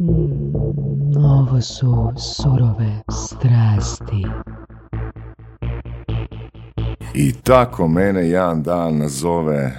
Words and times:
Mm, 0.00 1.16
ovo 1.16 1.60
su 1.60 2.12
surove 2.16 3.02
strasti. 3.10 4.26
I 7.14 7.32
tako 7.32 7.88
mene 7.88 8.28
jedan 8.28 8.62
dan 8.62 8.98
nazove 8.98 9.54
e, 9.54 9.72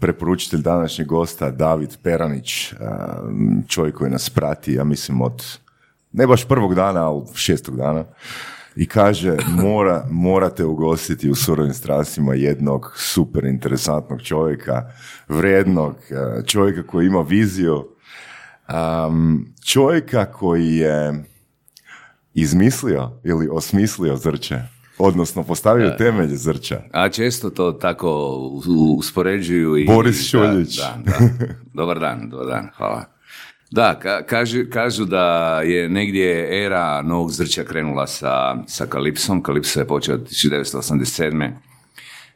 preporučitelj 0.00 0.62
današnjeg 0.62 1.08
gosta 1.08 1.50
David 1.50 1.96
Peranić, 2.02 2.72
e, 2.72 2.76
čovjek 3.68 3.94
koji 3.94 4.10
nas 4.10 4.30
prati, 4.30 4.72
ja 4.72 4.84
mislim 4.84 5.20
od, 5.20 5.58
ne 6.12 6.26
baš 6.26 6.48
prvog 6.48 6.74
dana, 6.74 7.08
ali 7.08 7.22
šestog 7.34 7.76
dana, 7.76 8.04
i 8.76 8.86
kaže 8.86 9.36
mora, 9.48 10.06
morate 10.10 10.64
ugostiti 10.64 11.30
u 11.30 11.34
surovim 11.34 11.74
strastima 11.74 12.34
jednog 12.34 12.92
super 12.96 13.44
interesantnog 13.44 14.22
čovjeka, 14.22 14.90
vrijednog, 15.28 15.94
e, 16.10 16.46
čovjeka 16.46 16.82
koji 16.82 17.06
ima 17.06 17.20
viziju, 17.20 17.93
čovjeka 19.66 20.24
koji 20.32 20.76
je 20.76 21.24
izmislio 22.34 23.10
ili 23.24 23.48
osmislio 23.52 24.16
zrče 24.16 24.74
odnosno 24.98 25.42
postavio 25.42 25.88
da. 25.88 25.96
temelje 25.96 26.36
zrča. 26.36 26.82
A 26.92 27.08
često 27.08 27.50
to 27.50 27.72
tako 27.72 28.38
uspoređuju 28.98 29.76
i... 29.76 29.86
Boris 29.86 30.30
Šuljić. 30.30 30.76
Da, 30.76 30.98
da, 31.04 31.12
Dobar 31.72 32.00
dan, 32.00 32.30
dobar 32.30 32.46
dan, 32.46 32.68
hvala. 32.76 33.04
Da, 33.70 33.98
kažu, 34.26 34.58
kažu 34.72 35.04
da 35.04 35.60
je 35.60 35.88
negdje 35.88 36.64
era 36.64 37.02
novog 37.02 37.30
zrča 37.30 37.64
krenula 37.64 38.06
sa, 38.06 38.56
sa 38.66 38.86
Kalipsom. 38.86 39.42
Kalipso 39.42 39.80
je 39.80 39.86
počeo 39.86 40.18
1987. 40.18 41.50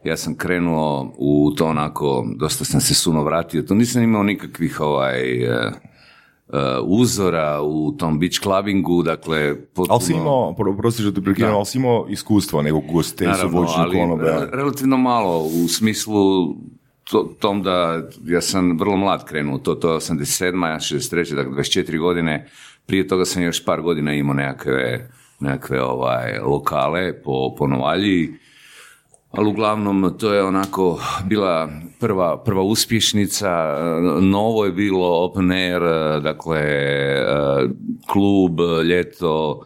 Ja 0.05 0.17
sam 0.17 0.37
krenuo 0.37 1.15
u 1.19 1.53
to 1.57 1.67
onako, 1.67 2.27
dosta 2.37 2.65
sam 2.65 2.81
se 2.81 2.95
suno 2.95 3.25
vratio. 3.25 3.63
To 3.63 3.75
nisam 3.75 4.03
imao 4.03 4.23
nikakvih 4.23 4.81
ovaj, 4.81 5.45
eh, 5.45 5.73
uzora 6.85 7.63
u 7.63 7.93
tom 7.93 8.19
beach 8.19 8.41
clubbingu, 8.41 9.03
dakle... 9.03 9.57
Potpuno... 9.57 9.95
Ali 9.95 10.03
si 10.03 10.13
imao, 10.13 10.55
prosti 10.79 11.03
što 11.03 11.13
te 11.13 11.21
ali 11.45 11.67
si 11.67 11.79
imao 11.79 12.07
iskustvo 12.09 12.63
nekog 12.63 12.85
gostesa, 12.93 13.47
voćnog 13.47 13.93
konobe? 13.93 14.49
relativno 14.53 14.97
malo, 14.97 15.43
u 15.43 15.69
smislu 15.69 16.55
to, 17.11 17.35
tom 17.39 17.63
da 17.63 18.03
ja 18.25 18.41
sam 18.41 18.79
vrlo 18.79 18.97
mlad 18.97 19.25
krenuo, 19.25 19.59
to, 19.59 19.75
to 19.75 19.93
je 19.93 19.97
87. 19.99 20.67
ja 20.67 20.77
63. 20.77 21.35
dakle 21.35 21.53
24 21.53 21.99
godine, 22.01 22.49
prije 22.87 23.09
toga 23.09 23.25
sam 23.25 23.43
još 23.43 23.65
par 23.65 23.83
godina 23.83 24.15
imao 24.15 24.35
nekakve, 24.35 25.11
nekakve 25.41 25.83
ovaj, 25.83 26.39
lokale 26.39 27.23
po, 27.23 27.55
po 27.59 27.67
Novalji, 27.67 28.33
ali 29.31 29.49
uglavnom 29.49 30.15
to 30.19 30.35
je 30.35 30.45
onako 30.45 31.01
bila 31.25 31.69
prva, 32.01 32.43
prva 32.45 32.63
uspješnica, 32.63 33.77
novo 34.21 34.65
je 34.65 34.73
bilo 34.73 35.25
open 35.25 35.51
air, 35.51 35.81
dakle 36.23 36.63
klub, 38.07 38.61
ljeto, 38.85 39.63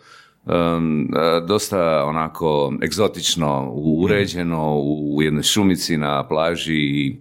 dosta 1.48 2.04
onako 2.04 2.72
egzotično 2.84 3.72
uređeno 3.74 4.78
u 4.80 5.22
jednoj 5.22 5.42
šumici 5.42 5.96
na 5.96 6.28
plaži. 6.28 7.16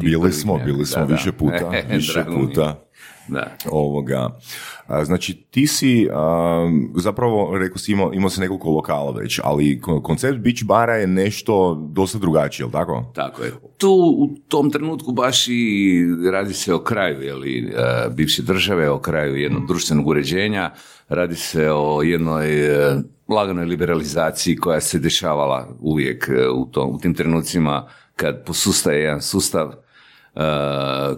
Bili 0.00 0.32
smo, 0.32 0.60
bili 0.64 0.86
smo 0.86 1.04
više 1.04 1.32
puta, 1.32 1.70
više 1.96 2.24
puta. 2.34 2.80
Da. 3.28 3.56
Ovoga. 3.70 4.30
Znači, 5.04 5.34
ti 5.50 5.66
si, 5.66 6.08
zapravo, 6.96 7.58
rekao 7.58 7.78
si, 7.78 7.92
imao, 7.92 8.12
imao 8.14 8.30
se 8.30 8.40
nekoliko 8.40 8.70
lokala 8.70 9.10
već, 9.10 9.40
ali 9.44 9.80
koncept 10.02 10.38
beach 10.38 10.64
bara 10.64 10.94
je 10.94 11.06
nešto 11.06 11.74
dosta 11.74 12.18
drugačije, 12.18 12.64
jel 12.64 12.70
tako? 12.70 13.12
Tako 13.14 13.42
je. 13.42 13.52
Tu 13.78 13.90
u 14.18 14.36
tom 14.48 14.70
trenutku 14.70 15.12
baš 15.12 15.48
i 15.48 16.02
radi 16.32 16.54
se 16.54 16.74
o 16.74 16.78
kraju, 16.78 17.22
jeli, 17.22 17.72
bivše 18.16 18.42
države, 18.42 18.90
o 18.90 18.98
kraju 18.98 19.36
jednog 19.36 19.66
društvenog 19.66 20.06
uređenja, 20.06 20.70
radi 21.08 21.36
se 21.36 21.70
o 21.72 22.02
jednoj 22.02 22.66
e, 22.66 22.96
laganoj 23.28 23.64
liberalizaciji 23.64 24.56
koja 24.56 24.80
se 24.80 24.98
dešavala 24.98 25.68
uvijek 25.80 26.28
e, 26.28 26.48
u, 26.48 26.66
tom, 26.66 26.90
u 26.94 26.98
tim 26.98 27.14
trenucima 27.14 27.88
kad 28.16 28.44
posustaje 28.44 29.02
jedan 29.02 29.22
sustav 29.22 29.72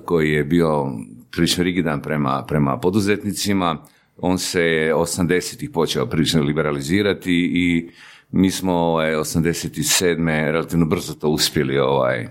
koji 0.04 0.32
je 0.32 0.44
bio 0.44 0.86
prilično 1.30 1.64
rigidan 1.64 2.02
prema, 2.02 2.44
prema 2.48 2.78
poduzetnicima. 2.78 3.82
On 4.16 4.38
se 4.38 4.62
je 4.62 4.94
80-ih 4.94 5.70
počeo 5.70 6.06
prilično 6.06 6.42
liberalizirati 6.42 7.50
i 7.54 7.90
mi 8.30 8.50
smo 8.50 8.72
ovaj, 8.72 9.14
87. 9.14 10.50
relativno 10.50 10.86
brzo 10.86 11.14
to 11.14 11.28
uspjeli 11.28 11.78
ovaj, 11.78 12.28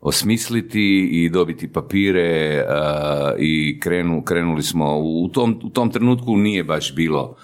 osmisliti 0.00 1.08
i 1.12 1.28
dobiti 1.28 1.72
papire 1.72 2.64
i 3.38 3.80
krenu, 3.80 4.22
krenuli 4.22 4.62
smo 4.62 4.98
u 4.98 5.28
tom, 5.28 5.60
u 5.62 5.70
tom 5.70 5.90
trenutku 5.90 6.36
nije 6.36 6.64
baš 6.64 6.94
bilo 6.94 7.36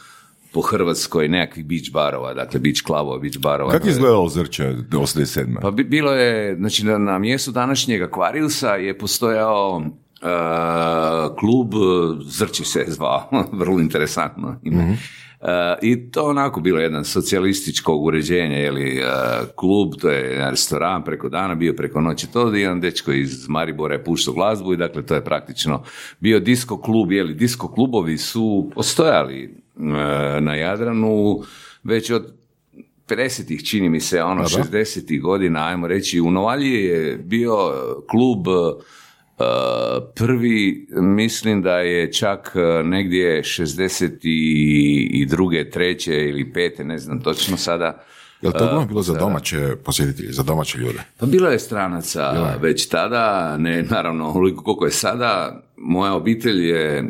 po 0.52 0.60
Hrvatskoj 0.60 1.28
nekakvih 1.28 1.66
beach 1.66 1.92
barova, 1.92 2.34
dakle 2.34 2.60
beach 2.60 2.82
klubova, 2.82 3.18
beach 3.18 3.38
barova. 3.38 3.70
Kako 3.70 3.86
je 3.86 3.90
izgledalo 3.90 4.28
Zrče 4.28 4.74
87. 4.90 5.60
Pa 5.62 5.70
bilo 5.70 6.12
je, 6.12 6.56
znači 6.56 6.86
na, 6.86 6.98
na 6.98 7.18
mjestu 7.18 7.52
današnjeg 7.52 8.02
akvariusa 8.02 8.74
je 8.74 8.98
postojao 8.98 9.82
Uh, 9.86 10.05
klub 11.38 11.72
Zrči 12.24 12.64
se 12.64 12.84
zvao, 12.88 13.28
vrlo 13.52 13.80
interesantno 13.80 14.56
ime. 14.62 14.82
mm 14.82 14.96
I 15.82 16.10
to 16.10 16.24
onako 16.24 16.60
bilo 16.60 16.80
jedan 16.80 17.04
socijalističko 17.04 17.94
uređenje, 17.94 18.56
jeli, 18.56 19.00
uh, 19.00 19.48
klub, 19.54 19.92
to 20.00 20.10
je 20.10 20.32
jedan 20.32 20.50
restoran 20.50 21.04
preko 21.04 21.28
dana, 21.28 21.54
bio 21.54 21.72
preko 21.72 22.00
noći 22.00 22.32
to, 22.32 22.54
jedan 22.54 22.80
dečko 22.80 23.12
iz 23.12 23.48
Maribora 23.48 23.94
je 23.94 24.04
puštao 24.04 24.34
glazbu 24.34 24.72
i 24.72 24.76
dakle 24.76 25.06
to 25.06 25.14
je 25.14 25.24
praktično 25.24 25.82
bio 26.20 26.40
disko 26.40 26.80
klub, 26.80 27.12
jeli, 27.12 27.34
disko 27.34 27.68
klubovi 27.68 28.18
su 28.18 28.70
postojali 28.74 29.54
na 30.40 30.54
Jadranu 30.54 31.42
već 31.84 32.10
od 32.10 32.32
50-ih 33.08 33.64
čini 33.64 33.88
mi 33.88 34.00
se, 34.00 34.22
ono, 34.22 34.42
60-ih 34.42 35.22
godina, 35.22 35.66
ajmo 35.66 35.86
reći, 35.86 36.20
u 36.20 36.30
Novalji 36.30 36.84
je 36.84 37.16
bio 37.16 37.56
klub 38.10 38.46
Prvi, 40.14 40.86
mislim 40.90 41.62
da 41.62 41.78
je 41.78 42.12
čak 42.12 42.52
e, 42.54 42.82
negdje 42.84 43.42
62. 43.42 45.70
treće 45.70 46.14
ili 46.14 46.52
pete, 46.52 46.84
ne 46.84 46.98
znam 46.98 47.20
točno 47.20 47.56
sada. 47.56 48.04
Je 48.42 48.48
li 48.48 48.54
to 48.58 48.84
bilo 48.88 49.02
za 49.02 49.14
domaće 49.14 49.76
posjetitelje, 49.84 50.32
za 50.32 50.42
domaće 50.42 50.78
ljude? 50.78 50.98
Pa 51.18 51.26
bilo 51.26 51.48
je 51.48 51.58
stranaca 51.58 52.54
već 52.60 52.88
tada, 52.88 53.56
ne 53.58 53.82
naravno 53.82 54.26
ovoliko 54.26 54.62
koliko 54.62 54.84
je 54.84 54.90
sada. 54.90 55.62
Moja 55.76 56.14
obitelj 56.14 56.68
je 56.68 56.98
e, 56.98 57.04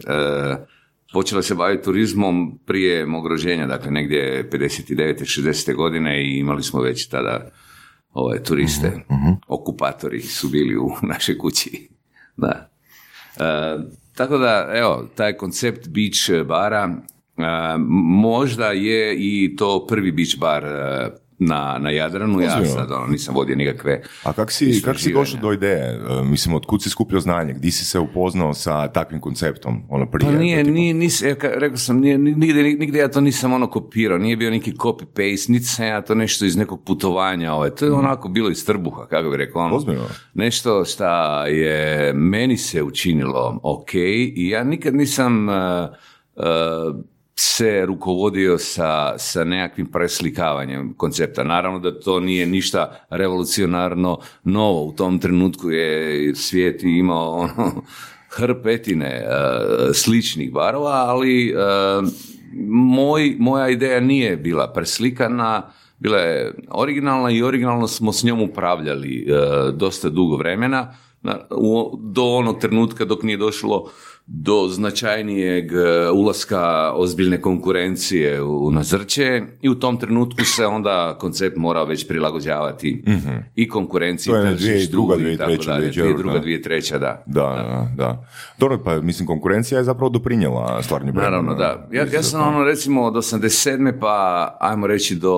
počela 1.12 1.42
se 1.42 1.54
baviti 1.54 1.84
turizmom 1.84 2.58
prije 2.66 3.06
mog 3.06 3.26
rođenja, 3.26 3.66
dakle 3.66 3.90
negdje 3.90 4.50
59. 4.52 5.40
60. 5.40 5.74
godine 5.74 6.24
i 6.24 6.38
imali 6.38 6.62
smo 6.62 6.80
već 6.80 7.08
tada 7.08 7.50
ove 8.12 8.42
turiste, 8.42 8.92
uh 9.08 9.16
okupatori 9.48 10.20
su 10.20 10.48
bili 10.48 10.76
u 10.76 10.90
našoj 11.12 11.38
kući. 11.38 11.95
Da. 12.36 12.68
E, 13.36 13.78
tako 14.14 14.38
da, 14.38 14.70
evo, 14.74 15.08
taj 15.14 15.32
koncept 15.32 15.88
beach 15.88 16.46
bara 16.46 16.90
e, 17.36 17.42
možda 18.20 18.66
je 18.66 19.16
i 19.18 19.56
to 19.56 19.86
prvi 19.88 20.12
beach 20.12 20.38
bar 20.38 20.64
e, 20.64 21.10
na, 21.38 21.78
na 21.78 21.90
Jadranu, 21.90 22.40
ja 22.40 22.64
sad 22.64 22.92
ono, 22.92 23.06
nisam 23.06 23.34
vodio 23.34 23.56
nikakve 23.56 24.02
A 24.22 24.32
kak 24.32 24.52
si, 24.52 24.82
kak 24.82 24.98
si 24.98 25.12
došao 25.12 25.40
do 25.40 25.52
ideje? 25.52 26.00
E, 26.10 26.22
mislim, 26.24 26.54
od 26.54 26.66
kud 26.66 26.82
si 26.82 26.90
skupio 26.90 27.20
znanje? 27.20 27.52
Gdje 27.52 27.72
si 27.72 27.84
se 27.84 27.98
upoznao 27.98 28.54
sa 28.54 28.88
takvim 28.88 29.20
konceptom? 29.20 29.82
Ono 29.88 30.10
prije, 30.10 30.32
pa 30.32 30.38
nije, 30.38 30.64
nije, 30.64 30.94
nis, 30.94 31.22
rekao 31.42 31.76
sam, 31.76 32.00
nije, 32.00 32.18
nigde, 32.18 32.62
nigde 32.62 32.98
ja 32.98 33.08
to 33.08 33.20
nisam 33.20 33.52
ono 33.52 33.70
kopirao, 33.70 34.18
nije 34.18 34.36
bio 34.36 34.50
neki 34.50 34.72
copy-paste, 34.72 35.50
niti 35.50 35.64
sam 35.64 35.86
ja 35.86 36.00
to 36.02 36.14
nešto 36.14 36.44
iz 36.44 36.56
nekog 36.56 36.84
putovanja, 36.84 37.52
ovaj. 37.52 37.70
to 37.70 37.84
je 37.84 37.90
mhm. 37.90 38.00
onako 38.00 38.28
bilo 38.28 38.50
iz 38.50 38.66
trbuha, 38.66 39.06
kako 39.06 39.30
bi 39.30 39.36
rekao. 39.36 39.62
Ono, 39.62 39.84
nešto 40.34 40.84
šta 40.84 41.46
je 41.46 42.12
meni 42.12 42.56
se 42.56 42.82
učinilo 42.82 43.60
ok 43.62 43.94
i 43.94 44.48
ja 44.48 44.64
nikad 44.64 44.94
nisam... 44.94 45.48
Uh, 45.48 45.54
uh, 46.36 47.15
se 47.38 47.86
rukovodio 47.86 48.58
sa, 48.58 49.18
sa 49.18 49.44
nekakvim 49.44 49.86
preslikavanjem 49.86 50.94
koncepta. 50.96 51.44
Naravno 51.44 51.78
da 51.78 52.00
to 52.00 52.20
nije 52.20 52.46
ništa 52.46 53.06
revolucionarno 53.10 54.18
novo. 54.44 54.84
U 54.84 54.92
tom 54.92 55.18
trenutku 55.18 55.70
je 55.70 56.34
svijet 56.34 56.82
imao 56.82 57.30
ono, 57.40 57.82
hrpetine 58.30 59.24
uh, 59.26 59.94
sličnih 59.94 60.52
barova, 60.52 61.04
ali 61.08 61.54
uh, 61.54 62.08
moj, 62.68 63.36
moja 63.38 63.68
ideja 63.68 64.00
nije 64.00 64.36
bila 64.36 64.72
preslikana, 64.72 65.62
bila 65.98 66.18
je 66.18 66.54
originalna 66.70 67.30
i 67.30 67.42
originalno 67.42 67.86
smo 67.88 68.12
s 68.12 68.24
njom 68.24 68.40
upravljali 68.42 69.26
uh, 69.28 69.74
dosta 69.74 70.08
dugo 70.08 70.36
vremena. 70.36 70.94
na- 71.22 71.38
u- 71.50 71.98
do 72.02 72.22
onog 72.24 72.60
trenutka 72.60 73.04
dok 73.04 73.22
nije 73.22 73.36
došlo 73.36 73.90
do 74.26 74.68
značajnijeg 74.68 75.72
e, 75.72 76.10
ulaska 76.10 76.92
ozbiljne 76.94 77.40
konkurencije 77.40 78.42
u 78.42 78.70
na 78.70 78.82
zrće 78.82 79.42
i 79.62 79.68
u 79.68 79.74
tom 79.74 79.96
trenutku 79.96 80.44
se 80.44 80.66
onda 80.66 81.16
koncept 81.18 81.56
morao 81.56 81.84
već 81.84 82.08
prilagođavati 82.08 83.04
i 83.54 83.68
konkurenciji, 83.68 84.30
To 84.30 84.36
je 84.36 84.44
na 84.44 84.56
2002., 84.56 85.34
i 85.34 85.36
tako 85.36 85.50
2003., 85.50 85.66
dalje. 85.66 85.90
2002., 85.90 86.42
2004., 86.42 86.42
2003., 86.42 86.98
da. 86.98 87.22
Da, 87.26 87.42
da, 87.42 87.88
da. 87.96 88.26
Dobro, 88.58 88.82
pa 88.84 89.00
mislim 89.00 89.26
konkurencija 89.26 89.78
je 89.78 89.84
zapravo 89.84 90.10
doprinjela 90.10 90.82
stvarnju. 90.82 91.12
Naravno, 91.12 91.54
da. 91.54 91.88
Ja, 91.92 92.06
ja 92.12 92.22
sam 92.22 92.48
ono 92.48 92.64
recimo 92.64 93.02
od 93.02 93.14
87. 93.14 94.00
pa 94.00 94.56
ajmo 94.60 94.86
reći 94.86 95.14
do 95.14 95.36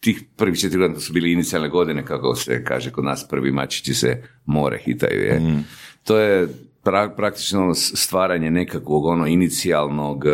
tih 0.00 0.22
prvih 0.36 0.58
četiri 0.58 0.78
godina, 0.78 1.00
su 1.00 1.12
bili 1.12 1.32
inicijalne 1.32 1.68
godine, 1.68 2.04
kako 2.04 2.34
se 2.34 2.64
kaže 2.64 2.90
kod 2.90 3.04
nas, 3.04 3.28
prvi 3.28 3.52
mačići 3.52 3.94
se 3.94 4.22
more 4.46 4.78
hitaju. 4.78 5.20
Je. 5.20 5.62
To 6.04 6.18
je 6.18 6.48
pra- 6.84 7.16
praktično 7.16 7.74
stvaranje 7.74 8.50
nekakvog 8.50 9.04
ono 9.04 9.26
inicijalnog 9.26 10.26
eh, 10.26 10.30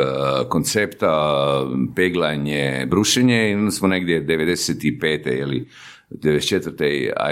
koncepta, 0.48 1.12
peglanje, 1.96 2.86
brušenje 2.86 3.50
i 3.50 3.54
onda 3.54 3.70
smo 3.70 3.88
negdje 3.88 4.26
95. 4.26 5.40
ili 5.40 5.68
94. 6.10 6.82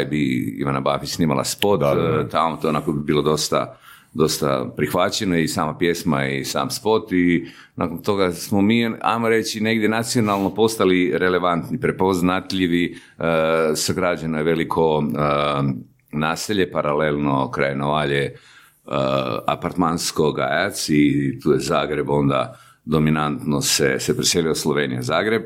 IB 0.02 0.12
Ivana 0.60 0.80
Babić 0.80 1.10
snimala 1.10 1.44
spot, 1.44 1.80
Da, 1.80 1.94
da, 1.94 2.02
da. 2.02 2.20
eh, 2.20 2.28
tamo 2.28 2.56
to 2.56 2.68
onako 2.68 2.92
bi 2.92 3.04
bilo 3.04 3.22
dosta 3.22 3.78
dosta 4.14 4.72
prihvaćeno 4.76 5.38
i 5.38 5.48
sama 5.48 5.78
pjesma 5.78 6.26
i 6.26 6.44
sam 6.44 6.70
spot 6.70 7.12
i 7.12 7.46
nakon 7.76 8.02
toga 8.02 8.32
smo 8.32 8.62
mi, 8.62 8.90
ajmo 9.00 9.28
reći, 9.28 9.60
negdje 9.60 9.88
nacionalno 9.88 10.54
postali 10.54 11.12
relevantni, 11.18 11.80
prepoznatljivi, 11.80 12.84
e, 13.18 13.76
sagrađeno 13.76 14.38
je 14.38 14.44
veliko 14.44 15.04
e, 15.04 15.18
naselje, 16.12 16.70
paralelno 16.70 17.50
kraj 17.50 17.74
Novalje, 17.76 18.22
e, 18.22 18.34
apartmansko 19.46 20.32
gajac 20.32 20.88
i 20.88 21.38
tu 21.42 21.52
je 21.52 21.58
Zagreb 21.58 22.10
onda 22.10 22.58
dominantno 22.84 23.60
se, 23.60 23.96
se 23.98 24.16
preselio 24.16 24.54
Slovenija 24.54 25.02
Zagreb 25.02 25.42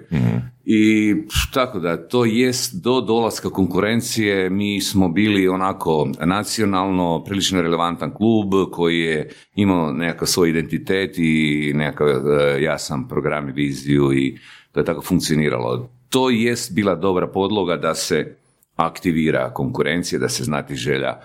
i 0.65 1.15
pff, 1.29 1.55
tako 1.55 1.79
da 1.79 2.09
to 2.09 2.25
jest 2.25 2.83
do 2.83 3.01
dolaska 3.01 3.51
konkurencije 3.51 4.51
mi 4.51 4.81
smo 4.81 5.09
bili 5.09 5.49
onako 5.49 6.09
nacionalno 6.25 7.25
prilično 7.25 7.63
relevantan 7.63 8.15
klub 8.15 8.53
koji 8.73 8.99
je 8.99 9.31
imao 9.55 9.93
nekakav 9.93 10.29
svoj 10.29 10.51
identitet 10.51 11.19
i 11.19 11.73
nekakav 11.75 12.09
e, 12.09 12.63
jasan 12.63 13.09
program 13.09 13.49
i 13.49 13.53
viziju 13.53 14.13
i 14.13 14.39
to 14.73 14.81
je 14.81 14.85
tako 14.85 15.03
funkcioniralo. 15.03 15.91
To 16.09 16.31
jest 16.31 16.75
bila 16.75 16.95
dobra 16.95 17.27
podloga 17.27 17.77
da 17.77 17.95
se 17.95 18.37
aktivira 18.77 19.55
konkurencija, 19.55 20.19
da 20.19 20.29
se 20.29 20.45
znati 20.45 20.75
želja 20.75 21.21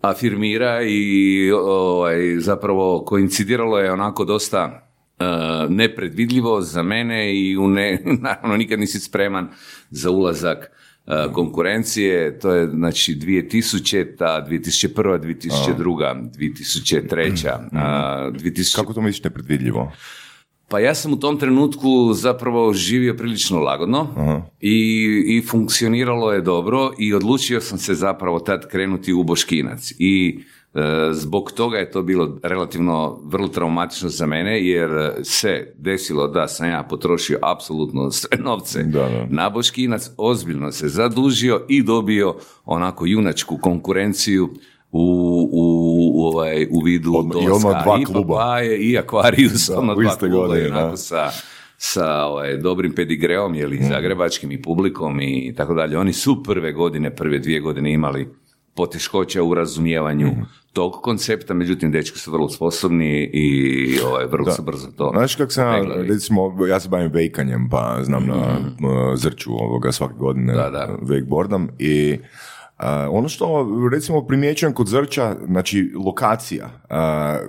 afirmira 0.00 0.82
i 0.82 1.50
ovaj, 1.52 2.36
zapravo 2.38 3.04
koincidiralo 3.04 3.78
je 3.78 3.92
onako 3.92 4.24
dosta 4.24 4.87
e, 5.18 5.24
nepredvidljivo 5.68 6.60
za 6.60 6.82
mene 6.82 7.36
i 7.36 7.56
u 7.56 7.68
ne, 7.68 8.02
naravno 8.22 8.56
nikad 8.56 8.80
nisi 8.80 9.00
spreman 9.00 9.48
za 9.90 10.10
ulazak 10.10 10.70
e, 11.06 11.32
konkurencije, 11.32 12.38
to 12.38 12.50
je 12.50 12.66
znači 12.66 13.14
2000, 13.14 14.16
2001, 14.18 15.18
2002, 15.20 16.30
2003, 16.38 17.48
a, 17.72 18.30
2000, 18.30 18.76
Kako 18.76 18.92
to 18.92 19.00
misliš 19.00 19.24
nepredvidljivo? 19.24 19.92
pa 20.68 20.78
ja 20.78 20.94
sam 20.94 21.12
u 21.12 21.16
tom 21.16 21.38
trenutku 21.38 22.12
zapravo 22.14 22.72
živio 22.72 23.14
prilično 23.14 23.58
lagodno 23.58 24.14
i, 24.60 25.02
i 25.26 25.46
funkcioniralo 25.46 26.32
je 26.32 26.40
dobro 26.40 26.92
i 26.98 27.14
odlučio 27.14 27.60
sam 27.60 27.78
se 27.78 27.94
zapravo 27.94 28.40
tad 28.40 28.68
krenuti 28.68 29.12
u 29.12 29.22
Boškinac. 29.24 29.92
I 29.98 30.40
zbog 31.12 31.52
toga 31.52 31.78
je 31.78 31.90
to 31.90 32.02
bilo 32.02 32.38
relativno 32.42 33.18
vrlo 33.24 33.48
traumatično 33.48 34.08
za 34.08 34.26
mene 34.26 34.66
jer 34.66 34.90
se 35.22 35.74
desilo 35.76 36.28
da 36.28 36.48
sam 36.48 36.68
ja 36.68 36.82
potrošio 36.82 37.38
apsolutno 37.42 38.10
sve 38.10 38.38
novce 38.38 38.82
Da, 38.82 38.98
da. 39.00 39.26
na 39.30 39.50
Boškinac, 39.50 40.10
ozbiljno 40.16 40.72
se 40.72 40.88
zadužio 40.88 41.62
i 41.68 41.82
dobio 41.82 42.34
onako 42.64 43.06
junačku 43.06 43.58
konkurenciju 43.58 44.48
u, 44.92 45.00
u, 45.52 45.64
u, 46.14 46.24
ovaj, 46.24 46.66
u 46.70 46.80
vidu 46.80 47.10
Odmah- 47.10 47.42
i 47.42 47.46
dolaska 47.46 47.68
odmah 47.68 47.84
dva 47.84 47.98
i 48.00 48.04
kluba. 48.04 48.34
Papaje 48.34 48.78
i 48.80 48.98
Aquarius, 48.98 49.68
Da, 49.68 49.78
ono 49.78 49.94
dva 49.94 50.16
kluba 50.16 50.36
godine, 50.36 50.62
i 50.62 50.70
onako 50.70 50.90
da. 50.90 50.96
sa, 50.96 51.30
sa 51.78 52.24
ovaj, 52.24 52.56
dobrim 52.56 52.94
pedigreom, 52.94 53.54
je 53.54 53.66
Mm. 53.68 53.84
zagrebačkim 53.84 54.52
i 54.52 54.62
publikom 54.62 55.20
i 55.20 55.54
tako 55.56 55.74
dalje. 55.74 55.98
Oni 55.98 56.12
su 56.12 56.42
prve 56.42 56.72
godine, 56.72 57.16
prve 57.16 57.38
dvije 57.38 57.60
godine 57.60 57.92
imali 57.92 58.28
poteškoća 58.78 59.42
u 59.42 59.54
razumijevanju 59.54 60.26
Mm. 60.28 60.46
tog 60.72 60.92
koncepta, 60.92 61.54
međutim, 61.54 61.90
dečki 61.92 62.18
su 62.18 62.32
vrlo 62.32 62.48
sposobni 62.48 63.30
i 63.34 63.56
ovaj, 64.00 64.26
vrlo 64.26 64.50
su 64.50 64.62
brzo 64.62 64.88
to 64.96 65.10
Znaš 65.14 65.34
kak 65.34 65.52
sam, 65.52 65.74
peglali. 65.74 66.08
recimo, 66.08 66.66
ja 66.66 66.80
se 66.80 66.88
bavim 66.88 67.10
vejkanjem, 67.12 67.68
pa 67.70 67.98
znam 68.02 68.26
na 68.26 68.36
uh, 68.36 69.16
zrču 69.16 69.50
ovoga 69.52 69.92
svake 69.92 70.14
godine 70.14 70.52
Da, 70.52 70.70
da. 70.70 70.96
wakeboardam 71.02 71.68
i 71.78 72.18
uh, 72.78 72.84
ono 73.10 73.28
što 73.28 73.46
recimo 73.92 74.26
primjećujem 74.26 74.72
kod 74.74 74.86
Zrča, 74.86 75.36
znači 75.46 75.92
lokacija, 75.96 76.64
uh, 76.66 76.96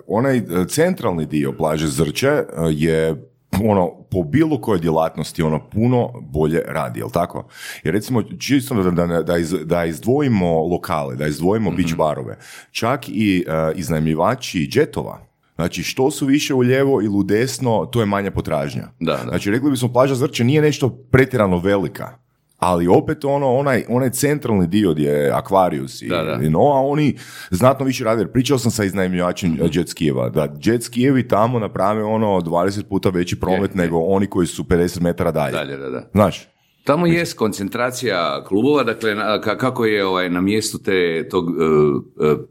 onaj 0.08 0.42
centralni 0.68 1.26
dio 1.26 1.52
plaže 1.52 1.88
Zrče 1.88 2.32
je 2.70 3.30
ono, 3.64 3.92
po 4.12 4.24
bilo 4.24 4.62
kojoj 4.62 4.80
djelatnosti 4.80 5.42
ono 5.44 5.70
puno 5.70 6.12
bolje 6.22 6.62
radi, 6.68 7.00
jel 7.00 7.10
tako? 7.10 7.48
Jer 7.84 7.94
recimo, 7.94 8.24
čisto 8.24 8.76
da, 8.84 9.06
da, 9.06 9.24
da, 9.24 9.38
iz- 9.38 9.66
da 9.66 9.86
izdvojimo 9.86 10.64
lokale, 10.64 11.16
da 11.16 11.28
izdvojimo 11.28 11.72
beach 11.72 11.96
barove, 11.96 12.38
čak 12.72 13.10
i 13.10 13.46
uh, 13.48 13.80
iznajmljivači 13.80 14.68
džetova, 14.68 15.30
Znači, 15.56 15.84
što 15.84 16.12
su 16.12 16.26
više 16.26 16.54
u 16.54 16.60
lijevo 16.60 17.02
ili 17.02 17.16
u 17.16 17.24
desno, 17.24 17.86
to 17.86 18.00
je 18.00 18.06
manja 18.06 18.32
potražnja. 18.32 18.84
Da, 19.00 19.12
da. 19.14 19.24
Znači, 19.30 19.52
rekli 19.52 19.72
bismo, 19.72 19.94
plaža 19.94 20.16
Zrče 20.16 20.44
nije 20.44 20.62
nešto 20.62 20.90
pretjerano 21.12 21.58
velika, 21.58 22.18
ali 22.60 22.88
opet 22.88 23.26
ono, 23.26 23.48
onaj, 23.50 23.84
onaj 23.90 24.10
centralni 24.10 24.68
dio 24.68 24.92
gdje 24.94 25.06
je 25.06 25.32
Aquarius 25.34 26.02
i, 26.02 26.08
Da, 26.08 26.24
da. 26.24 26.40
i 26.42 26.50
no, 26.50 26.60
a 26.62 26.82
oni 26.82 27.18
znatno 27.52 27.86
više 27.86 28.04
rade. 28.04 28.28
Pričao 28.28 28.58
sam 28.58 28.72
sa 28.72 28.84
iznajmljivačem 28.84 29.52
Mhm. 29.52 29.64
jet 29.72 29.90
skijeva, 29.90 30.30
da 30.30 30.48
jet 30.64 30.84
skijevi 30.84 31.28
tamo 31.28 31.60
naprave 31.60 32.04
ono 32.04 32.28
20 32.38 32.84
puta 32.84 33.10
veći 33.10 33.40
promet 33.40 33.72
Je, 33.72 33.74
je. 33.74 33.78
nego 33.78 33.98
oni 34.00 34.28
koji 34.28 34.48
su 34.48 34.64
50 34.64 35.02
metara 35.02 35.32
dalje. 35.32 35.52
dalje, 35.54 35.78
da, 35.78 35.90
da. 35.90 36.10
Znaš? 36.12 36.48
Tamo 36.84 37.08
jest 37.08 37.38
koncentracija 37.38 38.44
klubova, 38.44 38.84
dakle 38.84 39.16
na- 39.16 39.42
kako 39.42 39.86
je 39.86 40.06
ovaj, 40.06 40.30
na 40.30 40.42
mjestu 40.42 40.78
te, 40.78 40.94
tog 41.30 41.46
e, 41.46 41.54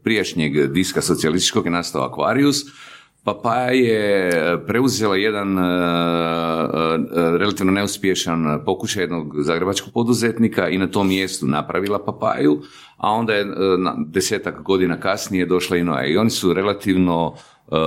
prijašnjeg 0.03 0.67
diska 0.67 1.01
socijalističkog 1.01 1.65
je 1.65 1.71
nastao 1.71 2.09
Aquarius, 2.09 2.55
Papaja 3.29 3.71
je 3.71 4.31
preuzela 4.67 5.15
jedan 5.15 5.59
e, 5.59 5.61
e, 5.61 5.67
relativno 7.37 7.71
neuspješan 7.71 8.61
pokušaj 8.65 9.03
jednog 9.03 9.33
zagrebačkog 9.37 9.93
poduzetnika 9.93 10.69
i 10.69 10.77
na 10.77 10.87
tom 10.87 11.07
mjestu 11.07 11.47
napravila 11.47 11.99
papaju, 12.05 12.61
a 12.97 13.11
onda 13.11 13.33
je 13.33 13.41
e, 13.41 13.47
desetak 14.07 14.61
godina 14.61 14.99
kasnije 14.99 15.45
došla 15.45 15.77
i 15.77 15.83
Noja. 15.83 16.05
I 16.05 16.17
oni 16.17 16.29
su 16.29 16.53
relativno 16.53 17.33
e, 17.71 17.75
e, 17.75 17.77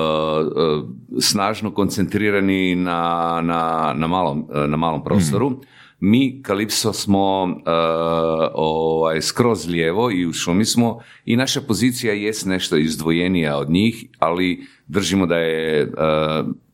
snažno 1.20 1.70
koncentrirani 1.70 2.74
na, 2.74 3.40
na, 3.44 3.94
na, 3.96 4.06
malom, 4.06 4.46
e, 4.54 4.66
na 4.66 4.76
malom 4.76 5.04
prostoru. 5.04 5.60
Mi, 6.00 6.42
Kalipso, 6.42 6.92
smo 6.92 7.48
e, 7.48 7.70
ovaj, 8.54 9.22
skroz 9.22 9.68
lijevo 9.68 10.10
i 10.10 10.26
u 10.26 10.32
šumi 10.32 10.64
smo 10.64 11.00
i 11.24 11.36
naša 11.36 11.60
pozicija 11.60 12.12
jest 12.12 12.46
nešto 12.46 12.76
izdvojenija 12.76 13.56
od 13.58 13.70
njih, 13.70 14.04
ali 14.18 14.66
držimo 14.92 15.26
da 15.26 15.36
je 15.36 15.82
e, 15.82 15.88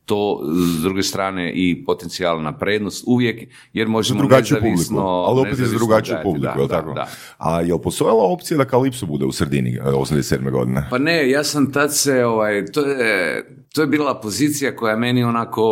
to 0.04 0.40
s 0.78 0.82
druge 0.82 1.02
strane 1.02 1.52
i 1.54 1.84
potencijalna 1.84 2.58
prednost 2.58 3.04
uvijek, 3.06 3.48
jer 3.72 3.88
možemo 3.88 4.20
drugačiju 4.20 4.58
publiku, 4.60 4.98
ali 4.98 5.40
opet 5.40 5.52
je 5.52 5.58
nezavisno 5.58 5.78
drugačiju 5.78 6.14
gledati. 6.14 6.24
publiku, 6.24 6.58
Da, 6.58 6.66
da, 6.66 6.80
tako? 6.80 6.94
da. 6.94 7.08
A 7.38 7.60
je 7.60 7.74
li 7.74 7.80
postojala 7.82 8.24
opcija 8.24 8.58
da 8.58 8.64
Kalipso 8.64 9.06
bude 9.06 9.24
u 9.24 9.32
sredini 9.32 9.74
e, 9.76 9.80
87. 9.80 10.50
godine? 10.50 10.86
Pa 10.90 10.98
ne, 10.98 11.30
ja 11.30 11.44
sam 11.44 11.72
tad 11.72 11.96
se, 11.96 12.24
ovaj, 12.24 12.66
to 12.66 12.80
je, 12.80 13.44
to 13.74 13.80
je 13.80 13.86
bila 13.86 14.20
pozicija 14.20 14.76
koja 14.76 14.90
je 14.90 14.98
meni 14.98 15.24
onako 15.24 15.64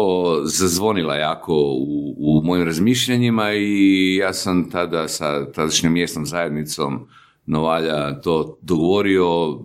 zazvonila 0.45 1.17
jako 1.17 1.55
u, 1.55 2.15
u 2.19 2.43
mojim 2.45 2.65
razmišljanjima 2.65 3.53
i 3.53 4.17
ja 4.17 4.33
sam 4.33 4.71
tada 4.71 5.09
sa 5.09 5.53
tadašnjom 5.53 5.93
mjesnom 5.93 6.27
zajednicom 6.27 7.09
Novalja 7.47 8.21
to 8.21 8.59
dogovorio. 8.63 9.59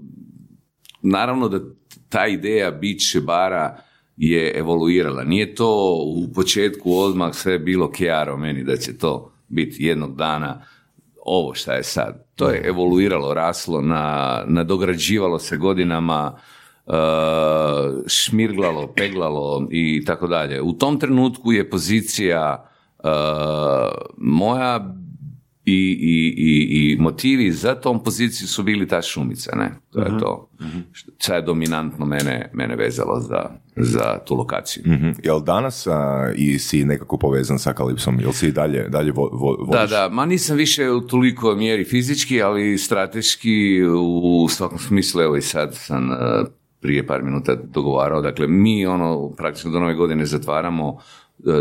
Naravno 1.01 1.49
da 1.49 1.59
ta 2.09 2.27
ideja 2.27 2.71
biće 2.71 3.21
bara 3.21 3.77
je 4.17 4.51
evoluirala. 4.55 5.23
Nije 5.23 5.55
to 5.55 6.01
u 6.15 6.33
početku 6.33 6.97
odmah 6.97 7.35
sve 7.35 7.59
bilo 7.59 7.91
kjaro 7.91 8.37
meni 8.37 8.63
da 8.63 8.77
će 8.77 8.97
to 8.97 9.31
biti 9.47 9.83
jednog 9.83 10.15
dana 10.15 10.61
ovo 11.25 11.53
šta 11.53 11.73
je 11.73 11.83
sad. 11.83 12.25
To 12.35 12.49
je 12.49 12.61
evoluiralo, 12.65 13.33
raslo, 13.33 13.81
na, 13.81 14.43
nadograđivalo 14.47 15.39
se 15.39 15.57
godinama, 15.57 16.37
e, 16.87 16.91
šmirglalo, 18.07 18.93
peglalo 18.95 19.67
i 19.71 20.05
tako 20.05 20.27
dalje. 20.27 20.61
U 20.61 20.73
tom 20.73 20.99
trenutku 20.99 21.51
je 21.51 21.69
pozicija 21.69 22.69
e, 22.99 23.07
moja 24.17 24.95
i, 25.71 25.97
i, 26.01 26.33
i, 26.37 26.91
i 26.91 26.97
motivi 26.97 27.51
za 27.51 27.75
tom 27.75 28.03
poziciju 28.03 28.47
su 28.47 28.63
bili 28.63 28.87
ta 28.87 29.01
šumica, 29.01 29.55
ne? 29.55 29.71
To 29.91 29.99
je 29.99 30.19
to. 30.19 30.49
Šta 31.17 31.35
je 31.35 31.41
dominantno 31.41 32.05
mene, 32.05 32.51
mene 32.53 32.75
vezalo 32.75 33.19
za, 33.19 33.49
za 33.75 34.19
tu 34.25 34.35
lokaciju. 34.35 34.83
Mhm. 34.87 35.09
Jel 35.23 35.41
danas 35.41 35.87
a, 35.87 35.91
i 36.35 36.59
si 36.59 36.85
nekako 36.85 37.17
povezan 37.17 37.59
sa 37.59 37.73
Kalipsom? 37.73 38.19
Jel 38.19 38.31
si 38.31 38.47
i 38.47 38.51
dalje, 38.51 38.89
dalje 38.89 39.11
vo, 39.11 39.29
vo- 39.31 39.67
Da, 39.71 39.85
da, 39.87 40.09
ma 40.09 40.25
nisam 40.25 40.57
više 40.57 40.89
u 40.89 41.01
toliko 41.01 41.55
mjeri 41.55 41.83
fizički, 41.85 42.41
ali 42.41 42.77
strateški 42.77 43.81
u 43.97 44.47
svakom 44.49 44.79
smislu, 44.79 45.21
evo 45.21 45.37
i 45.37 45.41
sad 45.41 45.75
sam 45.75 46.11
e, 46.11 46.15
prije 46.79 47.07
par 47.07 47.23
minuta 47.23 47.55
dogovarao, 47.55 48.21
dakle 48.21 48.47
mi 48.47 48.85
ono 48.85 49.29
praktično 49.29 49.71
do 49.71 49.79
nove 49.79 49.93
godine 49.95 50.25
zatvaramo 50.25 50.97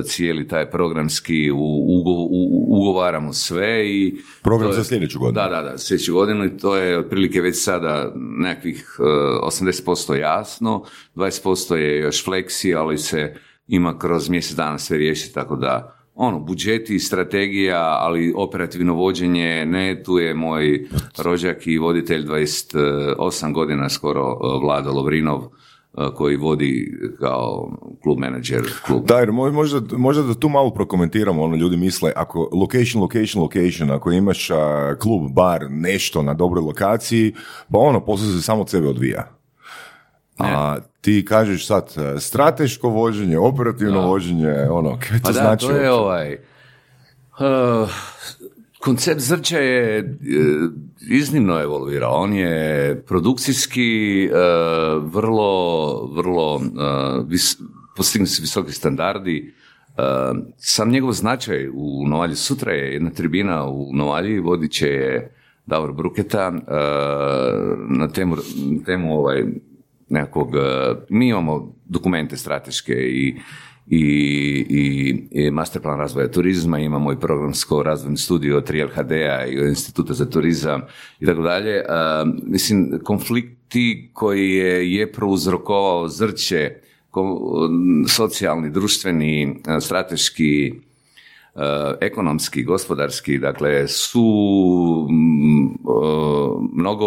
cijeli 0.04 0.48
taj 0.48 0.70
programski, 0.70 1.50
u, 1.50 1.56
ugo- 1.88 2.26
u- 2.30 2.66
ugovaramo 2.68 3.32
sve 3.32 3.90
i... 3.90 4.16
Program 4.42 4.70
je- 4.70 4.76
za 4.76 4.84
sljedeću 4.84 5.18
godinu. 5.18 5.34
Da, 5.42 5.48
da, 5.48 5.70
da, 5.70 5.78
sljedeću 5.78 6.14
godinu 6.14 6.44
i 6.44 6.56
to 6.56 6.76
je 6.76 6.98
otprilike 6.98 7.40
već 7.40 7.62
sada 7.62 8.12
nekakvih 8.16 8.96
e, 8.98 9.02
80% 9.02 10.14
jasno, 10.14 10.84
20% 11.14 11.74
je 11.74 11.98
još 11.98 12.24
fleksi, 12.24 12.74
ali 12.74 12.98
se 12.98 13.34
ima 13.66 13.98
kroz 13.98 14.28
mjesec 14.28 14.56
dana 14.56 14.78
sve 14.78 14.98
riješiti, 14.98 15.34
tako 15.34 15.56
da 15.56 15.96
ono, 16.14 16.40
budžeti, 16.40 16.98
strategija, 16.98 17.98
ali 18.00 18.32
operativno 18.36 18.94
vođenje, 18.94 19.66
ne, 19.66 20.02
tu 20.02 20.18
je 20.18 20.34
moj 20.34 20.86
rođak 21.18 21.66
i 21.66 21.78
voditelj 21.78 22.26
28 22.26 23.52
godina 23.52 23.88
skoro 23.88 24.20
e, 24.32 24.36
Vlado 24.62 24.92
Lovrinov, 24.92 25.40
e, 25.42 25.46
koji 26.14 26.36
vodi 26.36 26.98
kao 27.18 27.70
klub 28.02 28.18
menadžer 28.18 28.62
klub. 28.86 29.06
Da, 29.06 29.18
jer 29.18 29.28
mo- 29.28 29.52
možda, 29.52 29.96
možda 29.96 30.22
da 30.22 30.34
tu 30.34 30.48
malo 30.48 30.70
prokomentiramo, 30.70 31.42
ono 31.42 31.56
ljudi 31.56 31.76
misle, 31.76 32.12
ako 32.16 32.50
location, 32.52 33.02
location, 33.02 33.42
location, 33.42 33.90
ako 33.90 34.12
imaš 34.12 34.50
a, 34.50 34.94
klub, 35.02 35.32
bar, 35.32 35.66
nešto 35.70 36.22
na 36.22 36.34
dobroj 36.34 36.62
lokaciji, 36.62 37.34
pa 37.72 37.78
ono, 37.78 38.04
posao 38.04 38.26
se 38.26 38.42
samo 38.42 38.60
od 38.60 38.70
sebe 38.70 38.88
odvija. 38.88 39.28
A 40.38 40.76
ti 41.00 41.24
kažeš 41.28 41.66
sad, 41.66 41.94
e, 41.96 42.20
strateško 42.20 42.88
vođenje, 42.88 43.38
operativno 43.38 44.06
vođenje, 44.06 44.52
ono, 44.70 44.98
kaj 45.08 45.18
to 45.18 45.22
Pa 45.22 45.32
da, 45.32 45.40
znači? 45.40 45.66
to 45.66 45.72
je 45.72 45.92
ovaj... 45.92 46.32
uh, 46.32 47.90
koncept 48.80 49.20
Zrća 49.20 49.58
je 49.58 49.98
e, 49.98 50.04
iznimno 51.10 51.60
evoluirao. 51.60 52.14
On 52.14 52.34
je 52.34 53.02
produkcijski 53.06 54.24
e, 54.24 54.30
vrlo, 55.02 56.06
vrlo 56.06 56.60
e, 56.60 56.68
vis, 57.26 57.58
postignuti 57.96 58.32
su 58.32 58.42
visoki 58.42 58.72
standardi. 58.72 59.54
Sam 60.56 60.90
njegov 60.90 61.12
značaj 61.12 61.68
u 61.68 62.06
Novalji 62.08 62.34
sutra 62.34 62.72
je 62.72 62.92
jedna 62.92 63.10
tribina 63.10 63.66
u 63.66 63.90
Novalji, 63.92 64.38
vodit 64.38 64.72
će 64.72 64.88
je 64.88 65.34
Davor 65.66 65.92
Bruketa 65.92 66.50
na 67.88 68.08
temu, 68.08 68.36
temu 68.86 69.18
ovaj, 69.18 69.44
nekakvog, 70.08 70.50
mi 71.08 71.28
imamo 71.28 71.74
dokumente 71.84 72.36
strateške 72.36 72.92
i 72.92 73.36
i, 73.90 74.66
i, 74.68 75.14
i 75.30 75.50
master 75.50 75.82
plan 75.82 75.98
razvoja 75.98 76.30
turizma, 76.30 76.78
imamo 76.78 77.12
i 77.12 77.20
programsko 77.20 77.82
razvojnu 77.82 78.16
studiju 78.16 78.56
od 78.56 78.70
3LHD-a 78.70 79.46
i 79.46 79.60
od 79.60 79.68
Instituta 79.68 80.14
za 80.14 80.30
turizam 80.30 80.82
i 81.20 81.26
tako 81.26 81.42
dalje. 81.42 81.82
Mislim, 82.42 83.00
konflikti 83.04 84.10
koji 84.12 84.50
je, 84.50 84.94
je 84.94 85.12
prouzrokovao 85.12 86.08
zrće, 86.08 86.70
socijalni, 88.08 88.70
društveni, 88.70 89.62
strateški, 89.80 90.72
ekonomski, 92.00 92.62
gospodarski, 92.62 93.38
dakle, 93.38 93.88
su 93.88 94.26
mm, 95.10 95.66
e, 95.66 95.72
mnogo 96.72 97.06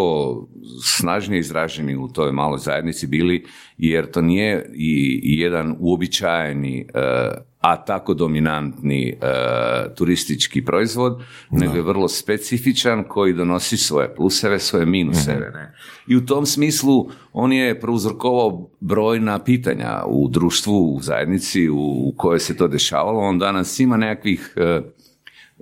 snažnije 0.84 1.40
izraženi 1.40 1.96
u 1.96 2.08
toj 2.08 2.32
maloj 2.32 2.60
zajednici 2.60 3.08
bili, 3.08 3.46
jer 3.78 4.12
to 4.12 4.22
nije 4.22 4.72
i, 4.76 5.40
jedan 5.40 5.76
uobičajeni, 5.80 6.88
e, 6.94 7.32
a 7.64 7.86
tako 7.86 8.14
dominantni 8.14 9.10
e, 9.10 9.16
turistički 9.96 10.66
proizvod, 10.66 11.24
nego 11.52 11.76
je 11.76 11.82
vrlo 11.82 12.08
specifičan 12.08 13.04
koji 13.04 13.34
donosi 13.34 13.78
svoje 13.78 14.16
pluseve, 14.16 14.60
svoje 14.60 14.86
minuseve. 14.86 15.52
Ne? 15.54 15.76
I 16.08 16.16
u 16.16 16.26
tom 16.26 16.46
smislu 16.46 17.10
on 17.34 17.54
je 17.54 17.80
prouzrokovao 17.80 18.70
brojna 18.80 19.40
pitanja 19.40 20.04
u 20.08 20.28
društvu, 20.28 20.96
u 20.96 21.00
zajednici 21.02 21.70
u, 21.70 21.78
u 21.80 22.14
kojoj 22.18 22.40
se 22.40 22.58
to 22.58 22.68
dešavalo. 22.68 23.20
On 23.20 23.40
danas 23.40 23.80
ima 23.80 23.98
nekakvih 23.98 24.54
e, 24.56 24.82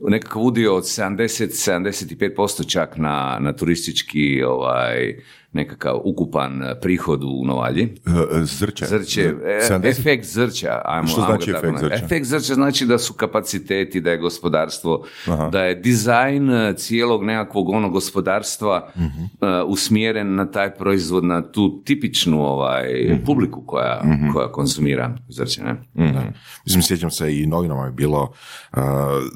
nekakav 0.01 0.41
udio 0.41 0.75
od 0.75 0.83
70-75% 0.83 2.71
čak 2.71 2.97
na, 2.97 3.37
na 3.41 3.53
turistički 3.53 4.43
ovaj, 4.43 5.15
nekakav 5.53 5.99
ukupan 6.03 6.63
eh, 6.63 6.79
prihod 6.81 7.23
u 7.23 7.45
Novalji. 7.45 7.83
E, 7.83 8.39
e, 8.39 8.43
Zrće. 8.43 8.85
Zrće, 8.85 9.21
e, 9.21 9.59
70? 9.69 9.85
efekt 9.89 10.25
zrća. 10.25 10.81
Ajmo, 10.85 11.07
Što 11.07 11.21
ajmo 11.21 11.27
znači 11.35 11.51
efekt 11.51 11.79
zrća? 11.79 11.95
Efekt 12.05 12.25
zrća 12.25 12.53
znači 12.53 12.85
da 12.85 12.97
su 12.97 13.13
kapaciteti, 13.13 14.01
da 14.01 14.11
je 14.11 14.17
gospodarstvo, 14.17 15.05
da 15.51 15.63
je 15.63 15.75
dizajn 15.75 16.49
cijelog 16.77 17.23
nekakvog 17.23 17.69
onog 17.69 17.91
gospodarstva 17.91 18.89
Mhm. 18.95 19.23
e, 19.41 19.63
usmjeren 19.67 20.35
na 20.35 20.51
taj 20.51 20.75
proizvod, 20.75 21.23
na 21.23 21.51
tu 21.51 21.81
tipičnu 21.85 22.41
ovaj, 22.45 22.87
Mhm. 23.11 23.25
publiku 23.25 23.63
koja, 23.65 24.01
koja 24.33 24.51
konzumira 24.51 25.17
zrće. 25.29 25.61
Ne? 25.63 25.75
Mislim, 26.65 26.83
sjećam 26.83 27.11
se 27.11 27.39
i 27.39 27.45
novinama 27.47 27.85
je 27.85 27.91
bilo 27.91 28.21
uh, 28.73 28.79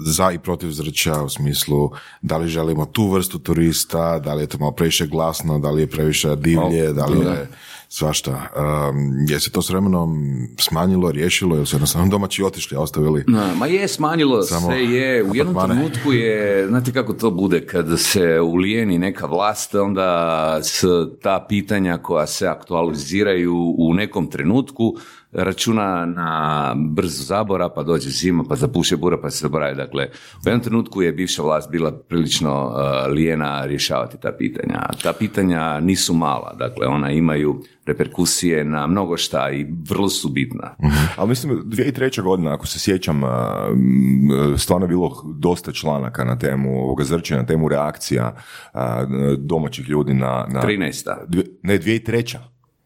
za 0.07 0.31
i 0.31 0.39
protiv 0.39 0.69
zrća 0.69 1.21
u 1.23 1.29
smislu 1.29 1.89
da 2.21 2.37
li 2.37 2.47
želimo 2.47 2.85
tu 2.85 3.07
vrstu 3.07 3.39
turista, 3.39 4.19
da 4.19 4.33
li 4.33 4.43
je 4.43 4.47
to 4.47 4.57
malo 4.57 4.71
previše 4.71 5.07
glasno, 5.07 5.59
da 5.59 5.71
li 5.71 5.81
je 5.81 5.87
previše 6.05 6.35
divlje, 6.35 6.93
da 6.93 7.05
li 7.05 7.19
je 7.19 7.47
svašta. 7.89 8.31
Um, 8.31 9.25
je 9.29 9.39
se 9.39 9.51
to 9.51 9.61
s 9.61 9.69
vremenom 9.69 10.37
smanjilo, 10.59 11.11
riješilo 11.11 11.55
ili 11.55 11.65
su 11.65 11.75
jednostavno 11.75 12.07
domaći 12.07 12.43
otišli, 12.43 12.77
ostavili? 12.77 13.23
No, 13.27 13.55
ma 13.55 13.67
je, 13.67 13.87
smanjilo 13.87 14.43
Samo 14.43 14.71
se 14.71 14.83
je. 14.83 15.23
U 15.23 15.35
jednom 15.35 15.65
trenutku 15.65 16.11
je, 16.11 16.67
znate 16.67 16.91
kako 16.91 17.13
to 17.13 17.31
bude, 17.31 17.65
kad 17.65 17.99
se 17.99 18.39
ulijeni 18.39 18.97
neka 18.97 19.25
vlast, 19.25 19.75
onda 19.75 20.59
s 20.63 20.83
ta 21.21 21.45
pitanja 21.49 21.97
koja 21.97 22.27
se 22.27 22.47
aktualiziraju 22.47 23.75
u 23.77 23.93
nekom 23.93 24.29
trenutku 24.29 24.95
računa 25.37 26.05
na 26.05 26.73
brzo 26.77 27.23
zabora, 27.23 27.69
pa 27.69 27.83
dođe 27.83 28.09
zima, 28.09 28.43
pa 28.49 28.55
zapuše 28.55 28.97
bura, 28.97 29.17
pa 29.21 29.29
se 29.29 29.37
zaboravi. 29.41 29.75
Dakle, 29.75 30.07
u 30.45 30.49
jednom 30.49 30.61
trenutku 30.63 31.01
je 31.01 31.11
bivša 31.13 31.41
vlast 31.43 31.71
bila 31.71 31.91
prilično 31.91 32.65
uh, 32.65 33.13
lijena 33.13 33.65
rješavati 33.65 34.17
ta 34.21 34.31
pitanja. 34.37 34.81
Ta 35.03 35.13
pitanja 35.13 35.79
nisu 35.79 36.13
mala, 36.13 36.55
dakle, 36.59 36.87
ona 36.87 37.11
imaju 37.11 37.63
reperkusije 37.85 38.63
na 38.65 38.87
mnogo 38.87 39.17
šta 39.17 39.51
i 39.51 39.65
vrlo 39.89 40.09
su 40.09 40.29
bitna. 40.29 40.75
Ali 41.17 41.29
mislim, 41.29 41.63
2003. 41.65 42.21
godina, 42.21 42.53
ako 42.53 42.67
se 42.67 42.79
sjećam, 42.79 43.21
m, 43.23 44.57
stvarno 44.57 44.85
je 44.85 44.89
bilo 44.89 45.23
dosta 45.35 45.71
članaka 45.71 46.23
na 46.23 46.37
temu 46.39 46.83
ovoga 46.83 47.03
zrća, 47.03 47.37
na 47.37 47.45
temu 47.45 47.69
reakcija 47.69 48.35
a, 48.73 49.05
domaćih 49.37 49.89
ljudi 49.89 50.13
na... 50.13 50.45
na 50.49 50.61
13. 50.61 51.15
Dvije- 51.27 51.47
ne, 51.63 51.79
2003. 51.79 52.37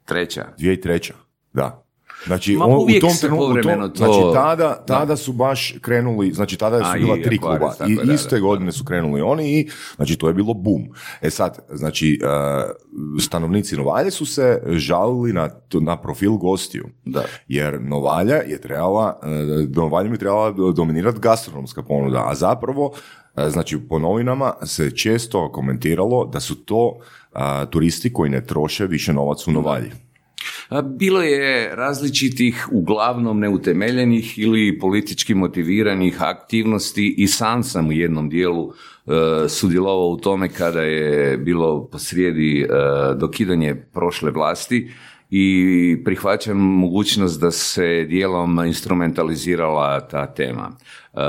Treća. 0.05 0.45
2003. 0.59 1.11
Da. 1.53 1.88
Znači, 2.25 2.55
Ma, 2.55 2.65
on- 2.65 2.73
u 2.73 2.99
tom 3.01 3.11
trenutku, 3.21 3.61
to- 3.61 3.97
znači 3.97 4.19
tada, 4.33 4.83
tada 4.87 5.15
su 5.15 5.33
baš 5.33 5.75
krenuli, 5.81 6.33
znači 6.33 6.57
tada 6.57 6.79
su 6.79 6.91
A, 6.91 6.97
bila 6.97 7.17
i 7.17 7.21
tri 7.21 7.37
Aquarius, 7.37 7.77
kluba 7.77 8.03
i 8.03 8.07
da, 8.07 8.13
iste 8.13 8.35
da. 8.35 8.41
godine 8.41 8.71
su 8.71 8.83
krenuli 8.83 9.21
oni 9.21 9.59
i 9.59 9.69
znači 9.95 10.15
to 10.15 10.27
je 10.27 10.33
bilo 10.33 10.53
bum. 10.53 10.81
E 11.21 11.29
sad, 11.29 11.59
znači 11.69 12.19
uh, 12.23 12.29
stanovnici 13.21 13.75
Novalje 13.75 14.11
su 14.11 14.25
se 14.25 14.61
žalili 14.67 15.33
na, 15.33 15.49
na 15.81 16.01
profil 16.01 16.31
gostiju. 16.31 16.85
Da. 17.05 17.23
Jer 17.47 17.81
Novalja 17.81 18.35
je 18.35 18.61
trebala, 18.61 19.19
uh, 19.23 19.75
Novaljom 19.75 20.13
je 20.13 20.19
trebala 20.19 20.51
dominirati 20.75 21.19
gastronomska 21.19 21.83
ponuda, 21.83 22.25
a 22.27 22.35
zapravo 22.35 22.85
uh, 22.85 23.43
znači 23.47 23.79
po 23.89 23.99
novinama 23.99 24.53
se 24.65 24.91
često 24.91 25.51
komentiralo 25.51 26.25
da 26.25 26.39
su 26.39 26.55
to 26.55 26.97
uh, 27.31 27.39
turisti 27.69 28.13
koji 28.13 28.29
ne 28.29 28.45
troše 28.45 28.85
više 28.85 29.13
novac 29.13 29.47
u 29.47 29.51
Novalji. 29.51 29.91
Bilo 30.83 31.21
je 31.21 31.75
različitih, 31.75 32.67
uglavnom 32.71 33.39
neutemeljenih 33.39 34.39
ili 34.39 34.79
politički 34.79 35.35
motiviranih 35.35 36.21
aktivnosti 36.21 37.15
i 37.17 37.27
sam 37.27 37.63
sam 37.63 37.87
u 37.87 37.91
jednom 37.91 38.29
dijelu 38.29 38.69
e, 38.69 38.69
sudjelovao 39.49 40.07
u 40.07 40.17
tome 40.17 40.49
kada 40.49 40.81
je 40.81 41.37
bilo 41.37 41.87
posrijedi 41.87 42.61
e, 42.61 42.67
dokidanje 43.15 43.75
prošle 43.93 44.31
vlasti 44.31 44.91
i 45.29 45.97
prihvaćam 46.05 46.57
mogućnost 46.57 47.41
da 47.41 47.51
se 47.51 48.05
dijelom 48.09 48.65
instrumentalizirala 48.65 50.07
ta 50.07 50.33
tema. 50.33 50.71
E, 51.13 51.19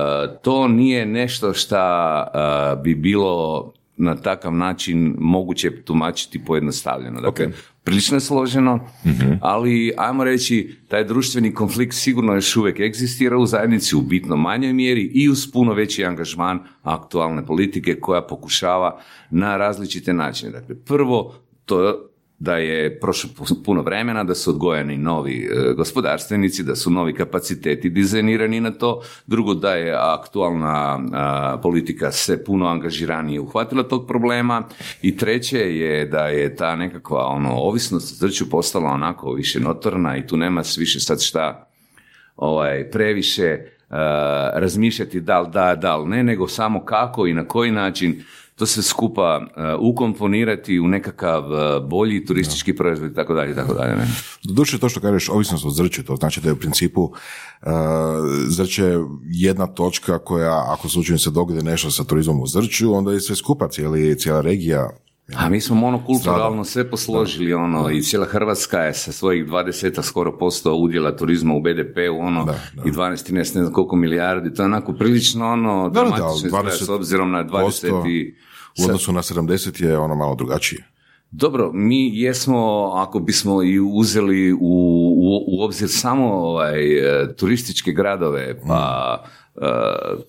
to 0.42 0.68
nije 0.68 1.06
nešto 1.06 1.52
šta 1.52 2.26
e, 2.34 2.82
bi 2.82 2.94
bilo 2.94 3.72
na 4.00 4.16
takav 4.16 4.52
način 4.52 5.14
moguće 5.18 5.82
tumačiti 5.84 6.44
pojednostavljeno. 6.44 7.20
Dakle, 7.20 7.48
prilično 7.84 8.16
je 8.16 8.20
složeno, 8.20 8.80
ali 9.40 9.92
ajmo 9.96 10.24
reći, 10.24 10.76
taj 10.88 11.04
društveni 11.04 11.54
konflikt 11.54 11.94
sigurno 11.94 12.34
još 12.34 12.56
uvijek 12.56 12.80
egzistira 12.80 13.38
u 13.38 13.46
zajednici 13.46 13.96
u 13.96 14.00
bitno 14.00 14.36
manjoj 14.36 14.72
mjeri 14.72 15.10
i 15.14 15.28
uz 15.28 15.52
puno 15.52 15.72
veći 15.72 16.04
angažman 16.04 16.58
aktualne 16.82 17.46
politike 17.46 18.00
koja 18.00 18.26
pokušava 18.26 19.00
na 19.30 19.56
različite 19.56 20.12
načine. 20.12 20.52
Dakle, 20.52 20.74
prvo, 20.84 21.34
to 21.64 22.09
da 22.40 22.56
je 22.56 23.00
prošlo 23.00 23.30
puno 23.64 23.82
vremena, 23.82 24.24
da 24.24 24.34
su 24.34 24.50
odgojeni 24.50 24.96
novi 24.96 25.44
e, 25.44 25.74
gospodarstvenici, 25.74 26.62
da 26.62 26.76
su 26.76 26.90
novi 26.90 27.14
kapaciteti 27.14 27.90
dizajnirani 27.90 28.60
na 28.60 28.70
to. 28.70 29.02
Drugo, 29.26 29.54
da 29.54 29.74
je 29.74 29.94
aktualna 29.98 30.98
politika 31.62 32.12
se 32.12 32.44
puno 32.44 32.66
angažiranije 32.66 33.40
uhvatila 33.40 33.82
tog 33.82 34.06
problema. 34.06 34.62
I 35.02 35.16
treće 35.16 35.58
je 35.58 36.06
da 36.06 36.26
je 36.26 36.56
ta 36.56 36.76
nekakva 36.76 37.26
ono, 37.26 37.54
ovisnost 37.54 38.18
zrću 38.18 38.50
postala 38.50 38.90
onako 38.90 39.32
više 39.32 39.60
notorna 39.60 40.16
i 40.16 40.26
tu 40.26 40.36
nema 40.36 40.62
više 40.78 41.00
sad 41.00 41.22
šta 41.22 41.68
ovaj, 42.36 42.90
previše 42.90 43.58
razmišljati 44.54 45.20
da 45.20 45.40
li 45.40 45.48
da, 45.52 45.74
da 45.74 45.96
li 45.96 46.08
ne, 46.08 46.24
nego 46.24 46.48
samo 46.48 46.84
kako 46.84 47.26
i 47.26 47.34
na 47.34 47.44
koji 47.44 47.70
način 47.70 48.24
to 48.60 48.66
se 48.66 48.82
skupa 48.82 49.40
uh, 49.40 49.90
ukomponirati 49.90 50.80
u 50.80 50.88
nekakav 50.88 51.44
uh, 51.44 51.88
bolji 51.88 52.24
turistički 52.24 52.76
proizvod 52.76 53.10
i 53.10 53.14
tako 53.14 53.34
dalje, 53.34 53.54
tako 53.54 53.74
dalje. 53.74 53.96
Doduše 54.44 54.78
to 54.78 54.88
što 54.88 55.00
kažeš, 55.00 55.28
ovisnost 55.28 55.64
o 55.66 55.70
zrću, 55.70 56.04
to 56.04 56.16
znači 56.16 56.40
da 56.40 56.48
je 56.48 56.52
u 56.52 56.56
principu 56.56 57.02
uh, 57.02 57.10
zrće 58.48 58.94
jedna 59.24 59.66
točka 59.66 60.18
koja, 60.18 60.64
ako 60.68 60.88
slučajno 60.88 61.18
se 61.18 61.30
dogodi 61.30 61.62
nešto 61.62 61.90
sa 61.90 62.04
turizmom 62.04 62.40
u 62.40 62.46
zrću, 62.46 62.94
onda 62.94 63.12
je 63.12 63.20
sve 63.20 63.36
skupa, 63.36 63.68
cijeli, 63.68 64.18
cijela 64.18 64.40
regija 64.40 64.90
a 65.36 65.48
mi 65.48 65.60
smo 65.60 65.76
monokulturalno 65.76 66.64
sve 66.64 66.90
posložili, 66.90 67.54
ono, 67.54 67.90
i 67.90 68.02
cijela 68.02 68.26
Hrvatska 68.26 68.78
je 68.78 68.94
sa 68.94 69.12
svojih 69.12 69.46
20 69.46 70.02
skoro 70.02 70.38
posto 70.38 70.74
udjela 70.74 71.16
turizma 71.16 71.54
u 71.54 71.60
BDP-u, 71.60 72.18
ono, 72.20 72.54
i 72.84 72.90
12, 72.90 73.32
ne 73.32 73.44
znam 73.44 73.72
koliko 73.72 73.96
milijardi, 73.96 74.54
to 74.54 74.62
je 74.62 74.66
onako 74.66 74.92
prilično, 74.92 75.52
ono, 75.52 75.88
dramatično 75.88 76.86
s 76.86 76.88
obzirom 76.88 77.30
na 77.30 77.44
20 77.44 78.10
i 78.10 78.34
u 78.80 78.84
odnosu 78.84 79.12
na 79.12 79.22
70 79.22 79.82
je 79.82 79.98
ono 79.98 80.14
malo 80.14 80.34
drugačije. 80.34 80.84
Dobro, 81.30 81.70
mi 81.72 82.18
jesmo, 82.18 82.92
ako 82.94 83.18
bismo 83.18 83.62
i 83.62 83.80
uzeli 83.80 84.52
u, 84.52 84.58
u, 84.60 85.44
u 85.46 85.62
obzir 85.62 85.88
samo 85.90 86.26
ovaj, 86.26 86.98
e, 86.98 87.36
turističke 87.36 87.92
gradove, 87.92 88.60
pa 88.66 89.24
mm 89.26 89.39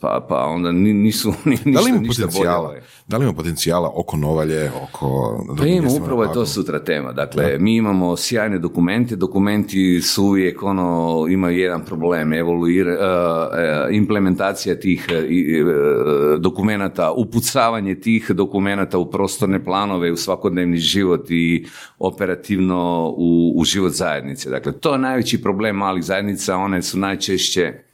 pa, 0.02 0.26
pa 0.30 0.46
onda 0.46 0.72
nisu 0.72 1.34
ništa, 1.46 1.70
da 1.70 1.80
li 1.80 1.90
ima 1.90 2.02
potencijala, 2.08 2.68
bolje. 2.68 2.82
Da 3.08 3.18
li 3.18 3.24
ima 3.24 3.34
potencijala 3.34 3.92
oko 3.96 4.18
Novalje, 4.18 4.72
oko... 4.84 5.40
Pa 5.58 5.66
ima, 5.66 5.88
upravo 6.02 6.24
je 6.24 6.34
to 6.34 6.46
sutra 6.46 6.84
tema. 6.84 7.12
Dakle, 7.12 7.58
mi 7.60 7.76
imamo 7.76 8.18
sjajne 8.18 8.60
dokumente, 8.60 9.16
dokumenti 9.16 10.02
su 10.02 10.24
uvijek 10.24 10.64
ono, 10.64 11.26
imaju 11.30 11.58
jedan 11.58 11.86
problem, 11.86 12.34
evoluira, 12.34 12.92
uh, 12.92 13.96
implementacija 13.96 14.80
tih 14.80 15.08
uh, 15.10 16.40
dokumenata, 16.40 17.12
upucavanje 17.12 17.96
tih 17.96 18.32
dokumenata 18.32 18.98
u 18.98 19.12
prostorne 19.12 19.64
planove, 19.64 20.12
u 20.12 20.18
svakodnevni 20.18 20.78
život 20.78 21.26
i 21.30 21.66
operativno 22.00 23.14
u, 23.18 23.54
u 23.56 23.64
život 23.64 23.92
zajednice. 23.92 24.50
Dakle, 24.50 24.72
to 24.72 24.94
je 24.94 25.00
najveći 25.00 25.42
problem 25.42 25.76
malih 25.76 26.04
zajednica, 26.04 26.58
one 26.58 26.82
su 26.82 27.00
najčešće 27.00 27.91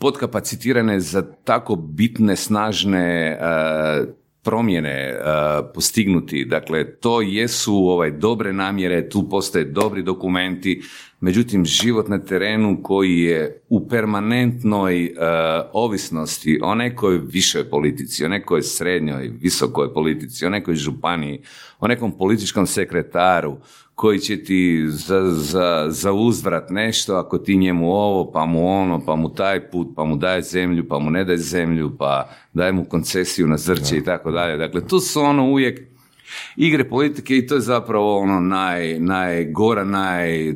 podkapacitirane 0.00 1.00
za 1.00 1.22
tako 1.44 1.76
bitne, 1.76 2.36
snažne 2.36 3.00
e, 3.00 3.36
promjene 4.42 4.90
e, 4.90 5.16
postignuti. 5.74 6.44
Dakle, 6.44 6.96
to 6.96 7.20
jesu 7.20 7.74
ovaj, 7.74 8.10
dobre 8.10 8.52
namjere, 8.52 9.08
tu 9.08 9.28
postoje 9.28 9.64
dobri 9.64 10.02
dokumenti, 10.02 10.82
međutim, 11.20 11.64
život 11.64 12.08
na 12.08 12.18
terenu 12.18 12.78
koji 12.82 13.18
je 13.18 13.62
u 13.68 13.88
permanentnoj 13.88 15.04
uh, 15.04 15.10
ovisnosti 15.72 16.60
o 16.62 16.74
nekoj 16.74 17.18
višoj 17.18 17.64
politici, 17.70 18.24
o 18.24 18.28
nekoj 18.28 18.62
srednjoj, 18.62 19.32
visokoj 19.40 19.94
politici, 19.94 20.46
o 20.46 20.50
nekoj 20.50 20.74
županiji, 20.74 21.42
o 21.80 21.88
nekom 21.88 22.12
političkom 22.18 22.66
sekretaru, 22.66 23.56
koji 24.00 24.18
će 24.18 24.44
ti 24.44 24.84
za, 24.88 25.30
za, 25.30 25.86
za 25.88 26.12
uzvrat 26.12 26.70
nešto, 26.70 27.16
ako 27.16 27.38
ti 27.38 27.56
njemu 27.56 27.92
ovo, 27.92 28.30
pa 28.32 28.46
mu 28.46 28.68
ono, 28.68 29.04
pa 29.06 29.16
mu 29.16 29.34
taj 29.34 29.70
put, 29.70 29.88
pa 29.96 30.04
mu 30.04 30.16
daje 30.16 30.42
zemlju, 30.42 30.88
pa 30.88 30.98
mu 30.98 31.10
ne 31.10 31.24
daje 31.24 31.38
zemlju, 31.38 31.96
pa 31.98 32.30
daje 32.52 32.72
mu 32.72 32.84
koncesiju 32.84 33.46
na 33.46 33.56
zrće 33.56 33.96
i 33.96 34.04
tako 34.04 34.30
dalje. 34.30 34.56
Dakle, 34.56 34.86
tu 34.86 35.00
su 35.00 35.20
ono 35.20 35.44
uvijek 35.50 35.80
igre 36.56 36.88
politike 36.88 37.36
i 37.36 37.46
to 37.46 37.54
je 37.54 37.60
zapravo 37.60 38.18
ono 38.18 38.40
naj, 38.40 38.98
najgora, 38.98 39.84
naj, 39.84 40.54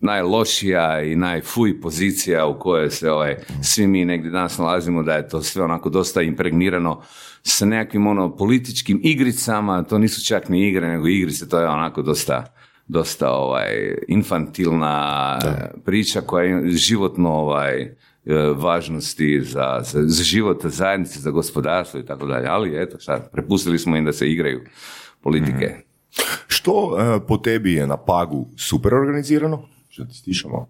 najlošija 0.00 1.02
i 1.02 1.16
najfuj 1.16 1.80
pozicija 1.80 2.46
u 2.46 2.58
kojoj 2.58 2.90
se 2.90 3.10
ovaj, 3.10 3.36
svi 3.62 3.86
mi 3.86 4.04
negdje 4.04 4.30
danas 4.30 4.58
nalazimo, 4.58 5.02
da 5.02 5.14
je 5.14 5.28
to 5.28 5.42
sve 5.42 5.64
onako 5.64 5.90
dosta 5.90 6.22
impregnirano 6.22 7.00
sa 7.42 7.66
nekakvim 7.66 8.06
ono 8.06 8.36
političkim 8.36 9.00
igricama, 9.02 9.82
to 9.82 9.98
nisu 9.98 10.26
čak 10.26 10.48
ni 10.48 10.68
igre, 10.68 10.88
nego 10.88 11.08
igrice, 11.08 11.48
to 11.48 11.58
je 11.58 11.68
onako 11.68 12.02
dosta 12.02 12.61
dosta 12.92 13.30
ovaj, 13.30 13.96
infantilna 14.08 15.38
priča 15.84 16.20
koja 16.20 16.44
je 16.44 16.70
životno 16.70 17.30
ovaj, 17.30 17.82
e, 17.82 17.94
važnosti 18.56 19.40
za, 19.40 19.80
za, 19.82 20.02
za 20.02 20.24
život 20.24 20.66
zajednice, 20.66 21.20
za 21.20 21.30
gospodarstvo 21.30 22.00
i 22.00 22.06
tako 22.06 22.26
dalje. 22.26 22.48
Ali 22.48 22.82
eto 22.82 22.98
šta, 23.00 23.20
prepustili 23.32 23.78
smo 23.78 23.96
im 23.96 24.04
da 24.04 24.12
se 24.12 24.30
igraju 24.30 24.60
politike. 25.20 25.66
Mhm. 25.66 25.80
Što 26.46 26.96
e, 26.98 27.26
po 27.26 27.36
tebi 27.36 27.72
je 27.72 27.86
na 27.86 27.96
pagu 27.96 28.48
super 28.56 28.94
organizirano? 28.94 29.62
Što 29.88 30.04
ti 30.04 30.14
stišamo? 30.14 30.68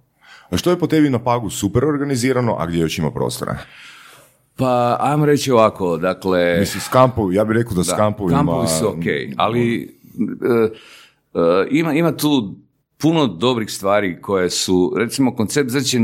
Što 0.55 0.71
je 0.71 0.79
po 0.79 0.87
tebi 0.87 1.11
na 1.11 1.19
pagu 1.19 1.51
super 1.51 1.85
organizirano, 1.85 2.57
a 2.59 2.67
gdje 2.67 2.79
još 2.79 2.99
ima 2.99 3.11
prostora? 3.11 3.59
Pa, 4.57 4.97
ajmo 5.01 5.27
reći 5.27 5.51
ovako, 5.51 5.97
dakle... 5.97 6.57
Mislim, 6.61 6.81
skampovi, 6.81 7.35
ja 7.35 7.45
bih 7.45 7.57
rekao 7.57 7.73
da, 7.73 7.79
da 7.79 7.85
skampovi 7.85 8.35
Kampovi 8.35 8.69
su 8.69 8.89
ok, 8.89 9.05
ali... 9.37 9.83
E, 9.83 10.03
E, 10.19 10.69
ima, 11.71 11.95
ima 11.95 12.17
tu 12.17 12.55
puno 12.99 13.27
dobrih 13.27 13.71
stvari 13.71 14.21
koje 14.21 14.51
su, 14.51 14.95
recimo 14.97 15.35
koncept 15.35 15.71
zrće 15.71 15.99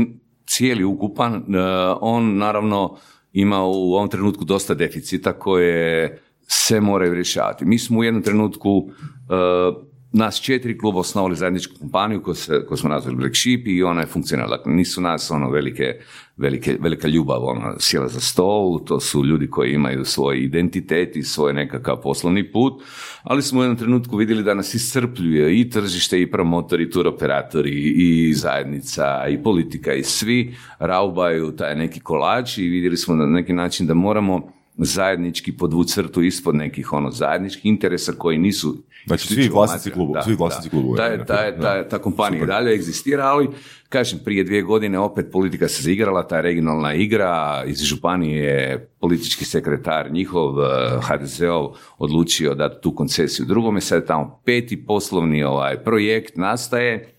cijeli 0.47 0.83
ukupan, 0.83 1.33
e, 1.35 1.59
on 2.01 2.37
naravno 2.37 2.97
ima 3.33 3.63
u 3.63 3.93
ovom 3.93 4.09
trenutku 4.09 4.45
dosta 4.45 4.73
deficita 4.73 5.33
koje 5.33 6.17
se 6.47 6.81
moraju 6.81 7.13
rješavati. 7.13 7.65
Mi 7.65 7.79
smo 7.79 7.99
u 7.99 8.03
jednom 8.03 8.23
trenutku 8.23 8.89
e, 8.89 9.88
nas 10.11 10.41
četiri 10.41 10.77
kluba 10.77 10.99
osnovali 10.99 11.35
zajedničku 11.35 11.73
kompaniju 11.79 12.23
koju, 12.23 12.35
se, 12.35 12.65
koju 12.67 12.77
smo 12.77 12.89
nazvali 12.89 13.17
Black 13.17 13.35
Sheep 13.35 13.67
i 13.67 13.83
ona 13.83 14.01
je 14.01 14.07
funkcionalna. 14.07 14.57
Dakle, 14.57 14.73
nisu 14.73 15.01
nas 15.01 15.31
ono 15.31 15.49
velike, 15.49 15.99
velike, 16.37 16.77
velika 16.79 17.07
ljubav 17.07 17.45
ono, 17.45 17.75
sjela 17.79 18.07
za 18.07 18.19
stol, 18.19 18.85
to 18.85 18.99
su 18.99 19.25
ljudi 19.25 19.47
koji 19.47 19.73
imaju 19.73 20.05
svoj 20.05 20.39
identitet 20.43 21.15
i 21.15 21.23
svoj 21.23 21.53
nekakav 21.53 22.01
poslovni 22.01 22.51
put, 22.51 22.83
ali 23.23 23.41
smo 23.41 23.59
u 23.59 23.63
jednom 23.63 23.77
trenutku 23.77 24.17
vidjeli 24.17 24.43
da 24.43 24.53
nas 24.53 24.73
iscrpljuje 24.73 25.59
i 25.59 25.69
tržište 25.69 26.21
i 26.21 26.31
promotori, 26.31 26.83
i 26.83 26.89
turoperatori 26.89 27.93
i 27.95 28.33
zajednica 28.33 29.27
i 29.29 29.43
politika 29.43 29.93
i 29.93 30.03
svi 30.03 30.55
raubaju 30.79 31.55
taj 31.55 31.75
neki 31.75 31.99
kolač 31.99 32.57
i 32.57 32.67
vidjeli 32.67 32.97
smo 32.97 33.15
na 33.15 33.25
neki 33.25 33.53
način 33.53 33.87
da 33.87 33.93
moramo 33.93 34.58
zajednički 34.85 35.57
podvući 35.57 35.93
crtu 35.93 36.21
ispod 36.21 36.55
nekih 36.55 36.93
ono 36.93 37.11
zajedničkih 37.11 37.65
interesa 37.65 38.13
koji 38.17 38.37
nisu 38.37 38.77
Znači 39.05 39.27
svi 39.27 39.49
vlasnici 39.49 39.91
klubova, 39.91 40.23
svi 40.23 40.35
vlasnici 40.35 40.69
klubova. 40.69 40.97
Ta, 40.97 41.25
ta, 41.25 41.59
ta, 41.61 41.87
ta 41.87 41.97
kompanija 41.97 42.45
dalje 42.45 42.73
egzistira, 42.73 43.25
ali 43.25 43.49
kažem, 43.89 44.19
prije 44.25 44.43
dvije 44.43 44.61
godine 44.61 44.99
opet 44.99 45.25
politika 45.31 45.67
se 45.67 45.83
zaigrala, 45.83 46.27
ta 46.27 46.41
regionalna 46.41 46.93
igra, 46.93 47.63
iz 47.67 47.81
županije 47.81 48.79
politički 48.99 49.45
sekretar 49.45 50.11
njihov, 50.11 50.53
HDZ-ov, 51.01 51.69
odlučio 51.97 52.55
dati 52.55 52.81
tu 52.81 52.95
koncesiju 52.95 53.45
drugome, 53.45 53.81
sad 53.81 54.01
je 54.01 54.05
tamo 54.05 54.41
peti 54.45 54.85
poslovni 54.85 55.43
ovaj 55.43 55.83
projekt 55.83 56.37
nastaje, 56.37 57.13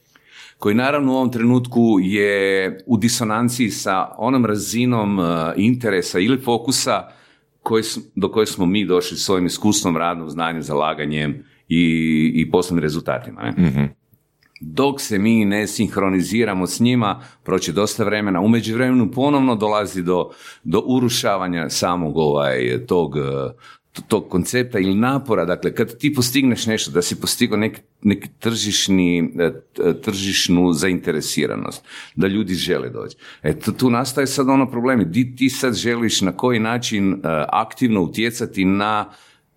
koji 0.59 0.75
naravno 0.75 1.12
u 1.12 1.16
ovom 1.16 1.33
trenutku 1.33 1.99
je 2.01 2.79
u 2.87 2.96
disonanciji 2.96 3.70
sa 3.70 4.09
onom 4.18 4.46
razinom 4.46 5.18
interesa 5.57 6.18
ili 6.18 6.38
fokusa 6.38 7.19
koji, 7.62 7.83
do 8.14 8.29
koje 8.29 8.46
smo 8.46 8.66
mi 8.66 8.85
došli 8.85 9.16
svojim 9.16 9.46
iskustvom, 9.46 9.96
radnom, 9.96 10.31
znanjem, 10.31 10.62
zalaganjem 10.62 11.44
i, 11.68 12.33
i 12.35 12.51
poslovnim 12.51 12.83
rezultatima. 12.83 13.42
Ne? 13.42 13.51
mm 13.51 14.01
Dok 14.62 15.01
se 15.01 15.18
mi 15.18 15.44
ne 15.44 15.66
sinhroniziramo 15.66 16.66
s 16.66 16.81
njima, 16.81 17.20
proće 17.44 17.73
dosta 17.73 18.05
vremena. 18.05 18.40
U 18.40 18.49
međuvremenu 18.49 19.11
ponovno 19.11 19.55
dolazi 19.55 20.03
do, 20.03 20.31
do 20.64 20.83
urušavanja 20.87 21.70
samog 21.70 22.16
ovaj, 22.16 22.87
tog, 22.87 23.14
tog 24.09 24.29
koncepta 24.29 24.79
ili 24.79 24.94
napora. 24.94 25.44
Dakle, 25.44 25.74
kad 25.74 25.98
ti 25.98 26.14
postigneš 26.14 26.66
nešto, 26.66 26.90
da 26.90 27.03
si 27.03 27.20
postigao 27.20 27.59
neki, 27.59 27.81
neki 28.03 28.29
tržišni, 28.38 29.33
e, 29.38 29.53
tržišnu 30.03 30.72
zainteresiranost, 30.72 31.85
da 32.14 32.26
ljudi 32.26 32.55
žele 32.55 32.88
doći. 32.88 33.16
Eto, 33.42 33.72
tu 33.72 33.90
nastaje 33.90 34.26
sad 34.26 34.48
ono 34.48 34.70
problemi. 34.70 35.05
Di 35.05 35.37
ti 35.37 35.48
sad 35.48 35.74
želiš 35.74 36.20
na 36.20 36.33
koji 36.33 36.59
način 36.59 37.12
e, 37.12 37.18
aktivno 37.48 38.03
utjecati 38.03 38.64
na 38.64 39.11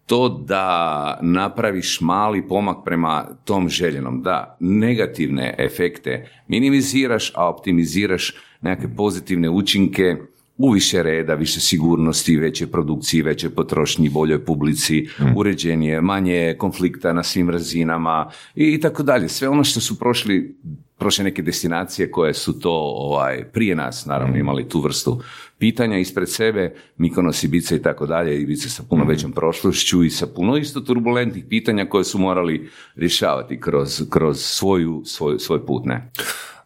to 0.05 0.29
da 0.29 1.19
napraviš 1.21 2.01
mali 2.01 2.47
pomak 2.47 2.77
prema 2.85 3.27
tom 3.45 3.69
željenom, 3.69 4.21
da 4.21 4.57
negativne 4.59 5.55
efekte 5.57 6.29
minimiziraš, 6.47 7.31
a 7.35 7.49
optimiziraš 7.49 8.35
nekakve 8.61 8.95
pozitivne 8.95 9.49
učinke 9.49 10.15
u 10.57 10.71
više 10.71 11.03
reda, 11.03 11.33
više 11.33 11.59
sigurnosti, 11.59 12.37
veće 12.37 12.67
produkcije, 12.67 13.23
veće 13.23 13.49
potrošnji, 13.49 14.09
boljoj 14.09 14.45
publici, 14.45 15.07
uređenije, 15.35 16.01
manje 16.01 16.55
konflikta 16.57 17.13
na 17.13 17.23
svim 17.23 17.49
razinama 17.49 18.29
i 18.55 18.79
tako 18.79 19.03
dalje. 19.03 19.29
Sve 19.29 19.49
ono 19.49 19.63
što 19.63 19.79
su 19.79 19.99
prošli 19.99 20.55
prošle 20.97 21.23
neke 21.23 21.41
destinacije 21.41 22.11
koje 22.11 22.33
su 22.33 22.59
to 22.59 22.71
ovaj, 22.95 23.43
prije 23.43 23.75
nas 23.75 24.05
naravno 24.05 24.37
imali 24.37 24.69
tu 24.69 24.81
vrstu 24.81 25.21
pitanja 25.57 25.97
ispred 25.97 26.29
sebe, 26.29 26.75
Mikonos, 26.97 27.43
Ibiza 27.43 27.75
i 27.75 27.81
tako 27.81 28.05
dalje, 28.05 28.41
Ibiza 28.41 28.69
sa 28.69 28.83
puno 28.89 29.05
većom 29.05 29.31
prošlošću 29.31 30.03
i 30.03 30.09
sa 30.09 30.27
puno 30.27 30.57
isto 30.57 30.81
turbulentnih 30.81 31.45
pitanja 31.49 31.85
koje 31.85 32.03
su 32.03 32.19
morali 32.19 32.69
rješavati 32.95 33.59
kroz, 33.59 34.03
kroz 34.09 34.39
svoju, 34.39 35.01
svoj, 35.05 35.39
svoj 35.39 35.65
put, 35.65 35.85
ne? 35.85 36.11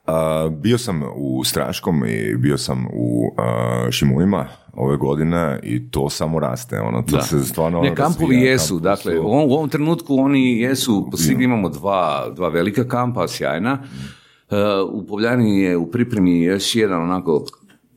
A, 0.08 0.50
bio 0.52 0.78
sam 0.78 1.02
u 1.16 1.44
Straškom 1.44 2.06
i 2.06 2.36
bio 2.36 2.58
sam 2.58 2.86
u 2.88 3.34
a, 3.38 3.88
Šimunima 3.92 4.46
ove 4.74 4.98
godine 4.98 5.60
i 5.64 5.90
to 5.92 6.10
samo 6.10 6.40
raste. 6.40 6.80
Ono, 6.80 7.02
to 7.02 7.16
Da. 7.16 7.22
se 7.22 7.40
stvarno 7.42 7.82
Ne, 7.82 7.96
kampovi 7.96 8.24
razvija, 8.26 8.52
jesu, 8.52 8.68
kampovi 8.70 8.84
dakle, 8.86 9.14
su- 9.14 9.22
u 9.22 9.28
ovom, 9.28 9.50
u 9.50 9.54
ovom 9.54 9.70
trenutku 9.70 10.16
oni 10.16 10.60
jesu, 10.60 11.10
svi 11.16 11.44
imamo 11.44 11.70
dva, 11.70 12.30
dva 12.30 12.50
velika 12.50 12.84
kampa, 12.86 13.28
sjajna. 13.28 13.80
E, 14.50 14.56
u 14.84 15.06
Povljani 15.06 15.60
je 15.60 15.78
u 15.78 15.92
pripremi 15.92 16.44
još 16.44 16.76
jedan 16.76 17.02
onako, 17.02 17.46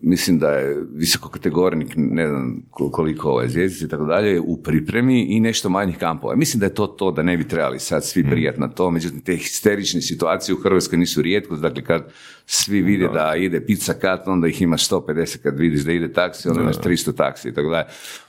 mislim 0.02 0.38
da 0.38 0.48
je 0.50 0.84
visoko 0.94 1.28
kategornik, 1.28 1.92
ne 1.96 2.28
znam 2.28 2.62
ko- 2.70 2.90
koliko 2.90 3.28
ovaj 3.30 3.48
zvijezdice 3.48 3.84
i 3.84 3.88
tako 3.88 4.04
dalje, 4.04 4.40
u 4.40 4.62
pripremi 4.62 5.22
i 5.22 5.40
nešto 5.40 5.68
manjih 5.68 5.98
kampova. 5.98 6.36
Mislim 6.36 6.60
da 6.60 6.66
je 6.66 6.74
to 6.74 6.86
to, 6.86 7.10
da 7.10 7.22
ne 7.22 7.36
bi 7.36 7.48
trebali 7.48 7.78
sad 7.78 8.04
svi 8.04 8.24
prijati 8.30 8.60
na 8.60 8.68
to, 8.68 8.90
međutim 8.90 9.20
te 9.20 9.36
histerične 9.36 10.02
situacije 10.02 10.54
u 10.54 10.58
Hrvatskoj 10.58 10.98
nisu 10.98 11.22
rijetkost, 11.22 11.62
dakle 11.62 11.84
kad 11.84 12.12
svi 12.52 12.82
vide 12.82 13.08
da 13.08 13.34
ide 13.36 13.60
pizza 13.66 13.94
kat, 13.94 14.28
onda 14.28 14.48
ih 14.48 14.62
ima 14.62 14.76
150, 14.76 15.38
kad 15.42 15.58
vidiš 15.58 15.80
da 15.80 15.92
ide 15.92 16.12
taksi, 16.12 16.48
onda 16.48 16.60
imaš 16.60 16.76
300 16.76 17.16
taksi 17.16 17.48
i 17.48 17.54
tako 17.54 17.70
dalje. 17.70 17.84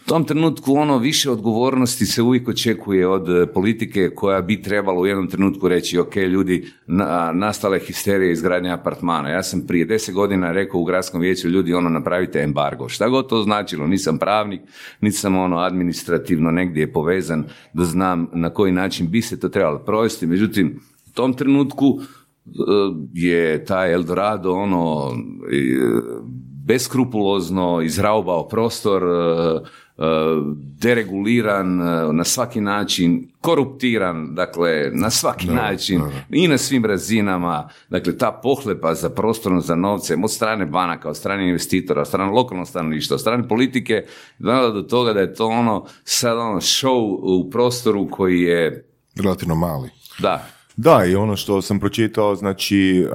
U 0.06 0.10
tom 0.10 0.24
trenutku 0.24 0.74
ono 0.76 0.98
više 0.98 1.32
odgovornosti 1.32 2.06
se 2.06 2.22
uvijek 2.22 2.48
očekuje 2.48 3.08
od 3.08 3.30
e, 3.30 3.46
politike 3.46 4.10
koja 4.16 4.42
bi 4.42 4.62
trebala 4.62 5.00
u 5.00 5.06
jednom 5.06 5.28
trenutku 5.28 5.68
reći 5.68 6.00
ok 6.00 6.16
ljudi, 6.16 6.72
na, 6.88 7.32
nastala 7.34 7.76
je 7.76 7.82
histerija 7.82 8.32
izgradnje 8.32 8.72
apartmana. 8.72 9.30
Ja 9.30 9.44
sam 9.44 9.68
prije 9.68 9.86
deset 9.86 10.16
godina 10.16 10.52
rekao 10.52 10.82
u 10.82 10.86
gradskom 10.86 11.22
vijeću 11.22 11.50
ljudi 11.50 11.74
ono 11.74 11.90
napravite 11.90 12.40
embargo. 12.40 12.90
Šta 12.90 13.08
god 13.08 13.30
to 13.30 13.44
značilo, 13.44 13.88
nisam 13.88 14.18
pravnik, 14.18 14.62
niti 15.02 15.18
sam 15.18 15.38
ono 15.38 15.58
administrativno 15.58 16.52
negdje 16.52 16.94
povezan 16.94 17.46
da 17.74 17.86
znam 17.86 18.28
na 18.34 18.50
koji 18.50 18.72
način 18.72 19.12
bi 19.12 19.22
se 19.22 19.40
to 19.40 19.50
trebalo 19.50 19.80
provesti. 19.80 20.28
Međutim, 20.28 20.80
u 21.08 21.14
tom 21.14 21.34
trenutku 21.34 22.00
je 23.14 23.66
taj 23.66 23.94
Eldorado 23.94 24.54
ono 24.54 25.12
beskrupulozno 26.66 27.82
izraubao 27.82 28.48
prostor, 28.48 29.04
e, 29.04 29.08
e, 29.08 30.06
dereguliran 30.56 31.82
e, 31.82 32.14
na 32.14 32.24
svaki 32.24 32.62
način, 32.62 33.32
koruptiran, 33.42 34.36
dakle, 34.36 34.92
na 34.94 35.10
svaki 35.10 35.48
način 35.48 36.02
i 36.30 36.48
na 36.48 36.58
svim 36.58 36.86
razinama. 36.86 37.70
Dakle, 37.90 38.18
ta 38.18 38.32
pohlepa 38.44 38.94
za 38.94 39.10
prostorom, 39.10 39.62
za 39.62 39.76
novcem 39.76 40.24
od 40.24 40.32
strane 40.32 40.66
banaka, 40.66 41.10
od 41.10 41.18
strane 41.18 41.50
investitora, 41.50 42.02
od 42.02 42.08
strane 42.08 42.32
lokalnog 42.32 42.68
stanovništva, 42.68 43.16
od 43.16 43.22
strane 43.22 43.48
politike, 43.48 44.06
dovela 44.40 44.70
do 44.70 44.82
toga 44.82 45.14
da 45.14 45.20
je 45.20 45.34
to 45.34 45.48
ono 45.48 45.86
sad 46.04 46.38
ono 46.38 46.62
show 46.62 47.20
u 47.22 47.50
prostoru 47.50 48.08
koji 48.12 48.42
je, 48.42 48.88
Relativno 49.16 49.56
mali. 49.56 49.90
da, 50.20 50.48
Da, 50.84 51.06
i 51.06 51.16
ono 51.16 51.36
što 51.36 51.62
sam 51.62 51.80
pročitao, 51.80 52.36
znači, 52.36 53.06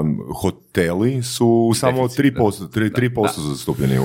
um, 0.00 0.20
hoteli 0.42 1.22
su 1.22 1.72
samo 1.74 2.02
Deficit, 2.02 2.34
3%, 2.36 2.68
3%, 2.74 3.10
3% 3.10 3.28
su 3.34 3.40
zastupljeni 3.40 3.98
u 3.98 4.02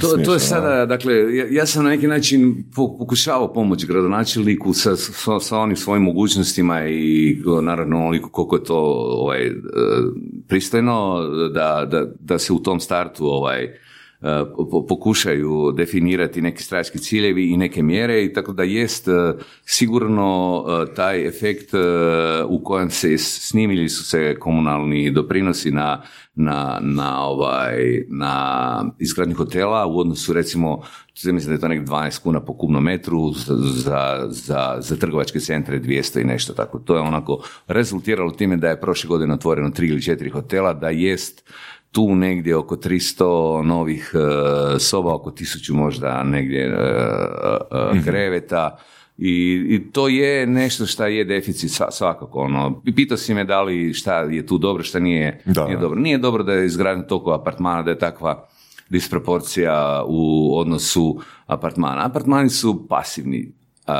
To, 0.00 0.16
to 0.24 0.32
je 0.32 0.40
sada, 0.40 0.86
dakle, 0.86 1.36
ja, 1.36 1.46
ja 1.50 1.66
sam 1.66 1.84
na 1.84 1.90
neki 1.90 2.06
način 2.06 2.64
po- 2.76 2.98
pokušavao 2.98 3.52
pomoći 3.52 3.86
gradonačelniku 3.86 4.72
sa, 4.72 4.96
sa, 4.96 5.40
sa 5.40 5.58
onim 5.58 5.76
svojim 5.76 6.02
mogućnostima 6.02 6.86
i 6.86 7.36
naravno 7.62 7.96
onoliko 7.96 8.30
koliko 8.30 8.56
je 8.56 8.64
to 8.64 8.78
ovaj, 9.10 9.46
e, 9.46 9.52
pristojno 10.48 11.20
da, 11.54 11.86
da, 11.90 12.06
da 12.20 12.38
se 12.38 12.52
u 12.52 12.58
tom 12.58 12.80
startu 12.80 13.26
ovaj, 13.26 13.68
pokušaju 14.88 15.72
definirati 15.76 16.42
neki 16.42 16.62
strateški 16.62 16.98
ciljevi 16.98 17.50
i 17.50 17.56
neke 17.56 17.82
mjere 17.82 18.24
i 18.24 18.32
tako 18.32 18.52
da 18.52 18.62
jest 18.62 19.08
e, 19.08 19.12
sigurno 19.64 20.64
e, 20.68 20.94
taj 20.94 21.26
efekt 21.26 21.74
e, 21.74 21.78
u 22.48 22.64
kojem 22.64 22.90
se 22.90 23.18
snimili 23.18 23.88
su 23.88 24.04
se 24.04 24.36
komunalni 24.38 25.10
doprinosi 25.10 25.70
na, 25.70 26.02
na, 26.34 26.78
na, 26.82 27.24
ovaj, 27.24 28.04
na 28.08 28.84
izgradnju 28.98 29.34
hotela 29.34 29.86
u 29.86 29.98
odnosu 29.98 30.32
recimo 30.32 30.82
mislim 31.24 31.46
da 31.46 31.52
je 31.52 31.60
to 31.60 31.68
nek 31.68 31.88
12 31.88 32.22
kuna 32.22 32.40
po 32.40 32.54
kubnom 32.54 32.84
metru 32.84 33.32
za, 33.32 34.26
za, 34.28 34.76
za 34.78 34.96
trgovačke 34.96 35.40
centre 35.40 35.80
200 35.80 36.20
i 36.20 36.24
nešto 36.24 36.52
tako. 36.52 36.78
To 36.78 36.94
je 36.94 37.00
onako 37.00 37.42
rezultiralo 37.66 38.30
time 38.30 38.56
da 38.56 38.68
je 38.68 38.80
prošle 38.80 39.08
godine 39.08 39.34
otvoreno 39.34 39.70
tri 39.70 39.88
ili 39.88 40.02
četiri 40.02 40.30
hotela, 40.30 40.72
da 40.72 40.90
jest 40.90 41.50
tu 41.92 42.14
negdje 42.14 42.56
oko 42.56 42.76
300 42.76 43.24
novih 43.62 44.12
e, 44.14 44.18
soba, 44.78 45.14
oko 45.14 45.30
1000 45.30 45.72
možda 45.72 46.22
negdje 46.22 46.60
e, 46.60 46.68
e, 46.68 47.98
e, 47.98 48.02
kreveta. 48.04 48.76
I, 49.18 49.32
I 49.68 49.90
to 49.92 50.08
je 50.08 50.46
nešto 50.46 50.86
šta 50.86 51.06
je 51.06 51.24
deficit 51.24 51.70
sva- 51.70 51.90
svakako. 51.90 52.38
Ono. 52.40 52.82
Pitao 52.96 53.16
si 53.16 53.34
me 53.34 53.44
da 53.44 53.62
li 53.62 53.94
šta 53.94 54.20
je 54.20 54.46
tu 54.46 54.58
dobro, 54.58 54.82
šta 54.82 54.98
nije, 54.98 55.42
Da. 55.44 55.64
nije 55.64 55.76
dobro. 55.78 55.98
Nije 56.00 56.18
dobro 56.18 56.42
da 56.42 56.52
je 56.52 56.66
izgrađen 56.66 57.04
toliko 57.08 57.32
apartmana, 57.32 57.82
da 57.82 57.90
je 57.90 57.98
takva 57.98 58.46
disproporcija 58.88 60.04
u 60.06 60.50
odnosu 60.58 61.20
apartmana. 61.46 62.06
Apartmani 62.06 62.48
su 62.48 62.86
pasivni 62.88 63.52
a, 63.86 63.94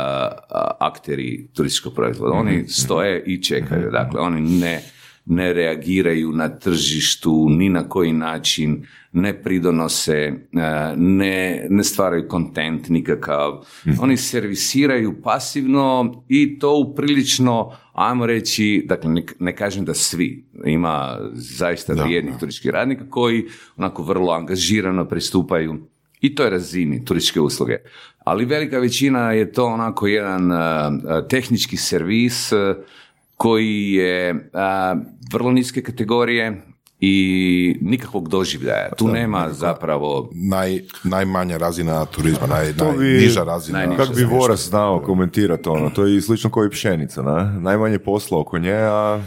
a, 0.51 0.71
akteri 0.81 1.49
turističkog 1.55 1.95
proizvoda. 1.95 2.33
Oni 2.35 2.69
stoje 2.69 3.23
i 3.27 3.43
čekaju. 3.43 3.91
Dakle, 3.91 4.21
oni 4.21 4.41
ne, 4.41 4.83
ne 5.27 5.53
reagiraju 5.53 6.33
na 6.33 6.49
tržištu 6.49 7.49
ni 7.49 7.69
na 7.69 7.89
koji 7.89 8.13
način, 8.13 8.87
ne 9.13 9.43
pridonose, 9.43 10.33
a, 10.55 10.95
ne, 10.97 11.67
ne 11.71 11.85
stvaraju 11.85 12.29
kontent 12.29 12.89
nikakav. 12.89 13.65
Oni 14.01 14.17
servisiraju 14.17 15.23
pasivno 15.23 16.15
i 16.29 16.59
to 16.59 16.77
u 16.77 16.95
prilično, 16.95 17.73
ajmo 17.93 18.27
reći, 18.27 18.85
dakle 18.89 19.11
ne, 19.11 19.23
ne 19.39 19.57
kažem 19.57 19.85
da 19.85 19.95
svi, 19.95 20.45
ima 20.67 21.19
zaista 21.33 21.93
vrijednih 21.93 22.35
turističkih 22.41 22.71
radnika 22.71 23.05
koji 23.11 23.45
onako 23.77 24.03
vrlo 24.03 24.33
angažirano 24.33 25.05
pristupaju 25.05 25.87
i 26.21 26.35
toj 26.35 26.51
razini 26.51 27.05
turističke 27.05 27.41
usluge. 27.41 27.77
Ali 28.25 28.45
velika 28.45 28.79
većina 28.79 29.33
je 29.33 29.53
to 29.53 29.67
onako 29.67 30.07
jedan 30.07 30.53
a, 30.53 30.91
tehnički 31.29 31.77
servis 31.77 32.53
a, 32.53 32.75
koji 33.41 33.93
je 33.93 34.51
a, 34.53 34.97
vrlo 35.33 35.51
niske 35.53 35.83
kategorije 35.83 36.63
i 37.01 37.17
nikakvog 37.83 38.29
doživljaja. 38.29 38.89
Tu 38.91 39.09
nema 39.09 39.49
zapravo 39.51 40.31
Naj, 40.35 40.81
najmanja 41.05 41.57
razina 41.57 42.05
turizma, 42.07 42.47
naj, 42.49 42.73
To 42.73 42.85
bi- 42.87 42.99
najniža 42.99 43.45
razina. 43.45 43.79
najniža. 43.79 43.99
Kako 43.99 44.15
bi 44.15 44.25
Voras 44.25 44.61
znao 44.63 45.01
komentirati 45.01 45.69
ono, 45.69 45.91
to 45.91 46.05
je 46.05 46.21
slično 46.21 46.51
kao 46.51 46.65
i 46.65 46.71
pšenica, 46.71 47.23
na? 47.23 47.59
najmanje 47.61 47.99
posla 47.99 48.39
oko 48.39 48.59
nje, 48.59 48.75
a 48.75 49.23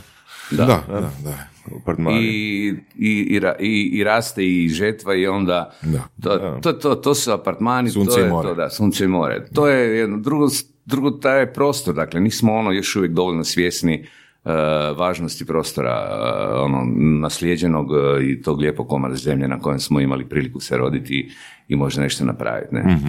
Da, 0.52 0.66
da, 0.66 0.84
da. 1.24 1.38
apartmani. 1.76 2.20
i, 2.20 2.68
i, 2.98 3.10
i, 3.22 3.40
ra- 3.40 3.56
i, 3.60 3.90
i 3.94 4.04
raste 4.04 4.46
i 4.46 4.70
žetva 4.70 5.16
i 5.16 5.28
onda 5.28 5.74
Da. 5.82 6.00
to, 6.24 6.60
to, 6.62 6.74
to, 6.74 6.96
to 6.96 7.16
su 7.16 7.32
apartmani, 7.32 7.90
Sunce 7.90 8.12
to 8.12 8.20
i 8.20 8.24
je 8.24 8.30
more. 8.30 8.48
to, 8.48 8.56
da, 8.56 8.70
sunce 8.70 9.04
i 9.04 9.08
more. 9.08 9.46
To 9.48 9.68
je 9.68 9.98
jedno, 9.98 10.18
drugo, 10.20 10.48
drugo 10.86 11.12
taj 11.12 11.54
prostor, 11.54 11.96
dakle 11.96 12.20
nismo 12.20 12.54
ono 12.54 12.72
još 12.72 12.96
uvijek 12.96 13.14
dovoljno 13.14 13.44
svjesni 13.44 13.94
e, 13.94 14.52
važnosti 14.98 15.46
prostora 15.46 15.92
e, 15.92 16.60
ono 16.60 16.84
naslijeđenog 16.96 17.88
e, 17.92 18.24
i 18.26 18.42
tog 18.42 18.60
lijepog 18.60 18.88
komada 18.88 19.16
zemlje 19.16 19.48
na 19.48 19.60
kojem 19.60 19.80
smo 19.80 20.00
imali 20.00 20.30
priliku 20.30 20.60
se 20.60 20.78
roditi 20.78 21.32
i 21.68 21.76
možda 21.76 22.02
nešto 22.02 22.26
napraviti. 22.26 22.76
Ne? 22.76 23.00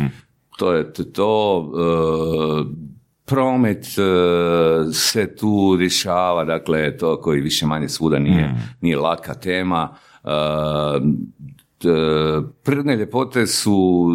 To 0.59 0.73
je 0.73 0.93
to, 0.93 1.05
to 1.05 1.73
promet 3.25 3.87
se 4.93 5.37
tu 5.37 5.77
rješava, 5.79 6.45
dakle 6.45 6.97
to 6.97 7.21
koji 7.21 7.41
više 7.41 7.67
manje 7.67 7.89
svuda 7.89 8.19
nije, 8.19 8.55
nije 8.81 8.97
laka 8.97 9.35
tema. 9.35 9.97
Prirodne 12.63 12.97
ljepote 12.97 13.47
su 13.47 14.09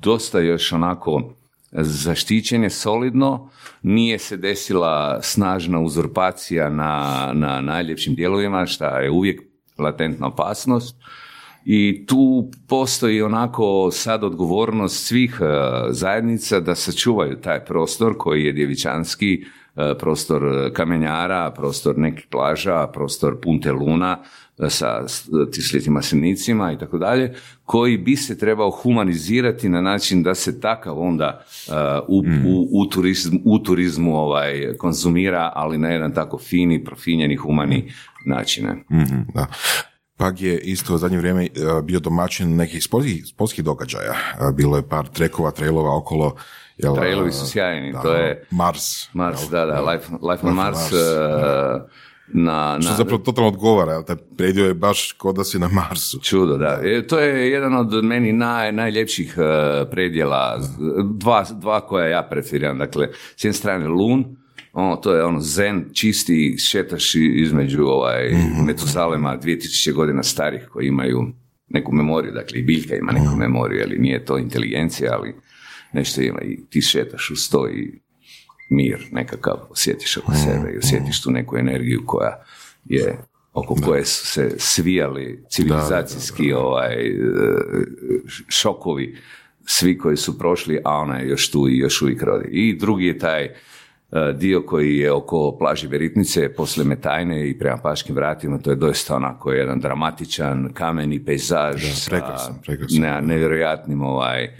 dosta 0.00 0.40
još 0.40 0.72
onako 0.72 1.34
zaštićene 1.72 2.70
solidno, 2.70 3.50
nije 3.82 4.18
se 4.18 4.36
desila 4.36 5.22
snažna 5.22 5.80
uzurpacija 5.80 6.68
na, 6.70 7.30
na 7.34 7.60
najljepšim 7.60 8.14
dijelovima, 8.14 8.66
šta 8.66 8.98
je 8.98 9.10
uvijek 9.10 9.42
latentna 9.78 10.26
opasnost. 10.26 10.96
i 11.64 12.06
tu 12.06 12.50
postoji 12.68 13.22
onako 13.22 13.90
sad 13.92 14.24
odgovornost 14.24 15.06
svih 15.06 15.40
e, 15.40 15.46
zajednica 15.90 16.60
da 16.60 16.74
sačuvaju 16.74 17.40
taj 17.40 17.64
prostor 17.64 18.14
koji 18.18 18.44
je 18.44 18.52
djevičanski, 18.52 19.44
e, 19.76 19.94
prostor 19.98 20.70
kamenjara, 20.72 21.50
prostor 21.50 21.98
nekih 21.98 22.26
plaža, 22.30 22.86
prostor 22.86 23.40
punte 23.40 23.72
luna 23.72 24.18
sa 24.70 25.04
tislitim 25.52 25.92
maslinicima 25.92 26.72
i 26.72 26.78
tako 26.78 26.98
dalje, 26.98 27.34
koji 27.64 27.98
bi 27.98 28.16
se 28.16 28.38
trebao 28.38 28.70
humanizirati 28.70 29.68
na 29.68 29.80
način 29.80 30.22
da 30.22 30.34
se 30.34 30.60
takav 30.60 31.00
onda 31.00 31.44
u, 32.08 32.24
u, 32.46 32.68
u, 32.72 32.86
turizmu, 32.86 33.40
u 33.44 33.58
turizmu 33.58 34.16
ovaj, 34.16 34.76
konzumira, 34.78 35.52
ali 35.54 35.78
na 35.78 35.88
jedan 35.88 36.14
tako 36.14 36.38
fini, 36.38 36.84
profinjeni, 36.84 37.36
humani 37.36 37.92
način. 38.26 38.66
Mhm, 38.90 39.20
da. 39.34 39.46
Pag 40.16 40.40
je 40.40 40.60
isto 40.60 40.94
u 40.94 40.98
zadnje 40.98 41.18
vrijeme 41.18 41.44
e, 41.44 41.48
bio 41.82 42.00
domaćin 42.00 42.56
nekih 42.56 42.84
sportskih, 42.84 43.26
sportskih 43.26 43.64
događaja. 43.64 44.12
E, 44.12 44.52
Bilo 44.52 44.76
je 44.76 44.88
par 44.88 45.08
trekova, 45.08 45.50
trailova 45.50 45.96
okolo. 45.96 46.36
Jel, 46.76 46.94
Trailovi 46.94 47.32
su 47.32 47.46
sjajni, 47.46 47.92
da, 47.92 48.02
to 48.02 48.14
je 48.14 48.46
Mars. 48.50 49.14
Mars, 49.14 49.42
jel? 49.42 49.50
da, 49.50 49.66
da, 49.66 49.80
Life, 49.80 50.06
Life 50.12 50.16
on 50.22 50.30
Life 50.30 50.46
on 50.46 50.54
Mars, 50.54 50.78
Mars, 50.78 50.92
e, 50.92 52.02
na, 52.32 52.78
Što 52.80 52.90
na, 52.90 52.96
zapravo 52.96 53.18
totalno 53.18 53.48
odgovara, 53.48 54.02
taj 54.02 54.16
predio 54.36 54.66
je 54.66 54.74
baš 54.74 55.12
kod 55.12 55.36
da 55.36 55.44
si 55.44 55.58
na 55.58 55.68
Marsu. 55.68 56.20
Čudo, 56.20 56.56
da. 56.56 56.80
E, 56.84 57.06
to 57.06 57.18
je 57.18 57.50
jedan 57.50 57.74
od 57.74 58.04
meni 58.04 58.32
naj, 58.32 58.72
najljepših 58.72 59.34
e, 59.38 59.90
predjela, 59.90 60.60
dva, 61.14 61.44
dva 61.60 61.80
koja 61.80 62.06
ja 62.06 62.28
preferiram. 62.30 62.78
Dakle, 62.78 63.08
s 63.36 63.44
jedne 63.44 63.52
strane 63.52 63.88
Lun, 63.88 64.36
ono, 64.72 64.96
to 64.96 65.14
je 65.14 65.24
ono 65.24 65.40
zen, 65.40 65.84
čisti, 65.92 66.56
šetaš 66.58 67.14
između 67.14 67.84
ovaj, 67.84 68.30
Metuzalema 68.66 69.38
2000 69.42 69.92
godina 69.92 70.22
starih 70.22 70.68
koji 70.72 70.86
imaju 70.86 71.32
neku 71.68 71.92
memoriju, 71.92 72.32
dakle 72.32 72.58
i 72.58 72.62
biljka 72.62 72.96
ima 72.96 73.12
neku 73.12 73.36
memoriju, 73.36 73.82
ali 73.86 73.98
nije 73.98 74.24
to 74.24 74.38
inteligencija, 74.38 75.12
ali 75.12 75.34
nešto 75.92 76.20
ima 76.20 76.40
i 76.40 76.60
ti 76.70 76.82
šetaš 76.82 77.30
uz 77.30 77.50
to 77.50 77.68
i 77.68 78.02
mir 78.72 79.08
nekakav 79.12 79.56
osjetiš 79.70 80.16
oko 80.16 80.32
sebe 80.34 80.72
i 80.74 80.78
osjetiš 80.78 81.22
tu 81.22 81.30
neku 81.30 81.56
energiju 81.56 82.02
koja 82.06 82.42
je 82.84 83.18
oko 83.52 83.74
koje 83.74 84.04
su 84.04 84.26
se 84.26 84.50
svijali 84.58 85.44
civilizacijski 85.48 86.52
ovaj 86.52 87.06
e, 87.06 87.14
šokovi 88.48 89.16
svi 89.66 89.98
koji 89.98 90.16
su 90.16 90.38
prošli, 90.38 90.80
a 90.84 90.96
ona 90.96 91.18
je 91.18 91.28
još 91.28 91.50
tu 91.50 91.68
i 91.68 91.78
još 91.78 92.02
uvijek 92.02 92.22
rodi. 92.22 92.48
I 92.50 92.78
drugi 92.78 93.06
je 93.06 93.18
taj 93.18 93.44
e, 93.44 93.52
dio 94.34 94.62
koji 94.62 94.96
je 94.98 95.12
oko 95.12 95.56
plaži 95.58 95.86
Veritnice, 95.86 96.54
poslije 96.54 96.84
Metajne 96.84 97.50
i 97.50 97.58
prema 97.58 97.76
Paškim 97.76 98.14
vratima, 98.14 98.58
to 98.58 98.70
je 98.70 98.76
doista 98.76 99.16
onako 99.16 99.52
jedan 99.52 99.80
dramatičan 99.80 100.72
kameni 100.72 101.24
pejzaž 101.24 101.94
sa 101.94 102.10
prekrasan, 102.10 102.54
prekrasan. 102.66 103.00
ne- 103.00 103.22
nevjerojatnim 103.22 104.02
ovaj, 104.02 104.44
e, 104.44 104.50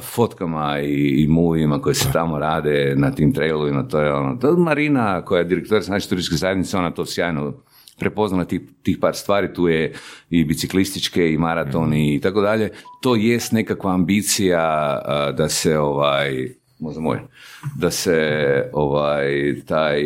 fotkama 0.00 0.80
i, 0.80 1.22
i 1.22 1.26
movijima 1.28 1.82
koje 1.82 1.94
se 1.94 2.12
tamo 2.12 2.38
rade 2.38 2.94
na 2.96 3.10
tim 3.10 3.32
trailovima, 3.32 3.88
to 3.88 4.00
je 4.00 4.14
ono, 4.14 4.36
to 4.36 4.48
je 4.48 4.56
Marina 4.56 5.24
koja 5.24 5.38
je 5.38 5.44
direktorica 5.44 5.92
naše 5.92 6.08
turističke 6.08 6.36
zajednice, 6.36 6.78
ona 6.78 6.90
to 6.90 7.06
sjajno 7.06 7.54
prepoznala 7.98 8.44
tih, 8.44 8.60
tih 8.82 8.98
par 9.00 9.16
stvari, 9.16 9.54
tu 9.54 9.68
je 9.68 9.92
i 10.30 10.44
biciklističke 10.44 11.32
i 11.32 11.38
maratoni 11.38 12.14
i 12.14 12.20
tako 12.20 12.40
dalje. 12.40 12.70
To 13.02 13.14
jest 13.14 13.52
nekakva 13.52 13.94
ambicija 13.94 14.60
a, 14.60 15.32
da 15.32 15.48
se 15.48 15.78
ovaj, 15.78 16.48
možda 16.78 17.00
moj, 17.00 17.18
da 17.76 17.90
se 17.90 18.18
ovaj 18.72 19.54
taj 19.66 20.02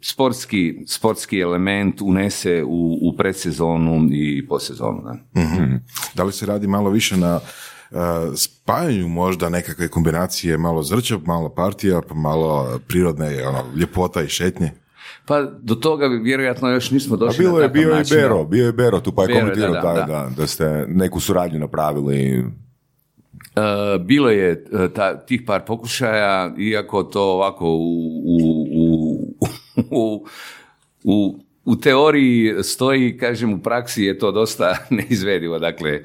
sportski, 0.00 0.82
sportski 0.86 1.40
element 1.40 2.00
unese 2.00 2.64
u, 2.64 2.98
u 3.02 3.16
predsezonu 3.16 4.08
i 4.12 4.46
posezonu. 4.46 5.02
Da. 5.02 5.42
Mhm. 5.42 5.74
Da 6.14 6.24
li 6.24 6.32
se 6.32 6.46
radi 6.46 6.66
malo 6.66 6.90
više 6.90 7.16
na 7.16 7.36
uh, 7.36 7.42
spajanju 8.36 9.08
možda 9.08 9.48
nekakve 9.48 9.88
kombinacije, 9.88 10.58
malo 10.58 10.82
zrća, 10.82 11.18
malo 11.26 11.48
partija, 11.48 12.00
pa 12.08 12.14
malo 12.14 12.80
prirodne 12.88 13.48
ono, 13.48 13.64
ljepota 13.76 14.22
i 14.22 14.28
šetnje? 14.28 14.72
Pa 15.26 15.42
do 15.42 15.74
toga 15.74 16.06
vjerojatno 16.06 16.68
još 16.68 16.90
nismo 16.90 17.14
A 17.14 17.18
došli 17.18 17.44
bilo 17.44 17.58
na 17.58 17.62
je 17.62 17.68
takav 17.68 17.82
bio 17.82 17.94
način. 17.94 18.16
Bero, 18.16 18.44
bio 18.44 18.66
je 18.66 18.72
Bero 18.72 19.00
tu 19.00 19.12
pa 19.12 19.22
je 19.22 19.28
Bero, 19.28 19.40
komentirao 19.40 19.72
da, 19.72 19.80
da, 19.80 20.06
da, 20.06 20.30
da, 20.36 20.46
ste 20.46 20.84
neku 20.88 21.20
suradnju 21.20 21.58
napravili. 21.58 22.44
E, 23.56 23.98
bilo 23.98 24.30
je 24.30 24.50
e, 24.72 24.88
ta, 24.94 25.18
tih 25.26 25.42
par 25.46 25.64
pokušaja, 25.66 26.54
iako 26.58 27.02
to 27.02 27.22
ovako 27.22 27.66
u, 27.66 27.78
u, 28.24 29.34
u, 29.90 30.26
u, 31.04 31.40
u, 31.70 31.76
teoriji 31.76 32.54
stoji, 32.62 33.18
kažem, 33.18 33.52
u 33.52 33.58
praksi 33.58 34.04
je 34.04 34.18
to 34.18 34.32
dosta 34.32 34.76
neizvedivo. 34.90 35.58
Dakle, 35.58 35.90
e, 35.90 36.02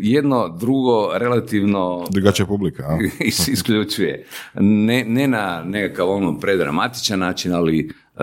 jedno, 0.00 0.48
drugo, 0.50 1.10
relativno 1.14 2.04
Drugačija 2.10 2.46
publika, 2.46 2.82
a? 2.82 2.98
is- 3.20 3.48
isključuje. 3.48 4.24
Ne, 4.54 5.04
ne 5.04 5.28
na 5.28 5.62
nekakav 5.64 6.10
ono 6.10 6.38
predramatičan 6.38 7.18
način, 7.18 7.54
ali 7.54 7.90
uh, 8.14 8.20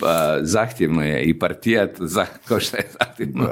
pa, 0.00 0.36
zahtjevno 0.40 1.04
je 1.04 1.22
i 1.22 1.38
partijat, 1.38 1.90
za, 2.14 2.26
kao 2.44 2.60
što 2.60 2.76
je 2.76 2.86
zahtjevno, 3.00 3.48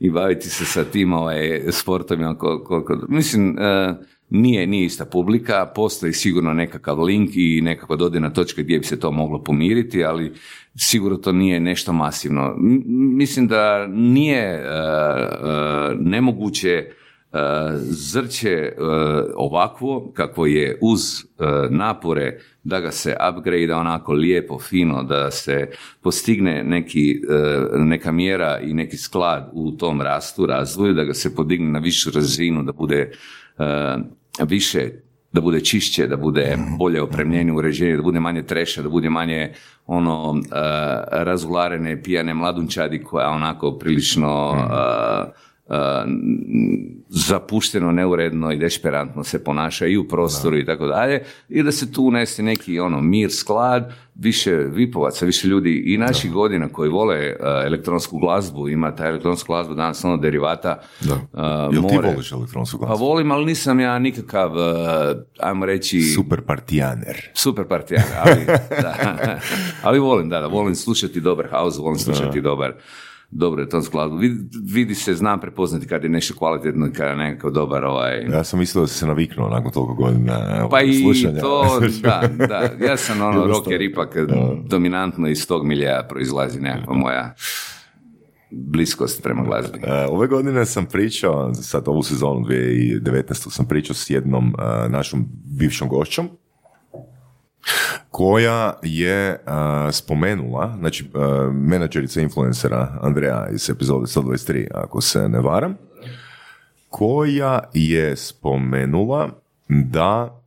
i 0.00 0.10
baviti 0.10 0.48
se 0.48 0.64
sa 0.64 0.84
tim 0.84 1.12
ovaj, 1.12 1.62
sportom. 1.70 2.36
koliko- 2.38 2.98
mislim, 3.08 3.50
uh, 3.50 3.96
nije, 4.34 4.66
nije 4.66 4.84
ista 4.84 5.04
publika, 5.04 5.66
postoji 5.74 6.12
sigurno 6.12 6.54
nekakav 6.54 7.02
link 7.02 7.30
i 7.34 7.60
nekakva 7.60 7.96
dodirna 7.96 8.30
točka 8.30 8.62
gdje 8.62 8.78
bi 8.78 8.84
se 8.84 9.00
to 9.00 9.10
moglo 9.10 9.42
pomiriti, 9.42 10.04
ali 10.04 10.32
sigurno 10.76 11.16
to 11.18 11.32
nije 11.32 11.60
nešto 11.60 11.92
masivno. 11.92 12.54
M- 12.58 12.82
mislim 13.16 13.48
da 13.48 13.86
nije 13.86 14.54
uh, 14.54 14.68
uh, 15.40 16.00
nemoguće 16.00 16.84
Uh, 17.34 17.40
zrće 17.76 18.72
ovakvo 19.36 20.12
kakvo 20.14 20.46
je 20.46 20.78
uz 20.82 21.00
napore 21.70 22.38
da 22.64 22.80
ga 22.80 22.90
se 22.90 23.16
upgrade 23.30 23.74
onako 23.74 24.12
lijepo, 24.12 24.58
fino, 24.58 25.02
da 25.02 25.30
se 25.30 25.70
postigne 26.02 26.64
neki, 26.64 27.20
neka 27.76 28.12
mjera 28.12 28.60
i 28.60 28.74
neki 28.74 28.96
sklad 28.96 29.50
u 29.52 29.70
tom 29.72 30.00
rastu, 30.00 30.46
razvoju, 30.46 30.94
da 30.94 31.04
ga 31.04 31.14
se 31.14 31.34
podigne 31.34 31.70
na 31.70 31.78
višu 31.78 32.10
razinu, 32.14 32.62
da 32.62 32.72
bude 32.72 33.12
više 34.42 34.90
da 35.32 35.40
bude 35.40 35.60
čišće, 35.60 36.06
da 36.06 36.16
bude 36.16 36.58
bolje 36.78 37.02
opremljenje, 37.02 37.52
uređenje, 37.52 37.96
da 37.96 38.02
bude 38.02 38.20
manje 38.20 38.42
treša, 38.42 38.82
da 38.82 38.88
bude 38.88 39.10
manje 39.10 39.52
ono 39.86 40.30
uh, 40.30 40.38
razularene 41.10 42.02
pijane 42.02 42.34
mladunčadi 42.34 43.02
koja 43.02 43.30
onako 43.30 43.78
prilično 43.78 44.50
uh, 44.50 45.32
uh, 45.66 45.76
zapušteno, 47.16 47.92
neuredno 47.92 48.52
i 48.52 48.56
dešperantno 48.56 49.24
se 49.24 49.44
ponaša 49.44 49.86
i 49.86 49.96
u 49.96 50.08
prostoru 50.08 50.58
i 50.58 50.66
tako 50.66 50.86
dalje 50.86 51.22
i 51.48 51.62
da 51.62 51.72
se 51.72 51.92
tu 51.92 52.04
unese 52.04 52.42
neki 52.42 52.80
ono 52.80 53.00
mir, 53.00 53.32
sklad, 53.32 53.92
više 54.14 54.52
vipovaca, 54.54 55.26
više 55.26 55.48
ljudi 55.48 55.82
i 55.86 55.98
naših 55.98 56.32
godina 56.32 56.68
koji 56.68 56.90
vole 56.90 57.36
uh, 57.40 57.46
elektronsku 57.66 58.18
glazbu, 58.18 58.68
ima 58.68 58.94
ta 58.94 59.06
elektronsku 59.06 59.46
glazbu 59.46 59.74
danas 59.74 60.04
ono 60.04 60.16
derivata 60.16 60.80
Da. 61.00 61.14
uh, 61.14 61.74
Jel 61.74 61.82
ti 61.88 61.94
more. 61.94 62.08
voliš 62.08 62.32
elektronsku 62.32 62.78
Pa 62.78 62.86
glazbu? 62.86 63.04
volim, 63.04 63.30
ali 63.30 63.44
nisam 63.44 63.80
ja 63.80 63.98
nikakav, 63.98 64.52
uh, 64.52 64.62
ajmo 65.38 65.66
reći... 65.66 66.00
Super 66.00 66.40
partijaner. 66.40 67.30
Super 67.34 67.64
partijan, 67.64 68.04
ali, 68.24 68.44
da. 68.82 69.38
ali 69.86 69.98
volim, 69.98 70.28
da, 70.28 70.40
da, 70.40 70.46
volim 70.46 70.74
slušati 70.74 71.20
dobar 71.20 71.46
house, 71.50 71.80
volim 71.80 71.98
slušati 71.98 72.40
dobar 72.40 72.74
dobro 73.34 73.62
je 73.62 73.68
tonsku 73.68 73.92
glazbu. 73.92 74.16
Vidi, 74.16 74.48
vidi 74.72 74.94
se, 74.94 75.14
znam 75.14 75.40
prepoznati 75.40 75.86
kad 75.86 76.02
je 76.04 76.08
nešto 76.08 76.34
kvalitetno, 76.34 76.88
kad 76.96 77.08
je 77.08 77.16
nekakav 77.16 77.50
dobar 77.50 77.84
ovaj... 77.84 78.26
Ja 78.32 78.44
sam 78.44 78.58
mislio 78.58 78.80
da 78.80 78.86
si 78.86 78.98
se 78.98 79.06
naviknuo 79.06 79.48
nakon 79.48 79.72
toliko 79.72 79.94
godina 79.94 80.56
evo, 80.58 80.68
Pa 80.68 80.80
i 80.80 81.02
slušanja. 81.02 81.40
to, 81.40 81.80
da, 82.02 82.28
da, 82.48 82.86
ja 82.86 82.96
sam 82.96 83.22
ono, 83.22 83.46
rocker 83.52 83.82
ipak 83.82 84.16
dominantno 84.66 85.28
iz 85.28 85.46
tog 85.46 85.66
miljeja 85.66 86.06
proizlazi 86.08 86.60
nekakva 86.60 86.94
moja 86.94 87.34
bliskost 88.50 89.22
prema 89.22 89.42
glazbi. 89.42 89.78
E, 89.82 90.06
Ove 90.10 90.26
godine 90.26 90.66
sam 90.66 90.86
pričao, 90.86 91.54
sad 91.54 91.88
ovu 91.88 92.02
sezonu 92.02 92.40
2019. 92.40 93.50
sam 93.50 93.68
pričao 93.68 93.94
s 93.94 94.10
jednom 94.10 94.54
našom 94.88 95.26
bivšom 95.58 95.88
gošćom, 95.88 96.28
koja 98.10 98.78
je 98.82 99.30
e, 99.30 99.38
spomenula, 99.92 100.76
znači 100.78 101.04
e, 101.04 101.18
menadžerica 101.52 102.20
influencera 102.20 102.98
Andreja 103.02 103.48
iz 103.48 103.70
epizode 103.70 104.06
123, 104.06 104.66
ako 104.74 105.00
se 105.00 105.28
ne 105.28 105.40
varam, 105.40 105.74
koja 106.88 107.60
je 107.72 108.16
spomenula 108.16 109.28
da 109.68 110.40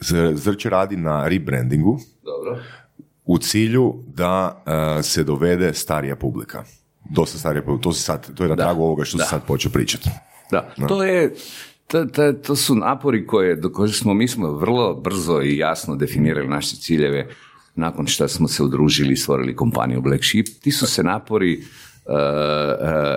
Z- 0.00 0.32
Zrće 0.34 0.70
radi 0.70 0.96
na 0.96 1.28
rebrandingu 1.28 1.98
Dobro. 2.22 2.58
u 3.24 3.38
cilju 3.38 3.94
da 4.06 4.62
e, 4.98 5.02
se 5.02 5.24
dovede 5.24 5.74
starija 5.74 6.16
publika. 6.16 6.64
Dosta 7.04 7.38
starija 7.38 7.62
publika, 7.62 7.82
to, 7.82 7.92
se 7.92 8.02
sad, 8.02 8.34
to 8.34 8.42
je 8.42 8.48
na 8.48 8.54
Da. 8.54 8.62
tragu 8.62 8.82
ovoga 8.82 9.04
što 9.04 9.18
Da. 9.18 9.24
se 9.24 9.30
sad 9.30 9.44
počeo 9.44 9.70
pričati. 9.72 10.10
Da, 10.50 10.68
to 10.88 11.04
je, 11.04 11.34
to, 12.46 12.56
su 12.56 12.74
napori 12.74 13.26
koje, 13.26 13.56
do 13.56 13.72
kojih 13.72 13.96
smo, 13.96 14.14
mi 14.14 14.28
smo 14.28 14.52
vrlo 14.52 14.94
brzo 14.94 15.40
i 15.42 15.56
jasno 15.56 15.96
definirali 15.96 16.48
naše 16.48 16.76
ciljeve 16.76 17.28
nakon 17.74 18.06
što 18.06 18.28
smo 18.28 18.48
se 18.48 18.62
udružili 18.62 19.12
i 19.12 19.16
stvorili 19.16 19.56
kompaniju 19.56 20.00
Black 20.00 20.24
Sheep. 20.24 20.46
Ti 20.62 20.70
su 20.70 20.86
se 20.86 21.02
napori 21.02 21.62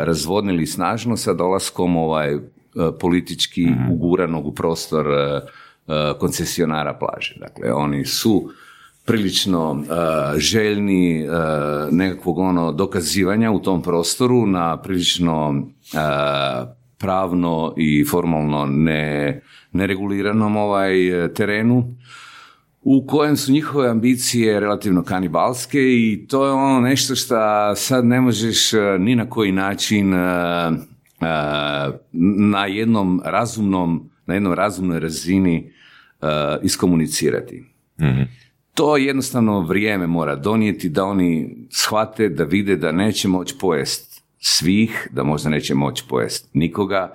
razvodnili 0.02 0.66
snažno 0.66 1.18
sa 1.18 1.34
dolaskom 1.34 1.98
ovaj 1.98 2.38
politički 3.00 3.68
uguranog 3.92 4.48
u 4.48 4.56
prostor 4.56 5.08
koncesionara 6.20 6.94
plaže. 6.94 7.36
Dakle, 7.40 7.74
oni 7.74 8.06
su 8.06 8.50
prilično 9.06 9.84
željni 10.38 11.28
nekakvog 11.92 12.38
ono 12.38 12.72
dokazivanja 12.72 13.52
u 13.52 13.60
tom 13.60 13.82
prostoru 13.82 14.46
na 14.46 14.82
prilično 14.82 15.68
pravno 17.02 17.74
i 17.78 18.06
formalno 18.06 18.66
ne, 18.66 19.42
nereguliranom 19.72 20.58
ovaj 20.58 20.94
terenu 21.36 21.96
u 22.82 23.06
kojem 23.08 23.38
su 23.38 23.52
njihove 23.52 23.90
ambicije 23.90 24.60
relativno 24.60 25.04
kanibalske 25.04 25.80
i 25.80 26.26
to 26.30 26.46
je 26.46 26.52
ono 26.52 26.80
nešto 26.80 27.16
što 27.16 27.36
sad 27.76 28.06
ne 28.06 28.22
možeš 28.22 28.74
e, 28.74 28.80
ni 29.00 29.16
na 29.16 29.30
koji 29.30 29.52
način 29.52 30.14
e, 30.14 30.18
e, 30.18 30.72
na 32.52 32.66
jednom 32.66 33.22
razumnom, 33.26 34.10
na 34.26 34.34
jednom 34.34 34.54
razumnoj 34.54 35.00
razini 35.00 35.72
iskomunicirati. 36.64 37.64
mm 38.00 38.24
To 38.74 38.98
jednostavno 38.98 39.60
vrijeme 39.62 40.08
mora 40.08 40.36
donijeti 40.36 40.90
da 40.90 41.06
oni 41.06 41.56
shvate, 41.70 42.30
da 42.30 42.44
vide 42.44 42.76
da 42.76 42.92
neće 42.92 43.28
moći 43.28 43.56
pojest 43.60 44.11
svih, 44.42 45.08
da 45.12 45.24
možda 45.24 45.50
neće 45.50 45.76
moći 45.76 46.04
pojest 46.10 46.50
nikoga, 46.54 47.14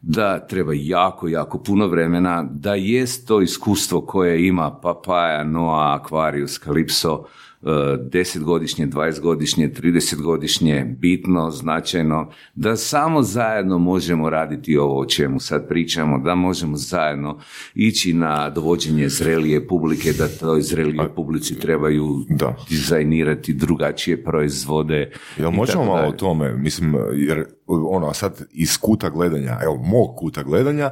da 0.00 0.46
treba 0.46 0.72
jako, 0.74 1.28
jako 1.28 1.58
puno 1.62 1.86
vremena, 1.86 2.42
da 2.50 2.74
jest 2.74 3.28
to 3.28 3.40
iskustvo 3.40 4.00
koje 4.00 4.46
ima 4.46 4.80
Papaja, 4.80 5.44
Noa, 5.44 6.00
Aquarius, 6.00 6.66
Calypso, 6.66 7.24
10 7.62 8.42
godišnje, 8.42 8.86
20 8.86 9.20
godišnje, 9.20 9.68
30 9.68 10.22
godišnje, 10.22 10.96
bitno, 10.98 11.50
značajno, 11.50 12.30
da 12.54 12.76
samo 12.76 13.22
zajedno 13.22 13.78
možemo 13.78 14.30
raditi 14.30 14.76
ovo 14.76 15.00
o 15.00 15.06
čemu 15.06 15.40
sad 15.40 15.68
pričamo, 15.68 16.18
da 16.18 16.34
možemo 16.34 16.76
zajedno 16.76 17.38
ići 17.74 18.12
na 18.12 18.50
dovođenje 18.50 19.08
zrelije 19.08 19.66
publike, 19.66 20.12
da 20.12 20.28
toj 20.28 20.62
zrelije 20.62 21.14
publici 21.14 21.58
trebaju 21.58 22.24
da. 22.28 22.56
dizajnirati 22.68 23.52
drugačije 23.52 24.24
proizvode. 24.24 25.10
Jel 25.36 25.50
možemo 25.50 25.84
malo 25.84 26.08
o 26.08 26.12
tome, 26.12 26.52
mislim, 26.52 26.94
jer 27.14 27.44
ono, 27.68 28.14
sad 28.14 28.42
iz 28.50 28.78
kuta 28.78 29.10
gledanja, 29.10 29.58
evo, 29.62 29.76
mog 29.76 30.16
kuta 30.16 30.42
gledanja, 30.42 30.90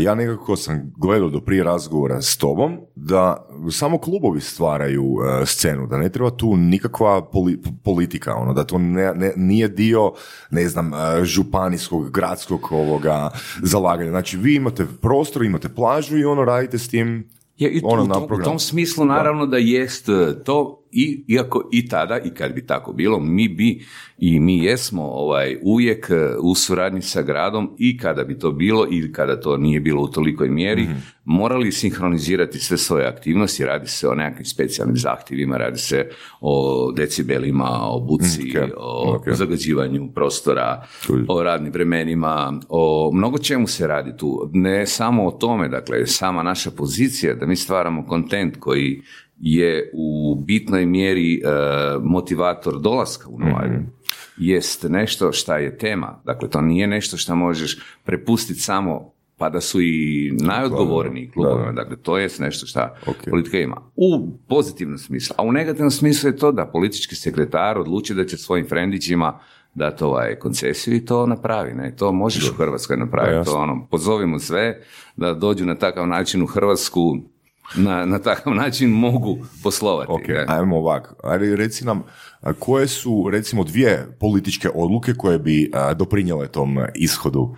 ja 0.00 0.14
nekako 0.14 0.56
sam 0.56 0.92
gledao 0.96 1.28
do 1.28 1.40
prije 1.40 1.64
razgovora 1.64 2.22
s 2.22 2.36
tobom 2.36 2.80
da 2.94 3.48
samo 3.70 3.98
klubovi 3.98 4.40
stvaraju 4.40 5.04
e, 5.42 5.46
scenu, 5.46 5.86
da 5.86 5.98
ne 5.98 6.08
treba 6.08 6.30
tu 6.30 6.56
nikakva 6.56 7.30
politika, 7.84 8.34
ono, 8.34 8.52
da 8.52 8.64
to 8.64 8.78
ne, 8.78 9.32
nije 9.36 9.68
dio, 9.68 10.12
ne 10.50 10.68
znam, 10.68 10.94
e, 10.94 11.24
županijskog, 11.24 12.10
gradskog 12.10 12.72
ovoga 12.72 13.30
zalaganja. 13.62 14.10
Znači, 14.10 14.36
vi 14.36 14.54
imate 14.54 14.86
prostor, 15.00 15.44
imate 15.44 15.68
plažu 15.68 16.18
i 16.18 16.24
ono 16.24 16.44
radite 16.44 16.78
s 16.78 16.88
tim 16.88 17.28
ja, 17.56 17.70
i 17.70 17.80
ono 17.84 18.02
u, 18.02 18.06
tom, 18.06 18.40
u 18.40 18.44
tom 18.44 18.58
smislu 18.58 19.04
naravno 19.04 19.46
da 19.46 19.56
jest 19.56 20.08
e, 20.08 20.44
to 20.44 20.85
i, 20.96 21.24
iako 21.28 21.68
i 21.72 21.88
tada, 21.88 22.18
i 22.18 22.30
kad 22.30 22.54
bi 22.54 22.66
tako 22.66 22.92
bilo, 22.92 23.20
mi 23.20 23.48
bi 23.48 23.84
i 24.18 24.40
mi 24.40 24.64
jesmo 24.64 25.02
ovaj, 25.02 25.56
uvijek 25.62 26.10
e, 26.10 26.36
u 26.40 26.54
suradnji 26.54 27.02
sa 27.02 27.22
gradom 27.22 27.70
i 27.78 27.98
kada 27.98 28.24
bi 28.24 28.38
to 28.38 28.52
bilo 28.52 28.86
i 28.90 29.12
kada 29.12 29.40
to 29.40 29.56
nije 29.56 29.80
bilo 29.80 30.02
u 30.02 30.08
tolikoj 30.08 30.48
mjeri, 30.48 30.82
mhm. 30.82 30.92
morali 31.24 31.72
sinhronizirati 31.72 32.58
sve 32.58 32.78
svoje 32.78 33.06
aktivnosti, 33.06 33.64
radi 33.64 33.88
se 33.88 34.08
o 34.08 34.14
nekakvim 34.14 34.44
specijalnim 34.44 34.96
zahtjevima, 34.96 35.56
radi 35.56 35.78
se 35.78 36.08
o 36.40 36.92
decibelima, 36.92 37.68
o 37.82 38.00
buci, 38.00 38.42
mhm, 38.42 38.70
o 38.76 39.22
zagađivanju 39.26 40.08
prostora, 40.14 40.86
o 41.28 41.42
radnim 41.42 41.72
vremenima, 41.72 42.60
o 42.68 43.10
mnogo 43.14 43.38
čemu 43.38 43.66
se 43.66 43.86
radi 43.86 44.16
tu. 44.16 44.50
Ne 44.52 44.86
samo 44.86 45.26
o 45.26 45.30
tome, 45.30 45.68
dakle, 45.68 46.06
sama 46.06 46.42
naša 46.42 46.70
pozicija 46.70 47.34
da 47.34 47.46
mi 47.46 47.56
stvaramo 47.56 48.06
kontent 48.06 48.56
koji 48.60 49.02
je 49.38 49.90
u 49.94 50.34
bitnoj 50.34 50.86
mjeri 50.86 51.34
e, 51.34 51.40
motivator 52.02 52.80
dolaska 52.80 53.28
u 53.28 53.38
Novaju. 53.38 53.72
mm 53.72 53.96
Jest 54.36 54.86
nešto 54.88 55.32
šta 55.32 55.58
je 55.58 55.78
tema. 55.78 56.20
Dakle, 56.24 56.50
to 56.50 56.60
nije 56.60 56.86
nešto 56.86 57.16
što 57.16 57.36
možeš 57.36 57.78
prepustiti 58.04 58.60
samo 58.60 59.12
pa 59.38 59.48
da 59.48 59.60
su 59.60 59.80
i 59.80 60.32
najodgovorniji 60.40 61.30
klubovima. 61.30 61.72
Dakle, 61.72 61.96
to 61.96 62.18
je 62.18 62.28
nešto 62.38 62.66
što 62.66 62.88
politika 63.30 63.58
ima. 63.58 63.82
U 63.96 64.38
pozitivnom 64.48 64.98
smislu. 64.98 65.34
A 65.38 65.42
u 65.42 65.52
negativnom 65.52 65.90
smislu 65.90 66.28
je 66.28 66.36
to 66.36 66.52
da 66.52 66.66
politički 66.66 67.14
sekretar 67.14 67.78
odluči 67.78 68.14
da 68.14 68.26
će 68.26 68.36
svojim 68.36 68.68
frendićima 68.68 69.38
dati 69.74 70.04
ovaj 70.04 70.38
koncesiju 70.38 70.94
i 70.94 71.04
to 71.04 71.26
napravi. 71.26 71.74
Ne? 71.74 71.96
To 71.96 72.12
možeš 72.12 72.50
u 72.50 72.54
Hrvatskoj 72.54 72.96
napraviti. 72.96 73.50
To 73.50 73.56
ono, 73.56 73.86
pozovimo 73.90 74.38
sve 74.38 74.82
da 75.16 75.34
dođu 75.34 75.66
na 75.66 75.74
takav 75.74 76.06
način 76.06 76.42
u 76.42 76.46
Hrvatsku 76.46 77.16
na, 77.74 78.06
na 78.06 78.18
takav 78.18 78.54
način 78.54 78.90
mogu 78.90 79.38
poslovati. 79.62 80.12
Ok, 80.12 80.48
ajmo 80.48 80.76
ovako. 80.76 81.14
Ajde, 81.22 81.56
reci 81.56 81.84
nam, 81.84 82.02
koje 82.58 82.88
su 82.88 83.28
recimo 83.32 83.64
dvije 83.64 84.16
političke 84.20 84.68
odluke 84.74 85.14
koje 85.14 85.38
bi 85.38 85.70
doprinjele 85.96 86.48
tom 86.48 86.78
ishodu? 86.94 87.56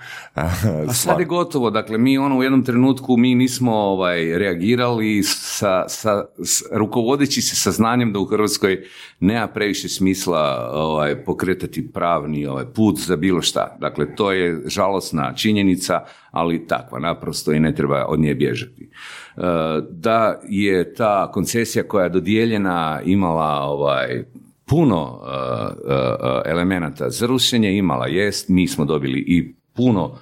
Pa 0.87 0.93
sad 0.93 1.21
je 1.21 1.27
gotovo, 1.27 1.71
dakle 1.71 1.99
mi 1.99 2.19
ono 2.19 2.39
u 2.39 2.43
jednom 2.43 2.65
trenutku 2.65 3.17
mi 3.17 3.35
nismo 3.35 3.75
ovaj, 3.75 4.39
reagirali 4.39 5.23
sa, 5.23 5.89
sa, 5.89 6.25
rukovodeći 6.73 7.43
se 7.43 7.57
saznanjem 7.57 8.13
da 8.13 8.19
u 8.19 8.25
Hrvatskoj 8.25 8.83
nema 9.21 9.49
previše 9.49 9.89
smisla 9.89 10.71
ovaj, 10.73 11.25
pokretati 11.25 11.93
pravni 11.93 12.47
ovaj, 12.47 12.65
put 12.75 12.99
za 12.99 13.17
bilo 13.17 13.43
šta. 13.43 13.77
Dakle, 13.81 14.15
to 14.15 14.33
je 14.33 14.63
žalosna 14.67 15.35
činjenica, 15.35 16.01
ali 16.31 16.67
takva 16.67 16.99
naprosto 16.99 17.53
i 17.53 17.61
ne 17.61 17.75
treba 17.75 18.07
od 18.09 18.21
nje 18.21 18.35
bježati. 18.35 18.91
Da 19.91 20.41
je 20.49 20.95
ta 20.95 21.31
koncesija 21.33 21.89
koja 21.89 22.05
je 22.05 22.11
dodijeljena 22.11 23.01
imala 23.05 23.63
ovaj, 23.63 24.25
puno 24.67 25.21
e, 25.23 25.95
e, 26.47 26.51
elemenata 26.51 27.11
za 27.11 27.27
rušenje, 27.27 27.77
imala 27.77 28.07
jest, 28.07 28.49
mi 28.49 28.69
smo 28.69 28.85
dobili 28.85 29.25
i 29.27 29.55
puno 29.75 30.19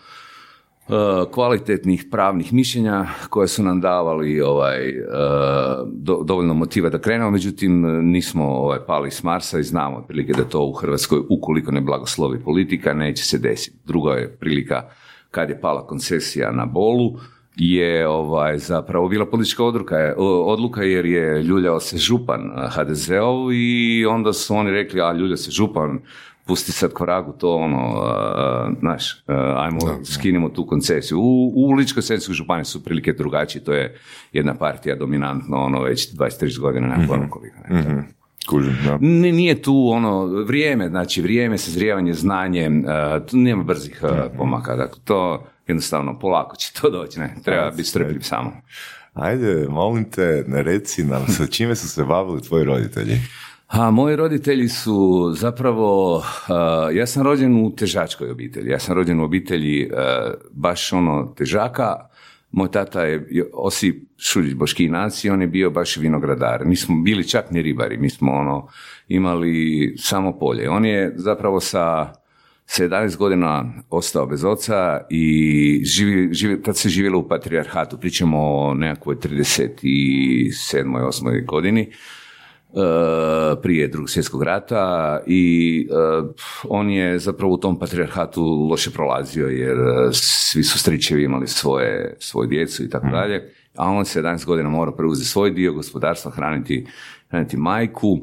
kvalitetnih 1.31 2.05
pravnih 2.11 2.53
mišljenja 2.53 3.07
koje 3.29 3.49
su 3.49 3.63
nam 3.63 3.81
davali 3.81 4.41
ovaj, 4.41 4.95
dovoljno 6.25 6.55
motiva 6.55 6.91
da 6.91 6.99
krenemo, 6.99 7.31
međutim 7.31 7.83
nismo 8.11 8.45
ovaj, 8.45 8.79
pali 8.87 9.11
s 9.11 9.23
Marsa 9.23 9.59
i 9.59 9.63
znamo 9.63 9.97
otprilike 9.97 10.33
da 10.33 10.45
to 10.45 10.65
u 10.65 10.73
Hrvatskoj 10.73 11.19
ukoliko 11.31 11.73
ne 11.73 11.81
blagoslovi 11.81 12.41
politika 12.41 12.95
neće 12.95 13.25
se 13.25 13.39
desiti. 13.39 13.77
Druga 13.85 14.13
je 14.13 14.37
prilika 14.37 14.83
kad 15.31 15.51
je 15.51 15.61
pala 15.61 15.87
koncesija 15.87 16.53
na 16.53 16.67
Bolu, 16.67 17.19
je 17.57 18.09
ovaj, 18.09 18.59
zapravo 18.59 19.09
bila 19.09 19.27
politička 19.27 19.65
odluka, 19.65 20.15
odluka 20.45 20.83
jer 20.83 21.07
je 21.07 21.43
ljuljao 21.43 21.81
se 21.81 21.97
župan 21.97 22.41
HDZ-ov 22.71 23.53
i 23.53 24.07
onda 24.07 24.33
su 24.33 24.55
oni 24.57 24.71
rekli, 24.71 25.01
a 25.01 25.13
ljulja 25.13 25.37
se 25.37 25.51
župan, 25.51 25.99
pusti 26.47 26.73
sad 26.73 26.93
koragu 26.93 27.33
to 27.33 27.55
ono, 27.55 28.13
znaš, 28.81 29.23
ajmo, 29.57 29.81
skinimo 30.05 30.49
tu 30.49 30.67
koncesiju. 30.67 31.19
U, 31.19 31.53
u 31.55 31.73
ličko 31.73 32.01
županiji 32.31 32.65
su 32.65 32.85
prilike 32.85 33.13
drugačije, 33.13 33.65
to 33.65 33.73
je 33.73 33.99
jedna 34.33 34.55
partija 34.55 34.97
dominantno, 34.97 35.57
ono, 35.57 35.83
već 35.83 36.15
23 36.15 36.61
godina, 36.61 36.87
mm-hmm. 36.87 37.09
koliko. 37.09 37.41
Ne, 37.71 37.83
mm 37.83 38.17
Nije 39.01 39.63
tu 39.63 39.89
ono 39.89 40.27
vrijeme, 40.27 40.89
znači 40.89 41.23
vrijeme, 41.23 41.59
sazrijevanje, 41.59 42.13
znanje, 42.13 42.69
uh, 42.69 43.27
tu 43.27 43.37
nema 43.37 43.63
brzih 43.63 44.01
uh, 44.03 44.11
pomaka. 44.37 44.77
Dakle, 44.77 44.99
to 45.05 45.47
jednostavno 45.67 46.19
polako 46.19 46.57
će 46.57 46.73
to 46.81 46.91
doći, 46.91 47.21
ne? 47.21 47.35
Treba 47.45 47.71
biti 47.71 47.89
strpljiv 47.89 48.21
samo. 48.21 48.53
Ajde, 49.15 49.67
molim 49.69 50.11
te, 50.11 50.45
ne 50.47 50.63
reci 50.63 51.05
nam, 51.05 51.27
sa 51.29 51.47
čime 51.47 51.75
su 51.75 51.89
se 51.89 52.05
bavili 52.05 52.43
tvoji 52.43 52.65
roditelji? 52.65 53.17
A 53.67 53.91
moji 53.91 54.17
roditelji 54.17 54.69
su 54.69 55.31
zapravo, 55.37 56.23
ja 56.93 57.07
sam 57.07 57.23
rođen 57.23 57.65
u 57.65 57.77
težačkoj 57.77 58.31
obitelji, 58.31 58.71
ja 58.71 58.79
sam 58.79 58.95
rođen 58.95 59.21
u 59.21 59.25
obitelji 59.25 59.91
baš 60.51 60.93
ono 60.93 61.35
težaka, 61.37 62.09
moj 62.51 62.71
tata 62.71 63.03
je 63.03 63.51
Osip 63.53 63.97
Šuljić 64.19 64.55
Boškinac 64.55 65.25
i 65.25 65.31
on 65.31 65.41
je 65.41 65.49
bio 65.49 65.71
baš 65.71 65.97
vinogradar. 65.97 66.65
Mi 66.65 66.77
smo 66.77 67.03
bili 67.03 67.29
čak 67.29 67.51
ni 67.51 67.63
ribari, 67.63 67.97
mi 67.97 68.11
smo 68.11 68.33
ono 68.33 68.69
imali 69.09 69.95
samo 69.99 70.39
polje. 70.39 70.71
On 70.71 70.85
je 70.85 71.13
zapravo 71.17 71.61
sa 71.61 72.13
17 72.67 73.17
godina 73.17 73.65
ostao 73.91 74.27
bez 74.27 74.45
oca 74.45 75.07
i 75.11 75.81
živi, 75.85 76.35
živi, 76.35 76.63
tad 76.63 76.77
se 76.77 76.89
živjelo 76.89 77.19
u 77.19 77.29
patrijarhatu, 77.29 77.99
pričamo 77.99 78.39
o 78.39 78.75
nekakvoj 78.75 79.17
37. 79.17 80.53
8. 80.73 81.47
godini 81.47 81.91
E, 82.77 83.61
prije 83.63 83.89
drugog 83.89 84.11
svjetskog 84.11 84.43
rata 84.43 85.21
i 85.27 85.89
e, 85.91 85.95
on 86.69 86.91
je 86.91 87.19
zapravo 87.19 87.53
u 87.53 87.57
tom 87.57 87.79
patrijarhatu 87.79 88.43
loše 88.71 88.91
prolazio 88.91 89.47
jer 89.47 89.77
e, 89.79 90.09
svi 90.13 90.63
su 90.65 90.79
stričevi 90.79 91.25
imali 91.25 91.47
svoje, 91.47 92.17
svoju 92.19 92.49
djecu 92.49 92.85
i 92.85 92.91
tako 92.91 93.07
mhm. 93.07 93.15
dalje, 93.15 93.53
a 93.77 93.91
on 93.91 94.05
se 94.05 94.23
11 94.23 94.45
godina 94.47 94.69
morao 94.69 94.97
preuzeti 94.97 95.29
svoj 95.29 95.51
dio 95.51 95.73
gospodarstva, 95.73 96.31
hraniti, 96.31 96.87
hraniti 97.29 97.57
majku 97.57 98.21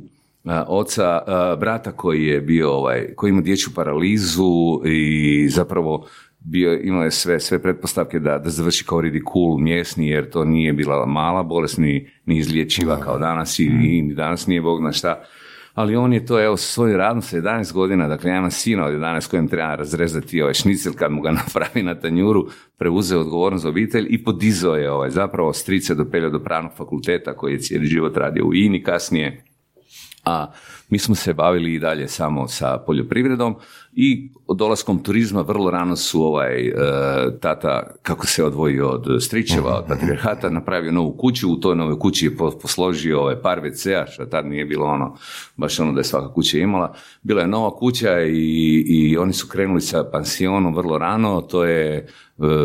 oca, 0.68 1.20
brata 1.60 1.92
koji 1.92 2.26
je 2.26 2.42
bio, 2.42 2.72
ovaj, 2.72 3.14
koji 3.16 3.30
ima 3.30 3.42
dječju 3.42 3.72
paralizu 3.76 4.82
i 4.86 5.50
zapravo 5.50 6.08
bio, 6.40 6.80
imao 6.84 7.04
je 7.04 7.12
sve, 7.12 7.40
sve 7.40 7.62
pretpostavke 7.62 8.20
da, 8.20 8.38
da 8.38 8.50
završi 8.50 8.86
kao 8.86 9.02
ridikul 9.02 9.58
mjesni, 9.58 10.08
jer 10.08 10.30
to 10.30 10.46
nije 10.46 10.74
bila 10.74 11.06
mala 11.06 11.44
bolest, 11.44 11.78
ni, 11.78 12.10
ni 12.26 12.38
izliječiva 12.38 13.00
kao 13.00 13.20
danas 13.20 13.60
i, 13.60 13.64
i 13.64 14.14
danas 14.14 14.48
nije 14.48 14.62
Bog 14.62 14.80
zna 14.80 14.92
šta. 14.92 15.24
Ali 15.74 15.96
on 15.96 16.14
je 16.14 16.26
to, 16.26 16.44
evo, 16.44 16.58
sa 16.58 16.66
svojim 16.66 16.98
radom 16.98 17.22
sa 17.22 17.38
11 17.38 17.74
godina, 17.74 18.08
dakle, 18.08 18.30
ja 18.30 18.38
imam 18.38 18.52
sina 18.52 18.86
od 18.86 18.94
11 18.94 19.30
kojem 19.30 19.48
treba 19.48 19.76
razrezati 19.76 20.42
ovaj 20.42 20.54
šnicel 20.54 20.94
kad 20.94 21.12
mu 21.12 21.22
ga 21.22 21.32
napravi 21.46 21.84
na 21.84 21.96
tanjuru, 21.96 22.48
preuzeo 22.78 23.20
odgovornost 23.20 23.64
za 23.64 23.70
obitelj 23.70 24.08
i 24.10 24.24
podizao 24.24 24.76
je 24.76 24.92
ovaj, 24.92 25.10
zapravo 25.10 25.54
strice 25.54 25.96
dopelio 25.96 26.30
do 26.30 26.40
pravnog 26.40 26.72
fakulteta 26.78 27.34
koji 27.34 27.54
je 27.54 27.60
cijeli 27.60 27.86
život 27.86 28.18
radio 28.18 28.46
u 28.46 28.54
INI 28.54 28.84
kasnije, 28.84 29.44
a 30.26 30.52
mi 30.90 31.00
smo 31.00 31.16
se 31.16 31.34
bavili 31.34 31.74
i 31.74 31.80
dalje 31.80 32.08
samo 32.08 32.48
sa 32.48 32.78
poljoprivredom 32.86 33.56
i 33.94 34.30
dolaskom 34.56 35.04
turizma 35.04 35.42
vrlo 35.42 35.72
rano 35.72 35.96
su 35.96 36.24
ovaj 36.24 36.68
e, 36.68 36.74
tata, 37.40 37.84
kako 38.02 38.28
se 38.28 38.44
odvojio 38.44 38.90
od 38.90 39.24
stričeva, 39.24 39.78
od 39.78 39.86
patriarhata, 39.88 40.50
napravio 40.50 40.92
novu 40.92 41.12
kuću, 41.18 41.52
u 41.52 41.56
toj 41.56 41.76
novoj 41.76 42.00
kući 42.00 42.26
je 42.26 42.38
po- 42.38 42.52
posložio 42.62 43.20
ovaj 43.20 43.42
par 43.42 43.62
WC-a, 43.62 44.06
što 44.12 44.26
tad 44.26 44.46
nije 44.46 44.66
bilo 44.66 44.86
ono, 44.86 45.16
baš 45.58 45.80
ono 45.80 45.92
da 45.92 46.00
je 46.00 46.04
svaka 46.04 46.34
kuća 46.34 46.58
imala. 46.58 46.94
Bila 47.22 47.42
je 47.42 47.48
nova 47.48 47.76
kuća 47.76 48.22
i, 48.22 48.84
i 48.88 49.18
oni 49.18 49.34
su 49.34 49.48
krenuli 49.48 49.82
sa 49.82 50.04
pansionom 50.04 50.76
vrlo 50.76 50.98
rano, 50.98 51.42
to 51.42 51.64
je 51.64 52.08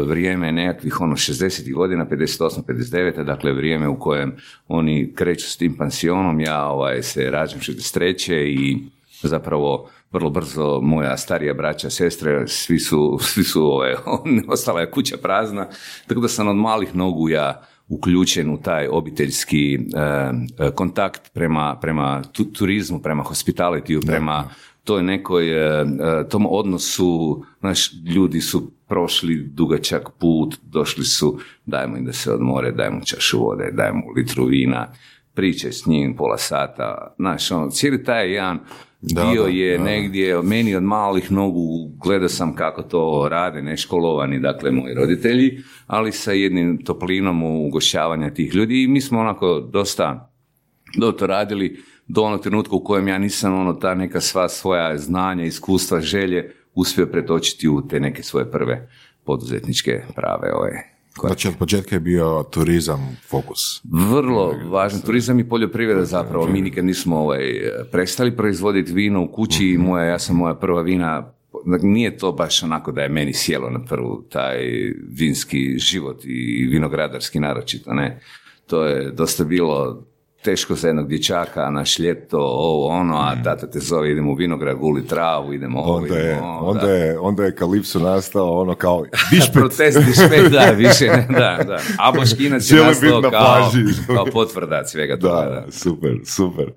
vrijeme 0.06 0.52
nekakvih 0.52 1.00
ono 1.00 1.16
60. 1.16 1.72
godina, 1.72 2.06
58. 2.06 2.62
59. 2.62 3.24
dakle 3.24 3.52
vrijeme 3.52 3.88
u 3.88 3.98
kojem 3.98 4.36
oni 4.68 5.12
kreću 5.14 5.50
s 5.50 5.56
tim 5.56 5.76
pansionom, 5.76 6.40
ja 6.40 6.66
ovaj, 6.66 7.02
se 7.02 7.30
rađam 7.30 7.60
63. 7.60 8.32
i 8.32 8.78
zapravo 9.22 9.88
vrlo 10.12 10.30
brzo 10.30 10.80
moja 10.82 11.16
starija 11.16 11.54
braća, 11.54 11.90
sestre, 11.90 12.48
svi 12.48 12.78
su, 12.78 13.18
svi 13.20 13.44
su 13.44 13.62
ovaj, 13.62 13.94
ostala 14.48 14.80
je 14.80 14.90
kuća 14.90 15.16
prazna, 15.16 15.66
tako 16.06 16.20
da 16.20 16.28
sam 16.28 16.48
od 16.48 16.56
malih 16.56 16.96
nogu 16.96 17.28
ja 17.28 17.62
uključen 17.88 18.50
u 18.50 18.62
taj 18.62 18.88
obiteljski 18.88 19.74
e, 19.74 19.78
e, 20.58 20.70
kontakt 20.70 21.32
prema, 21.32 21.78
prema 21.80 22.22
tu- 22.32 22.44
turizmu, 22.44 22.98
prema 22.98 23.22
hospitalitiju, 23.22 24.00
prema 24.06 24.44
toj 24.88 25.02
nekoj, 25.02 25.48
e, 25.48 25.84
e, 25.84 26.28
tom 26.28 26.46
odnosu, 26.50 27.42
znaš, 27.60 27.90
ljudi 28.14 28.40
su 28.40 28.70
prošli 28.86 29.36
dugačak 29.36 30.10
put, 30.18 30.56
došli 30.62 31.04
su, 31.04 31.38
dajmo 31.66 31.96
im 31.96 32.04
da 32.04 32.12
se 32.12 32.32
odmore, 32.32 32.72
dajmo 32.72 33.00
čašu 33.04 33.40
vode, 33.40 33.70
dajmo 33.72 34.02
litru 34.16 34.44
vina, 34.44 34.86
priče 35.34 35.72
s 35.72 35.86
njim 35.86 36.16
pola 36.16 36.38
sata, 36.38 37.14
znaš, 37.18 37.50
ono, 37.50 37.70
cijeli 37.70 38.04
taj 38.04 38.32
jedan 38.32 38.58
Da, 39.00 39.30
dio 39.30 39.42
da, 39.42 39.48
je 39.48 39.78
da. 39.78 39.84
negdje, 39.84 40.42
meni 40.42 40.74
od 40.74 40.82
malih 40.82 41.32
nogu, 41.32 41.90
gledao 42.02 42.28
sam 42.28 42.54
kako 42.54 42.82
to 42.82 43.28
rade, 43.30 43.62
neškolovani, 43.62 44.40
dakle, 44.40 44.70
moji 44.70 44.94
roditelji, 44.94 45.60
ali 45.86 46.12
sa 46.12 46.32
jednim 46.32 46.84
toplinom 46.84 47.42
u 47.42 47.66
ugošćavanja 47.66 48.30
tih 48.34 48.54
ljudi 48.54 48.82
i 48.82 48.88
mi 48.88 49.00
smo 49.00 49.20
onako 49.20 49.60
dosta 49.72 50.32
do 50.96 51.12
to 51.12 51.26
radili 51.26 51.78
do 52.08 52.22
onog 52.22 52.42
trenutka 52.42 52.76
u 52.76 52.84
kojem 52.84 53.08
ja 53.08 53.18
nisam 53.18 53.54
ono 53.54 53.72
ta 53.72 53.94
neka 53.94 54.20
sva 54.20 54.48
svoja 54.48 54.98
znanja, 54.98 55.44
iskustva, 55.44 56.00
želje 56.00 56.52
uspio 56.74 57.06
pretočiti 57.06 57.68
u 57.68 57.88
te 57.88 58.00
neke 58.00 58.22
svoje 58.22 58.50
prve 58.50 58.88
poduzetničke 59.24 60.02
prave 60.14 60.52
ove 60.54 60.98
koje 61.16 61.28
Znači, 61.28 61.48
od 61.48 61.56
početka 61.58 61.96
je 61.96 62.00
bio 62.00 62.44
turizam 62.50 63.16
fokus. 63.28 63.82
vrlo 63.84 64.54
važan 64.70 65.00
turizam 65.00 65.40
i 65.40 65.48
poljoprivreda 65.48 66.04
zapravo. 66.04 66.46
Mi 66.46 66.60
nikad 66.60 66.84
nismo 66.84 67.16
ovaj, 67.16 67.42
prestali 67.92 68.36
proizvoditi 68.36 68.92
vino 68.92 69.22
u 69.22 69.32
kući 69.32 69.66
i 69.66 69.78
moja, 69.78 70.04
ja 70.04 70.18
sam 70.18 70.36
moja 70.36 70.54
prva 70.54 70.82
vina 70.82 71.32
dakle, 71.66 71.88
nije 71.88 72.16
to 72.16 72.32
baš 72.32 72.62
onako 72.62 72.92
da 72.92 73.02
je 73.02 73.08
meni 73.08 73.32
sjelo 73.32 73.70
na 73.70 73.84
prvu 73.84 74.22
taj 74.30 74.58
vinski 75.08 75.78
život 75.78 76.24
i 76.24 76.68
vinogradarski 76.70 77.40
naročito, 77.40 77.94
ne. 77.94 78.20
To 78.66 78.84
je 78.84 79.10
dosta 79.10 79.44
bilo 79.44 80.04
teško 80.42 80.74
za 80.74 80.88
jednog 80.88 81.08
dječaka, 81.08 81.70
naš 81.70 81.98
ljeto, 81.98 82.38
ovo, 82.38 82.86
ono, 82.86 83.16
a 83.16 83.42
tata 83.44 83.70
te 83.70 83.78
zove, 83.78 84.10
idemo 84.10 84.32
u 84.32 84.34
vinograd, 84.34 84.76
guli 84.76 85.06
travu, 85.06 85.52
idemo 85.52 85.80
ovo, 85.80 85.96
Onda 85.96 86.16
je, 86.16 86.32
idemo 86.32 86.46
ovo, 86.46 86.70
onda 86.70 86.86
da. 86.86 86.92
je, 86.92 87.18
onda 87.18 87.44
je 87.44 87.54
Kalipso 87.54 87.98
nastao 87.98 88.60
ono 88.60 88.74
kao 88.74 89.04
dišpet. 89.30 89.52
Protest 89.52 89.98
dišpet, 89.98 90.52
da, 90.52 90.70
više, 90.86 91.06
ne, 91.06 91.26
da, 91.28 91.64
da. 91.66 91.78
A 91.98 92.12
Boškinac 92.12 92.70
je 92.70 92.82
nastao 92.82 93.20
na 93.20 93.30
kao, 93.30 93.70
kao 94.06 94.24
potvrda 94.32 94.84
svega 94.84 95.18
toga, 95.18 95.34
da. 95.34 95.60
Da, 95.60 95.72
super, 95.72 96.14
super. 96.24 96.72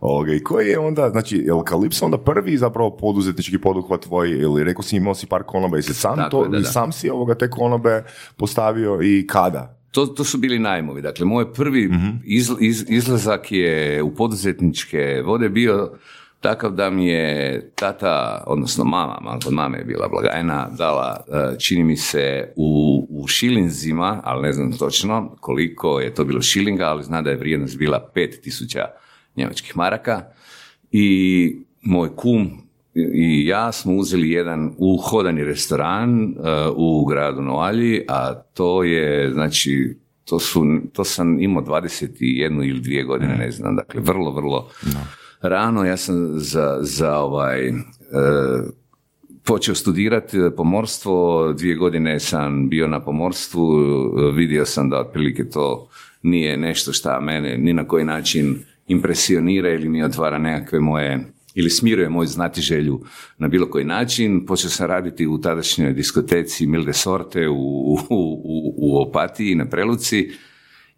Ovoga, 0.00 0.32
I 0.32 0.42
koji 0.42 0.68
je 0.68 0.78
onda, 0.78 1.08
znači, 1.10 1.36
je 1.36 1.54
li 1.54 1.64
Kalipso 1.64 2.04
onda 2.04 2.18
prvi 2.18 2.56
zapravo 2.56 2.96
poduzetnički 2.96 3.58
poduhvat 3.58 4.00
tvoj, 4.00 4.30
ili 4.30 4.64
rekao 4.64 4.82
si 4.82 4.96
imao 4.96 5.14
si 5.14 5.26
par 5.26 5.42
konoba, 5.42 5.76
jesi 5.76 5.94
sam 5.94 6.16
Tako 6.16 6.30
to, 6.30 6.42
je, 6.44 6.48
da, 6.48 6.58
da. 6.58 6.64
sam 6.64 6.92
si 6.92 7.10
ovoga 7.10 7.34
te 7.34 7.50
konobe 7.50 8.04
postavio 8.36 8.98
i 9.02 9.26
kada? 9.26 9.75
To, 9.96 10.06
to 10.06 10.24
su 10.24 10.38
bili 10.38 10.58
najmovi. 10.58 11.02
Dakle, 11.02 11.26
moj 11.26 11.52
prvi 11.52 11.90
iz, 12.24 12.50
iz- 12.60 12.84
izlazak 12.88 13.52
je 13.52 14.02
u 14.02 14.14
poduzetničke 14.14 15.22
vode 15.24 15.48
bio 15.48 15.90
takav 16.40 16.70
da 16.70 16.90
mi 16.90 17.06
je 17.06 17.70
tata, 17.74 18.44
odnosno 18.46 18.84
mama, 18.84 19.18
mama 19.20 19.38
kod 19.44 19.52
mame 19.52 19.78
je 19.78 19.84
bila 19.84 20.08
blagajna, 20.08 20.68
dala, 20.78 21.24
e, 21.28 21.58
čini 21.58 21.84
mi 21.84 21.96
se, 21.96 22.52
u, 22.56 23.06
u 23.10 23.26
šilinzima, 23.26 24.20
ali 24.24 24.42
ne 24.42 24.52
znam 24.52 24.72
točno 24.72 25.36
koliko 25.40 26.00
je 26.00 26.14
to 26.14 26.24
bilo 26.24 26.42
šilinga, 26.42 26.84
ali 26.84 27.02
zna 27.04 27.22
da 27.22 27.30
je 27.30 27.36
vrijednost 27.36 27.78
bila 27.78 28.10
5000 28.14 28.84
njemačkih 29.36 29.76
maraka 29.76 30.22
i 30.92 31.56
moj 31.82 32.16
kum 32.16 32.65
i 33.14 33.46
ja 33.46 33.72
smo 33.72 33.94
uzeli 33.94 34.30
jedan 34.30 34.74
uhodani 34.78 35.44
restoran 35.44 36.22
uh, 36.24 36.34
u 36.76 37.04
gradu 37.04 37.42
Novalji, 37.42 38.04
a 38.08 38.34
to 38.34 38.84
je, 38.84 39.32
znači, 39.32 39.96
to, 40.24 40.38
su, 40.38 40.64
to 40.92 41.04
sam 41.04 41.40
imao 41.40 41.62
21 41.62 42.68
ili 42.68 42.80
dvije 42.80 43.04
godine, 43.04 43.36
ne 43.36 43.50
znam, 43.50 43.76
dakle, 43.76 44.00
vrlo, 44.00 44.30
vrlo 44.30 44.68
rano. 45.40 45.84
Ja 45.84 45.96
sam 45.96 46.32
za, 46.34 46.78
za 46.80 47.18
ovaj, 47.18 47.68
uh, 47.68 47.76
počeo 49.44 49.74
studirati 49.74 50.38
pomorstvo, 50.56 51.52
dvije 51.52 51.76
godine 51.76 52.20
sam 52.20 52.68
bio 52.68 52.88
na 52.88 53.00
pomorstvu, 53.00 53.76
vidio 54.34 54.64
sam 54.64 54.90
da 54.90 55.00
otprilike 55.00 55.48
to 55.48 55.88
nije 56.22 56.56
nešto 56.56 56.92
šta 56.92 57.20
mene 57.20 57.58
ni 57.58 57.72
na 57.72 57.88
koji 57.88 58.04
način 58.04 58.58
impresionira 58.88 59.70
ili 59.70 59.88
mi 59.88 60.02
otvara 60.02 60.38
nekakve 60.38 60.80
moje 60.80 61.35
ili 61.56 61.70
smiruje 61.70 62.08
moju 62.08 62.26
znatiželju 62.26 63.00
na 63.38 63.48
bilo 63.48 63.70
koji 63.70 63.84
način. 63.84 64.46
Počeo 64.46 64.70
sam 64.70 64.86
raditi 64.86 65.26
u 65.26 65.40
tadašnjoj 65.40 65.92
diskoteci 65.92 66.66
Milde 66.66 66.92
Sorte 66.92 67.48
u, 67.48 67.54
u, 67.54 67.98
u, 68.10 68.74
u 68.76 69.02
Opatiji 69.02 69.54
na 69.54 69.64
Preluci 69.64 70.30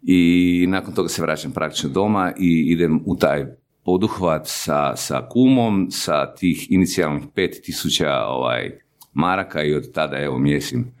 i 0.03 0.65
nakon 0.69 0.93
toga 0.93 1.09
se 1.09 1.21
vraćam 1.21 1.51
praktično 1.51 1.89
doma 1.89 2.33
i 2.39 2.71
idem 2.71 3.01
u 3.05 3.15
taj 3.15 3.45
poduhvat 3.85 4.41
sa, 4.45 4.95
sa 4.95 5.27
kumom, 5.29 5.87
sa 5.91 6.33
tih 6.35 6.71
inicijalnih 6.71 7.23
5000 7.35 8.23
ovaj, 8.27 8.71
maraka 9.13 9.63
i 9.63 9.73
od 9.73 9.91
tada 9.93 10.17
evo 10.17 10.39
mjesim 10.39 10.91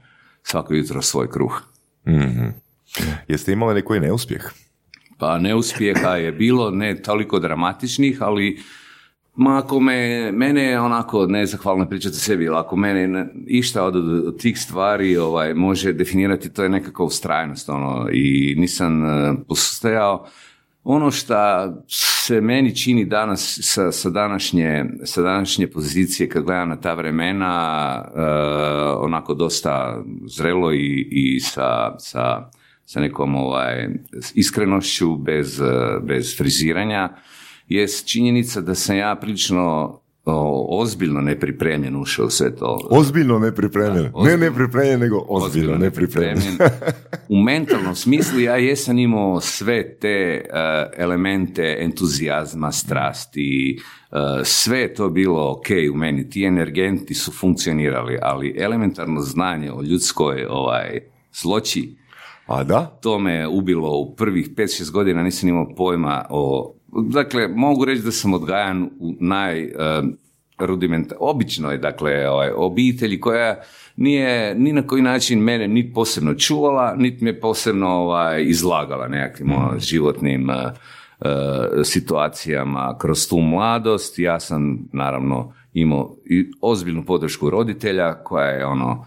svako 0.43 0.73
jutro 0.73 1.01
svoj 1.01 1.29
kruh. 1.29 1.61
Jeste 3.27 3.51
imali 3.51 3.73
neki 3.73 3.99
neuspjeh? 3.99 4.51
Pa 5.17 5.39
neuspjeha 5.39 6.15
je 6.15 6.31
bilo, 6.31 6.71
ne 6.71 7.01
toliko 7.01 7.39
dramatičnih, 7.39 8.21
ali 8.21 8.59
ma 9.35 9.57
ako 9.57 9.79
me, 9.79 10.31
mene 10.31 10.79
onako 10.79 11.25
nezahvalno 11.25 11.89
pričati 11.89 12.15
o 12.15 12.19
sebi, 12.19 12.49
ako 12.49 12.75
mene 12.75 13.07
ne- 13.07 13.27
išta 13.47 13.83
od, 13.83 13.95
od 14.27 14.41
tih 14.41 14.59
stvari 14.59 15.17
ovaj, 15.17 15.53
može 15.53 15.93
definirati, 15.93 16.53
to 16.53 16.63
je 16.63 16.69
nekakva 16.69 17.05
ustrajnost, 17.05 17.69
ono, 17.69 18.09
i 18.11 18.55
nisam 18.57 19.03
uh, 19.03 19.37
postojao. 19.47 20.25
Ono 20.83 21.11
što 21.11 21.35
se 21.87 22.41
meni 22.41 22.75
čini 22.75 23.05
danas 23.05 23.59
sa, 23.61 23.91
sa, 23.91 24.09
današnje, 24.09 24.85
sa 25.03 25.21
današnje 25.21 25.67
pozicije 25.67 26.29
kad 26.29 26.43
gledam 26.43 26.69
na 26.69 26.75
ta 26.75 26.93
vremena 26.93 28.05
eh, 28.05 28.21
onako 28.97 29.33
dosta 29.33 30.03
zrelo 30.25 30.73
i, 30.73 31.07
i 31.11 31.39
sa, 31.39 31.99
sa, 31.99 32.49
sa 32.85 32.99
nekom 32.99 33.35
ovaj, 33.35 33.89
iskrenošću 34.33 35.15
bez, 35.15 35.61
bez 36.03 36.37
friziranja 36.37 37.09
jest 37.69 38.07
činjenica 38.07 38.61
da 38.61 38.75
sam 38.75 38.97
ja 38.97 39.15
prilično 39.15 39.99
o, 40.25 40.81
ozbiljno 40.81 41.21
nepripremljen 41.21 41.95
ušao 41.95 42.25
u 42.25 42.29
sve 42.29 42.55
to. 42.55 42.87
Ozbiljno 42.89 43.39
nepripremljen. 43.39 44.03
Ne 44.03 44.11
ozbiljno. 44.13 44.37
nepripremljen, 44.37 44.99
nego 44.99 45.25
ozbiljno 45.29 45.77
nepripremljen. 45.77 46.57
U 47.29 47.41
mentalnom 47.41 47.95
smislu 47.95 48.39
ja 48.39 48.55
jesam 48.55 48.99
imao 48.99 49.41
sve 49.41 49.95
te 49.97 50.07
eh, 50.07 50.43
elemente 50.97 51.77
entuzijazma, 51.79 52.71
strasti, 52.71 53.79
eh, 54.11 54.15
sve 54.43 54.79
je 54.79 54.93
to 54.93 55.09
bilo 55.09 55.51
ok 55.51 55.67
u 55.93 55.97
meni, 55.97 56.29
ti 56.29 56.43
energenti 56.43 57.13
su 57.13 57.31
funkcionirali, 57.31 58.17
ali 58.21 58.55
elementarno 58.57 59.21
znanje 59.21 59.71
o 59.71 59.81
ljudskoj 59.81 60.45
ovaj, 60.49 60.99
zloći, 61.41 61.95
A 62.47 62.63
da? 62.63 62.85
to 63.01 63.19
me 63.19 63.47
ubilo 63.47 63.97
u 63.97 64.15
prvih 64.15 64.49
5-6 64.55 64.91
godina, 64.91 65.23
nisam 65.23 65.49
imao 65.49 65.75
pojma 65.77 66.25
o 66.29 66.73
dakle, 66.91 67.47
mogu 67.47 67.85
reći 67.85 68.01
da 68.01 68.11
sam 68.11 68.33
odgajan 68.33 68.89
u 68.99 69.15
naj... 69.19 69.65
Uh, 69.65 70.09
rudiment, 70.59 71.13
običnoj, 71.19 71.77
dakle, 71.77 72.29
ovaj, 72.29 72.51
obitelji 72.55 73.19
koja 73.19 73.61
nije 73.95 74.55
ni 74.55 74.73
na 74.73 74.81
koji 74.81 75.01
način 75.01 75.39
mene 75.39 75.67
niti 75.67 75.93
posebno 75.93 76.33
čuvala, 76.33 76.95
niti 76.97 77.23
me 77.23 77.39
posebno 77.39 77.87
ovaj, 77.87 78.43
izlagala 78.43 79.07
nekakvim 79.07 79.51
ono, 79.51 79.79
životnim 79.79 80.49
uh, 80.49 80.55
situacijama 81.83 82.97
kroz 82.97 83.29
tu 83.29 83.37
mladost. 83.37 84.19
Ja 84.19 84.39
sam 84.39 84.79
naravno 84.93 85.53
imao 85.73 86.15
i 86.25 86.51
ozbiljnu 86.61 87.05
podršku 87.05 87.49
roditelja 87.49 88.13
koja 88.23 88.45
je 88.45 88.65
ono 88.65 89.05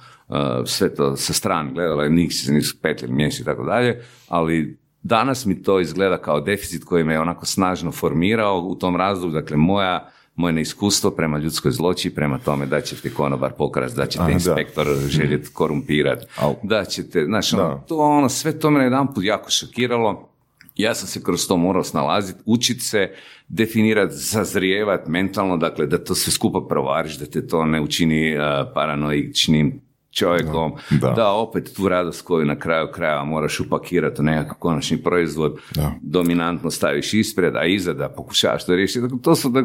sve 0.65 0.95
to 0.95 1.17
sa 1.17 1.33
strane 1.33 1.73
gledala, 1.73 2.09
nisu 2.09 2.47
se 2.47 2.53
nisu 2.53 2.77
petljali 2.83 3.15
mjeseci 3.15 3.43
i 3.43 3.45
tako 3.45 3.65
dalje, 3.65 4.03
ali 4.29 4.82
danas 5.03 5.47
mi 5.47 5.63
to 5.63 5.81
izgleda 5.81 6.19
kao 6.19 6.41
deficit 6.41 6.85
koji 6.85 7.05
me 7.05 7.21
onako 7.21 7.47
snažno 7.47 7.93
formirao 7.93 8.61
u 8.61 8.75
tom 8.75 8.97
razdoblju, 8.97 9.41
dakle 9.41 9.57
moja 9.57 10.09
moje 10.35 10.53
neiskustvo 10.53 11.11
prema 11.11 11.39
ljudskoj 11.39 11.71
zloći, 11.71 12.15
prema 12.15 12.39
tome 12.39 12.67
da 12.67 12.81
će 12.81 12.97
te 12.97 13.11
konobar 13.11 13.53
pokrast, 13.53 13.97
da 13.97 14.07
će 14.07 14.19
te 14.27 14.33
inspektor 14.33 14.87
željeti 15.09 15.49
korumpirati, 15.53 16.27
da 16.63 16.85
će 16.85 17.11
te, 17.11 17.25
znaš, 17.25 17.53
ono, 17.53 17.85
to 17.89 17.99
ono, 17.99 18.29
sve 18.29 18.59
to 18.59 18.71
me 18.71 18.79
na 18.79 18.85
jedan 18.85 19.15
put 19.15 19.25
jako 19.25 19.51
šokiralo. 19.51 20.29
Ja 20.77 20.95
sam 20.95 21.09
se 21.09 21.23
kroz 21.23 21.47
to 21.49 21.57
morao 21.57 21.85
snalaziti, 21.85 22.41
učiti 22.47 22.81
se, 22.81 23.11
definirati, 23.49 24.15
zazrijevati 24.15 25.11
mentalno, 25.11 25.57
dakle 25.57 25.87
da 25.87 26.05
to 26.05 26.15
sve 26.15 26.33
skupa 26.33 26.61
provariš, 26.69 27.19
da 27.19 27.27
te 27.27 27.47
to 27.47 27.65
ne 27.65 27.81
učini 27.81 28.37
uh, 28.37 28.43
paranoičnim 28.75 29.81
čovjekom, 30.13 30.73
da. 31.17 31.33
opet 31.33 31.73
tu 31.77 31.89
radost 31.89 32.23
koju 32.23 32.47
na 32.47 32.59
kraju 32.59 32.89
krajeva 32.93 33.25
moraš 33.25 33.61
upakirati 33.61 34.21
u 34.21 34.25
nekakav 34.25 34.59
konačni 34.59 35.03
proizvod, 35.03 35.59
dominantno 36.01 36.71
staviš 36.71 37.15
ispred, 37.15 37.57
a 37.57 37.65
iza 37.65 37.93
da 37.93 38.09
pokušavaš 38.09 38.67
to 38.67 38.75
riješiti. 38.75 39.01
Dakle, 39.01 39.19
to 39.23 39.35
su 39.35 39.49
da, 39.49 39.65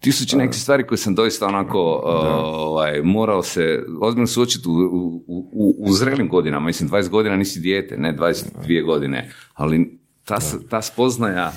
tisuće 0.00 0.36
neke 0.36 0.52
stvari 0.52 0.86
koje 0.86 0.98
sam 0.98 1.14
doista 1.14 1.46
onako 1.46 1.80
ovaj, 2.04 3.02
morao 3.02 3.42
se 3.42 3.84
ozbiljno 4.00 4.26
suočiti 4.26 4.68
u, 4.68 4.72
u, 4.72 5.50
u, 5.52 5.76
u 5.78 5.92
zrelim 5.92 6.28
godinama. 6.28 6.66
Mislim, 6.66 6.90
20 6.90 7.08
godina 7.08 7.36
nisi 7.36 7.60
dijete, 7.60 7.96
ne 7.96 8.16
22 8.16 8.84
godine, 8.84 9.30
ali 9.54 9.98
ta, 10.24 10.38
ta 10.70 10.82
spoznaja 10.82 11.52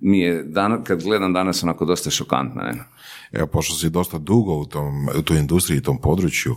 mi 0.00 0.20
je, 0.20 0.42
dan, 0.42 0.84
kad 0.84 1.02
gledam 1.02 1.32
danas, 1.32 1.62
onako 1.62 1.84
dosta 1.84 2.10
šokantna. 2.10 2.62
Ne? 2.62 2.84
Evo, 3.32 3.46
pošto 3.46 3.74
si 3.74 3.90
dosta 3.90 4.18
dugo 4.18 4.54
u, 4.54 4.64
tom, 4.64 5.08
u 5.18 5.22
toj 5.22 5.38
industriji 5.38 5.78
i 5.78 5.82
tom 5.82 6.00
području, 6.00 6.56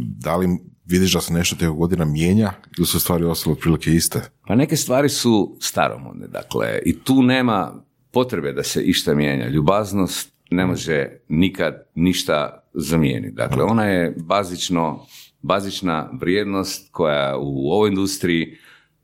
da 0.00 0.36
li 0.36 0.58
vidiš 0.84 1.14
da 1.14 1.20
se 1.20 1.32
nešto 1.32 1.56
tih 1.56 1.68
godina 1.68 2.04
mijenja 2.04 2.52
ili 2.78 2.86
su 2.86 3.00
stvari 3.00 3.24
ostale 3.24 3.52
otprilike 3.52 3.90
iste? 3.90 4.20
Pa 4.46 4.54
neke 4.54 4.76
stvari 4.76 5.08
su 5.08 5.56
staromodne, 5.60 6.26
dakle, 6.26 6.78
i 6.84 6.98
tu 6.98 7.22
nema 7.22 7.72
potrebe 8.10 8.52
da 8.52 8.62
se 8.62 8.82
išta 8.82 9.14
mijenja. 9.14 9.48
Ljubaznost 9.48 10.32
ne 10.50 10.66
može 10.66 11.08
nikad 11.28 11.82
ništa 11.94 12.62
zamijeniti. 12.74 13.34
Dakle, 13.34 13.62
ona 13.62 13.84
je 13.84 14.14
bazično, 14.16 15.06
bazična 15.42 16.10
vrijednost 16.20 16.88
koja 16.92 17.36
u 17.38 17.70
ovoj 17.70 17.88
industriji 17.88 18.56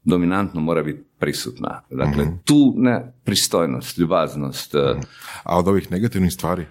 dominantno 0.04 0.60
mora 0.60 0.82
biti 0.82 1.02
prisutna. 1.18 1.82
Dakle, 1.90 2.24
mhm. 2.24 2.34
tu 2.44 2.74
ne 2.76 3.12
pristojnost, 3.24 3.98
ljubaznost. 3.98 4.74
A 5.42 5.58
od 5.58 5.68
ovih 5.68 5.90
negativnih 5.90 6.32
stvari? 6.32 6.66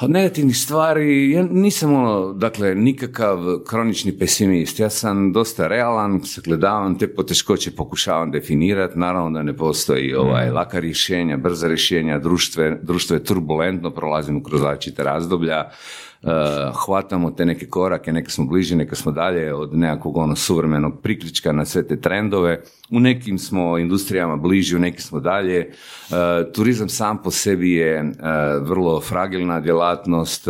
Od 0.00 0.10
negativnih 0.10 0.56
stvari, 0.56 1.30
ja 1.30 1.42
nisam 1.42 1.94
ono, 1.94 2.32
dakle, 2.32 2.74
nikakav 2.74 3.38
kronični 3.66 4.18
pesimist. 4.18 4.80
Ja 4.80 4.90
sam 4.90 5.32
dosta 5.32 5.68
realan, 5.68 6.20
sagledavam 6.24 6.98
te 6.98 7.14
poteškoće, 7.14 7.70
pokušavam 7.70 8.30
definirati. 8.30 8.98
Naravno 8.98 9.30
da 9.30 9.42
ne 9.42 9.56
postoji 9.56 10.14
ovaj, 10.14 10.46
mhm. 10.46 10.54
laka 10.54 10.78
rješenja, 10.78 11.36
brza 11.36 11.68
rješenja, 11.68 12.18
društvo 12.82 13.14
je 13.14 13.24
turbulentno, 13.24 13.90
prolazimo 13.90 14.42
kroz 14.42 14.62
različite 14.62 15.02
razdoblja. 15.02 15.70
Uh, 16.26 16.32
hvatamo 16.84 17.30
te 17.30 17.44
neke 17.44 17.66
korake, 17.66 18.12
neke 18.12 18.30
smo 18.30 18.44
bliže, 18.44 18.76
neke 18.76 18.96
smo 18.96 19.12
dalje 19.12 19.54
od 19.54 19.74
nekakvog 19.74 20.16
ono 20.16 20.36
suvremenog 20.36 21.00
priključka 21.02 21.52
na 21.52 21.64
sve 21.64 21.86
te 21.86 22.00
trendove. 22.00 22.62
U 22.90 23.00
nekim 23.00 23.38
smo 23.38 23.78
industrijama 23.78 24.36
bliži, 24.36 24.76
u 24.76 24.78
nekim 24.78 25.00
smo 25.00 25.20
dalje. 25.20 25.70
Uh, 26.10 26.16
turizam 26.54 26.88
sam 26.88 27.22
po 27.22 27.30
sebi 27.30 27.72
je 27.72 28.02
uh, 28.02 28.68
vrlo 28.68 29.00
fragilna 29.00 29.60
djelatnost. 29.60 30.48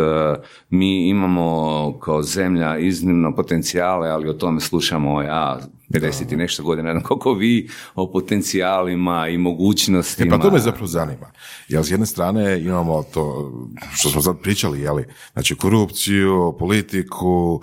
Mi 0.70 1.08
imamo 1.08 1.98
kao 1.98 2.22
zemlja 2.22 2.78
iznimno 2.78 3.34
potencijale, 3.34 4.08
ali 4.08 4.28
o 4.28 4.32
tome 4.32 4.60
slušamo 4.60 5.22
ja 5.22 5.58
50 6.00 6.32
i 6.32 6.36
nešto 6.36 6.62
godina, 6.62 6.92
ne 6.92 7.02
koliko 7.02 7.32
vi 7.32 7.68
o 7.94 8.12
potencijalima 8.12 9.28
i 9.28 9.38
mogućnostima. 9.38 10.36
E 10.36 10.38
pa 10.38 10.44
to 10.44 10.50
me 10.50 10.58
zapravo 10.58 10.86
zanima. 10.86 11.30
Jer 11.68 11.84
s 11.84 11.90
jedne 11.90 12.06
strane 12.06 12.60
imamo 12.60 13.02
to 13.02 13.52
što 13.94 14.08
smo 14.08 14.22
sad 14.22 14.40
pričali, 14.42 14.80
jeli, 14.80 15.04
znači 15.32 15.54
korupciju, 15.54 16.56
politiku, 16.58 17.60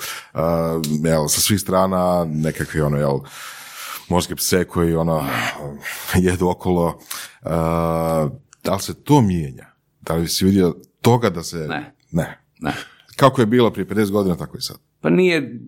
jel, 1.03 1.27
sa 1.27 1.41
svih 1.41 1.59
strana 1.59 2.25
nekakve 2.29 2.83
ono, 2.83 2.97
jel, 2.97 3.19
morske 4.09 4.35
pse 4.35 4.63
koji 4.63 4.95
ono, 4.95 5.25
jedu 6.15 6.47
okolo. 6.47 6.99
Da 8.63 8.73
li 8.73 8.81
se 8.81 9.03
to 9.03 9.21
mijenja? 9.21 9.65
Da 10.01 10.13
li 10.13 10.27
si 10.27 10.45
vidio 10.45 10.75
toga 11.01 11.29
da 11.29 11.43
se... 11.43 11.57
Ne. 11.57 11.95
Ne. 12.11 12.39
ne. 12.59 12.73
Kako 13.15 13.41
je 13.41 13.45
bilo 13.45 13.71
prije 13.71 13.87
50 13.87 14.11
godina, 14.11 14.35
tako 14.35 14.57
i 14.57 14.61
sad. 14.61 14.77
Pa 15.01 15.09
nije 15.09 15.59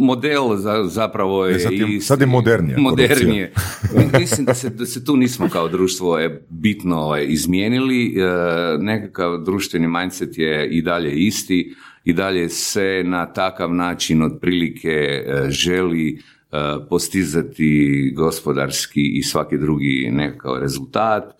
model 0.00 0.56
za, 0.56 0.84
zapravo 0.84 1.46
je, 1.46 1.58
sad 1.58 1.72
je, 1.72 2.00
sad 2.00 2.20
je 2.20 2.26
modernije. 2.26 2.78
modernije. 2.78 3.52
Mislim 4.20 4.46
da 4.46 4.54
se, 4.54 4.70
da 4.70 4.86
se 4.86 5.04
tu 5.04 5.16
nismo 5.16 5.48
kao 5.48 5.68
društvo 5.68 6.18
je 6.18 6.46
bitno 6.48 6.96
ovaj, 6.96 7.26
izmijenili. 7.28 8.06
E, 8.06 8.78
nekakav 8.78 9.44
društveni 9.44 9.88
mindset 9.88 10.38
je 10.38 10.68
i 10.68 10.82
dalje 10.82 11.14
isti 11.14 11.74
i 12.04 12.12
dalje 12.12 12.48
se 12.48 13.02
na 13.04 13.32
takav 13.32 13.74
način 13.74 14.22
otprilike 14.22 14.90
e, 14.90 15.46
želi 15.48 16.18
e, 16.18 16.56
postizati 16.88 18.12
gospodarski 18.16 19.18
i 19.18 19.22
svaki 19.22 19.58
drugi 19.58 20.08
nekakav 20.12 20.58
rezultat 20.58 21.34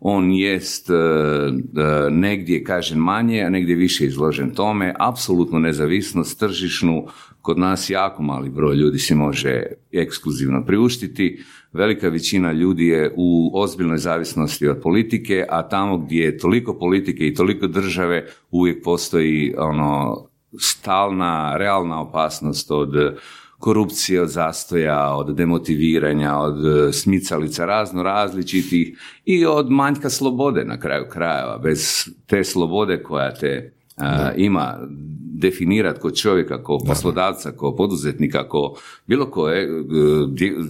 on 0.00 0.32
jest 0.32 0.90
negdje 2.10 2.64
kažem 2.64 2.98
manje, 2.98 3.42
a 3.42 3.50
negdje 3.50 3.76
više 3.76 4.06
izložen 4.06 4.54
tome, 4.54 4.94
apsolutnu 4.98 5.58
nezavisnost 5.58 6.38
tržišnu 6.38 7.06
kod 7.46 7.58
nas 7.58 7.90
jako 7.90 8.22
mali 8.22 8.50
broj 8.50 8.76
ljudi 8.76 8.98
si 8.98 9.14
može 9.14 9.62
ekskluzivno 9.92 10.64
priuštiti. 10.66 11.44
Velika 11.72 12.08
većina 12.08 12.52
ljudi 12.52 12.86
je 12.86 13.12
u 13.16 13.50
ozbiljnoj 13.54 13.98
zavisnosti 13.98 14.68
od 14.68 14.80
politike, 14.82 15.44
a 15.50 15.68
tamo 15.68 15.98
gdje 15.98 16.24
je 16.24 16.38
toliko 16.38 16.78
politike 16.78 17.26
i 17.26 17.34
toliko 17.34 17.66
države 17.66 18.26
uvijek 18.50 18.84
postoji 18.84 19.54
ono 19.58 20.26
stalna, 20.58 21.56
realna 21.56 22.00
opasnost 22.00 22.70
od 22.70 23.18
korupcije, 23.58 24.22
od 24.22 24.28
zastoja, 24.28 25.14
od 25.14 25.36
demotiviranja, 25.36 26.38
od 26.38 26.94
smicalica 26.94 27.64
razno 27.64 28.02
različitih 28.02 28.98
i 29.24 29.46
od 29.46 29.70
manjka 29.70 30.10
slobode 30.10 30.64
na 30.64 30.80
kraju 30.80 31.04
krajeva. 31.10 31.58
Bez 31.58 32.08
te 32.26 32.44
slobode 32.44 33.02
koja 33.02 33.34
te 33.34 33.72
ima 34.36 34.78
definirati 35.38 36.00
kao 36.00 36.10
čovjeka, 36.10 36.62
kao 36.62 36.78
poslodavca, 36.78 37.52
kao 37.52 37.76
poduzetnika, 37.76 38.48
kao 38.48 38.74
bilo 39.06 39.30
koje 39.30 39.62
e, 39.62 39.68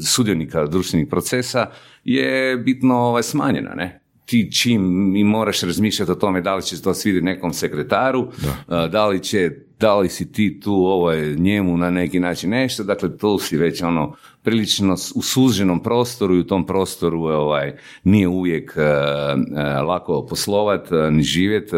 sudionika 0.06 0.66
društvenih 0.66 1.08
procesa 1.08 1.66
je 2.04 2.56
bitno 2.56 2.94
ovaj, 2.96 3.22
smanjena, 3.22 3.74
ne? 3.74 4.05
Ti 4.26 4.52
čim 4.52 5.10
mi 5.12 5.24
moraš 5.24 5.62
razmišljati 5.62 6.12
o 6.12 6.14
tome 6.14 6.40
da 6.40 6.54
li 6.54 6.62
će 6.62 6.82
to 6.82 6.94
svidjeti 6.94 7.24
nekom 7.24 7.52
sekretaru, 7.52 8.28
da. 8.68 8.86
da 8.86 9.06
li 9.06 9.22
će, 9.22 9.50
da 9.80 9.96
li 9.96 10.08
si 10.08 10.32
ti 10.32 10.60
tu 10.60 10.72
ovaj, 10.72 11.34
njemu 11.34 11.76
na 11.76 11.90
neki 11.90 12.20
način 12.20 12.50
nešto, 12.50 12.84
dakle 12.84 13.16
tu 13.16 13.38
si 13.38 13.56
već 13.56 13.82
ono 13.82 14.16
prilično 14.42 14.96
u 15.14 15.22
suženom 15.22 15.82
prostoru 15.82 16.34
i 16.34 16.40
u 16.40 16.46
tom 16.46 16.66
prostoru 16.66 17.22
ovaj, 17.22 17.72
nije 18.04 18.28
uvijek 18.28 18.76
uh, 18.76 19.82
lako 19.88 20.26
poslovat 20.26 20.88
ni 21.10 21.22
živjet, 21.22 21.70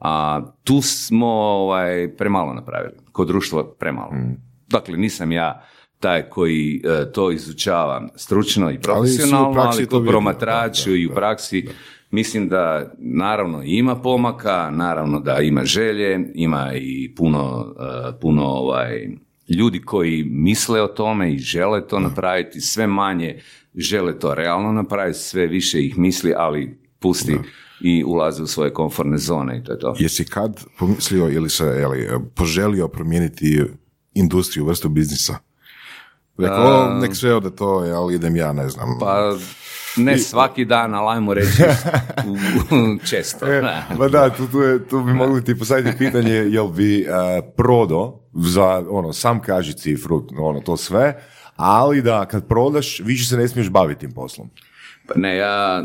a 0.00 0.42
tu 0.64 0.82
smo 0.82 1.26
ovaj, 1.32 2.16
premalo 2.16 2.54
napravili, 2.54 2.94
kod 3.12 3.28
društva 3.28 3.64
premalo. 3.78 4.12
Mm. 4.12 4.36
Dakle, 4.68 4.96
nisam 4.98 5.32
ja 5.32 5.64
taj 6.00 6.22
koji 6.22 6.82
to 7.12 7.30
izučava 7.30 8.08
stručno 8.16 8.70
i 8.70 8.78
profesionalno, 8.78 9.60
ali, 9.60 9.86
to 9.86 10.04
promatraču 10.04 10.96
i 10.96 11.06
u 11.06 11.10
praksi. 11.14 11.68
mislim 12.10 12.48
da 12.48 12.92
naravno 12.98 13.62
ima 13.64 13.96
pomaka, 13.96 14.70
naravno 14.70 15.20
da 15.20 15.38
ima 15.38 15.64
želje, 15.64 16.30
ima 16.34 16.72
i 16.74 17.14
puno, 17.16 17.74
puno 18.20 18.44
ovaj, 18.44 19.08
ljudi 19.48 19.82
koji 19.82 20.24
misle 20.24 20.82
o 20.82 20.86
tome 20.86 21.32
i 21.32 21.38
žele 21.38 21.86
to 21.86 21.98
napraviti, 21.98 22.60
sve 22.60 22.86
manje 22.86 23.40
žele 23.74 24.18
to 24.18 24.34
realno 24.34 24.72
napraviti, 24.72 25.18
sve 25.18 25.46
više 25.46 25.86
ih 25.86 25.98
misli, 25.98 26.32
ali 26.36 26.78
pusti 26.98 27.38
i 27.80 28.04
ulaze 28.04 28.42
u 28.42 28.46
svoje 28.46 28.72
komfortne 28.72 29.18
zone 29.18 29.58
i 29.58 29.64
to 29.64 29.72
je 29.72 29.78
to. 29.78 29.94
Jesi 29.98 30.24
kad 30.24 30.64
pomislio 30.78 31.30
ili 31.30 31.50
se 31.50 31.64
jeli, 31.64 32.08
poželio 32.34 32.88
promijeniti 32.88 33.64
industriju, 34.14 34.66
vrstu 34.66 34.88
biznisa? 34.88 35.38
Rekao, 36.40 36.94
nek 36.94 37.16
sve 37.16 37.34
ode 37.34 37.50
to, 37.50 37.68
ali 37.94 38.14
idem 38.14 38.36
ja, 38.36 38.52
ne 38.52 38.68
znam. 38.68 38.98
Pa 39.00 39.32
Ne 39.96 40.18
svaki 40.18 40.64
dan, 40.64 40.94
ali 40.94 41.16
ajmo 41.16 41.34
reći 41.34 41.62
često. 43.10 43.46
E, 43.46 43.60
Da. 43.60 43.82
Ma 43.98 44.08
da, 44.08 44.30
tu, 44.30 44.46
tu, 44.46 44.60
je, 44.60 44.88
tu 44.88 45.00
bi 45.00 45.12
mogli 45.12 45.44
ti 45.44 45.58
postaviti 45.58 45.98
pitanje 45.98 46.32
jel 46.32 46.68
bi 46.68 47.06
uh, 47.08 47.44
prodo 47.56 48.20
za, 48.34 48.84
ono, 48.90 49.12
sam 49.12 49.40
kaži 49.42 49.72
cifru, 49.72 50.26
ono, 50.38 50.60
to 50.60 50.76
sve, 50.76 51.22
ali 51.56 52.02
da 52.02 52.26
kad 52.26 52.48
prodaš, 52.48 53.00
više 53.00 53.24
se 53.24 53.36
ne 53.36 53.48
smiješ 53.48 53.68
baviti 53.68 54.00
tim 54.00 54.12
poslom. 54.12 54.50
Pa 55.08 55.14
ne, 55.16 55.36
ja 55.36 55.84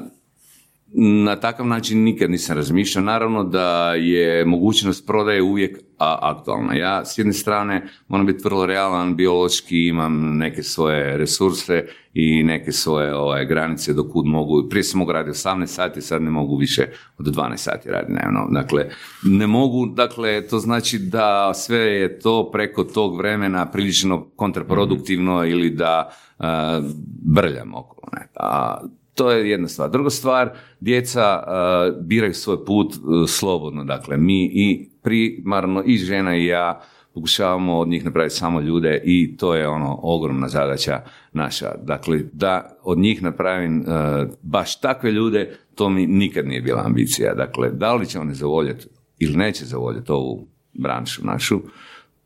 na 0.98 1.36
takav 1.36 1.68
način 1.68 2.04
nikad 2.04 2.32
nisam 2.32 2.56
razmišljao. 2.56 3.04
Naravno 3.04 3.44
da 3.44 3.94
je 3.94 4.46
mogućnost 4.46 5.08
prodaje 5.08 5.42
uvijek 5.42 5.80
a, 5.98 6.18
aktualna. 6.22 6.76
Ja 6.76 7.06
s 7.06 7.18
jedne 7.18 7.34
strane 7.34 7.88
moram 8.08 8.26
biti 8.26 8.44
vrlo 8.44 8.66
realan, 8.66 9.16
biološki 9.16 9.88
imam 9.88 10.38
neke 10.38 10.64
svoje 10.64 11.18
resurse 11.18 11.88
i 12.14 12.44
neke 12.44 12.72
svoje 12.72 13.16
ovaj, 13.16 13.46
granice 13.46 13.94
do 13.94 14.10
kud 14.10 14.26
mogu. 14.26 14.70
Prije 14.70 14.84
sam 14.84 15.00
mogu 15.00 15.12
raditi 15.12 15.38
18 15.38 15.66
sati, 15.66 16.02
sad 16.02 16.22
ne 16.22 16.32
mogu 16.32 16.58
više 16.58 16.88
od 17.18 17.26
12 17.26 17.58
sati 17.58 17.90
raditi 17.90 18.14
dnevno. 18.14 18.48
Dakle, 18.52 18.90
ne 19.24 19.48
mogu, 19.48 19.86
dakle, 19.86 20.48
to 20.48 20.60
znači 20.60 21.00
da 21.00 21.54
sve 21.54 21.80
je 21.80 22.20
to 22.20 22.50
preko 22.52 22.84
tog 22.84 23.18
vremena 23.18 23.72
prilično 23.72 24.26
kontraproduktivno 24.36 25.46
ili 25.46 25.70
da 25.70 26.12
a, 26.40 26.82
brljam 27.26 27.74
okolo. 27.76 28.08
Ne. 28.14 28.28
A, 28.36 28.78
to 29.16 29.32
je 29.32 29.50
jedna 29.50 29.68
stvar. 29.68 29.90
Druga 29.90 30.10
stvar, 30.10 30.50
djeca 30.80 31.44
uh, 31.48 32.06
biraju 32.06 32.34
svoj 32.34 32.66
put 32.66 32.94
uh, 32.96 33.30
slobodno. 33.30 33.84
Dakle, 33.84 34.18
mi 34.18 34.44
i 34.54 34.90
primarno 35.02 35.84
i 35.86 35.98
žena 35.98 36.38
i 36.38 36.46
ja 36.46 36.82
pokušavamo 37.14 37.80
od 37.80 37.88
njih 37.88 38.06
napraviti 38.06 38.36
samo 38.36 38.62
ljude 38.62 39.02
i 39.04 39.38
to 39.38 39.56
je 39.56 39.68
ono 39.68 40.00
ogromna 40.04 40.48
zadaća 40.48 41.02
naša. 41.34 41.72
Dakle, 41.84 42.20
da 42.34 42.78
od 42.84 42.98
njih 42.98 43.24
napravim 43.24 43.80
uh, 43.80 43.86
baš 44.42 44.80
takve 44.80 45.12
ljude, 45.12 45.58
to 45.76 45.90
mi 45.90 46.08
nikad 46.08 46.48
nije 46.48 46.62
bila 46.62 46.84
ambicija. 46.86 47.34
Dakle, 47.34 47.70
da 47.70 47.94
li 47.94 48.06
će 48.06 48.20
oni 48.20 48.34
zavoljeti 48.34 48.88
ili 49.20 49.38
neće 49.38 49.66
zavoljeti 49.66 50.12
ovu 50.12 50.48
branšu 50.74 51.26
našu, 51.26 51.60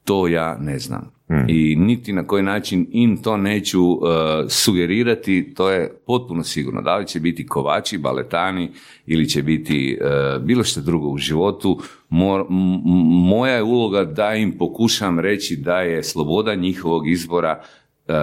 to 0.04 0.28
ja 0.28 0.58
ne 0.58 0.80
znam. 0.80 1.19
I 1.48 1.76
niti 1.76 2.14
na 2.14 2.28
koji 2.28 2.44
način 2.44 2.88
im 2.92 3.18
to 3.18 3.38
neću 3.38 3.82
uh, 3.84 4.00
sugerirati, 4.48 5.54
to 5.56 5.70
je 5.70 5.94
potpuno 6.06 6.44
sigurno. 6.44 6.82
Da 6.82 6.98
li 6.98 7.08
će 7.08 7.20
biti 7.20 7.48
kovači, 7.48 7.98
baletani 7.98 8.70
ili 9.06 9.30
će 9.30 9.44
biti 9.44 9.98
uh, 10.02 10.44
bilo 10.44 10.64
što 10.64 10.82
drugo 10.82 11.08
u 11.08 11.18
životu, 11.18 11.80
mor- 12.10 12.46
m- 12.50 12.82
moja 13.30 13.56
je 13.56 13.64
uloga 13.64 14.04
da 14.04 14.34
im 14.34 14.58
pokušam 14.58 15.20
reći 15.20 15.56
da 15.56 15.82
je 15.82 16.04
sloboda 16.04 16.56
njihovog 16.56 17.08
izbora 17.10 17.62
uh, 17.62 18.14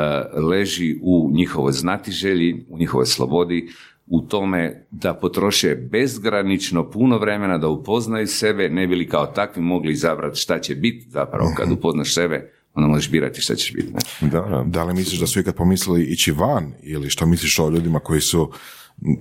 leži 0.51 0.97
u 1.03 1.31
njihovoj 1.33 1.73
znatiželji, 1.73 2.67
u 2.69 2.79
njihovoj 2.79 3.07
slobodi, 3.07 3.69
u 4.07 4.21
tome 4.21 4.87
da 4.91 5.15
potroše 5.15 5.75
bezgranično 5.91 6.91
puno 6.91 7.19
vremena 7.19 7.59
da 7.59 7.69
upoznaju 7.69 8.27
sebe, 8.27 8.69
ne 8.69 8.87
bi 8.87 8.95
li 8.95 9.09
kao 9.09 9.27
takvi 9.27 9.63
mogli 9.63 9.93
izabrati 9.93 10.41
šta 10.41 10.59
će 10.59 10.75
biti 10.75 11.07
zapravo 11.11 11.49
kad 11.57 11.73
upoznaš 11.73 12.15
sebe, 12.15 12.53
onda 12.77 12.89
možeš 12.89 13.11
birati 13.11 13.41
šta 13.41 13.55
ćeš 13.55 13.73
biti. 13.73 13.93
Ne? 13.93 14.31
Da, 14.31 14.41
da. 14.41 14.65
Da 14.67 14.85
li 14.85 14.95
misliš 14.95 15.21
da 15.21 15.27
su 15.27 15.41
ikad 15.41 15.55
pomislili 15.55 16.05
ići 16.05 16.33
van 16.33 16.73
ili 16.83 17.11
što 17.11 17.27
misliš 17.27 17.59
o 17.59 17.71
ljudima 17.71 17.99
koji 17.99 18.21
su 18.21 18.53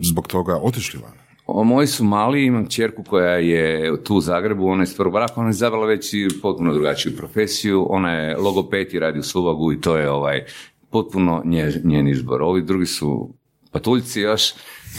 zbog 0.02 0.28
toga 0.28 0.60
otišli 0.62 1.00
van? 1.04 1.14
O, 1.48 1.64
moji 1.64 1.88
su 1.88 2.04
mali, 2.04 2.46
imam 2.46 2.68
čerku 2.68 3.04
koja 3.04 3.32
je 3.32 3.94
tu 4.04 4.16
u 4.16 4.22
Zagrebu, 4.22 4.68
ona 4.68 4.82
je 4.82 4.84
iz 4.84 4.96
prvog 4.98 5.14
braka, 5.14 5.34
ona 5.36 5.50
je 5.50 5.52
izabrala 5.52 5.86
već 5.86 6.14
i 6.14 6.28
potpuno 6.42 6.74
drugačiju 6.74 7.18
profesiju, 7.18 7.88
ona 7.90 8.12
je 8.12 8.38
logoped 8.38 8.94
i 8.94 9.00
radi 9.00 9.20
u 9.20 9.24
Slubagu 9.24 9.74
i 9.74 9.82
to 9.82 9.98
je 9.98 10.10
ovaj 10.12 10.46
potpuno 10.90 11.42
nje, 11.46 11.82
njen 11.84 12.08
izbor. 12.08 12.42
Ovi 12.42 12.62
drugi 12.62 12.86
su 12.86 13.34
patuljci 13.72 14.22
još, 14.22 14.54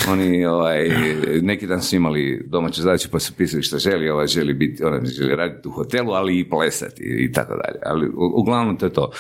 oni 0.09 0.45
ovaj, 0.45 0.89
neki 1.43 1.67
dan 1.67 1.83
su 1.83 1.97
imali 1.97 2.43
domaće 2.47 2.83
zadaće 2.83 3.09
pa 3.09 3.19
su 3.19 3.33
pisali 3.37 3.63
što 3.63 3.79
želi, 3.79 4.09
ovaj 4.09 4.27
želi 4.27 4.55
biti, 4.55 4.85
ona 4.85 5.01
želi 5.05 5.37
raditi 5.37 5.69
u 5.69 5.71
hotelu, 5.71 6.13
ali 6.13 6.39
i 6.39 6.49
plesati 6.49 7.03
i 7.03 7.33
tako 7.33 7.55
dalje. 7.55 7.79
Ali 7.87 8.11
uglavnom 8.17 8.77
to 8.77 8.87
je 8.87 8.93
to. 8.93 9.11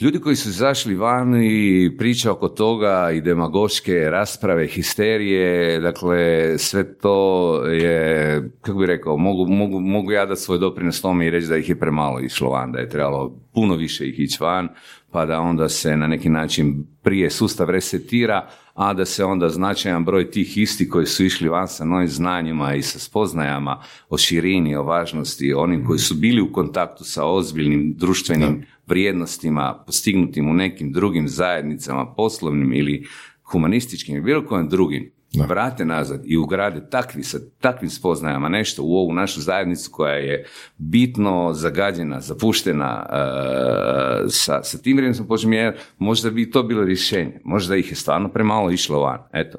Ljudi 0.00 0.20
koji 0.20 0.36
su 0.36 0.48
izašli 0.48 0.94
van 0.94 1.42
i 1.42 1.90
priča 1.98 2.32
oko 2.32 2.48
toga 2.48 3.10
i 3.10 3.20
demagoške 3.20 3.94
rasprave, 4.10 4.66
histerije, 4.66 5.80
dakle 5.80 6.18
sve 6.58 6.94
to 6.98 7.64
je, 7.64 8.50
kako 8.60 8.78
bi 8.78 8.86
rekao, 8.86 9.16
mogu, 9.16 9.46
mogu, 9.46 9.80
mogu 9.80 10.12
ja 10.12 10.26
dati 10.26 10.40
svoj 10.40 10.58
doprinos 10.58 11.00
tome 11.00 11.26
i 11.26 11.30
reći 11.30 11.46
da 11.46 11.56
ih 11.56 11.68
je 11.68 11.78
premalo 11.78 12.20
išlo 12.20 12.50
van, 12.50 12.72
da 12.72 12.78
je 12.78 12.88
trebalo 12.88 13.36
puno 13.54 13.76
više 13.76 14.08
ih 14.08 14.20
ići 14.20 14.38
van, 14.40 14.68
pa 15.10 15.26
da 15.26 15.40
onda 15.40 15.68
se 15.68 15.96
na 15.96 16.06
neki 16.06 16.28
način 16.28 16.86
prije 17.02 17.30
sustav 17.30 17.70
resetira, 17.70 18.48
a 18.74 18.94
da 18.94 19.04
se 19.04 19.24
onda 19.24 19.48
značajan 19.48 20.04
broj 20.04 20.30
tih 20.30 20.58
isti 20.58 20.88
koji 20.88 21.06
su 21.06 21.24
išli 21.24 21.48
van 21.48 21.68
sa 21.68 21.84
novim 21.84 22.08
znanjima 22.08 22.74
i 22.74 22.82
sa 22.82 22.98
spoznajama 22.98 23.82
o 24.08 24.18
širini, 24.18 24.76
o 24.76 24.82
važnosti, 24.82 25.54
onim 25.54 25.86
koji 25.86 25.98
su 25.98 26.14
bili 26.14 26.40
u 26.40 26.52
kontaktu 26.52 27.04
sa 27.04 27.24
ozbiljnim 27.24 27.94
društvenim 27.96 28.64
vrijednostima 28.88 29.82
postignutim 29.86 30.50
u 30.50 30.54
nekim 30.54 30.92
drugim 30.92 31.28
zajednicama, 31.28 32.14
poslovnim 32.14 32.72
ili 32.72 33.06
humanističkim 33.44 34.14
ili 34.14 34.24
bilo 34.24 34.46
kojim 34.46 34.68
drugim, 34.68 35.12
vrate 35.48 35.84
nazad 35.84 36.22
i 36.24 36.36
ugrade 36.36 36.90
takvi 36.90 37.22
sa 37.22 37.38
takvim 37.60 37.90
spoznajama 37.90 38.48
nešto 38.48 38.82
u 38.82 38.96
ovu 38.96 39.12
našu 39.12 39.40
zajednicu 39.40 39.90
koja 39.92 40.14
je 40.14 40.46
bitno 40.78 41.52
zagađena, 41.52 42.20
zapuštena 42.20 43.06
e, 43.10 44.28
sa, 44.28 44.62
sa 44.62 44.78
tim 44.78 44.96
vrijednostima 44.96 45.28
počnem 45.28 45.52
jer 45.52 45.76
možda 45.98 46.30
bi 46.30 46.50
to 46.50 46.62
bilo 46.62 46.84
rješenje. 46.84 47.40
Možda 47.44 47.76
ih 47.76 47.90
je 47.90 47.96
stvarno 47.96 48.28
premalo 48.28 48.70
išlo 48.70 49.00
van. 49.00 49.18
Eto. 49.32 49.58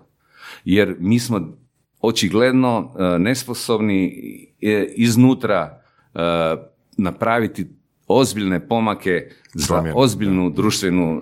Jer 0.66 0.96
mi 1.00 1.20
smo 1.20 1.58
očigledno 2.00 2.94
e, 3.00 3.20
nesposobni 3.20 4.14
e, 4.62 4.94
iznutra 4.96 5.82
e, 6.14 6.20
napraviti 6.98 7.68
ozbiljne 8.10 8.68
pomake 8.68 9.30
za 9.53 9.84
ozbiljnu 9.95 10.49
društvenu 10.49 11.18
uh, 11.18 11.22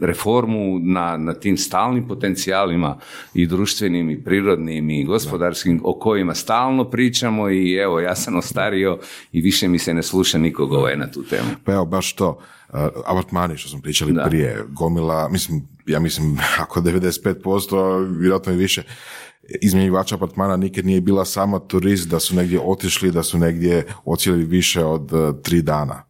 reformu 0.00 0.78
na, 0.78 1.16
na 1.16 1.34
tim 1.34 1.56
stalnim 1.56 2.08
potencijalima 2.08 2.98
i 3.34 3.46
društvenim 3.46 4.10
i 4.10 4.24
prirodnim 4.24 4.90
i 4.90 5.04
gospodarskim 5.04 5.80
o 5.84 5.98
kojima 5.98 6.34
stalno 6.34 6.90
pričamo 6.90 7.50
i 7.50 7.72
evo 7.72 8.00
ja 8.00 8.14
sam 8.14 8.36
ostario 8.36 8.98
i 9.32 9.40
više 9.40 9.68
mi 9.68 9.78
se 9.78 9.94
ne 9.94 10.02
sluša 10.02 10.38
nikog 10.38 10.72
ovaj 10.72 10.96
na 10.96 11.10
tu 11.10 11.22
temu. 11.22 11.48
Pa 11.64 11.72
evo, 11.72 11.84
baš 11.84 12.12
to, 12.12 12.28
uh, 12.28 12.80
abartmani 13.06 13.56
što 13.56 13.68
smo 13.68 13.80
pričali 13.80 14.12
Da. 14.12 14.24
prije, 14.24 14.64
gomila, 14.68 15.28
mislim, 15.28 15.68
ja 15.86 16.00
mislim, 16.00 16.38
ako 16.62 16.80
95%, 16.80 18.18
vjerojatno 18.18 18.52
i 18.52 18.56
više, 18.56 18.82
izmjenjivača 19.62 20.14
apartmana 20.14 20.56
nikad 20.56 20.86
nije 20.86 21.00
bila 21.00 21.24
sama 21.24 21.58
turist, 21.58 22.08
da 22.08 22.20
su 22.20 22.36
negdje 22.36 22.60
otišli, 22.60 23.10
da 23.10 23.22
su 23.22 23.38
negdje 23.38 23.86
ocijeli 24.04 24.44
više 24.44 24.84
od 24.84 25.12
uh, 25.12 25.42
tri 25.42 25.62
dana. 25.62 26.02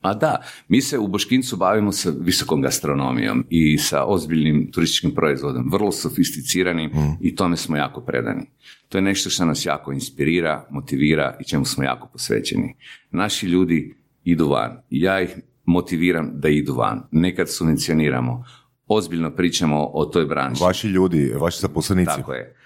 A 0.00 0.14
da, 0.14 0.42
mi 0.68 0.80
se 0.80 0.98
u 0.98 1.08
Boškincu 1.08 1.56
bavimo 1.56 1.92
sa 1.92 2.12
visokom 2.20 2.62
gastronomijom 2.62 3.44
i 3.50 3.78
sa 3.78 4.04
ozbiljnim 4.04 4.70
turističkim 4.72 5.14
proizvodom, 5.14 5.68
vrlo 5.72 5.92
sofisticiranim 5.92 6.90
i 7.20 7.34
tome 7.36 7.56
smo 7.56 7.76
jako 7.76 8.00
predani. 8.00 8.46
To 8.88 8.98
je 8.98 9.02
nešto 9.02 9.30
što 9.30 9.44
nas 9.44 9.66
jako 9.66 9.92
inspirira, 9.92 10.66
motivira 10.70 11.36
i 11.40 11.44
čemu 11.44 11.64
smo 11.64 11.84
jako 11.84 12.08
posvećeni. 12.12 12.74
Naši 13.10 13.46
ljudi 13.46 13.94
idu 14.24 14.48
van. 14.48 14.78
Ja 14.90 15.20
ih 15.20 15.30
motiviram 15.64 16.30
da 16.34 16.48
idu 16.48 16.74
van. 16.74 17.02
Nekad 17.10 17.50
subvencioniramo. 17.50 18.44
Ozbiljno 18.86 19.30
pričamo 19.30 19.90
o 19.92 20.04
toj 20.04 20.24
branši. 20.24 20.62
Vaši 20.62 20.88
ljudi, 20.88 21.32
vaši 21.40 21.60
zaposlenici. 21.60 22.16
Tako 22.16 22.32
je. 22.32 22.56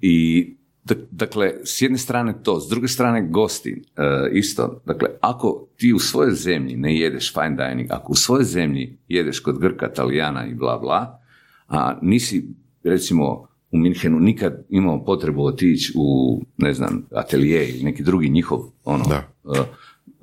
I 0.00 0.56
dak- 0.84 1.06
dakle, 1.10 1.52
s 1.64 1.82
jedne 1.82 1.98
strane 1.98 2.34
to, 2.42 2.60
s 2.60 2.68
druge 2.68 2.88
strane 2.88 3.28
gosti, 3.30 3.82
e, 3.96 4.30
isto. 4.32 4.80
Dakle, 4.86 5.08
ako 5.20 5.66
ti 5.76 5.92
u 5.92 5.98
svojoj 5.98 6.32
zemlji 6.32 6.76
ne 6.76 6.98
jedeš 6.98 7.32
fine 7.34 7.56
dining, 7.68 7.90
ako 7.90 8.12
u 8.12 8.16
svojoj 8.16 8.44
zemlji 8.44 8.98
jedeš 9.08 9.40
kod 9.40 9.58
Grka, 9.58 9.88
Talijana 9.92 10.46
i 10.46 10.54
bla 10.54 10.78
bla, 10.78 11.20
a 11.68 11.98
nisi 12.02 12.44
recimo 12.84 13.46
u 13.70 13.78
Minhenu 13.78 14.20
nikad 14.20 14.64
imao 14.68 15.04
potrebu 15.04 15.44
otići 15.44 15.92
u, 15.96 16.40
ne 16.56 16.72
znam, 16.72 17.06
atelije 17.12 17.68
ili 17.68 17.82
neki 17.84 18.02
drugi 18.02 18.28
njihov 18.28 18.60
ono, 18.84 19.04
Da. 19.04 19.16
e, 19.54 19.62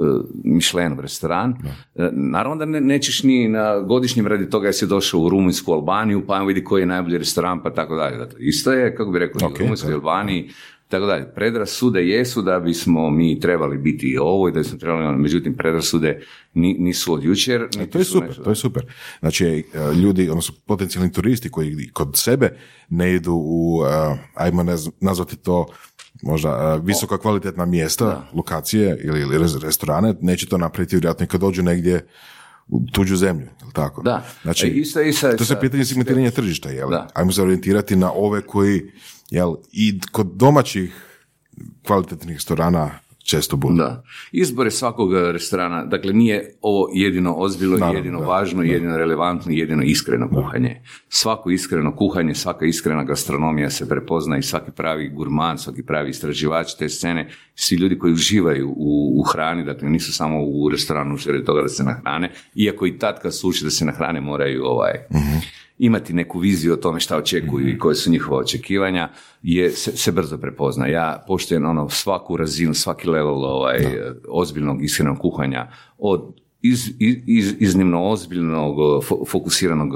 e, 0.02 0.22
Michelinov 0.44 1.00
restoran. 1.00 1.54
E, 1.96 2.10
Naravno 2.12 2.56
da 2.56 2.66
ne, 2.66 2.82
nećeš 2.82 3.24
ni 3.24 3.48
na 3.48 3.80
godišnjem 3.80 4.28
radi 4.28 4.50
toga 4.50 4.68
jer 4.68 4.76
si 4.76 4.88
došao 4.88 5.20
u 5.20 5.30
Rumunjsku, 5.30 5.72
Albaniju, 5.74 6.24
pa 6.28 6.40
vidi 6.40 6.64
koji 6.64 6.82
je 6.82 6.86
najbolji 6.86 7.18
restoran, 7.18 7.64
pa 7.64 7.74
tako 7.74 7.96
dalje. 7.96 8.18
Dakle, 8.18 8.40
isto 8.40 8.72
je, 8.72 8.96
kako 8.96 9.12
bi 9.12 9.20
rekao, 9.20 9.40
i 9.42 9.46
Ok, 9.46 9.56
u 9.56 9.58
Rumunjskoj, 9.60 9.90
da. 9.90 9.96
Albaniji, 9.96 10.50
tako 10.92 11.06
dalje. 11.06 11.26
Predrasude 11.28 12.02
jesu 12.02 12.42
da 12.42 12.60
bismo 12.60 13.10
mi 13.10 13.40
trebali 13.40 13.78
biti 13.78 14.08
i 14.08 14.18
ovo 14.18 14.50
i 14.50 14.54
da 14.54 14.60
bismo 14.60 14.78
trebali 14.78 15.06
ono, 15.06 15.18
međutim 15.18 15.54
predrasude 15.56 16.22
ni- 16.54 16.76
nisu 16.76 17.14
od 17.14 17.24
jučer. 17.24 17.68
E, 17.80 17.86
To 17.88 17.98
je 17.98 18.04
su 18.04 18.12
super, 18.12 18.28
nešto- 18.28 18.44
to 18.44 18.50
je 18.50 18.56
super. 18.56 18.86
Znači, 19.20 19.46
e, 19.48 19.64
ljudi, 19.94 20.30
odnosno 20.30 20.56
potencijalni 20.66 21.12
turisti 21.12 21.50
koji 21.50 21.90
kod 21.90 22.12
sebe 22.14 22.58
ne 22.90 23.14
idu 23.14 23.34
u, 23.36 23.82
e, 23.86 24.16
ajmo 24.36 24.64
naz- 24.64 24.92
nazvati 25.00 25.36
to 25.36 25.66
možda 26.24 26.76
visoko 26.76 27.18
kvalitetna 27.18 27.66
mjesta, 27.66 28.28
lokacije 28.34 28.98
ili, 29.04 29.22
ili 29.22 29.38
res- 29.38 29.60
restorane, 29.60 30.16
neće 30.22 30.46
to 30.46 30.58
napraviti 30.58 30.96
vjerojatno 30.96 31.24
i 31.24 31.28
kad 31.28 31.42
dođu 31.42 31.64
negdje 31.64 32.06
u 32.68 32.82
tuđu 32.88 33.16
zemlju, 33.16 33.48
jel 33.62 33.72
tako? 33.72 34.02
Da. 34.02 34.24
Znači, 34.42 34.68
E, 34.68 34.70
isto 34.70 35.02
i 35.02 35.14
sa- 35.14 35.36
to 35.36 35.46
se 35.46 35.60
pitanje 35.62 35.86
segmentiranja 35.86 36.32
tržišta, 36.32 36.70
jel? 36.70 36.90
Da. 36.90 37.08
Ajmo 37.14 37.32
se 37.32 37.42
orijentirati 37.42 37.96
na 37.96 38.12
ove 38.12 38.42
koji, 38.42 38.82
jel, 39.32 39.56
i 39.72 40.00
kod 40.12 40.28
domaćih 40.36 40.94
kvalitetnih 41.86 42.36
restorana 42.36 42.92
često 43.24 43.58
budu. 43.58 43.76
Da. 43.76 44.04
Izbor 44.32 44.68
je 44.68 44.72
svakog 44.72 45.14
restorana, 45.14 45.86
dakle 45.86 46.14
nije 46.14 46.56
ovo 46.62 46.90
jedino 46.94 47.34
ozbiljno, 47.34 47.78
Naravno, 47.78 48.00
jedino 48.00 48.20
da, 48.20 48.26
važno, 48.26 48.64
jedino 48.64 48.98
relevantno, 48.98 49.52
jedino 49.52 49.84
iskreno 49.84 50.30
kuhanje. 50.30 50.82
Svako 51.10 51.50
iskreno 51.50 51.96
kuhanje, 51.96 52.36
svaka 52.36 52.66
iskrena 52.66 53.04
gastronomija 53.04 53.70
se 53.70 53.90
prepozna 53.90 54.38
i 54.38 54.42
svaki 54.42 54.72
pravi 54.72 55.10
gurman, 55.10 55.58
svaki 55.58 55.84
pravi 55.84 56.10
istraživač 56.10 56.76
te 56.80 56.90
scene, 56.90 57.30
svi 57.56 57.76
ljudi 57.76 58.00
koji 58.00 58.14
uživaju 58.14 58.70
u, 58.70 59.20
u 59.20 59.24
hrani, 59.24 59.64
dakle 59.66 59.90
nisu 59.90 60.14
samo 60.14 60.44
u 60.44 60.70
restoranu 60.70 61.18
radi 61.28 61.46
toga 61.46 61.62
da 61.62 61.70
se 61.70 61.84
nahrane, 61.84 62.32
iako 62.56 62.86
i 62.86 63.00
tad 63.00 63.22
kad 63.22 63.36
su 63.36 63.50
uči 63.50 63.64
da 63.64 63.70
se 63.70 63.86
nahrane 63.86 64.22
moraju 64.22 64.64
ovaj, 64.66 64.94
imati 65.82 66.14
neku 66.14 66.40
viziju 66.40 66.74
o 66.74 66.78
tome 66.78 67.00
šta 67.00 67.18
očekuju 67.18 67.70
i 67.70 67.78
koje 67.78 67.96
su 67.96 68.12
njihova 68.12 68.38
očekivanja, 68.38 69.10
je, 69.42 69.70
se, 69.72 69.98
se 69.98 70.12
brzo 70.12 70.38
prepozna. 70.38 70.88
Ja 70.88 71.24
poštujem 71.28 71.66
ono 71.66 71.90
svaku 71.90 72.38
razinu, 72.38 72.74
svaki 72.74 73.10
level 73.10 73.46
ovaj, 73.46 73.80
ozbiljnog 74.30 74.84
iskrenog 74.84 75.18
kuhanja 75.20 75.68
od 75.98 76.34
iz, 76.62 76.94
iz- 77.28 77.56
iznimno 77.60 78.04
ozbiljnog 78.04 78.76
fo- 79.04 79.28
fokusiranog 79.28 79.90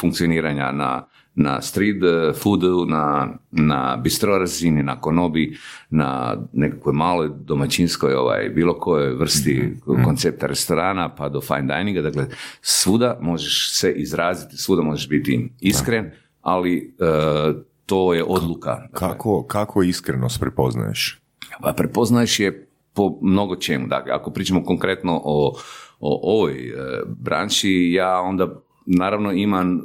funkcioniranja 0.00 0.72
na, 0.72 1.06
na 1.42 1.60
street 1.62 2.02
eh, 2.02 2.32
foodu, 2.32 2.84
na, 2.86 3.28
na 3.50 3.96
bistro 3.96 4.38
razini, 4.38 4.82
na 4.82 5.00
konobi, 5.00 5.56
na 5.90 6.36
nekakvoj 6.52 6.94
maloj 6.94 7.30
domaćinskoj 7.44 8.14
ovaj, 8.14 8.48
bilo 8.48 8.78
kojoj 8.78 9.14
vrsti 9.14 9.76
koncepta 10.04 10.46
restorana 10.46 11.14
pa 11.14 11.28
do 11.28 11.40
fine 11.40 11.76
dininga, 11.76 12.02
dakle 12.02 12.26
svuda 12.62 13.18
možeš 13.20 13.72
se 13.72 13.92
izraziti, 13.92 14.56
svuda 14.56 14.82
možeš 14.82 15.08
biti 15.08 15.48
iskren, 15.60 16.10
ali 16.42 16.94
eh, 17.00 17.52
to 17.86 18.14
je 18.14 18.24
odluka. 18.24 18.70
Dakle, 18.70 19.08
Kako, 19.08 19.42
kako 19.42 19.82
iskrenost 19.82 20.40
prepoznaješ? 20.40 21.20
pa 21.62 21.72
prepoznaješ 21.72 22.40
je 22.40 22.66
po 22.94 23.18
mnogo 23.22 23.56
čemu. 23.56 23.86
Dakle, 23.86 24.12
ako 24.12 24.30
pričamo 24.30 24.64
konkretno 24.64 25.20
o, 25.24 25.56
o 26.00 26.36
ovoj 26.36 26.52
e, 26.52 26.74
branši, 27.06 27.92
ja 27.92 28.20
onda 28.20 28.62
naravno 28.86 29.32
imam 29.32 29.76
e, 29.76 29.80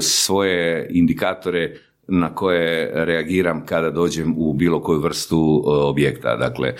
svoje 0.00 0.88
indikatore 0.90 1.76
na 2.08 2.34
koje 2.34 2.90
reagiram 3.04 3.66
kada 3.66 3.90
dođem 3.90 4.34
u 4.36 4.52
bilo 4.52 4.82
koju 4.82 5.00
vrstu 5.00 5.36
e, 5.66 5.70
objekta. 5.70 6.36
Dakle, 6.36 6.74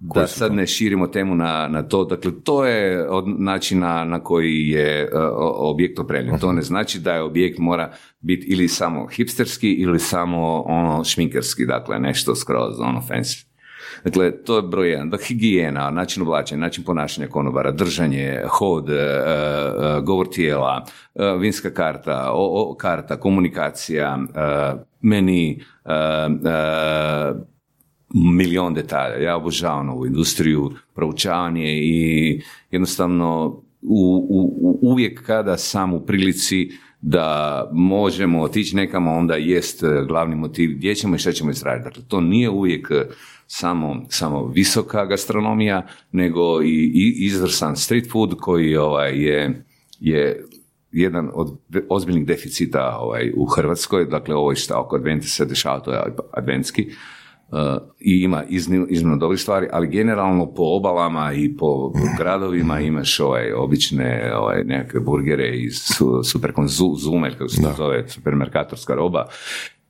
da 0.00 0.26
sad 0.26 0.54
ne 0.54 0.66
širimo 0.66 1.06
temu 1.06 1.34
na, 1.34 1.68
na 1.68 1.82
to, 1.82 2.04
dakle 2.04 2.32
to 2.44 2.66
je 2.66 3.08
od 3.10 3.24
načina 3.38 4.04
na 4.04 4.20
koji 4.20 4.68
je 4.68 5.10
o- 5.14 5.70
objekt 5.70 5.98
opremljen. 5.98 6.38
To 6.38 6.52
ne 6.52 6.62
znači 6.62 6.98
da 6.98 7.14
je 7.14 7.22
objekt 7.22 7.58
mora 7.58 7.92
biti 8.20 8.46
ili 8.46 8.68
samo 8.68 9.06
hipsterski 9.06 9.72
ili 9.72 9.98
samo 9.98 10.62
ono 10.66 11.04
šminkerski, 11.04 11.66
dakle 11.66 11.98
nešto 11.98 12.34
skroz 12.34 12.80
ono 12.80 13.02
fancy. 13.08 13.46
Dakle, 14.04 14.30
to 14.44 14.56
je 14.56 14.62
broj 14.62 14.90
jedan. 14.90 15.10
Da, 15.10 15.16
higijena, 15.16 15.90
način 15.90 16.22
oblačenja, 16.22 16.60
način 16.60 16.84
ponašanja 16.84 17.28
konobara, 17.28 17.70
držanje, 17.72 18.40
hod, 18.48 18.90
e, 18.90 18.94
e, 18.94 20.00
govor 20.02 20.28
tijela, 20.28 20.86
e, 21.14 21.36
vinska 21.38 21.70
karta, 21.70 22.30
o, 22.32 22.74
karta, 22.78 23.16
komunikacija, 23.16 24.18
meni, 25.00 25.62
milion 28.14 28.74
detalja. 28.74 29.16
Ja 29.16 29.36
obožavam 29.36 29.88
ovu 29.88 30.06
industriju, 30.06 30.70
proučavanje 30.94 31.64
i 31.72 32.40
jednostavno 32.70 33.46
u, 33.82 34.26
u, 34.30 34.58
u- 34.60 34.78
uvijek 34.82 35.22
kada 35.26 35.56
sam 35.56 35.94
u 35.94 36.00
prilici 36.00 36.70
da 37.00 37.68
možemo 37.72 38.42
otići 38.42 38.76
nekamo, 38.76 39.12
onda 39.12 39.34
jest 39.34 39.84
glavni 40.08 40.36
motiv 40.36 40.70
gdje 40.76 40.94
ćemo 40.94 41.16
i 41.16 41.18
šta 41.18 41.32
ćemo 41.32 41.50
izraditi. 41.50 41.84
Dakle, 41.84 42.02
to 42.08 42.20
nije 42.20 42.50
uvijek 42.50 42.88
samo, 43.54 43.96
samo 44.08 44.46
visoka 44.46 45.04
gastronomija, 45.06 45.86
nego 46.12 46.62
i, 46.62 46.90
i 46.94 47.24
izvrsan 47.26 47.76
street 47.76 48.10
food 48.10 48.34
koji 48.40 48.76
ovaj, 48.76 49.22
je, 49.24 49.64
je 50.00 50.44
jedan 50.92 51.30
od 51.34 51.58
ozbiljnih 51.88 52.26
deficita 52.26 52.96
ovaj, 53.00 53.32
u 53.36 53.44
Hrvatskoj, 53.44 54.06
dakle 54.06 54.34
ovo 54.34 54.54
šta 54.54 54.80
oko 54.80 54.96
Adventi 54.96 55.26
se 55.26 55.44
dešava, 55.44 55.80
to 55.80 55.92
je 55.92 56.00
adventski, 56.32 56.88
uh, 57.48 57.58
i 58.00 58.22
ima 58.22 58.44
iznimno, 58.48 58.86
iznimno 58.90 59.16
dobrih 59.16 59.40
stvari, 59.40 59.68
ali 59.72 59.88
generalno 59.88 60.54
po 60.54 60.62
obalama 60.62 61.32
i 61.32 61.56
po 61.56 61.92
gradovima 62.18 62.80
imaš 62.80 63.20
ovaj, 63.20 63.52
obične 63.52 64.32
ovaj, 64.36 64.64
nekakve 64.64 65.00
burgere 65.00 65.56
iz 65.56 65.74
su, 65.74 66.22
superkonzume, 66.24 67.30
kako 67.30 67.48
se 67.48 67.62
to 67.62 67.72
zove, 67.76 68.08
supermerkatorska 68.08 68.94
roba, 68.94 69.26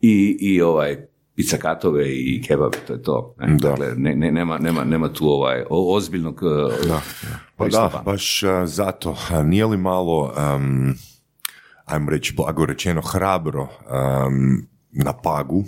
i, 0.00 0.36
i 0.40 0.62
ovaj, 0.62 1.11
pizzakatove 1.34 2.04
i 2.08 2.42
kebabe, 2.42 2.78
to 2.86 2.92
je 2.92 3.02
to. 3.02 3.34
Ne? 3.38 3.46
Da. 3.56 3.68
Dakle, 3.68 3.94
ne, 3.96 4.14
ne, 4.14 4.32
nema, 4.32 4.58
nema, 4.58 4.84
nema 4.84 5.12
tu 5.12 5.28
ovaj, 5.28 5.62
o- 5.70 5.96
ozbiljnog 5.96 6.40
uh, 6.42 6.72
Pa 7.56 7.64
pristupa. 7.64 7.88
da, 7.88 8.02
baš 8.04 8.42
a, 8.42 8.66
zato. 8.66 9.16
A 9.30 9.42
nije 9.42 9.66
li 9.66 9.76
malo, 9.76 10.34
um, 10.56 10.94
ajmo 11.84 12.10
reći, 12.10 12.34
blago 12.34 12.66
rečeno, 12.66 13.00
hrabro 13.02 13.62
um, 13.62 14.66
na 14.92 15.12
pagu 15.12 15.64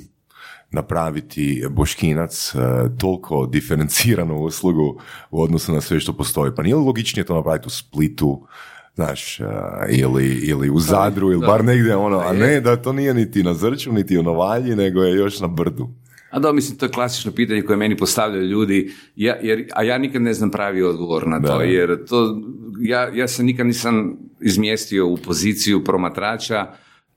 napraviti 0.71 1.65
boškinac 1.71 2.55
a, 2.55 2.89
toliko 2.99 3.47
diferenciranu 3.47 4.37
uslugu 4.39 5.01
u 5.31 5.43
odnosu 5.43 5.73
na 5.73 5.81
sve 5.81 6.01
što 6.01 6.13
postoji. 6.13 6.53
Pa 6.57 6.63
nije 6.63 6.75
li 6.75 6.85
logičnije 6.85 7.25
to 7.27 7.35
napraviti 7.35 7.67
u 7.67 7.71
Splitu, 7.71 8.47
znaš, 8.95 9.41
a, 9.41 9.85
ili, 9.89 10.27
ili 10.27 10.71
u 10.71 10.81
Zadru, 10.81 11.33
ili 11.33 11.47
bar 11.47 11.65
negdje 11.65 11.97
ono, 11.97 12.19
a 12.19 12.33
ne 12.33 12.61
da 12.61 12.77
to 12.77 12.93
nije 12.93 13.15
niti 13.15 13.43
na 13.43 13.55
Zrču, 13.55 13.93
niti 13.93 14.19
u 14.19 14.23
Novalji, 14.23 14.77
nego 14.77 15.03
je 15.03 15.15
još 15.17 15.41
na 15.41 15.49
brdu. 15.49 15.89
A 16.31 16.39
da, 16.39 16.53
mislim, 16.53 16.79
to 16.79 16.87
je 16.87 16.93
klasično 16.93 17.33
pitanje 17.33 17.63
koje 17.63 17.77
meni 17.77 17.97
postavljaju 17.97 18.47
ljudi, 18.47 18.93
ja, 19.17 19.37
jer, 19.43 19.69
a 19.75 19.83
ja 19.83 19.99
nikad 19.99 20.23
ne 20.23 20.35
znam 20.35 20.51
pravi 20.51 20.83
odgovor 20.83 21.27
na 21.27 21.43
to, 21.43 21.59
Da. 21.59 21.65
jer 21.65 22.05
to, 22.05 22.43
ja, 22.81 23.09
ja 23.15 23.29
se 23.29 23.43
nikad 23.43 23.67
nisam 23.67 24.17
izmjestio 24.41 25.07
u 25.07 25.17
poziciju 25.17 25.85
promatrača, 25.85 26.67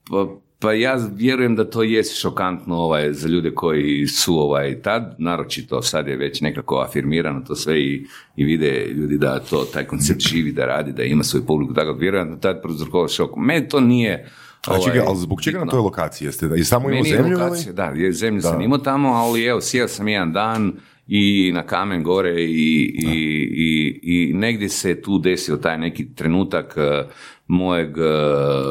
pa, 0.10 0.28
pa 0.60 0.74
ja 0.74 0.98
vjerujem 1.16 1.56
da 1.56 1.70
to 1.70 1.84
jest 1.84 2.20
šokantno 2.20 2.76
ovaj, 2.76 3.14
za 3.14 3.28
ljude 3.28 3.52
koji 3.52 4.08
su 4.08 4.40
ovaj, 4.40 4.82
tad, 4.82 5.16
naročito 5.18 5.82
sad 5.82 6.08
je 6.08 6.16
već 6.16 6.42
nekako 6.42 6.80
afirmirano 6.80 7.42
to 7.48 7.56
sve 7.56 7.82
i, 7.82 8.06
i 8.36 8.44
vide 8.44 8.88
ljudi 8.96 9.18
da 9.18 9.40
to, 9.40 9.66
taj 9.74 9.86
koncept 9.86 10.22
živi, 10.22 10.52
da 10.52 10.66
radi, 10.66 10.92
da 10.92 11.04
ima 11.04 11.24
svoju 11.24 11.46
publiku, 11.46 11.74
tako 11.74 11.94
da 11.94 12.00
vjerujem 12.00 12.30
da 12.30 12.40
tad 12.40 12.62
prouzrokovao 12.62 13.08
šok. 13.08 13.32
Meni 13.38 13.68
to 13.70 13.80
nije... 13.80 14.30
A 14.68 14.80
čekaj, 14.80 15.00
ovaj, 15.00 15.10
ali 15.10 15.20
zbog 15.20 15.42
čega 15.42 15.60
na 15.60 15.72
toj 15.72 15.80
lokaciji 15.80 16.26
jeste? 16.26 16.48
Da, 16.48 16.56
I 16.56 16.64
samo 16.64 16.90
imao 16.90 17.06
je 17.06 17.18
zemlju 17.18 17.38
lokacija, 17.40 17.74
da, 17.74 17.86
je, 17.86 18.12
zemlju 18.12 18.42
sam 18.42 18.62
imao 18.62 18.78
tamo, 18.78 19.10
ali 19.10 19.46
evo, 19.46 19.62
sjeo 19.62 19.88
sam 19.88 20.08
jedan 20.08 20.34
dan 20.34 20.74
i 21.08 21.52
na 21.54 21.64
kamen 21.64 22.04
gore 22.04 22.44
i, 22.44 22.46
i, 22.46 23.14
i, 23.52 24.00
i 24.04 24.34
negdje 24.34 24.70
se 24.70 25.02
tu 25.02 25.20
desio 25.20 25.58
taj 25.58 25.78
neki 25.78 26.16
trenutak 26.16 26.74
eh, 26.78 27.06
mojeg, 27.48 27.98
eh, 27.98 28.04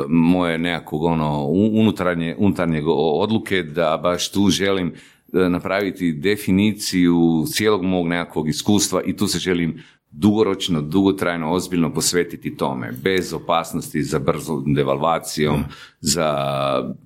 moje 0.08 0.58
nekakvog 0.58 1.02
ono, 1.02 1.46
unutarnje, 1.72 2.36
unutarnjeg 2.38 2.84
odluke 2.88 3.62
da 3.62 4.00
baš 4.02 4.30
tu 4.30 4.48
želim 4.50 4.92
eh, 5.32 5.48
napraviti 5.48 6.12
definiciju 6.12 7.44
cijelog 7.46 7.82
mog 7.82 8.06
nekakvog 8.06 8.48
iskustva 8.48 9.02
i 9.06 9.16
tu 9.16 9.26
se 9.26 9.38
želim 9.38 9.82
dugoročno, 10.10 10.82
dugotrajno, 10.82 11.52
ozbiljno 11.52 11.94
posvetiti 11.94 12.56
tome, 12.56 12.92
bez 13.02 13.32
opasnosti 13.32 14.02
za 14.02 14.18
brzom 14.18 14.74
devalvacijom, 14.74 15.64
za 16.00 16.34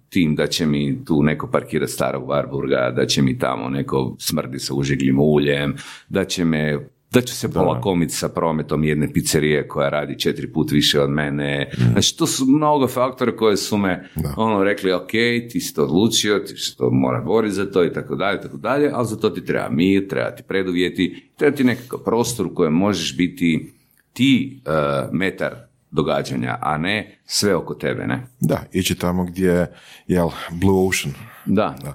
tim 0.08 0.34
da 0.34 0.46
će 0.46 0.66
mi 0.66 1.04
tu 1.04 1.22
neko 1.22 1.50
parkirati 1.50 1.92
starog 1.92 2.28
Varburga, 2.28 2.92
da 2.96 3.06
će 3.06 3.22
mi 3.22 3.38
tamo 3.38 3.68
neko 3.68 4.16
smrdi 4.18 4.58
sa 4.58 4.74
užeglim 4.74 5.20
uljem, 5.20 5.74
da 6.08 6.24
će 6.24 6.44
me 6.44 6.78
da 7.12 7.20
ću 7.20 7.34
se 7.34 7.52
polakomiti 7.52 8.14
sa 8.14 8.28
prometom 8.28 8.84
jedne 8.84 9.12
pizzerije 9.12 9.68
koja 9.68 9.88
radi 9.88 10.18
četiri 10.18 10.52
put 10.52 10.70
više 10.70 11.00
od 11.00 11.10
mene. 11.10 11.70
Znači, 11.92 12.16
to 12.16 12.26
su 12.26 12.44
mnogo 12.46 12.88
faktora 12.88 13.36
koje 13.36 13.56
su 13.56 13.76
me 13.76 14.08
ono 14.36 14.64
rekli, 14.64 14.92
ok, 14.92 15.10
ti 15.50 15.60
si 15.60 15.74
to 15.74 15.82
odlučio, 15.82 16.38
ti 16.38 16.56
se 16.56 16.76
to 16.76 16.90
mora 16.90 17.20
boriti 17.20 17.54
za 17.54 17.70
to 17.70 17.84
i 17.84 17.92
tako 17.92 18.16
dalje, 18.16 18.40
tako 18.40 18.56
dalje, 18.56 18.90
ali 18.94 19.06
za 19.06 19.16
to 19.16 19.30
ti 19.30 19.44
treba 19.44 19.68
mir, 19.70 20.08
treba 20.08 20.30
ti 20.30 20.42
preduvjeti, 20.48 21.30
treba 21.36 21.56
ti 21.56 21.64
nekakav 21.64 21.98
prostor 21.98 22.46
u 22.46 22.54
kojem 22.54 22.72
možeš 22.72 23.16
biti 23.16 23.72
ti 24.12 24.60
eh, 24.66 25.08
metar 25.12 25.54
događanja, 25.90 26.58
a 26.60 26.78
ne 26.78 27.18
sve 27.24 27.56
oko 27.56 27.74
tebe, 27.74 28.06
ne? 28.06 28.26
Da, 28.40 28.62
ići 28.72 28.94
tamo 28.94 29.24
gdje, 29.24 29.66
jel, 30.06 30.28
Blue 30.50 30.88
Ocean. 30.88 31.14
Da. 31.46 31.76
Da. 31.82 31.94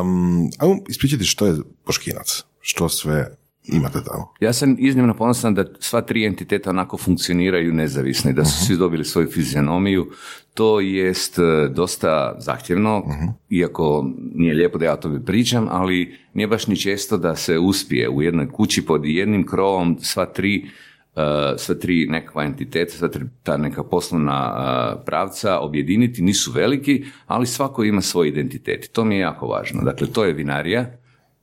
Um, 0.00 0.50
ajmo 0.58 0.76
ispričati 0.88 1.24
što 1.24 1.46
je 1.46 1.54
Boškinac, 1.86 2.44
što 2.60 2.88
sve 2.88 3.36
imate 3.64 3.98
tamo. 4.04 4.32
Ja 4.40 4.52
sam 4.52 4.76
iznimno 4.78 5.14
ponosan 5.14 5.54
da 5.54 5.64
sva 5.80 6.00
tri 6.00 6.24
entiteta 6.24 6.70
onako 6.70 6.96
funkcioniraju 6.96 7.72
nezavisno 7.72 8.30
i 8.30 8.34
da 8.34 8.44
su 8.44 8.66
svi 8.66 8.76
dobili 8.76 9.04
svoju 9.04 9.30
fizionomiju. 9.30 10.10
To 10.54 10.80
jest 10.80 11.38
e, 11.38 11.42
dosta 11.68 12.36
zahtjevno, 12.38 13.04
iako 13.50 14.10
nije 14.34 14.54
lijepo 14.54 14.78
da 14.78 14.84
ja 14.84 14.92
o 14.92 14.96
tome 14.96 15.24
pričam, 15.24 15.68
ali 15.70 16.14
nije 16.34 16.46
baš 16.46 16.66
ni 16.66 16.76
često 16.76 17.16
da 17.16 17.36
se 17.36 17.58
uspije 17.58 18.08
u 18.08 18.22
jednoj 18.22 18.48
kući 18.50 18.86
pod 18.86 19.04
jednim 19.04 19.46
krovom 19.46 19.98
sva 20.00 20.26
tri 20.26 20.66
sva 21.56 21.74
tri 21.74 22.06
nekakva 22.06 22.44
entiteta, 22.44 22.92
sva 22.92 23.08
tri, 23.08 23.24
ta 23.42 23.56
neka 23.56 23.84
poslovna 23.84 24.54
uh, 24.54 25.02
pravca 25.04 25.58
objediniti, 25.58 26.22
nisu 26.22 26.52
veliki, 26.52 27.04
ali 27.26 27.46
svako 27.46 27.84
ima 27.84 28.00
svoj 28.00 28.28
identitet. 28.28 28.90
To 28.92 29.04
mi 29.04 29.14
je 29.14 29.20
jako 29.20 29.46
važno. 29.46 29.82
Dakle, 29.82 30.06
to 30.06 30.24
je 30.24 30.32
vinarija, 30.32 30.86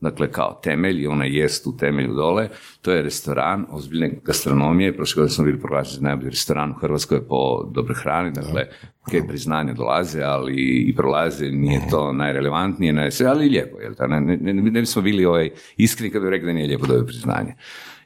dakle 0.01 0.31
kao 0.31 0.59
temelj 0.63 1.01
i 1.01 1.07
ona 1.07 1.25
jest 1.25 1.67
u 1.67 1.77
temelju 1.77 2.13
dole, 2.13 2.49
to 2.81 2.91
je 2.91 3.01
restoran 3.01 3.65
ozbiljne 3.69 4.11
gastronomije, 4.23 4.95
prošle 4.95 5.19
godine 5.19 5.33
smo 5.33 5.45
bili 5.45 5.59
proglašeni 5.59 6.03
najbolji 6.03 6.29
restoran 6.29 6.71
u 6.71 6.73
Hrvatskoj 6.73 7.27
po 7.27 7.69
dobroj 7.71 7.95
hrani, 7.95 8.31
dakle, 8.31 8.67
ok, 9.07 9.27
priznanje 9.27 9.73
dolaze, 9.73 10.23
ali 10.23 10.55
i 10.87 10.95
prolaze, 10.95 11.51
nije 11.51 11.81
to 11.89 12.13
najrelevantnije, 12.13 13.11
sve, 13.11 13.27
ali 13.27 13.45
i 13.45 13.49
lijepo, 13.49 13.79
jel, 13.79 13.93
ne, 14.09 14.21
ne, 14.21 14.37
ne, 14.37 14.53
ne 14.53 14.79
bismo 14.79 15.01
bili 15.01 15.25
ovaj, 15.25 15.49
iskreni 15.77 16.11
kad 16.11 16.21
bi 16.21 16.29
rekli 16.29 16.45
da 16.45 16.53
nije 16.53 16.67
lijepo 16.67 16.85
dobiti 16.85 17.07
priznanje. 17.07 17.55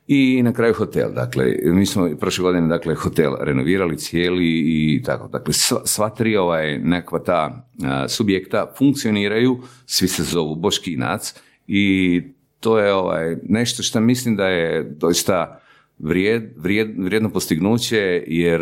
I 0.08 0.42
na 0.44 0.54
kraju 0.54 0.74
hotel, 0.74 1.14
dakle, 1.14 1.46
mi 1.64 1.86
smo 1.86 2.10
prošle 2.20 2.42
godine, 2.42 2.68
dakle, 2.68 2.96
hotel 2.96 3.34
renovirali 3.40 3.98
cijeli 3.98 4.46
i 4.46 5.02
tako, 5.06 5.28
dakle, 5.28 5.54
sva, 5.54 5.82
sva 5.86 6.10
tri 6.10 6.38
ovaj, 6.38 6.78
nekakva 6.80 7.20
ta 7.20 7.68
a, 7.84 8.08
subjekta 8.08 8.74
funkcioniraju, 8.78 9.62
svi 9.86 10.08
se 10.08 10.24
zovu 10.24 10.56
Boškinac 10.56 11.34
i 11.68 12.22
to 12.60 12.80
je 12.80 12.94
ovaj, 12.94 13.36
nešto 13.44 13.84
što 13.84 14.00
mislim 14.00 14.36
da 14.36 14.48
je 14.48 14.84
doista 14.84 15.60
vrijed, 16.00 16.44
vrijed, 16.58 16.90
vrijedno 16.98 17.30
postignuće, 17.30 18.24
jer 18.28 18.62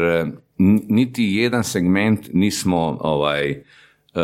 n- 0.60 0.82
niti 0.90 1.24
jedan 1.24 1.64
segment 1.64 2.20
nismo 2.34 2.98
ovaj, 3.02 3.52
uh, 3.52 4.22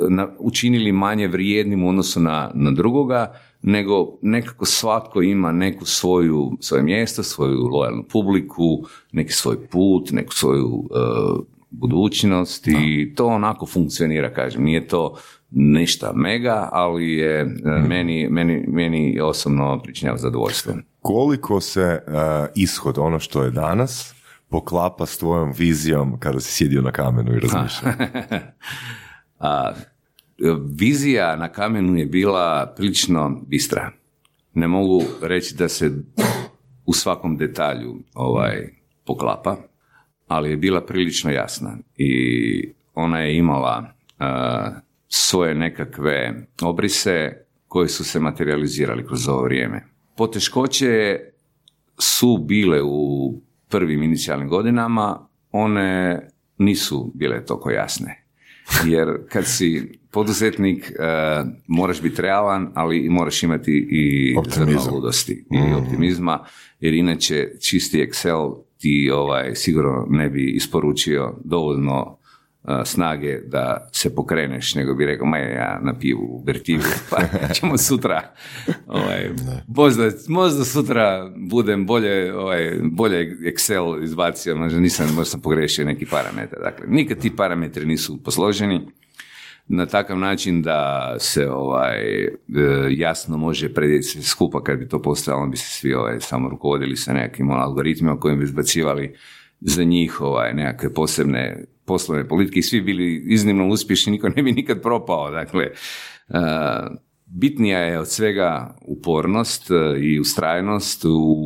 uh, 0.00 0.10
na- 0.10 0.28
učinili 0.38 0.92
manje 0.92 1.28
vrijednim 1.28 1.84
u 1.84 1.88
odnosu 1.88 2.20
na, 2.20 2.50
na 2.54 2.70
drugoga, 2.70 3.32
nego 3.62 4.18
nekako 4.22 4.64
svatko 4.64 5.22
ima 5.22 5.52
neku 5.52 5.84
svoju, 5.84 6.52
svoje 6.60 6.82
mjesto, 6.82 7.22
svoju 7.22 7.60
lojalnu 7.62 8.04
publiku, 8.12 8.84
neki 9.12 9.32
svoj 9.32 9.66
put, 9.66 10.10
neku 10.12 10.34
svoju 10.34 10.66
uh, 10.66 11.44
budućnost 11.70 12.66
i 12.68 13.12
to 13.16 13.26
onako 13.26 13.66
funkcionira, 13.66 14.32
kažem. 14.32 14.64
Nije 14.64 14.88
to 14.88 15.16
ništa 15.50 16.12
mega, 16.14 16.68
ali 16.72 17.12
je 17.12 17.44
uh, 17.44 17.88
meni, 17.88 18.28
meni, 18.30 18.64
meni 18.68 19.20
osobno 19.20 19.80
pričinjava 19.82 20.18
zadovoljstvo. 20.18 20.74
Koliko 21.00 21.60
se 21.60 22.02
uh, 22.06 22.12
ishod, 22.54 22.98
ono 22.98 23.18
što 23.18 23.42
je 23.42 23.50
danas, 23.50 24.14
poklapa 24.48 25.06
s 25.06 25.18
tvojom 25.18 25.52
vizijom 25.58 26.18
kada 26.18 26.40
si 26.40 26.52
sjedio 26.52 26.82
na 26.82 26.92
kamenu 26.92 27.36
i 27.36 27.40
razmišljao? 27.40 27.92
A, 29.38 29.72
vizija 30.78 31.36
na 31.36 31.48
kamenu 31.48 31.96
je 31.96 32.06
bila 32.06 32.72
prilično 32.76 33.42
bistra. 33.46 33.90
Ne 34.54 34.68
mogu 34.68 35.02
reći 35.22 35.54
da 35.54 35.68
se 35.68 35.90
u 36.86 36.92
svakom 36.92 37.36
detalju 37.36 37.96
ovaj 38.14 38.68
poklapa, 39.06 39.56
ali 40.26 40.50
je 40.50 40.56
bila 40.56 40.80
prilično 40.80 41.30
jasna 41.30 41.76
i 41.96 42.72
ona 42.94 43.20
je 43.20 43.36
imala 43.36 43.84
a, 44.18 44.70
svoje 45.08 45.54
nekakve 45.54 46.46
obrise 46.62 47.32
koji 47.68 47.88
su 47.88 48.04
se 48.04 48.20
materializirali 48.20 49.06
kroz 49.06 49.28
ovo 49.28 49.42
vrijeme. 49.42 49.84
Poteškoće 50.16 51.18
su 51.98 52.38
bile 52.38 52.82
u 52.82 53.32
prvim 53.68 54.02
inicijalnim 54.02 54.48
godinama, 54.48 55.28
one 55.52 56.20
nisu 56.58 57.12
bile 57.14 57.44
toliko 57.44 57.70
jasne. 57.70 58.22
Jer 58.84 59.08
kad 59.28 59.46
si 59.46 59.98
poduzetnik, 60.10 60.90
e, 60.90 60.94
moraš 61.66 62.02
biti 62.02 62.22
realan, 62.22 62.72
ali 62.74 63.08
moraš 63.08 63.42
imati 63.42 63.88
i 63.90 64.36
zrno 64.48 64.80
ludosti 64.92 65.46
i 65.50 65.74
optimizma, 65.74 66.44
jer 66.80 66.94
inače 66.94 67.50
čisti 67.60 67.98
Excel 67.98 68.56
ti 68.78 69.10
ovaj, 69.14 69.54
sigurno 69.54 70.06
ne 70.10 70.28
bi 70.30 70.50
isporučio 70.50 71.34
dovoljno 71.44 72.18
snage 72.84 73.40
da 73.46 73.88
se 73.92 74.14
pokreneš, 74.14 74.74
nego 74.74 74.94
bi 74.94 75.06
rekao, 75.06 75.26
ma 75.26 75.38
ja 75.38 75.80
na 75.82 75.98
pivu 75.98 76.26
u 76.30 76.42
Bertivu, 76.44 76.82
pa 77.10 77.18
ćemo 77.54 77.78
sutra. 77.78 78.32
Ovaj, 78.86 79.30
možda, 79.66 80.10
možda 80.28 80.64
sutra 80.64 81.32
budem 81.36 81.86
bolje, 81.86 82.34
ovaj, 82.34 82.78
bolje 82.82 83.36
Excel 83.40 84.04
izbacio, 84.04 84.56
možda 84.56 84.80
nisam, 84.80 85.06
možda 85.06 85.24
sam 85.24 85.40
pogrešio 85.40 85.84
neki 85.84 86.06
parametar. 86.06 86.58
Dakle, 86.62 86.86
nikad 86.88 87.18
ti 87.18 87.36
parametri 87.36 87.86
nisu 87.86 88.22
posloženi 88.22 88.80
na 89.68 89.86
takav 89.86 90.18
način 90.18 90.62
da 90.62 91.14
se 91.18 91.50
ovaj 91.50 92.24
e, 92.24 92.30
jasno 92.90 93.36
može 93.36 93.74
predvidjeti 93.74 94.06
sve 94.06 94.22
skupa 94.22 94.62
kad 94.62 94.78
bi 94.78 94.88
to 94.88 95.02
postojalo, 95.02 95.46
bi 95.46 95.56
se 95.56 95.70
svi 95.70 95.94
ovaj, 95.94 96.20
samo 96.20 96.48
rukovodili 96.48 96.96
sa 96.96 97.12
nekakvim 97.12 97.50
algoritmima 97.50 98.20
kojim 98.20 98.38
bi 98.38 98.44
izbacivali 98.44 99.14
za 99.60 99.84
njih 99.84 100.20
ovaj, 100.20 100.54
nekakve 100.54 100.94
posebne 100.94 101.64
poslovne 101.86 102.28
politike 102.28 102.58
i 102.58 102.62
svi 102.62 102.80
bili 102.80 103.24
iznimno 103.26 103.68
uspješni, 103.68 104.12
niko 104.12 104.28
ne 104.28 104.42
bi 104.42 104.52
nikad 104.52 104.82
propao. 104.82 105.30
Dakle, 105.30 105.64
e, 105.64 105.72
bitnija 107.26 107.78
je 107.78 107.98
od 107.98 108.08
svega 108.08 108.76
upornost 108.80 109.70
e, 109.70 110.00
i 110.00 110.20
ustrajnost 110.20 111.04
u 111.04 111.36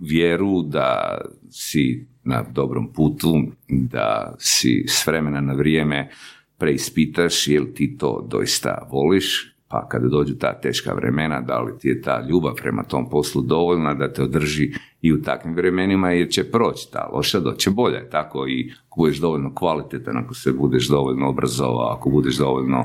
vjeru 0.00 0.62
da 0.62 1.18
si 1.50 2.06
na 2.24 2.42
dobrom 2.42 2.92
putu, 2.92 3.42
da 3.68 4.34
si 4.38 4.84
s 4.88 5.06
vremena 5.06 5.40
na 5.40 5.52
vrijeme 5.52 6.10
preispitaš 6.58 7.48
jel 7.48 7.64
ti 7.74 7.96
to 7.98 8.26
doista 8.30 8.88
voliš, 8.90 9.49
pa 9.70 9.88
kada 9.88 10.08
dođu 10.08 10.34
ta 10.34 10.60
teška 10.60 10.94
vremena, 10.94 11.40
da 11.40 11.60
li 11.60 11.78
ti 11.78 11.88
je 11.88 12.02
ta 12.02 12.26
ljubav 12.28 12.54
prema 12.54 12.82
tom 12.82 13.10
poslu 13.10 13.42
dovoljna 13.42 13.94
da 13.94 14.12
te 14.12 14.22
održi 14.22 14.72
i 15.02 15.12
u 15.12 15.22
takvim 15.22 15.54
vremenima, 15.54 16.10
jer 16.10 16.28
će 16.28 16.50
proći 16.50 16.88
ta 16.92 17.10
loša, 17.12 17.40
doće 17.40 17.70
bolja. 17.70 18.08
Tako 18.10 18.48
i 18.48 18.72
ako 18.86 19.00
budeš 19.00 19.18
dovoljno 19.18 19.54
kvalitetan, 19.54 20.16
ako 20.16 20.34
se 20.34 20.52
budeš 20.52 20.88
dovoljno 20.88 21.28
obrazovao, 21.28 21.96
ako 21.96 22.10
budeš 22.10 22.36
dovoljno 22.36 22.84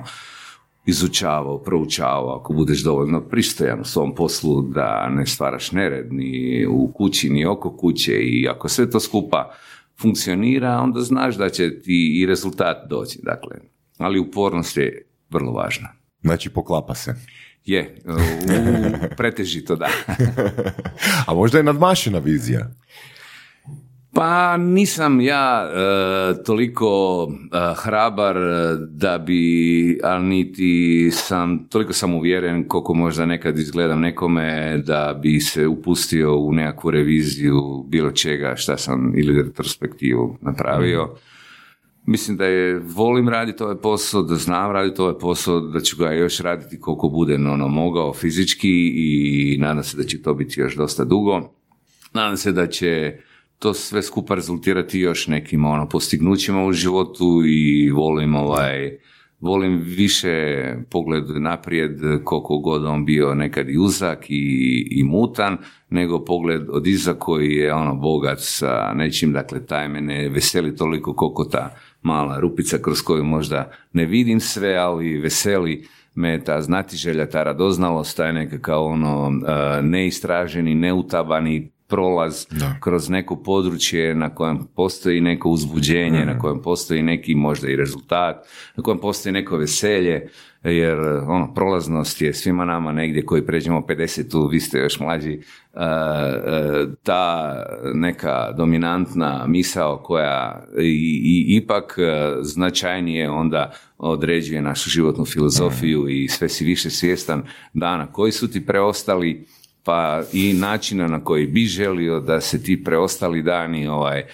izučavao, 0.85 1.63
proučavao, 1.63 2.39
ako 2.39 2.53
budeš 2.53 2.83
dovoljno 2.83 3.21
pristojan 3.21 3.81
u 3.81 3.85
svom 3.85 4.15
poslu 4.15 4.61
da 4.61 5.09
ne 5.09 5.25
stvaraš 5.25 5.71
nered 5.71 6.13
ni 6.13 6.65
u 6.69 6.91
kući, 6.95 7.29
ni 7.29 7.45
oko 7.45 7.77
kuće 7.77 8.13
i 8.13 8.47
ako 8.47 8.69
sve 8.69 8.89
to 8.89 8.99
skupa 8.99 9.51
funkcionira, 10.01 10.79
onda 10.83 11.01
znaš 11.01 11.35
da 11.35 11.49
će 11.49 11.79
ti 11.81 12.19
i 12.21 12.25
rezultat 12.25 12.77
doći. 12.89 13.19
Dakle, 13.23 13.57
ali 13.97 14.19
upornost 14.19 14.77
je 14.77 15.07
vrlo 15.29 15.51
važna. 15.51 16.04
Znači, 16.25 16.49
poklapa 16.49 16.95
se. 16.95 17.15
Je, 17.65 17.95
u, 18.05 19.15
pretežito 19.17 19.75
da. 19.75 19.87
A 21.27 21.33
možda 21.33 21.57
je 21.57 21.63
nadmašena 21.63 22.19
vizija. 22.19 22.71
Pa 24.13 24.57
nisam 24.57 25.21
ja 25.21 25.69
e, 25.69 26.43
toliko 26.43 27.27
e, 27.31 27.57
hrabar 27.83 28.37
e, 28.37 28.77
da 28.89 29.17
bi, 29.17 29.99
ali 30.03 30.25
niti 30.25 31.09
sam, 31.11 31.67
toliko 31.69 31.93
sam 31.93 32.13
uvjeren 32.13 32.67
koliko 32.67 32.93
možda 32.93 33.25
nekad 33.25 33.59
izgledam 33.59 33.99
nekome 33.99 34.77
da 34.77 35.19
bi 35.21 35.39
se 35.39 35.67
upustio 35.67 36.37
u 36.37 36.53
nekakvu 36.53 36.91
reviziju 36.91 37.85
bilo 37.87 38.11
čega 38.11 38.55
šta 38.55 38.77
sam 38.77 39.13
ili 39.17 39.43
retrospektivu 39.43 40.37
napravio. 40.41 41.15
Mislim 42.05 42.37
da 42.37 42.45
je, 42.45 42.79
volim 42.79 43.29
raditi 43.29 43.63
ovaj 43.63 43.75
posao, 43.75 44.21
da 44.21 44.35
znam 44.35 44.71
raditi 44.71 45.01
ovaj 45.01 45.17
posao, 45.19 45.59
da 45.59 45.79
ću 45.79 45.97
ga 45.97 46.11
još 46.11 46.39
raditi 46.39 46.79
koliko 46.79 47.09
bude 47.09 47.35
ono 47.35 47.67
mogao 47.67 48.13
fizički 48.13 48.91
i 48.95 49.57
nadam 49.59 49.83
se 49.83 49.97
da 49.97 50.03
će 50.03 50.21
to 50.21 50.33
biti 50.33 50.59
još 50.59 50.75
dosta 50.75 51.03
dugo. 51.03 51.53
Nadam 52.13 52.37
se 52.37 52.51
da 52.51 52.67
će 52.67 53.17
to 53.59 53.73
sve 53.73 54.01
skupa 54.01 54.35
rezultirati 54.35 54.99
još 54.99 55.27
nekim 55.27 55.65
ono, 55.65 55.89
postignućima 55.89 56.65
u 56.65 56.73
životu 56.73 57.41
i 57.45 57.91
volim 57.91 58.35
ovaj, 58.35 58.97
volim 59.39 59.81
više 59.85 60.65
pogled 60.91 61.23
naprijed 61.27 61.99
koliko 62.23 62.57
god 62.57 62.85
on 62.85 63.05
bio 63.05 63.35
nekad 63.35 63.69
i 63.69 63.77
uzak 63.77 64.25
i, 64.29 64.87
i 64.91 65.03
mutan, 65.03 65.57
nego 65.89 66.25
pogled 66.25 66.69
od 66.69 66.87
iza 66.87 67.13
koji 67.13 67.51
je 67.51 67.73
ono 67.73 67.95
bogat 67.95 68.37
sa 68.41 68.93
nečim, 68.95 69.33
dakle 69.33 69.65
taj 69.65 69.89
me 69.89 70.01
ne 70.01 70.29
veseli 70.29 70.75
toliko 70.75 71.13
koliko 71.13 71.45
ta 71.45 71.75
mala 72.05 72.39
rupica 72.39 72.77
kroz 72.77 73.01
koju 73.01 73.23
možda 73.23 73.71
ne 73.93 74.05
vidim 74.05 74.39
sve, 74.39 74.75
ali 74.75 75.17
veseli 75.17 75.87
me 76.15 76.43
ta 76.43 76.61
znatiželja, 76.61 77.29
ta 77.29 77.43
radoznalost, 77.43 78.17
taj 78.17 78.33
nekakav 78.33 78.83
ono 78.83 79.31
eh, 79.31 79.81
neistraženi, 79.81 80.75
neutabani 80.75 81.71
prolaz 81.87 82.45
kroz 82.79 83.09
neko 83.09 83.35
područje 83.35 84.15
na 84.15 84.35
kojem 84.35 84.67
postoji 84.75 85.21
neko 85.21 85.49
uzbuđenje, 85.49 86.25
na 86.25 86.39
kojem 86.39 86.61
postoji 86.61 87.03
neki 87.03 87.35
možda 87.35 87.69
i 87.69 87.75
rezultat, 87.75 88.47
na 88.75 88.83
kojem 88.83 88.99
postoji 88.99 89.33
neko 89.33 89.57
veselje, 89.57 90.29
jer 90.63 90.99
ono, 91.27 91.53
prolaznost 91.53 92.21
je 92.21 92.33
svima 92.33 92.65
nama 92.65 92.91
negdje 92.91 93.25
koji 93.25 93.45
pređemo 93.45 93.79
50-tu, 93.87 94.47
vi 94.47 94.59
ste 94.59 94.79
još 94.79 94.99
mlađi, 94.99 95.39
uh, 95.73 95.81
uh, 95.81 96.93
ta 97.03 97.55
neka 97.93 98.51
dominantna 98.57 99.45
misao 99.47 99.97
koja 99.97 100.65
i, 100.79 101.21
i 101.23 101.57
ipak 101.57 101.97
uh, 101.97 102.37
značajnije 102.41 103.29
onda 103.29 103.71
određuje 103.97 104.61
našu 104.61 104.89
životnu 104.89 105.25
filozofiju 105.25 106.07
i 106.09 106.27
sve 106.27 106.49
si 106.49 106.65
više 106.65 106.89
svjestan 106.89 107.43
dana 107.73 108.07
koji 108.11 108.31
su 108.31 108.51
ti 108.51 108.65
preostali 108.65 109.45
pa 109.85 110.21
i 110.33 110.53
načina 110.53 111.07
na 111.07 111.23
koji 111.23 111.47
bi 111.47 111.65
želio 111.65 112.19
da 112.19 112.41
se 112.41 112.63
ti 112.63 112.83
preostali 112.83 113.43
dani 113.43 113.87
ovaj, 113.87 114.19
e, 114.19 114.25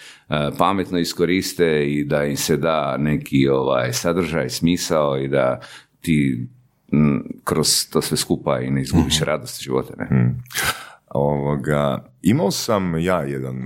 pametno 0.58 1.00
iskoriste 1.00 1.86
i 1.92 2.04
da 2.04 2.26
im 2.26 2.38
se 2.38 2.58
da 2.58 2.98
neki 2.98 3.48
ovaj, 3.48 3.94
sadržaj, 3.94 4.50
smisao 4.50 5.18
i 5.18 5.28
da 5.28 5.60
ti 6.02 6.48
kroz 7.44 7.90
to 7.92 8.02
sve 8.02 8.18
skupa 8.18 8.60
i 8.60 8.72
ne 8.72 8.82
izgubiš 8.82 9.22
mm 9.22 9.24
radost 9.26 9.64
života. 9.64 9.94
Ne? 9.98 10.06
Mhm. 10.06 10.30
Ovoga, 11.08 12.12
imao 12.22 12.52
sam 12.52 13.00
ja 13.00 13.22
jedan 13.22 13.64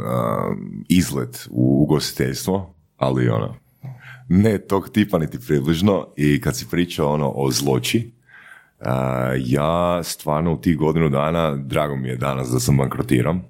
izlet 0.89 1.47
u 1.51 1.83
ugostiteljstvo, 1.83 2.75
ali 2.97 3.29
ono, 3.29 3.55
ne 4.29 4.57
tog 4.57 4.89
tipa 4.89 5.17
niti 5.17 5.39
približno 5.47 6.07
i 6.17 6.41
kad 6.41 6.57
si 6.57 6.67
pričao 6.71 7.13
ono 7.13 7.31
o 7.35 7.51
zloči, 7.51 8.11
ja 9.37 10.03
stvarno 10.03 10.53
u 10.53 10.61
tih 10.61 10.77
godinu 10.77 11.09
dana, 11.09 11.55
drago 11.55 11.95
mi 11.95 12.07
je 12.07 12.15
danas 12.15 12.49
da 12.49 12.59
sam 12.59 12.77
bankrotiram, 12.77 13.43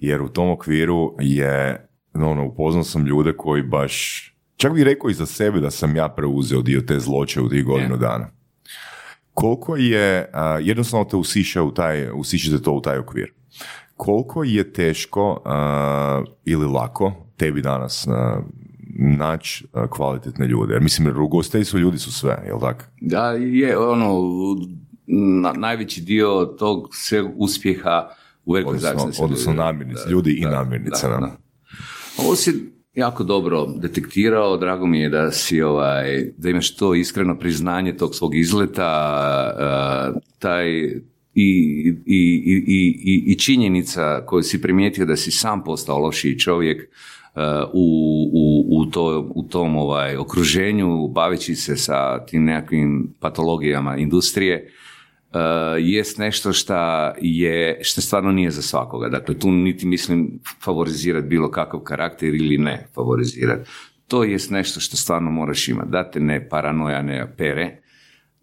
jer 0.00 0.22
u 0.22 0.28
tom 0.28 0.50
okviru 0.50 1.14
je, 1.20 1.86
ono, 2.14 2.46
upoznao 2.46 2.84
sam 2.84 3.06
ljude 3.06 3.32
koji 3.36 3.62
baš, 3.62 4.24
čak 4.56 4.72
bih 4.72 4.84
rekao 4.84 5.10
i 5.10 5.14
za 5.14 5.26
sebe 5.26 5.60
da 5.60 5.70
sam 5.70 5.96
ja 5.96 6.08
preuzeo 6.08 6.62
dio 6.62 6.80
te 6.80 6.98
zloče 6.98 7.40
u 7.40 7.48
tih 7.48 7.64
godinu 7.64 7.96
dana. 7.96 8.30
Koliko 9.34 9.76
je, 9.76 10.30
jednostavno 10.60 11.04
te 11.04 11.16
usiše 11.16 11.60
u 11.60 11.74
taj, 11.74 12.10
usišite 12.14 12.62
to 12.62 12.72
u 12.72 12.80
taj 12.80 12.98
okvir. 12.98 13.32
Koliko 13.96 14.44
je 14.44 14.72
teško 14.72 15.42
ili 16.44 16.66
lako 16.66 17.12
tebi 17.36 17.62
danas 17.62 18.08
naći 18.98 19.66
kvalitetne 19.90 20.46
ljude? 20.46 20.74
Jer 20.74 20.82
mislim, 20.82 21.14
su 21.64 21.78
ljudi 21.78 21.98
su 21.98 22.12
sve, 22.12 22.42
jel 22.46 22.60
tako? 22.60 22.84
Da, 23.00 23.30
je, 23.30 23.78
ono, 23.78 24.20
najveći 25.56 26.00
dio 26.00 26.44
tog 26.58 26.88
sve 26.92 27.22
uspjeha 27.36 28.08
u 28.44 28.52
velikoj 28.52 28.78
zavisnosti. 28.78 29.22
Odnosno 29.22 29.52
namirnice, 29.52 30.10
ljudi 30.10 30.32
i 30.32 30.44
namirnice. 30.44 31.08
Da, 31.08 31.16
da. 31.16 31.36
Ovo 32.18 32.36
si 32.36 32.74
jako 32.94 33.24
dobro 33.24 33.66
detektirao, 33.66 34.56
drago 34.56 34.86
mi 34.86 35.00
je 35.00 35.08
da 35.08 35.30
si 35.30 35.62
ovaj, 35.62 36.32
da 36.36 36.50
imaš 36.50 36.76
to 36.76 36.94
iskreno 36.94 37.38
priznanje 37.38 37.96
tog 37.96 38.14
svog 38.14 38.34
izleta, 38.34 38.90
taj 40.38 40.70
i, 41.34 41.94
i, 42.06 42.54
i, 43.06 43.24
i, 43.26 43.38
činjenica 43.38 44.26
koju 44.26 44.42
si 44.42 44.62
primijetio 44.62 45.06
da 45.06 45.16
si 45.16 45.30
sam 45.30 45.64
postao 45.64 45.98
lošiji 45.98 46.38
čovjek 46.38 46.90
u, 47.72 48.28
u, 48.32 48.66
u, 48.78 48.86
to, 48.86 49.30
u 49.34 49.42
tom 49.42 49.76
ovaj, 49.76 50.16
okruženju, 50.16 51.08
baveći 51.08 51.54
se 51.54 51.76
sa 51.76 52.26
tim 52.26 52.44
nekakvim 52.44 53.14
patologijama 53.20 53.96
industrije, 53.96 54.70
uh, 55.30 55.40
jest 55.78 56.18
nešto 56.18 56.52
što 56.52 56.74
je, 57.20 57.78
što 57.82 58.00
stvarno 58.00 58.32
nije 58.32 58.50
za 58.50 58.62
svakoga. 58.62 59.08
Dakle, 59.08 59.38
tu 59.38 59.50
niti 59.50 59.86
mislim 59.86 60.40
favorizirati 60.64 61.26
bilo 61.26 61.50
kakav 61.50 61.80
karakter 61.80 62.34
ili 62.34 62.58
ne 62.58 62.86
favorizirati. 62.94 63.70
To 64.08 64.24
jest 64.24 64.50
nešto 64.50 64.80
što 64.80 64.96
stvarno 64.96 65.30
moraš 65.30 65.68
imati. 65.68 65.90
Da 65.90 66.10
te 66.10 66.20
ne 66.20 66.48
paranoja 66.48 67.02
ne 67.02 67.34
pere, 67.36 67.83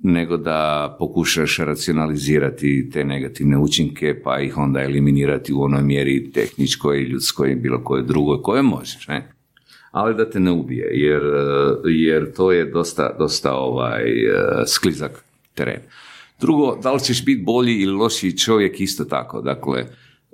nego 0.03 0.37
da 0.37 0.95
pokušaš 0.99 1.57
racionalizirati 1.57 2.89
te 2.93 3.03
negativne 3.03 3.57
učinke 3.57 4.21
pa 4.23 4.39
ih 4.39 4.57
onda 4.57 4.81
eliminirati 4.81 5.53
u 5.53 5.61
onoj 5.61 5.83
mjeri 5.83 6.31
tehničkoj, 6.31 6.99
ljudskoj, 6.99 7.55
bilo 7.55 7.83
koje 7.83 8.03
drugoj 8.03 8.41
koje 8.41 8.61
možeš. 8.61 9.07
Ne? 9.07 9.31
Ali 9.91 10.15
da 10.15 10.29
te 10.29 10.39
ne 10.39 10.51
ubije, 10.51 10.87
jer, 10.91 11.21
jer 11.85 12.33
to 12.33 12.51
je 12.51 12.65
dosta, 12.65 13.15
dosta 13.19 13.53
ovaj, 13.53 14.03
sklizak 14.67 15.23
teren. 15.53 15.79
Drugo, 16.39 16.79
da 16.83 16.93
li 16.93 16.99
ćeš 16.99 17.25
biti 17.25 17.43
bolji 17.43 17.75
ili 17.75 17.91
lošiji 17.91 18.37
čovjek 18.37 18.81
isto 18.81 19.05
tako. 19.05 19.41
Dakle, 19.41 19.85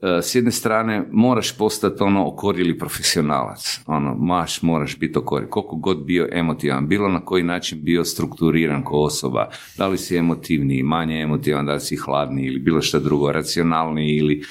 s 0.01 0.35
jedne 0.35 0.51
strane 0.51 1.07
moraš 1.11 1.57
postati 1.57 2.03
ono 2.03 2.27
okorili 2.27 2.77
profesionalac, 2.77 3.79
ono, 3.85 4.15
maš 4.15 4.61
moraš 4.61 4.99
biti 4.99 5.17
okori, 5.17 5.49
koliko 5.49 5.75
god 5.75 6.05
bio 6.05 6.29
emotivan, 6.31 6.87
bilo 6.87 7.09
na 7.09 7.25
koji 7.25 7.43
način 7.43 7.83
bio 7.83 8.05
strukturiran 8.05 8.83
ko 8.83 8.97
osoba, 8.97 9.49
da 9.77 9.87
li 9.87 9.97
si 9.97 10.17
emotivniji, 10.17 10.83
manje 10.83 11.21
emotivan, 11.21 11.65
da 11.65 11.73
li 11.73 11.79
si 11.79 11.95
hladniji 11.95 12.45
ili 12.45 12.59
bilo 12.59 12.81
što 12.81 12.99
drugo, 12.99 13.31
racionalniji 13.31 14.15
ili, 14.15 14.43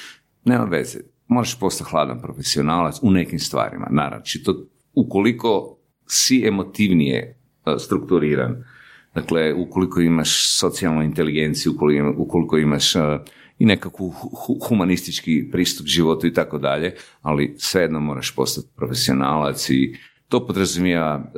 nema 0.45 0.63
veze, 0.63 0.99
moraš 1.27 1.59
postati 1.59 1.91
hladan 1.91 2.21
profesionalac 2.21 2.95
u 3.01 3.11
nekim 3.11 3.39
stvarima, 3.39 3.87
naravno, 3.91 4.25
ukoliko 4.93 5.77
si 6.07 6.47
emotivnije 6.47 7.39
e, 7.65 7.79
strukturiran, 7.79 8.63
dakle, 9.15 9.53
ukoliko 9.53 10.01
imaš 10.01 10.59
socijalnu 10.59 11.03
inteligenciju, 11.03 11.73
ukoliko 12.17 12.57
imaš 12.57 12.95
e, 12.95 12.99
i 13.59 13.65
nekakvu 13.65 14.13
humanistički 14.67 15.49
pristup 15.51 15.87
životu 15.87 16.27
i 16.27 16.33
tako 16.33 16.57
dalje, 16.57 16.95
ali 17.21 17.55
svejedno 17.57 17.99
moraš 17.99 18.35
postati 18.35 18.67
profesionalac 18.75 19.69
i 19.69 19.95
to 20.29 20.47
podrazumijeva 20.47 21.15
uh, 21.15 21.31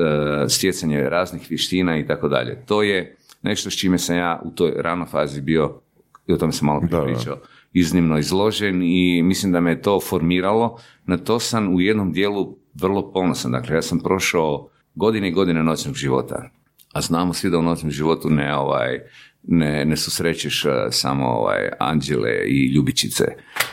stjecanje 0.47 1.09
raznih 1.09 1.45
vještina 1.49 1.97
i 1.97 2.07
tako 2.07 2.27
dalje. 2.27 2.65
To 2.65 2.83
je 2.83 3.17
nešto 3.41 3.69
s 3.69 3.73
čime 3.73 3.97
sam 3.97 4.17
ja 4.17 4.41
u 4.45 4.51
toj 4.51 4.73
ranoj 4.77 5.07
fazi 5.07 5.41
bio, 5.41 5.81
i 6.27 6.33
o 6.33 6.37
tome 6.37 6.51
sam 6.51 6.65
malo 6.65 6.81
pričao, 7.05 7.37
iznimno 7.73 8.17
izložen 8.17 8.83
i 8.83 9.23
mislim 9.23 9.51
da 9.51 9.59
me 9.59 9.81
to 9.81 9.99
formiralo. 9.99 10.79
Na 11.05 11.17
to 11.17 11.39
sam 11.39 11.75
u 11.75 11.81
jednom 11.81 12.11
dijelu 12.11 12.57
vrlo 12.73 13.11
ponosan. 13.11 13.51
Dakle, 13.51 13.75
ja 13.75 13.81
sam 13.81 13.99
prošao 13.99 14.69
godine 14.95 15.29
i 15.29 15.31
godine 15.31 15.63
noćnog 15.63 15.95
života. 15.95 16.49
A 16.93 17.01
znamo 17.01 17.33
svi 17.33 17.49
da 17.49 17.57
u 17.57 17.61
noćnom 17.61 17.91
životu 17.91 18.29
ne 18.29 18.55
ovaj, 18.55 18.99
ne, 19.43 19.85
ne 19.85 19.97
susrećeš 19.97 20.65
uh, 20.65 20.71
samo 20.91 21.27
ovaj, 21.27 21.69
anđele 21.79 22.31
i 22.45 22.71
ljubičice. 22.75 23.25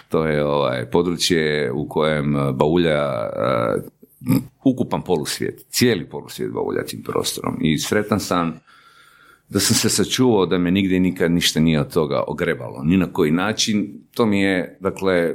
To 0.09 0.27
je 0.27 0.45
ovaj, 0.45 0.91
područje 0.91 1.73
u 1.73 1.89
kojem 1.89 2.37
uh, 2.37 2.55
baulja 2.55 3.31
uh, 3.77 3.83
ukupan 4.64 5.03
polusvijet, 5.03 5.67
cijeli 5.69 6.09
polusvijet 6.09 6.53
baulja 6.53 6.85
tim 6.85 7.03
prostorom. 7.03 7.59
I 7.61 7.79
sretan 7.79 8.21
sam 8.21 8.61
da 9.49 9.61
sam 9.61 9.77
se 9.77 9.89
sačuvao 9.89 10.47
da 10.47 10.59
me 10.59 10.71
nigdje 10.71 11.01
nikad 11.01 11.31
ništa 11.31 11.61
nije 11.61 11.81
od 11.81 11.93
toga 11.93 12.25
ogrebalo. 12.27 12.83
Ni 12.85 12.97
na 12.97 13.12
koji 13.12 13.31
način. 13.31 14.01
To 14.14 14.27
mi 14.27 14.41
je, 14.41 14.79
dakle, 14.81 15.35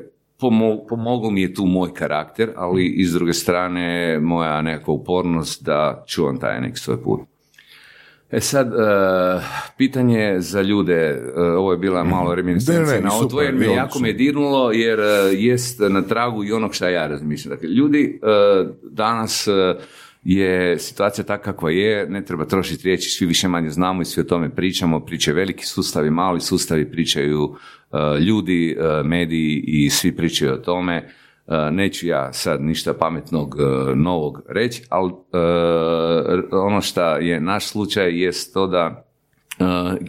pomogao 0.89 1.31
mi 1.31 1.41
je 1.41 1.53
tu 1.53 1.65
moj 1.65 1.93
karakter, 1.93 2.51
ali 2.55 2.85
iz 2.85 3.13
druge 3.13 3.33
strane 3.33 4.19
moja 4.19 4.61
nekakva 4.61 4.93
upornost 4.93 5.63
da 5.63 6.03
čuvam 6.07 6.39
taj 6.39 6.61
neki 6.61 6.79
svoj 6.79 7.03
put. 7.03 7.30
E 8.31 8.39
sad, 8.39 8.67
uh, 8.67 9.43
pitanje 9.77 10.35
za 10.39 10.61
ljude, 10.61 11.21
uh, 11.35 11.43
ovo 11.43 11.71
je 11.71 11.77
bila 11.77 12.03
malo 12.03 12.35
reminiscencija 12.35 13.01
na 13.01 13.13
ovo 13.13 13.25
tvoje, 13.25 13.51
me 13.51 13.65
jako 13.65 13.99
me 13.99 14.13
dirnulo 14.13 14.71
jer 14.71 14.99
uh, 14.99 15.05
jest 15.33 15.79
na 15.89 16.01
tragu 16.01 16.43
i 16.43 16.51
onog 16.51 16.75
šta 16.75 16.89
ja 16.89 17.07
razmišljam. 17.07 17.49
Dakle, 17.55 17.69
ljudi 17.69 18.19
danas 18.83 19.47
je 20.23 20.79
situacija 20.79 21.25
takva 21.25 21.53
kakva 21.53 21.71
je, 21.71 22.09
ne 22.09 22.25
treba 22.25 22.45
trošiti 22.45 22.83
riječi, 22.83 23.09
svi 23.09 23.25
više 23.25 23.47
manje 23.47 23.69
znamo 23.69 24.01
i 24.01 24.05
svi 24.05 24.21
o 24.21 24.25
tome 24.25 24.49
pričamo, 24.49 24.99
pričaju 24.99 25.35
veliki 25.35 25.65
sustavi, 25.65 26.09
mali 26.09 26.41
sustavi, 26.41 26.91
pričaju 26.91 27.55
ljudi, 28.27 28.77
mediji 29.03 29.63
i 29.67 29.89
svi 29.89 30.15
pričaju 30.15 30.53
o 30.53 30.57
tome 30.57 30.97
E, 30.97 31.20
neću 31.71 32.07
ja 32.07 32.33
sad 32.33 32.61
ništa 32.61 32.93
pametnog 32.93 33.55
e, 33.59 33.95
novog 33.95 34.41
reći, 34.49 34.83
ali 34.89 35.11
e, 35.11 35.37
ono 36.51 36.81
što 36.81 37.15
je 37.15 37.41
naš 37.41 37.67
slučaj 37.67 38.21
jest 38.21 38.53
to 38.53 38.67
da 38.67 39.05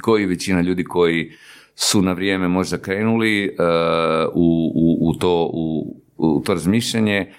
koji 0.00 0.26
većina 0.26 0.60
ljudi 0.60 0.84
koji 0.84 1.32
su 1.74 2.02
na 2.02 2.12
vrijeme 2.12 2.48
možda 2.48 2.78
krenuli 2.78 3.56
u, 4.32 4.72
u, 4.74 5.08
u 5.08 5.14
to, 5.14 5.50
u, 5.52 5.96
u 6.16 6.42
to 6.46 6.54
razmišljanje, 6.54 7.32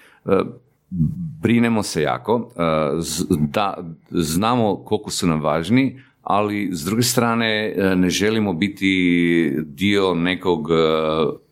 brinemo 1.42 1.82
se 1.82 2.02
jako, 2.02 2.50
da 3.30 3.76
znamo 4.10 4.76
koliko 4.76 5.10
su 5.10 5.26
nam 5.26 5.40
važni, 5.40 6.00
ali 6.22 6.68
s 6.72 6.84
druge 6.84 7.02
strane 7.02 7.74
ne 7.96 8.10
želimo 8.10 8.52
biti 8.52 9.52
dio 9.64 10.14
nekog 10.14 10.68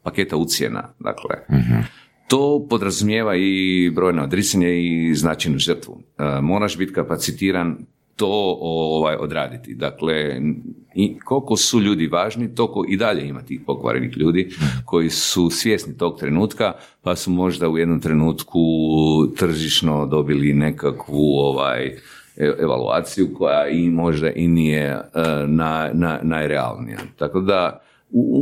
paketa 0.02 0.36
ucijena. 0.36 0.88
Dakle, 0.98 1.36
mhm. 1.50 2.01
To 2.32 2.66
podrazumijeva 2.70 3.36
i 3.36 3.90
brojne 3.94 4.22
odricanje 4.22 4.68
i 4.82 5.14
značajnu 5.14 5.58
žrtvu. 5.58 5.98
E, 6.18 6.40
moraš 6.40 6.78
biti 6.78 6.92
kapacitiran 6.92 7.76
to 8.16 8.58
ovaj, 8.60 9.16
odraditi. 9.16 9.74
Dakle, 9.74 10.40
i 10.94 11.18
koliko 11.18 11.56
su 11.56 11.80
ljudi 11.80 12.06
važni, 12.06 12.54
toliko 12.54 12.84
i 12.88 12.96
dalje 12.96 13.28
ima 13.28 13.42
tih 13.42 13.60
pokvarenih 13.66 14.16
ljudi 14.16 14.50
koji 14.84 15.10
su 15.10 15.50
svjesni 15.50 15.98
tog 15.98 16.18
trenutka, 16.18 16.72
pa 17.02 17.16
su 17.16 17.30
možda 17.30 17.68
u 17.68 17.78
jednom 17.78 18.00
trenutku 18.00 18.60
tržišno 19.36 20.06
dobili 20.06 20.54
nekakvu 20.54 21.34
ovaj, 21.38 21.86
e, 21.86 21.96
evaluaciju 22.58 23.34
koja 23.34 23.68
i 23.68 23.90
možda 23.90 24.30
i 24.30 24.48
nije 24.48 24.86
e, 24.86 25.00
na, 25.46 25.90
na, 25.92 26.20
najrealnija. 26.22 26.98
Tako 27.18 27.40
da, 27.40 27.82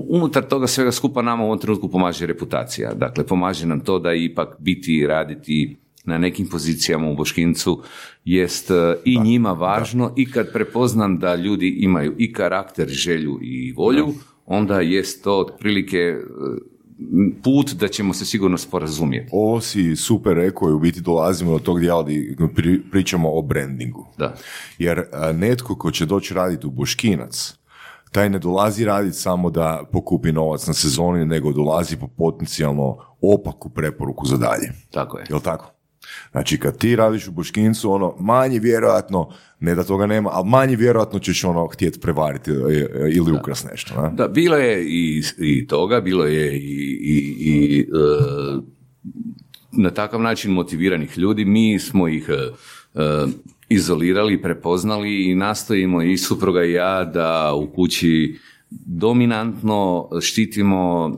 unutar 0.09 0.45
toga 0.45 0.67
svega 0.67 0.93
skupa 0.93 1.23
nama 1.23 1.43
u 1.43 1.47
ovom 1.47 1.59
trenutku 1.59 1.89
pomaže 1.89 2.27
reputacija. 2.27 2.95
Dakle, 2.95 3.27
pomaže 3.27 3.67
nam 3.67 3.81
to 3.81 3.99
da 3.99 4.15
ipak 4.15 4.57
biti 4.59 5.07
raditi 5.07 5.77
na 6.05 6.19
nekim 6.19 6.49
pozicijama 6.49 7.11
u 7.11 7.17
Boškincu 7.17 7.83
jest 8.25 8.71
e, 8.71 8.75
i 9.05 9.21
njima 9.21 9.53
važno 9.53 10.13
i 10.17 10.31
kad 10.31 10.53
prepoznam 10.53 11.19
da 11.19 11.35
ljudi 11.35 11.69
imaju 11.69 12.15
i 12.19 12.33
karakter, 12.33 12.89
želju 12.89 13.39
i 13.43 13.73
volju, 13.73 14.15
onda 14.47 14.81
jest 14.81 15.25
to 15.25 15.39
otprilike 15.39 15.99
e, 15.99 16.21
put 17.43 17.73
da 17.73 17.89
ćemo 17.89 18.15
se 18.15 18.25
sigurno 18.25 18.59
sporazumjeti. 18.59 19.29
Ovo 19.33 19.61
si 19.61 19.97
super 19.97 20.37
rekao 20.37 20.71
i 20.71 20.73
u 20.73 20.79
biti 20.79 21.01
dolazimo 21.01 21.53
do 21.53 21.59
tog 21.59 21.81
dijela 21.81 22.03
gdje 22.03 22.37
pri- 22.57 22.81
pričamo 22.91 23.39
o 23.39 23.43
brandingu. 23.43 24.07
Da. 24.19 24.35
Jer 24.79 25.03
a, 25.13 25.33
netko 25.33 25.75
ko 25.75 25.91
će 25.91 26.07
doći 26.07 26.35
raditi 26.35 26.67
u 26.67 26.71
Boškinac, 26.71 27.60
taj 28.13 28.31
ne 28.31 28.39
dolazi 28.39 28.85
raditi 28.85 29.17
samo 29.17 29.51
da 29.51 29.83
pokupi 29.93 30.33
novac 30.33 30.67
na 30.67 30.75
sezoni, 30.75 31.27
nego 31.27 31.53
dolazi 31.53 31.97
po 31.97 32.09
potencijalno 32.09 32.99
opaku 33.21 33.71
preporuku 33.71 34.27
za 34.27 34.37
dalje. 34.37 34.73
Tako 34.91 35.19
je. 35.19 35.27
Jel 35.29 35.41
tako? 35.41 35.73
Znači, 36.33 36.59
kad 36.59 36.79
ti 36.79 36.97
radiš 36.97 37.29
u 37.29 37.33
Boškincu, 37.33 37.93
ono, 37.93 38.15
manje 38.19 38.59
vjerojatno, 38.59 39.31
ne 39.61 39.75
da 39.75 39.85
toga 39.85 40.07
nema, 40.07 40.31
ali 40.33 40.49
manje 40.49 40.77
vjerojatno 40.77 41.19
ćeš 41.19 41.45
ono 41.45 41.67
htjeti 41.67 42.01
prevariti 42.01 42.51
e, 42.51 42.55
e, 42.55 43.11
ili 43.13 43.33
ukras 43.33 43.65
nešto. 43.71 44.03
Ne? 44.03 44.11
Da, 44.17 44.29
bilo 44.29 44.57
je 44.57 44.85
i, 44.85 45.23
i 45.39 45.67
toga, 45.67 46.01
bilo 46.01 46.25
je 46.25 46.57
i, 46.57 46.99
i, 47.03 47.37
i, 47.41 47.81
e, 47.81 47.87
na 49.73 49.91
takav 49.91 50.21
način 50.21 50.53
motiviranih 50.53 51.19
ljudi. 51.19 51.45
Mi 51.45 51.79
smo 51.79 52.09
ih 52.09 52.29
e, 52.29 52.51
izolirali, 53.71 54.43
prepoznali 54.43 55.31
i 55.31 55.35
nastojimo 55.35 56.03
i 56.03 56.17
supruga 56.17 56.65
i 56.65 56.73
ja 56.73 57.05
da 57.05 57.55
u 57.55 57.67
kući 57.67 58.39
dominantno 58.87 60.09
štitimo 60.21 61.17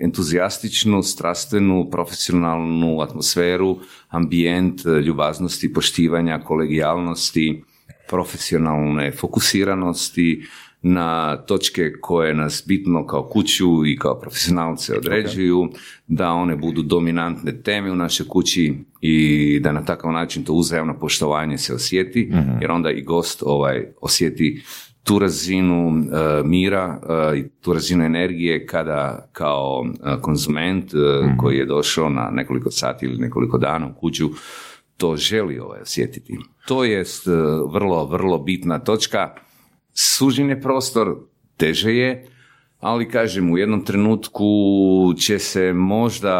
entuzijastičnu, 0.00 1.02
strastvenu, 1.02 1.88
profesionalnu 1.90 3.00
atmosferu, 3.00 3.78
ambijent 4.08 4.80
ljubaznosti, 5.06 5.72
poštivanja, 5.72 6.40
kolegijalnosti, 6.40 7.62
profesionalne 8.08 9.12
fokusiranosti 9.12 10.42
na 10.82 11.36
točke 11.36 11.92
koje 12.00 12.34
nas 12.34 12.64
bitno 12.66 13.06
kao 13.06 13.28
kuću 13.28 13.86
i 13.86 13.96
kao 13.96 14.20
profesionalce 14.20 14.96
određuju, 14.96 15.68
da 16.06 16.30
one 16.30 16.56
budu 16.56 16.82
dominantne 16.82 17.62
teme 17.62 17.92
u 17.92 17.96
našoj 17.96 18.28
kući 18.28 18.74
i 19.04 19.60
da 19.62 19.72
na 19.72 19.84
takav 19.84 20.12
način 20.12 20.44
to 20.44 20.52
uzajamno 20.52 20.98
poštovanje 20.98 21.58
se 21.58 21.74
osjeti, 21.74 22.32
jer 22.60 22.70
onda 22.70 22.90
i 22.90 23.02
gost 23.02 23.42
ovaj 23.46 23.86
osjeti 24.00 24.62
tu 25.04 25.18
razinu 25.18 25.88
e, 25.88 26.42
mira 26.44 27.00
e, 27.32 27.38
i 27.38 27.48
tu 27.60 27.72
razinu 27.72 28.04
energije 28.04 28.66
kada 28.66 29.28
kao 29.32 29.84
e, 29.86 30.20
konzument 30.20 30.94
e, 30.94 30.96
koji 31.38 31.56
je 31.56 31.66
došao 31.66 32.08
na 32.08 32.30
nekoliko 32.32 32.70
sati 32.70 33.06
ili 33.06 33.18
nekoliko 33.18 33.58
dana 33.58 33.86
u 33.86 34.00
kuću 34.00 34.30
to 34.96 35.16
želi 35.16 35.58
ovaj 35.58 35.80
osjetiti. 35.80 36.38
To 36.66 36.84
je 36.84 37.04
vrlo, 37.72 38.06
vrlo 38.06 38.38
bitna 38.38 38.78
točka. 38.78 39.34
Sužen 39.94 40.50
je 40.50 40.60
prostor, 40.60 41.16
teže 41.56 41.94
je, 41.94 42.26
ali 42.82 43.08
kažem, 43.08 43.50
u 43.52 43.58
jednom 43.58 43.84
trenutku 43.84 44.44
će 45.18 45.38
se 45.38 45.72
možda 45.72 46.34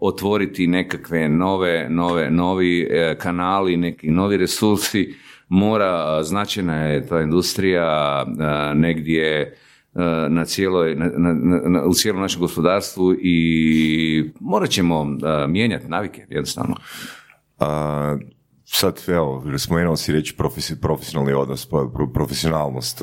otvoriti 0.00 0.66
nekakve 0.66 1.28
nove, 1.28 1.86
nove, 1.90 2.30
novi 2.30 2.88
e, 2.90 3.16
kanali, 3.18 3.76
neki 3.76 4.10
novi 4.10 4.36
resursi, 4.36 5.14
mora, 5.48 6.22
značajna 6.22 6.76
je 6.76 7.06
ta 7.06 7.20
industrija 7.20 8.24
negdje 8.74 9.56
a, 9.94 10.26
na 10.30 10.44
cijeloj, 10.44 10.94
na, 10.94 11.10
na- 11.16 11.32
na- 11.68 11.84
u 11.84 11.92
cijelom 11.94 12.22
našem 12.22 12.40
gospodarstvu 12.40 13.14
i 13.14 14.30
morat 14.40 14.70
ćemo 14.70 15.06
mijenjati 15.48 15.88
navike, 15.88 16.26
jednostavno. 16.28 16.76
A, 17.58 18.16
sad, 18.64 19.02
evo, 19.08 19.44
spomenuo 19.58 19.96
si 19.96 20.12
reći 20.12 20.34
profesi- 20.38 20.80
profesionalni 20.80 21.32
odnos, 21.32 21.66
pro- 21.70 22.12
profesionalnost 22.14 23.02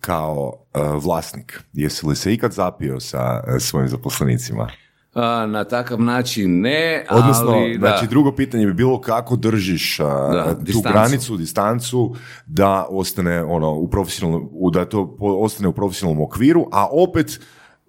kao 0.00 0.52
a, 0.72 0.82
vlasnik. 0.82 1.60
Jesi 1.72 2.06
li 2.06 2.16
se 2.16 2.32
ikad 2.32 2.52
zapio 2.52 3.00
sa 3.00 3.18
a, 3.18 3.60
svojim 3.60 3.88
zaposlenicima? 3.88 4.68
A, 5.14 5.46
na 5.46 5.64
takav 5.64 6.00
način 6.00 6.60
ne, 6.60 7.06
Odnosno, 7.10 7.50
ali 7.50 7.78
da. 7.78 7.88
znači 7.88 8.06
drugo 8.06 8.32
pitanje 8.32 8.66
bi 8.66 8.74
bilo 8.74 9.00
kako 9.00 9.36
držiš 9.36 10.00
a, 10.00 10.04
Da, 10.04 10.54
tu 10.54 10.64
distancu. 10.64 10.88
granicu, 10.92 11.36
distancu 11.36 12.14
da 12.46 12.86
ostane 12.90 13.42
ono 13.44 13.72
u 13.72 13.90
profesionalnom, 13.90 14.48
da 14.72 14.84
to 14.84 15.16
ostane 15.20 15.68
u 15.68 15.72
profesionalnom 15.72 16.24
okviru, 16.24 16.66
a 16.72 16.86
opet 16.92 17.40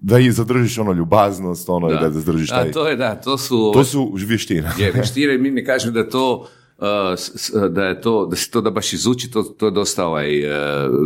da 0.01 0.19
i 0.19 0.31
zadržiš 0.31 0.77
ono 0.77 0.91
ljubaznost, 0.91 1.69
ono 1.69 1.89
da, 1.89 1.99
da 1.99 2.09
zadržiš 2.09 2.49
taj... 2.49 2.65
Da, 2.65 2.71
to 2.71 2.87
je, 2.87 2.95
da, 2.95 3.15
to 3.15 3.37
su... 3.37 3.71
to 3.73 3.83
su 3.83 4.11
vještine. 4.15 4.71
je 4.77 4.91
vještine, 4.95 5.37
mi 5.37 5.51
ne 5.51 5.65
kažem 5.65 5.93
da 5.93 6.09
to 6.09 6.35
uh, 6.35 6.47
da 7.69 7.85
je 7.85 8.01
to, 8.01 8.25
da 8.25 8.35
se 8.35 8.51
to 8.51 8.61
da 8.61 8.71
baš 8.71 8.93
izuči, 8.93 9.31
to, 9.31 9.43
to 9.43 9.65
je 9.65 9.71
dosta 9.71 10.05
ovaj, 10.07 10.45
uh, 10.45 10.51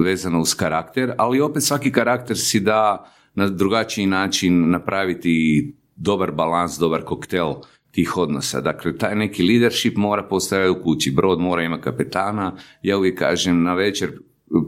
vezano 0.05 0.39
uz 0.39 0.55
karakter, 0.55 1.13
ali 1.17 1.41
opet 1.41 1.63
svaki 1.63 1.91
karakter 1.91 2.38
si 2.38 2.59
da 2.59 3.11
na 3.36 3.47
drugačiji 3.49 4.05
način 4.05 4.69
napraviti 4.69 5.74
dobar 5.95 6.32
balans, 6.32 6.78
dobar 6.80 7.03
koktel 7.03 7.53
tih 7.91 8.17
odnosa. 8.17 8.61
Dakle, 8.61 8.97
taj 8.97 9.15
neki 9.15 9.43
leadership 9.43 9.97
mora 9.97 10.24
postojati 10.24 10.80
u 10.80 10.84
kući. 10.84 11.11
Brod 11.11 11.39
mora 11.39 11.63
imati 11.63 11.84
kapetana. 11.84 12.55
Ja 12.82 12.97
uvijek 12.97 13.19
kažem 13.19 13.63
na 13.63 13.74
večer 13.74 14.11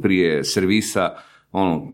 prije 0.01 0.43
servisa, 0.43 1.09
ono, 1.51 1.93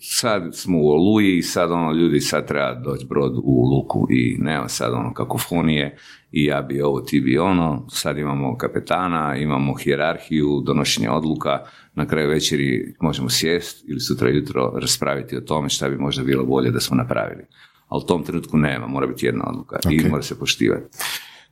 sad 0.00 0.56
smo 0.56 0.78
u 0.78 0.88
Oluji 0.88 1.36
i 1.38 1.42
sad 1.42 1.70
ono 1.70 1.92
ljudi 1.92 2.20
sad 2.20 2.48
treba 2.48 2.74
doći 2.74 3.06
brod 3.06 3.32
u 3.44 3.64
luku 3.64 4.06
i 4.10 4.36
nema 4.38 4.68
sad 4.68 4.92
ono 4.92 5.14
kakofonije 5.14 5.96
i 6.32 6.44
ja 6.44 6.62
bi 6.62 6.82
ovo, 6.82 7.00
ti 7.00 7.20
bi 7.20 7.38
ono, 7.38 7.86
sad 7.90 8.18
imamo 8.18 8.56
kapetana, 8.56 9.36
imamo 9.36 9.74
hijerarhiju, 9.74 10.62
donošenje 10.66 11.10
odluka, 11.10 11.64
na 11.94 12.06
kraju 12.06 12.28
večeri 12.28 12.94
možemo 13.00 13.28
sjest 13.30 13.84
ili 13.88 14.00
sutra 14.00 14.28
jutro 14.30 14.72
raspraviti 14.80 15.36
o 15.36 15.40
tome 15.40 15.68
šta 15.68 15.88
bi 15.88 15.96
možda 15.96 16.22
bilo 16.22 16.44
bolje 16.44 16.70
da 16.70 16.80
smo 16.80 16.96
napravili. 16.96 17.44
Ali 17.88 18.02
u 18.04 18.06
tom 18.06 18.24
trenutku 18.24 18.56
nema, 18.56 18.86
mora 18.86 19.06
biti 19.06 19.26
jedna 19.26 19.44
odluka 19.48 19.78
i 19.90 20.00
Ok. 20.00 20.10
mora 20.10 20.22
se 20.22 20.38
poštivati. 20.38 20.98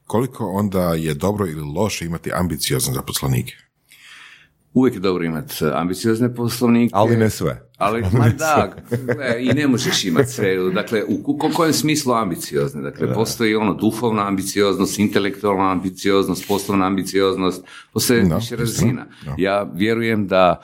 Koliko 0.06 0.46
onda 0.46 0.94
je 0.94 1.14
dobro 1.14 1.46
ili 1.46 1.62
loše 1.76 2.06
imati 2.06 2.30
ambiciozne 2.32 2.94
zaposlenike? 2.94 3.54
Uvijek 4.74 4.94
je 4.94 5.00
dobro 5.00 5.24
imati 5.24 5.54
ambiciozne 5.64 6.34
poslovnike. 6.34 6.92
Ali 6.94 7.16
ne 7.16 7.30
sve. 7.30 7.66
Ali, 7.78 8.00
ma 8.02 8.28
da, 8.28 8.72
gle, 8.90 9.36
i 9.40 9.48
ne 9.48 9.68
možeš 9.68 10.04
imati 10.04 10.28
sve. 10.30 10.56
Dakle, 10.74 11.04
u 11.04 11.22
ko- 11.22 11.36
ko- 11.38 11.50
kojem 11.54 11.72
smislu 11.72 12.12
ambiciozne? 12.12 12.82
Dakle, 12.82 13.14
postoji 13.14 13.54
ono 13.54 13.74
duhovna 13.74 14.26
ambicioznost, 14.26 14.98
intelektualna 14.98 15.70
ambicioznost, 15.70 16.48
poslovna 16.48 16.86
ambicioznost, 16.86 17.64
postoje 17.92 18.22
Da, 18.22 18.36
više 18.36 18.56
razina. 18.56 19.06
da. 19.24 19.34
Ja 19.38 19.70
vjerujem 19.74 20.26
da 20.26 20.60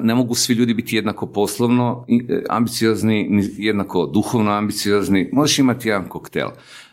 ne 0.00 0.14
mogu 0.14 0.34
svi 0.34 0.54
ljudi 0.54 0.74
biti 0.74 0.96
jednako 0.96 1.26
poslovno 1.26 2.04
e, 2.08 2.42
ambiciozni, 2.48 3.26
ni 3.30 3.48
jednako 3.56 4.06
duhovno 4.06 4.50
ambiciozni. 4.50 5.30
Možeš 5.32 5.58
imati 5.58 5.88
jedan 5.88 6.08
koktel. 6.08 6.48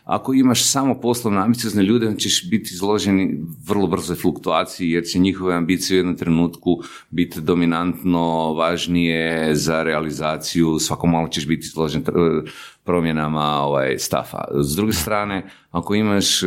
Ako 0.08 0.34
imaš 0.34 0.64
samo 0.64 1.00
poslovno 1.00 1.40
ambiciozne 1.40 1.82
ljude, 1.82 2.06
onda 2.06 2.18
ćeš 2.18 2.50
biti 2.50 2.70
izloženi 2.74 3.44
vrlo 3.66 3.86
brzoj 3.86 4.16
fluktuaciji, 4.16 4.90
jer 4.90 5.04
će 5.04 5.18
njihove 5.18 5.54
ambicije 5.54 5.94
u 5.94 5.98
jednom 5.98 6.16
trenutku 6.16 6.78
biti 7.10 7.40
dominantno 7.40 8.54
važnije 8.54 9.54
za 9.54 9.82
realizaciju, 9.82 10.78
svako 10.78 11.06
malo 11.06 11.28
ćeš 11.28 11.46
biti 11.46 11.66
izložen 11.66 12.04
tr- 12.04 12.50
promjenama 12.84 13.62
ovaj, 13.62 13.98
stafa. 13.98 14.44
S 14.60 14.76
druge 14.76 14.92
strane, 14.92 15.50
ako 15.70 15.94
imaš 15.94 16.42
e, 16.42 16.46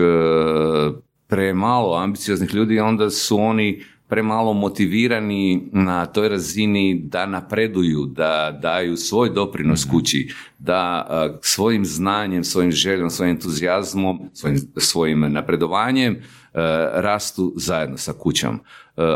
premalo 1.28 1.97
ambicioznih 1.97 2.53
ljudi, 2.53 2.80
onda 2.80 3.09
su 3.09 3.38
oni 3.38 3.84
premalo 4.12 4.53
motivirani 4.53 5.70
na 5.72 6.05
toj 6.05 6.30
razini 6.30 7.01
da 7.03 7.26
napreduju, 7.26 8.05
da 8.05 8.59
daju 8.62 8.97
svoj 8.97 9.30
doprinos 9.30 9.86
kući, 9.86 10.34
da 10.59 11.07
svojim 11.41 11.86
znanjem, 11.86 12.43
svojim 12.43 12.72
željom, 12.72 13.09
svojim 13.09 13.32
entuzijazmom, 13.36 14.20
svojim, 14.34 14.57
svojim 14.78 15.20
napredovanjem 15.20 16.18
rastu 16.93 17.53
zajedno 17.55 17.97
sa 17.97 18.14
kućom. 18.14 18.59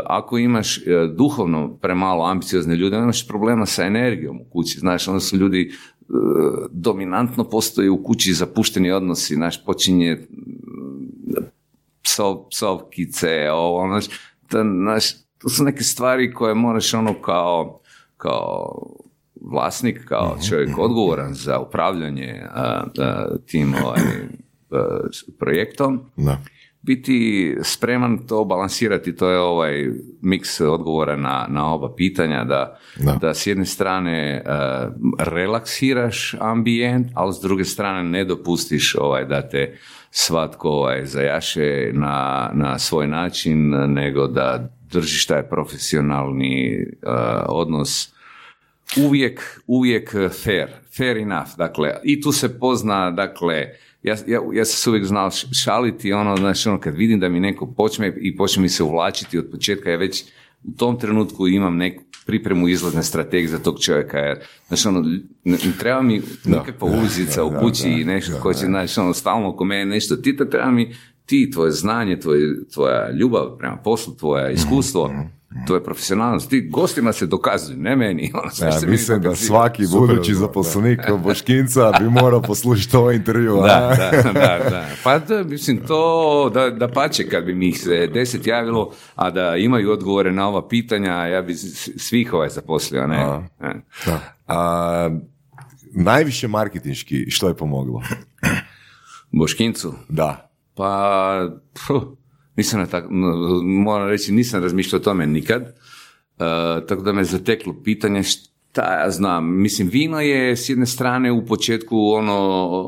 Ako 0.06 0.38
imaš 0.38 0.80
duhovno 1.16 1.76
premalo 1.82 2.24
ambiciozne 2.24 2.76
ljude, 2.76 2.96
imaš 2.96 3.28
problema 3.28 3.66
sa 3.66 3.84
energijom 3.84 4.40
u 4.40 4.44
kući. 4.52 4.78
Znaš, 4.78 5.08
onda 5.08 5.20
su 5.20 5.36
ljudi 5.36 5.72
dominantno 6.70 7.44
postoji 7.44 7.88
u 7.88 8.02
kući 8.02 8.32
zapušteni 8.32 8.90
odnosi, 8.90 9.34
znaš, 9.34 9.64
počinje 9.64 10.26
psov, 12.02 12.48
psovkice, 12.50 13.50
ovo, 13.52 13.78
ono, 13.78 14.00
to, 14.48 14.62
znaš, 14.62 15.12
to 15.38 15.48
su 15.48 15.64
neke 15.64 15.82
stvari 15.82 16.34
koje 16.34 16.54
moraš 16.54 16.94
ono 16.94 17.14
kao, 17.22 17.80
kao 18.16 18.82
vlasnik, 19.40 20.04
kao 20.04 20.36
čovjek 20.48 20.78
odgovoran 20.78 21.34
za 21.34 21.58
upravljanje 21.58 22.42
a, 22.54 22.84
a, 22.98 23.26
tim 23.46 23.74
ovaj, 23.84 24.00
a, 24.70 24.98
projektom, 25.38 26.00
Da. 26.16 26.38
biti 26.82 27.56
spreman 27.62 28.18
to 28.26 28.44
balansirati, 28.44 29.16
to 29.16 29.30
je 29.30 29.38
ovaj 29.38 29.90
miks 30.22 30.60
odgovora 30.60 31.16
na, 31.16 31.46
na 31.48 31.74
oba 31.74 31.94
pitanja, 31.94 32.44
da, 32.44 32.78
Da. 32.96 33.12
da 33.12 33.34
s 33.34 33.46
jedne 33.46 33.64
strane 33.64 34.42
relaksiraš 35.18 36.34
ambijent, 36.40 37.06
ali 37.14 37.34
s 37.34 37.40
druge 37.40 37.64
strane 37.64 38.04
ne 38.04 38.24
dopustiš 38.24 38.94
ovaj, 38.94 39.24
da 39.24 39.48
te 39.48 39.78
svatko 40.18 40.68
ovaj, 40.68 41.06
zajaše 41.06 41.90
na, 41.92 42.50
na 42.54 42.78
svoj 42.78 43.06
način, 43.06 43.70
nego 43.88 44.26
da 44.26 44.68
držiš 44.90 45.26
taj 45.26 45.42
profesionalni 45.42 46.72
eh, 46.72 47.08
odnos. 47.48 48.12
Uvijek, 49.06 49.60
uvijek 49.66 50.10
fair, 50.44 50.68
fair 50.96 51.16
enough, 51.16 51.56
dakle, 51.56 51.94
i 52.04 52.20
tu 52.20 52.32
se 52.32 52.58
pozna, 52.58 53.10
dakle, 53.10 53.54
ja, 54.02 54.16
ja, 54.26 54.40
ja 54.52 54.64
sam 54.64 54.76
se 54.76 54.90
uvijek 54.90 55.04
znao 55.04 55.30
šaliti, 55.64 56.12
ono, 56.12 56.36
znači, 56.36 56.68
ono, 56.68 56.80
kad 56.80 56.94
vidim 56.94 57.20
da 57.20 57.28
mi 57.28 57.40
neko 57.40 57.66
počne 57.66 58.12
i 58.20 58.36
počne 58.36 58.62
mi 58.62 58.68
se 58.68 58.82
uvlačiti 58.82 59.38
od 59.38 59.50
početka, 59.50 59.90
ja 59.90 59.96
već 59.96 60.24
u 60.64 60.72
tom 60.76 60.98
trenutku 60.98 61.48
imam 61.48 61.76
neku 61.76 62.02
pripremu 62.26 62.68
izlazne 62.68 63.02
strategije 63.02 63.48
za 63.48 63.58
tog 63.58 63.80
čovjeka, 63.80 64.18
jer, 64.18 64.38
znači, 64.68 64.88
ono, 64.88 65.04
ne, 65.44 65.58
treba 65.78 66.02
mi 66.02 66.22
nikakva 66.44 66.88
ulizica 66.88 67.44
u 67.44 67.52
kući 67.60 67.88
i 67.88 68.04
nešto 68.04 68.40
ko 68.42 68.54
će, 68.54 68.66
znači, 68.66 69.00
ono, 69.00 69.14
stalno 69.14 69.48
oko 69.48 69.64
mene 69.64 69.84
nešto, 69.84 70.16
ti 70.16 70.36
to 70.36 70.44
treba 70.44 70.70
mi 70.70 70.94
ti, 71.26 71.50
tvoje 71.50 71.70
znanje, 71.70 72.20
tvoj, 72.20 72.38
tvoja 72.74 73.10
ljubav 73.10 73.56
prema 73.58 73.76
poslu, 73.76 74.16
tvoje 74.16 74.52
iskustvo, 74.52 75.10
tvoje 75.66 75.84
profesionalnost, 75.84 76.50
ti 76.50 76.68
gostima 76.70 77.12
se 77.12 77.26
dokazuju, 77.26 77.78
ne 77.78 77.96
meni. 77.96 78.32
Ono, 78.42 78.50
sve 78.50 78.66
Ja, 78.66 78.72
se 78.72 78.86
meni 78.86 78.90
mislim 78.90 79.22
da 79.22 79.34
svaki 79.34 79.86
budući 79.92 80.32
da, 80.32 80.38
zaposlenik 80.38 81.00
Boškinca 81.24 81.92
bi 82.00 82.10
morao 82.10 82.42
poslušati 82.42 82.96
ovaj 82.96 83.16
intervju. 83.16 83.58
a? 83.58 83.66
Da, 83.66 83.96
da, 84.10 84.32
da, 84.32 84.70
da. 84.70 84.86
Pa 85.04 85.18
da, 85.18 85.42
mislim, 85.42 85.78
to 85.86 86.50
da, 86.54 86.70
da 86.70 86.88
pače 86.88 87.28
kad 87.28 87.44
bi 87.44 87.54
mi 87.54 87.68
ih 87.68 87.80
se 87.80 88.06
deset 88.06 88.46
javilo, 88.46 88.92
a 89.14 89.30
da 89.30 89.56
imaju 89.56 89.92
odgovore 89.92 90.32
na 90.32 90.48
ova 90.48 90.68
pitanja, 90.68 91.12
ja 91.12 91.42
bi 91.42 91.54
svih 91.96 92.32
ovaj 92.32 92.48
zaposlio, 92.48 93.06
ne? 93.06 93.48
E. 93.60 93.74
A, 94.46 95.10
najviše 95.94 96.48
marketinški, 96.48 97.30
što 97.30 97.48
je 97.48 97.56
pomoglo? 97.56 98.02
Boškincu? 99.32 99.94
Da. 100.08 100.50
Pa, 100.74 101.48
puh, 101.86 102.02
nisam 102.56 102.80
na 102.80 102.86
tak, 102.86 103.04
n- 103.04 103.82
moram 103.82 104.08
reći, 104.08 104.32
nisam 104.32 104.62
razmišljao 104.62 105.00
o 105.00 105.04
tome 105.04 105.26
nikad, 105.26 105.74
E, 106.38 106.86
tako 106.86 107.02
da 107.02 107.12
me 107.12 107.24
zateklo 107.24 107.74
pitanje 107.84 108.22
šta 108.22 109.02
ja 109.02 109.10
znam. 109.10 109.60
Mislim, 109.62 109.88
vino 109.88 110.20
je 110.20 110.56
s 110.56 110.68
jedne 110.68 110.86
strane 110.86 111.32
u 111.32 111.46
početku 111.46 111.96
ono, 111.98 112.32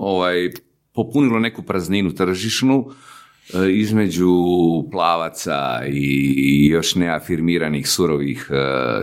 ovaj, 0.01 0.51
popunilo 0.95 1.39
neku 1.39 1.62
prazninu 1.62 2.15
tržišnu, 2.15 2.90
e, 3.55 3.73
između 3.73 4.28
plavaca 4.90 5.81
i, 5.89 6.66
još 6.66 6.95
neafirmiranih 6.95 7.89
surovih 7.89 8.51
e, 8.51 8.55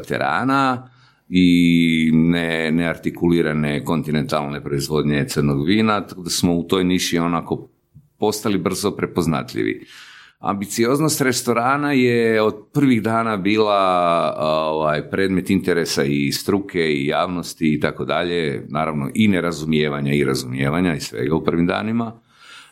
terana 0.07 0.89
i 1.29 2.11
ne, 2.13 2.71
neartikulirane 2.71 3.83
kontinentalne 3.83 4.63
proizvodnje 4.63 5.25
crnog 5.27 5.65
vina, 5.65 6.07
tako 6.07 6.21
da 6.21 6.29
smo 6.29 6.55
u 6.55 6.63
toj 6.63 6.83
niši 6.83 7.17
onako 7.17 7.69
postali 8.19 8.57
brzo 8.57 8.91
prepoznatljivi. 8.91 9.85
Ambicioznost 10.45 11.21
restorana 11.21 11.91
je 11.91 12.41
od 12.41 12.55
prvih 12.73 13.01
dana 13.01 13.37
bila 13.37 14.33
ovaj, 14.71 15.09
predmet 15.09 15.49
interesa 15.49 16.03
i 16.03 16.31
struke 16.31 16.79
i 16.79 17.07
javnosti 17.07 17.73
i 17.73 17.79
tako 17.79 18.05
dalje, 18.05 18.65
naravno 18.69 19.09
i 19.13 19.27
nerazumijevanja 19.27 20.13
i 20.13 20.23
razumijevanja 20.23 20.95
i 20.95 20.99
svega 20.99 21.35
u 21.35 21.43
prvim 21.43 21.67
danima. 21.67 22.19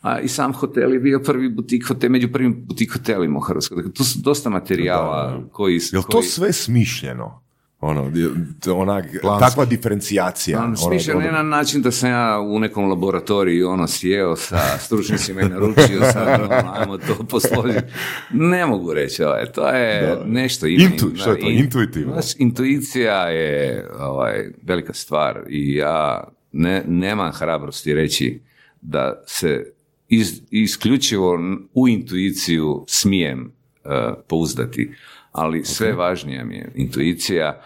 A 0.02 0.20
i 0.20 0.28
sam 0.28 0.54
hotel 0.54 0.94
je 0.94 1.00
bio 1.00 1.20
prvi 1.20 1.50
butik 1.50 1.88
hotel, 1.88 2.10
među 2.10 2.32
prvim 2.32 2.66
butik 2.66 2.94
hotelima 2.94 3.38
u 3.38 3.41
Hrvatskoj. 3.41 3.76
Dakle, 3.76 3.91
tu 3.94 4.04
su 4.04 4.20
dosta 4.24 4.50
materijala 4.50 5.44
koji... 5.52 5.74
Je 5.74 5.98
li 5.98 6.04
to 6.04 6.18
koji- 6.18 6.24
sve 6.24 6.54
smišljeno? 6.54 7.43
Ono, 7.84 8.12
je- 8.14 8.30
onak, 8.72 9.06
Planski. 9.22 9.46
takva 9.46 9.66
diferencijacija. 9.66 10.60
On 10.60 10.66
ono, 10.66 10.76
smišljen 10.78 11.18
ono- 11.18 11.26
je 11.26 11.32
na 11.32 11.44
način 11.44 11.82
da 11.82 11.92
sam 11.92 12.10
ja 12.10 12.40
u 12.42 12.60
nekom 12.60 12.90
laboratoriju 12.90 13.70
ono 13.70 13.88
sjeo 13.88 14.36
sa 14.36 14.58
stručnicima 14.78 15.42
i 15.42 15.50
naručio 15.50 16.02
sad, 16.04 16.42
ono, 16.42 16.74
ajmo 16.74 16.98
to 16.98 17.24
posložiti. 17.24 17.84
Ne 18.32 18.66
mogu 18.66 18.94
reći, 18.94 19.24
ovaj, 19.24 19.46
to 19.46 19.68
je 19.68 20.18
nešto 20.26 20.68
ima. 20.68 20.84
Intu- 20.86 21.16
što 21.16 21.32
je 21.32 21.40
to, 21.40 21.50
in- 21.50 21.60
intuitivno? 21.60 22.14
Znaš, 22.14 22.26
intuicija 22.38 23.14
je 23.24 23.88
ovaj, 24.00 24.46
velika 24.62 24.94
stvar 24.94 25.40
i 25.50 25.76
ja 25.76 26.24
ne, 26.52 26.84
nemam 26.88 27.32
hrabrosti 27.32 27.94
reći 27.94 28.42
da 28.82 29.24
se 29.28 29.72
iz, 30.10 30.42
isključivo 30.52 31.40
u 31.74 31.88
intuiciju 31.88 32.86
smijem 32.88 33.52
eh, 33.86 33.90
pouzdati, 34.28 34.92
ali 35.32 35.66
sve 35.66 35.94
važnija 35.94 36.46
mi 36.46 36.56
je 36.56 36.72
intuicija 36.76 37.62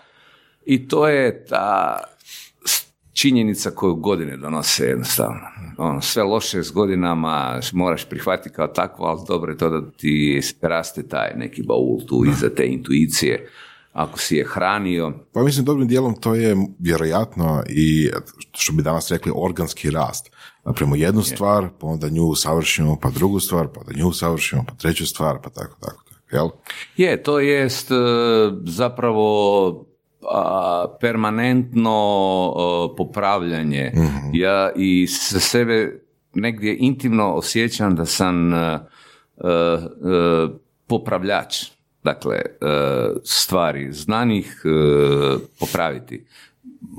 i 0.68 0.88
to 0.88 1.08
je 1.08 1.46
ta 1.46 1.98
činjenica 3.14 3.72
koju 3.72 3.96
godine 3.96 4.38
donose 4.38 4.86
jednostavno. 4.86 5.42
Ono, 5.78 6.02
sve 6.02 6.24
loše 6.24 6.64
s 6.64 6.72
godinama 6.72 7.60
moraš 7.74 8.06
prihvatiti 8.10 8.56
kao 8.56 8.68
takvo, 8.68 9.06
ali 9.06 9.22
dobro 9.28 9.52
je 9.52 9.58
to 9.58 9.70
da 9.70 9.92
ti 9.92 10.42
raste 10.62 11.08
taj 11.08 11.34
neki 11.36 11.64
baul 11.64 12.00
tu 12.08 12.24
iza 12.26 12.50
te 12.50 12.66
intuicije. 12.66 13.50
Ako 13.94 14.20
si 14.20 14.36
je 14.36 14.46
hranio, 14.46 15.14
Pa 15.34 15.44
mislim, 15.44 15.66
dobrim 15.66 15.88
dijelom 15.88 16.16
to 16.16 16.36
je 16.36 16.56
vjerojatno 16.80 17.64
i, 17.70 18.10
što 18.52 18.74
bi 18.74 18.84
danas 18.84 19.12
rekli, 19.12 19.32
organski 19.36 19.90
rast. 19.90 20.32
Napravimo 20.66 20.96
jednu 20.96 21.24
stvar, 21.24 21.68
pa 21.80 21.88
onda 21.88 22.10
nju 22.10 22.36
savršimo, 22.36 23.00
pa 23.02 23.10
drugu 23.10 23.40
stvar, 23.40 23.68
pa 23.74 23.80
onda 23.80 24.00
nju 24.00 24.12
savršimo, 24.12 24.64
pa 24.68 24.74
treću 24.74 25.06
stvar, 25.06 25.38
pa 25.44 25.50
tako, 25.50 25.78
tako, 25.80 26.04
tako, 26.10 26.36
jel? 26.36 26.50
Je, 26.98 27.24
to 27.24 27.40
jest 27.40 27.92
e, 27.92 27.96
zapravo 28.66 29.88
a, 30.22 30.98
permanentno 31.02 31.94
e, 32.56 32.96
popravljanje. 32.98 33.92
Ja 34.34 34.72
i 34.76 35.08
sa 35.08 35.40
sebe 35.40 36.00
negdje 36.34 36.78
intimno 36.80 37.34
osjećam 37.34 37.96
da 37.96 38.06
sam 38.06 38.54
e, 38.54 38.58
e, 38.58 38.80
e, 39.44 40.48
popravljač. 40.88 41.66
Dakle, 42.04 42.42
stvari, 43.24 43.92
znanih 43.92 44.62
e, 44.66 44.70
popraviti. 45.60 46.26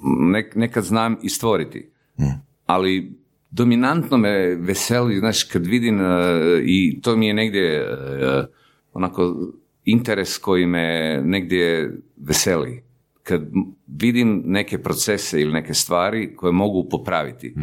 Nek- 0.04 0.56
nekad 0.56 0.84
znam 0.84 1.16
i 1.22 1.28
stvoriti. 1.28 1.90
Ali 2.66 3.12
dominantno 3.50 4.16
me 4.16 4.54
veseli, 4.54 5.18
znaš, 5.18 5.42
kad 5.42 5.66
vidim 5.66 6.00
i 6.64 7.00
to 7.02 7.16
mi 7.16 7.26
je 7.26 7.34
negdje 7.34 7.96
onako 8.92 9.36
interes 9.84 10.38
koji 10.38 10.66
me 10.66 11.20
negdje 11.24 11.96
veseli. 12.16 12.82
Kad 13.28 13.42
vidim 13.86 14.42
neke 14.46 14.78
procese 14.78 15.40
ili 15.40 15.52
neke 15.52 15.74
stvari 15.74 16.36
koje 16.36 16.52
mogu 16.52 16.88
popraviti, 16.88 17.54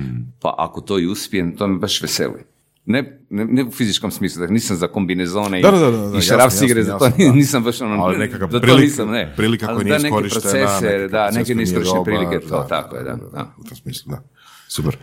pa 0.42 0.56
ako 0.58 0.82
to 0.82 1.00
i 1.00 1.08
uspijem, 1.08 1.56
to 1.58 1.68
me 1.68 1.78
baš 1.78 2.02
veseli. 2.02 2.44
Ne, 2.86 3.20
ne, 3.30 3.46
ne 3.46 3.64
u 3.64 3.72
fizičkom 3.72 4.12
smislu, 4.12 4.40
dakle 4.40 4.54
nisam 4.54 4.78
za 4.78 4.88
kombinezone 4.88 5.62
Da, 5.62 5.72
da, 5.72 5.80
da, 5.80 5.92
da, 5.92 5.98
i, 5.98 6.02
jasno, 6.02 6.18
i 6.18 6.22
šarafs 6.22 6.62
igre, 6.62 6.80
jasno, 6.80 7.00
za 7.00 7.00
to 7.00 7.18
da. 7.26 7.32
nisam 7.32 7.64
baš 7.64 7.82
ono, 7.82 8.04
Ali 8.04 8.18
nekakav 8.18 8.50
za 8.52 8.60
to 8.60 8.66
prilik- 8.68 8.82
nisam, 8.82 9.10
ne. 9.10 9.34
prilika 9.36 9.66
koja 9.66 9.78
da, 9.78 9.84
nije 9.84 9.96
neke 9.96 10.08
iskorištena, 10.08 10.42
procese, 10.42 11.08
da, 11.08 11.24
proces 11.24 11.36
neke 11.36 11.46
koji 11.46 11.56
nije 11.56 11.56
neiskorištene 11.56 12.04
prilike, 12.04 12.48
to, 12.48 12.56
da, 12.56 12.68
tako 12.68 12.94
da, 12.94 13.00
je, 13.00 13.06
da. 13.06 13.16
da, 13.16 13.30
da. 13.30 13.54
U 13.58 13.64
tom 13.64 13.78
smislu, 13.78 14.12
da. 14.12 14.22
Super. 14.68 14.98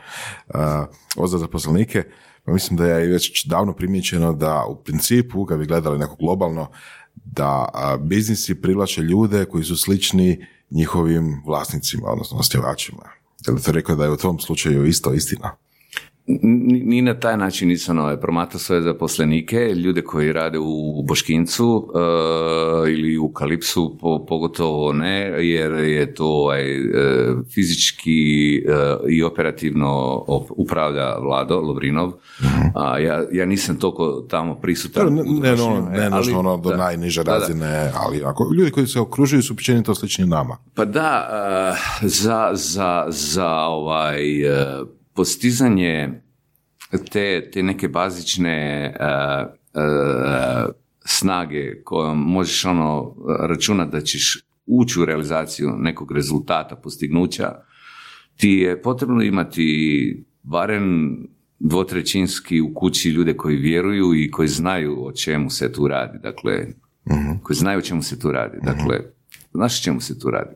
Uh, 1.18 1.28
za 1.28 1.38
zaposlenike, 1.38 2.02
pa 2.44 2.52
mislim 2.52 2.76
da 2.76 2.86
je 2.86 3.06
već 3.08 3.46
davno 3.46 3.72
primijećeno 3.72 4.32
da 4.32 4.64
u 4.68 4.82
principu, 4.82 5.44
kad 5.46 5.58
bi 5.58 5.66
gledali 5.66 5.98
neko 5.98 6.16
globalno, 6.16 6.70
da 7.14 7.68
biznisi 8.00 8.54
privlače 8.54 9.00
ljude 9.00 9.44
koji 9.44 9.64
su 9.64 9.76
slični 9.76 10.46
njihovim 10.70 11.42
vlasnicima, 11.46 12.08
odnosno 12.08 12.38
osnivačima. 12.38 13.02
Jel 13.46 13.58
to 13.58 13.72
rekao 13.72 13.96
da 13.96 14.04
je 14.04 14.10
u 14.10 14.16
tom 14.16 14.40
slučaju 14.40 14.86
isto 14.86 15.14
istina? 15.14 15.56
Ni, 16.26 16.80
ni 16.80 17.02
na 17.02 17.14
taj 17.14 17.36
način 17.36 17.68
nisam 17.68 17.98
ovaj, 17.98 18.16
promatrao 18.16 18.58
svoje 18.58 18.82
zaposlenike, 18.82 19.56
ljude 19.56 20.02
koji 20.02 20.32
rade 20.32 20.58
u 20.58 21.02
Boškincu 21.02 21.88
e, 22.86 22.92
ili 22.92 23.18
u 23.18 23.28
Kalipsu, 23.28 23.98
po, 24.00 24.26
pogotovo 24.26 24.92
ne, 24.92 25.16
jer 25.40 25.72
je 25.72 26.14
to 26.14 26.26
ovaj, 26.26 26.76
e, 26.76 26.84
fizički 27.54 28.12
e, 28.56 28.60
i 29.08 29.22
operativno 29.22 29.88
op- 30.28 30.50
upravlja 30.50 31.18
Vlado 31.18 31.60
Lovrinov, 31.60 32.12
a 32.74 32.98
ja, 32.98 33.22
ja 33.32 33.46
nisam 33.46 33.76
toliko 33.76 34.26
tamo 34.30 34.54
prisutan. 34.54 35.06
Ne, 35.06 35.22
ne, 35.22 35.48
donošenju, 35.50 35.82
no, 35.82 35.90
e, 35.94 35.98
ne 36.00 36.08
ali- 36.12 36.32
ono 36.32 36.56
do 36.56 36.70
da. 36.70 36.76
najniže 36.76 37.24
Da, 37.24 37.32
da. 37.32 37.38
razine, 37.38 37.90
ali 37.96 38.22
ako 38.24 38.50
ljudi 38.54 38.70
koji 38.70 38.86
se 38.86 39.00
okružuju 39.00 39.42
su 39.42 39.52
općenito 39.52 39.94
slični 39.94 40.26
nama. 40.26 40.56
Pa 40.74 40.84
da, 40.84 41.28
eh, 42.02 42.06
za, 42.08 42.50
za, 42.52 43.04
za 43.08 43.48
ovaj, 43.56 44.42
eh, 44.42 44.66
postizanje 45.14 46.22
te, 47.12 47.50
te 47.52 47.62
neke 47.62 47.88
bazične 47.88 48.84
eh, 49.00 49.46
eh, 49.74 50.66
snage 51.04 51.82
kojom 51.84 52.18
možeš 52.18 52.64
ono 52.64 53.16
računati 53.40 53.92
da 53.92 54.00
ćeš 54.00 54.38
ući 54.66 55.00
u 55.00 55.04
realizaciju 55.04 55.70
nekog 55.78 56.12
rezultata, 56.12 56.76
postignuća, 56.76 57.54
ti 58.36 58.50
je 58.50 58.82
potrebno 58.82 59.22
imati 59.22 60.24
barem 60.42 61.16
dvotrećinski 61.58 62.60
u 62.60 62.74
kući 62.74 63.10
ljude 63.10 63.36
koji 63.36 63.56
vjeruju 63.56 64.14
i 64.14 64.30
koji 64.30 64.48
znaju 64.48 65.06
o 65.06 65.12
čemu 65.12 65.50
se 65.50 65.72
tu 65.72 65.88
radi. 65.88 66.18
Dakle, 66.22 66.66
koji 67.42 67.56
znaju 67.56 67.78
o 67.78 67.82
čemu 67.82 68.02
se 68.02 68.18
tu 68.18 68.32
radi. 68.32 68.58
Dakle, 68.62 69.00
znaš 69.54 69.80
o 69.80 69.84
čemu 69.84 70.00
se 70.00 70.18
tu 70.18 70.30
radi. 70.30 70.54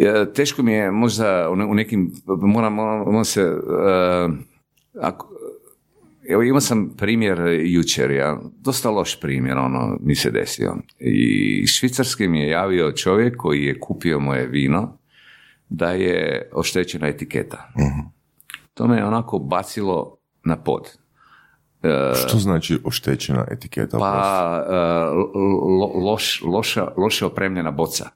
E, 0.00 0.32
Teško 0.32 0.62
mi 0.62 0.72
je 0.72 0.90
možda 0.90 1.50
u 1.50 1.56
ne- 1.56 1.66
u 1.66 1.74
nekim, 1.74 2.12
moram, 2.26 2.72
moram, 2.72 3.24
se, 3.24 3.40
e, 3.42 4.28
ako, 4.96 5.28
evo 6.24 6.42
imao 6.42 6.60
sam 6.60 6.90
primjer 6.90 7.38
jučer, 7.62 8.10
ja, 8.10 8.40
dosta 8.54 8.90
loš 8.90 9.20
primjer, 9.20 9.58
ono, 9.58 9.98
mi 10.00 10.14
se 10.14 10.30
desio. 10.30 10.76
I 11.00 11.12
iz 11.62 11.70
Švicarske 11.70 12.28
mi 12.28 12.40
je 12.40 12.48
javio 12.48 12.92
čovjek 12.92 13.36
koji 13.36 13.64
je 13.64 13.80
kupio 13.80 14.20
moje 14.20 14.46
vino, 14.46 14.98
da 15.68 15.90
je 15.90 16.50
oštećena 16.52 17.08
etiketa. 17.08 17.72
To 18.74 18.86
me 18.86 18.96
je 18.96 19.04
onako 19.04 19.38
bacilo 19.38 20.16
na 20.44 20.56
pod. 20.56 20.82
Što 22.18 22.38
znači 22.38 22.78
oštećena 22.84 23.46
etiketa? 23.50 23.98
Pa 23.98 24.64
e, 24.66 24.74
lo- 25.70 26.04
loš, 26.04 26.42
loša, 26.42 26.88
loše 26.96 27.26
opremljena 27.26 27.70
boca. 27.70 28.08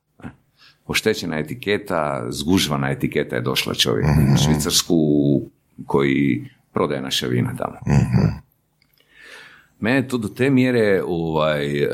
Oštećena 0.87 1.39
etiketa, 1.39 2.27
zgužvana 2.31 2.91
etiketa 2.91 3.37
je 3.37 3.43
došla 3.43 3.75
čovjek 3.75 4.07
u 4.35 4.37
Švicarsku 4.45 4.97
koji 5.87 6.45
prodaje 6.73 7.03
naša 7.03 7.27
vina 7.27 7.57
tamo. 7.57 7.77
Mene 9.81 10.09
to 10.09 10.19
do 10.19 10.29
te 10.29 10.51
mjere 10.51 11.03
ovaj, 11.07 11.79
e, 11.79 11.83
e, 11.83 11.87
e, 11.87 11.91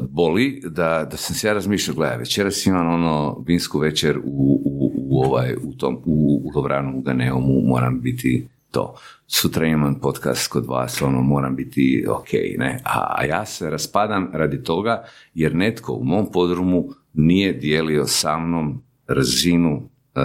boli 0.00 0.62
da, 0.64 1.06
da 1.10 1.16
sam 1.16 1.36
se 1.36 1.46
ja 1.48 1.52
razmišljao, 1.52 1.94
gledaj, 1.94 2.18
večeras 2.18 2.66
imam 2.66 2.88
ono 2.88 3.44
vinsku 3.46 3.78
večer 3.78 4.18
u, 4.18 4.60
u, 4.64 4.92
u, 5.08 5.22
ovaj, 5.22 5.54
u, 5.62 5.72
tom, 5.72 5.94
u, 6.06 6.42
u 6.44 6.50
Lovranu, 6.54 6.98
u 6.98 7.00
Ganeomu, 7.00 7.60
moram 7.66 8.00
biti 8.00 8.48
to. 8.70 8.94
Sutra 9.26 9.66
imam 9.66 9.94
podcast 9.94 10.48
kod 10.48 10.66
vas, 10.66 11.02
ono, 11.02 11.22
moram 11.22 11.56
biti 11.56 12.04
ok, 12.08 12.32
ne? 12.58 12.80
A, 12.84 13.14
a 13.18 13.24
ja 13.24 13.46
se 13.46 13.70
raspadam 13.70 14.30
radi 14.32 14.62
toga 14.62 15.04
jer 15.34 15.54
netko 15.54 15.92
u 15.92 16.04
mom 16.04 16.32
podrumu 16.32 16.88
nije 17.14 17.52
dijelio 17.52 18.06
sa 18.06 18.38
mnom 18.38 18.82
razinu 19.06 19.82
e, 20.14 20.20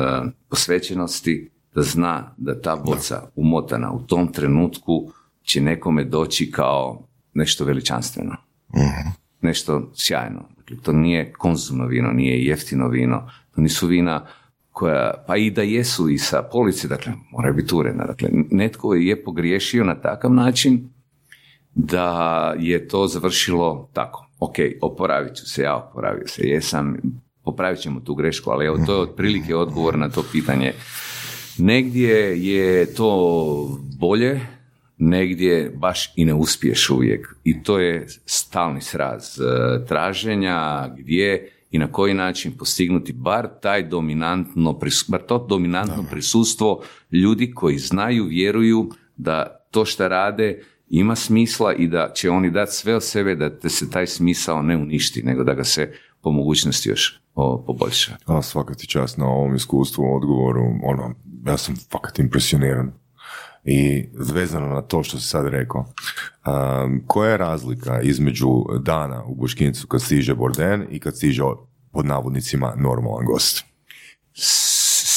posvećenosti 0.50 1.50
da 1.76 1.82
zna 1.82 2.36
da 2.38 2.62
ta 2.62 2.76
boca 2.76 3.22
umotana 3.36 3.92
u 3.92 4.00
tom 4.00 4.28
trenutku 4.28 5.12
će 5.44 5.62
nekome 5.62 6.04
doći 6.04 6.52
kao 6.52 7.08
nešto 7.34 7.66
veličanstveno. 7.66 8.36
Nešto 9.42 9.92
sjajno. 9.96 10.50
Dakle, 10.58 10.78
to 10.84 10.94
nije 10.94 11.34
konzumno 11.34 11.86
vino, 11.86 12.12
nije 12.12 12.46
jeftino 12.46 12.88
vino, 12.88 13.30
to 13.56 13.62
nisu 13.62 13.88
vina 13.88 14.26
koja, 14.72 15.14
pa 15.28 15.38
i 15.38 15.52
da 15.52 15.62
jesu 15.62 16.10
i 16.10 16.18
sa 16.18 16.44
police, 16.52 16.88
dakle, 16.88 17.14
moraju 17.32 17.54
biti 17.54 17.76
uredna. 17.76 18.06
Dakle, 18.06 18.30
netko 18.52 18.94
je 18.94 19.24
pogriješio 19.24 19.84
na 19.84 19.96
takav 19.96 20.34
način 20.34 20.90
da 21.76 22.54
je 22.60 22.88
to 22.88 23.08
završilo 23.08 23.90
tako. 23.94 24.28
Ok, 24.44 24.56
oporavit 24.82 25.36
ću 25.36 25.46
se, 25.50 25.64
ja 25.64 25.76
oporavio 25.76 26.28
se, 26.28 26.48
jesam, 26.48 26.96
popravit 27.44 27.80
ćemo 27.80 28.00
tu 28.00 28.16
grešku, 28.16 28.52
ali 28.52 28.66
evo, 28.66 28.78
to 28.86 28.94
je 28.94 29.02
otprilike 29.02 29.56
odgovor 29.56 29.98
na 29.98 30.10
to 30.10 30.24
pitanje. 30.32 30.74
Negdje 31.58 32.44
je 32.48 32.94
to 32.94 33.80
bolje, 34.00 34.40
negdje 34.98 35.74
baš 35.76 36.14
i 36.16 36.26
ne 36.26 36.34
uspiješ 36.34 36.90
uvijek. 36.90 37.36
I 37.44 37.64
to 37.64 37.80
je 37.80 38.08
stalni 38.26 38.82
sraz 38.82 39.40
e, 39.40 39.86
traženja 39.86 40.88
gdje 40.98 41.52
i 41.72 41.78
na 41.78 41.92
koji 41.92 42.14
način 42.14 42.52
postignuti 42.58 43.14
bar 43.14 43.48
taj 43.62 43.84
dominantno, 43.84 44.80
bar 45.08 45.22
to 45.22 45.46
dominantno 45.50 46.06
prisustvo 46.12 46.84
ljudi 47.12 47.54
koji 47.54 47.78
znaju, 47.78 48.26
vjeruju 48.26 48.90
da 49.18 49.66
to 49.72 49.86
što 49.86 50.08
rade 50.08 50.64
ima 51.00 51.16
smisla 51.16 51.74
i 51.74 51.88
da 51.88 52.12
će 52.16 52.30
oni 52.30 52.52
dati 52.52 52.72
sve 52.72 52.96
od 52.96 53.04
sebe 53.04 53.36
da 53.36 53.60
te 53.60 53.70
se 53.70 53.90
taj 53.90 54.08
smisao 54.08 54.62
ne 54.62 54.78
uništi, 54.78 55.24
nego 55.24 55.44
da 55.44 55.54
ga 55.54 55.64
se 55.64 55.94
po 56.22 56.32
mogućnosti 56.32 56.90
još 56.90 57.22
o, 57.36 57.64
poboljša. 57.68 58.18
A 58.26 58.42
svaka 58.42 58.74
ti 58.74 58.88
čast 58.88 59.18
na 59.18 59.26
ovom 59.26 59.56
iskustvu, 59.56 60.16
odgovoru, 60.16 60.62
ono, 60.84 61.16
ja 61.46 61.58
sam 61.58 61.76
fakat 61.92 62.20
impresioniran. 62.20 62.92
I 63.66 64.10
vezano 64.34 64.68
na 64.68 64.82
to 64.82 65.04
što 65.04 65.20
si 65.20 65.28
sad 65.28 65.48
rekao, 65.48 65.86
um, 65.86 67.04
koja 67.08 67.32
je 67.32 67.38
razlika 67.38 68.02
između 68.02 68.48
dana 68.80 69.24
u 69.24 69.36
Boškincu 69.36 69.88
kad 69.88 70.02
stiže 70.02 70.36
Borden 70.36 70.88
i 70.90 71.00
kad 71.00 71.18
stiže 71.18 71.44
pod 71.92 72.06
navodnicima 72.06 72.74
normalan 72.78 73.26
gost? 73.26 73.66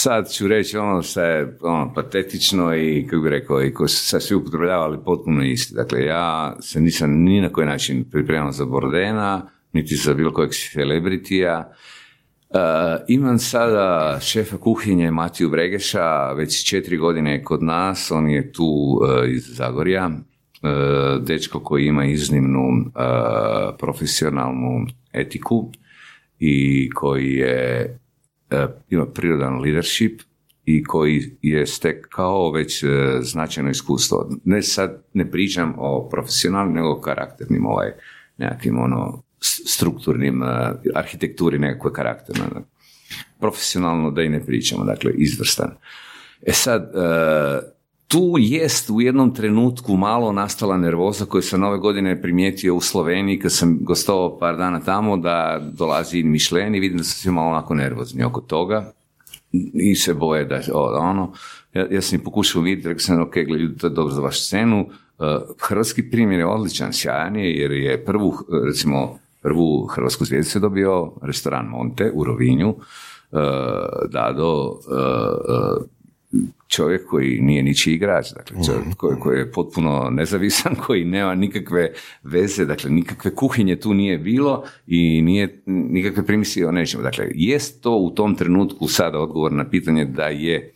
Sad 0.03 0.33
ću 0.33 0.49
reći 0.49 0.79
ono 0.79 1.03
što 1.03 1.21
je 1.21 1.57
ono, 1.61 1.93
patetično 1.95 2.77
i 2.77 3.07
kako 3.11 3.23
bi 3.23 3.31
rekao 3.31 3.65
i 3.65 3.75
ko 3.75 3.89
su 3.89 4.07
sad 4.07 4.23
svi 4.23 4.35
upotrebljavali 4.35 4.99
potpuno 5.05 5.45
isti. 5.45 5.75
Dakle, 5.75 6.05
ja 6.05 6.57
se 6.61 6.81
nisam 6.81 7.11
ni 7.11 7.41
na 7.41 7.49
koji 7.49 7.67
način 7.67 8.05
pripremao 8.11 8.53
za 8.53 8.65
Bordena, 8.65 9.51
niti 9.73 9.97
za 9.97 10.15
bilo 10.15 10.33
kojeg 10.33 10.51
celebritija. 10.73 11.73
Uh, 12.49 12.59
imam 13.09 13.39
sada 13.39 14.19
šefa 14.21 14.57
kuhinje 14.57 15.11
Matiju 15.11 15.51
Bregeša, 15.51 16.33
već 16.33 16.69
četiri 16.69 16.97
godine 16.97 17.45
kod 17.45 17.63
nas, 17.63 18.11
on 18.11 18.29
je 18.29 18.53
tu 18.53 18.65
uh, 18.65 19.29
iz 19.29 19.57
Zagorja, 19.57 20.07
uh, 20.07 21.25
dečko 21.25 21.61
koji 21.61 21.87
ima 21.87 22.05
iznimnu 22.05 22.69
profesionalnu 23.79 24.87
etiku 25.13 25.73
i 26.39 26.91
koji 26.91 27.35
je 27.35 27.99
ima 28.91 29.07
prirodan 29.07 29.61
leadership 29.61 30.21
i 30.65 30.85
koji 30.85 31.37
je 31.43 31.67
stekao 31.67 32.51
već 32.53 32.83
e, 32.83 32.89
značajno 33.21 33.71
iskustvo. 33.71 34.31
Ne 34.45 34.63
sad 34.63 35.03
ne 35.15 35.31
pričam 35.31 35.75
o 35.79 36.09
profesionalnim, 36.09 36.75
nego 36.75 36.93
o 36.93 37.01
karakternim, 37.01 37.67
ovaj, 37.67 37.93
nekakvim 38.37 38.79
ono, 38.79 39.23
strukturnim, 39.67 40.43
e, 40.43 40.73
arhitekturi 40.95 41.59
nekakve 41.59 41.93
karakterne. 41.93 42.45
Profesionalno 43.41 44.11
da 44.11 44.23
i 44.23 44.29
ne 44.29 44.47
pričamo, 44.47 44.85
dakle, 44.85 45.13
izvrstan. 45.17 45.71
E 46.43 46.53
sad, 46.53 46.83
e, 46.83 47.76
tu 48.09 48.35
jest 48.39 48.91
u 48.91 49.01
jednom 49.01 49.35
trenutku 49.35 49.97
malo 49.97 50.33
nastala 50.33 50.77
nervoza 50.77 51.25
koju 51.25 51.43
sam 51.43 51.63
ove 51.63 51.79
godine 51.79 52.23
primijetio 52.23 52.75
u 52.75 52.81
Sloveniji 52.81 53.39
kad 53.39 53.53
sam 53.53 53.79
gostovao 53.81 54.39
par 54.39 54.57
dana 54.57 54.81
tamo 54.81 55.17
da 55.17 55.61
dolazi 55.73 56.23
Mišlen 56.23 56.75
i 56.75 56.81
vidim 56.81 56.99
da 56.99 57.05
su 57.05 57.21
svi 57.21 57.31
malo 57.31 57.51
onako 57.51 57.75
nervozni 57.75 58.25
oko 58.25 58.41
toga 58.41 58.93
i 59.75 59.95
se 59.95 60.15
boje 60.15 60.45
da 60.45 60.61
ono, 60.99 61.33
ja, 61.75 61.87
ja 61.91 62.03
sam 62.03 62.19
im 62.19 62.25
pokušao 62.25 62.63
vidjeti, 62.63 62.89
rekao 62.89 63.01
sam, 63.01 63.23
ok, 63.23 63.35
gle, 63.35 63.59
ljudi, 63.59 63.79
to 63.79 63.87
je 63.87 63.91
dobro 63.91 64.15
za 64.15 64.21
vašu 64.21 64.41
scenu. 64.41 64.89
Uh, 65.19 65.27
hrvatski 65.61 66.11
primjer 66.11 66.41
je 66.41 66.47
odličan, 66.47 66.93
sjajan 66.93 67.37
je, 67.37 67.57
jer 67.57 67.73
je 67.73 68.05
prvu, 68.05 68.35
recimo, 68.67 69.19
prvu 69.43 69.87
hrvatsku 69.87 70.25
zvijezdu 70.25 70.59
je 70.59 70.61
dobio 70.61 71.13
restoran 71.23 71.67
Monte 71.67 72.11
u 72.15 72.25
Rovinju, 72.25 72.69
uh, 72.69 73.41
Dado, 74.11 74.65
uh, 74.65 74.77
uh, 75.79 75.96
čovjek 76.69 77.07
koji 77.07 77.41
nije 77.41 77.63
ničiji 77.63 77.95
igrač, 77.95 78.27
dakle 78.35 78.57
čovjek 78.67 78.97
koji, 78.97 79.17
koji 79.21 79.39
je 79.39 79.53
potpuno 79.53 80.09
nezavisan, 80.11 80.75
koji 80.87 81.05
nema 81.05 81.35
nikakve 81.35 81.93
veze, 82.23 82.65
dakle 82.65 82.91
nikakve 82.91 83.35
kuhinje 83.35 83.77
tu 83.77 83.95
nije 83.95 84.19
bilo 84.19 84.65
i 84.87 85.23
nije 85.23 85.63
nikakve 85.67 86.27
primisije 86.27 86.69
o 86.69 86.73
nečemu. 86.73 87.03
Dakle, 87.03 87.27
jest 87.35 87.83
to 87.83 87.97
u 87.97 88.11
tom 88.11 88.35
trenutku 88.35 88.89
sada 88.89 89.19
odgovor 89.19 89.53
na 89.53 89.69
pitanje 89.69 90.05
da 90.05 90.27
je 90.27 90.73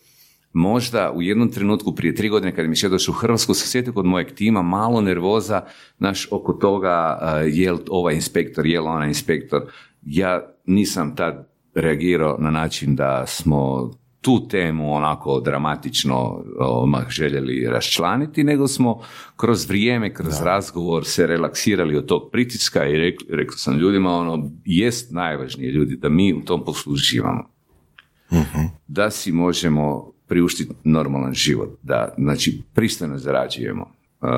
možda 0.53 1.13
u 1.15 1.23
jednom 1.23 1.51
trenutku 1.51 1.95
prije 1.95 2.15
tri 2.15 2.29
godine 2.29 2.55
kad 2.55 2.69
mi 2.69 2.77
je 2.83 2.89
došao 2.89 3.13
u 3.13 3.19
Hrvatsku 3.19 3.55
sam 3.55 3.69
sjetio 3.69 3.93
kod 3.93 4.07
mojeg 4.07 4.33
tima 4.35 4.63
malo 4.63 5.01
nervoza 5.01 5.63
naš 5.99 6.29
oko 6.31 6.53
toga 6.53 7.19
uh, 7.23 7.55
je 7.55 7.73
li 7.73 7.79
ovaj 7.89 8.15
inspektor, 8.15 8.67
je 8.67 8.81
li 8.81 8.87
onaj 8.87 9.09
inspektor. 9.09 9.63
Ja 10.03 10.43
nisam 10.67 11.17
tad 11.17 11.51
reagirao 11.75 12.37
na 12.39 12.51
način 12.51 12.97
da 12.97 13.27
smo 13.27 13.91
tu 14.21 14.49
temu 14.49 14.95
onako 14.95 15.41
dramatično 15.41 16.45
odmah 16.59 17.09
željeli 17.09 17.67
raščlaniti, 17.69 18.45
nego 18.45 18.69
smo 18.69 19.01
kroz 19.37 19.69
vrijeme, 19.69 20.15
kroz 20.15 20.41
razgovor 20.43 21.05
se 21.05 21.27
relaksirali 21.27 21.97
od 21.97 22.07
tog 22.07 22.29
pritiska 22.33 22.87
i 22.87 22.97
rekli, 22.97 23.27
rekao 23.31 23.57
sam 23.57 23.79
ljudima, 23.79 24.13
ono, 24.13 24.51
jest 24.65 25.13
najvažnije 25.13 25.73
ljudi, 25.73 25.97
da 25.97 26.09
mi 26.09 26.35
u 26.35 26.45
tom 26.45 26.65
poslu 26.65 26.93
uživamo. 26.93 27.51
Da 28.87 29.11
si 29.11 29.33
možemo 29.33 30.13
priuštiti 30.29 30.75
normalan 30.85 31.35
život, 31.35 31.71
da, 31.83 32.15
znači, 32.19 32.63
pristojno 32.75 33.19
zarađujemo, 33.19 33.93
uh, 34.21 34.29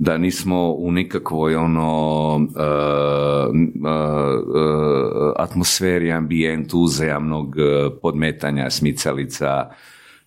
da 0.00 0.18
nismo 0.18 0.72
u 0.72 0.92
nikakvoj 0.92 1.56
ono 1.56 2.34
uh, 2.36 2.40
uh, 2.40 3.54
uh, 4.46 5.32
atmosferi, 5.36 6.12
ambijentu 6.12 6.78
uzajamnog 6.78 7.48
uh, 7.48 7.92
podmetanja, 8.02 8.70
smicalica, 8.70 9.70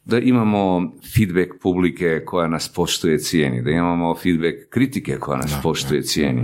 da 0.05 0.19
imamo 0.19 0.91
feedback 1.15 1.51
publike 1.61 2.21
koja 2.25 2.47
nas 2.47 2.73
poštuje 2.73 3.17
cijeni, 3.17 3.61
da 3.61 3.71
imamo 3.71 4.15
feedback 4.15 4.55
kritike 4.69 5.17
koja 5.19 5.37
nas 5.37 5.55
poštuje 5.63 6.01
cijeni. 6.01 6.43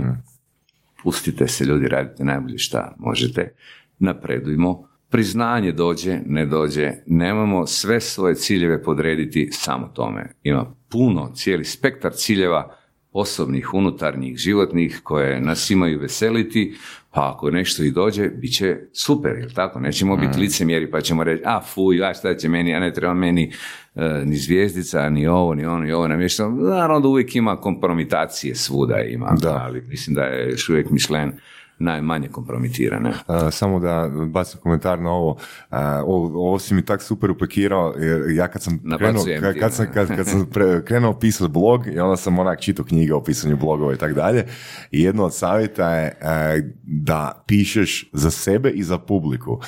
Pustite 1.02 1.48
se 1.48 1.64
ljudi, 1.64 1.88
radite 1.88 2.24
najbolje 2.24 2.58
šta 2.58 2.94
možete, 2.98 3.54
napredujmo, 3.98 4.88
priznanje 5.10 5.72
dođe, 5.72 6.18
ne 6.26 6.46
dođe, 6.46 6.90
nemamo 7.06 7.66
sve 7.66 8.00
svoje 8.00 8.34
ciljeve 8.34 8.82
podrediti 8.82 9.48
samo 9.52 9.88
tome. 9.94 10.32
Ima 10.42 10.74
puno, 10.88 11.32
cijeli 11.34 11.64
spektar 11.64 12.12
ciljeva 12.12 12.79
osobnih, 13.12 13.74
unutarnjih, 13.74 14.36
životnih 14.36 15.00
koje 15.02 15.40
nas 15.40 15.70
imaju 15.70 15.98
veseliti, 15.98 16.74
pa 17.10 17.32
ako 17.34 17.50
nešto 17.50 17.82
i 17.82 17.90
dođe, 17.90 18.28
bit 18.28 18.54
će 18.56 18.76
super, 18.92 19.36
jel 19.38 19.50
tako? 19.54 19.80
Nećemo 19.80 20.16
biti 20.16 20.38
Mm. 20.38 20.40
licemjeri 20.40 20.90
pa 20.90 21.00
ćemo 21.00 21.24
reći, 21.24 21.42
a 21.46 21.60
fuj, 21.60 22.04
a 22.04 22.14
šta 22.14 22.34
će 22.34 22.48
meni, 22.48 22.74
a 22.74 22.80
ne 22.80 22.92
treba 22.92 23.14
meni 23.14 23.52
e, 23.94 24.22
ni 24.24 24.36
zvijezdica, 24.36 25.10
ni 25.10 25.26
ovo, 25.26 25.54
ni 25.54 25.66
ono, 25.66 25.78
ni 25.84 25.92
ovo 25.92 26.08
namješteno. 26.08 26.50
Naravno 26.50 27.00
da 27.00 27.08
uvijek 27.08 27.36
ima 27.36 27.56
kompromitacije, 27.56 28.54
svuda 28.54 29.00
ima, 29.00 29.36
Da. 29.40 29.62
ali 29.64 29.82
mislim 29.88 30.14
da 30.14 30.22
je 30.22 30.50
još 30.50 30.68
uvijek 30.68 30.90
Michelin 30.90 31.32
najmanje 31.80 32.28
kompromitirane. 32.28 33.08
Uh, 33.10 33.34
samo 33.50 33.80
da 33.80 34.10
bacim 34.26 34.60
komentar 34.60 35.00
na 35.00 35.10
ovo. 35.10 35.30
Uh, 35.30 35.76
ovo, 36.04 36.46
ovo 36.48 36.58
si 36.58 36.74
mi 36.74 36.84
tak 36.84 37.02
super 37.02 37.30
upakirao, 37.30 37.94
jer 37.98 38.30
ja 38.30 38.48
kad 38.48 38.62
sam 38.62 38.80
krenuo, 38.98 39.24
kad, 39.60 39.72
sam, 39.72 39.84
ne. 39.86 39.92
kad, 39.92 40.16
kad 40.16 40.26
sam 40.28 40.46
pre- 40.46 40.84
krenuo 40.84 41.18
pisati 41.18 41.50
blog 41.52 41.86
i 41.86 41.98
onda 41.98 42.16
sam 42.16 42.38
onak 42.38 42.60
čitao 42.60 42.84
knjige 42.84 43.14
o 43.14 43.22
pisanju 43.22 43.56
blogova 43.56 43.94
i 43.94 43.96
tak 43.96 44.14
dalje 44.14 44.46
i 44.90 45.02
jedno 45.02 45.24
od 45.24 45.34
savjeta 45.34 45.90
je 45.90 46.18
uh, 46.22 46.70
da 46.82 47.44
pišeš 47.46 48.10
za 48.12 48.30
sebe 48.30 48.70
i 48.70 48.82
za 48.82 48.98
publiku. 48.98 49.60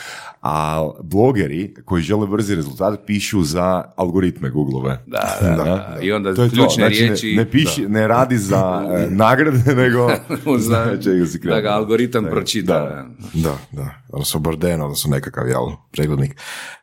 A 0.42 0.88
blogeri 1.02 1.74
koji 1.84 2.02
žele 2.02 2.26
brzi 2.26 2.54
rezultat 2.54 3.00
pišu 3.06 3.42
za 3.42 3.84
algoritme 3.96 4.50
Googlove. 4.50 4.98
Da, 5.06 5.38
da, 5.42 5.64
da. 5.64 5.98
I 6.02 6.12
onda 6.12 6.34
To 6.34 6.42
je 6.42 6.48
to. 6.50 6.54
ključne 6.54 6.82
Znači, 6.86 7.00
ne- 7.02 7.06
riječi... 7.06 7.34
Ne, 7.36 7.50
piši, 7.50 7.88
ne 7.88 8.08
radi 8.08 8.38
za 8.38 8.88
e, 8.90 9.06
nagrade, 9.10 9.74
nego 9.82 10.10
za, 10.58 10.86
da 11.44 11.60
ga 11.60 11.68
algoritam 12.02 12.24
pročita. 12.30 12.72
da. 12.72 13.06
Da, 13.34 13.58
da. 13.72 13.94
Odnosno 14.08 14.40
Borden, 14.40 14.80
odnosno 14.82 15.10
nekakav, 15.10 15.48
jel, 15.48 15.66
preglednik. 15.92 16.40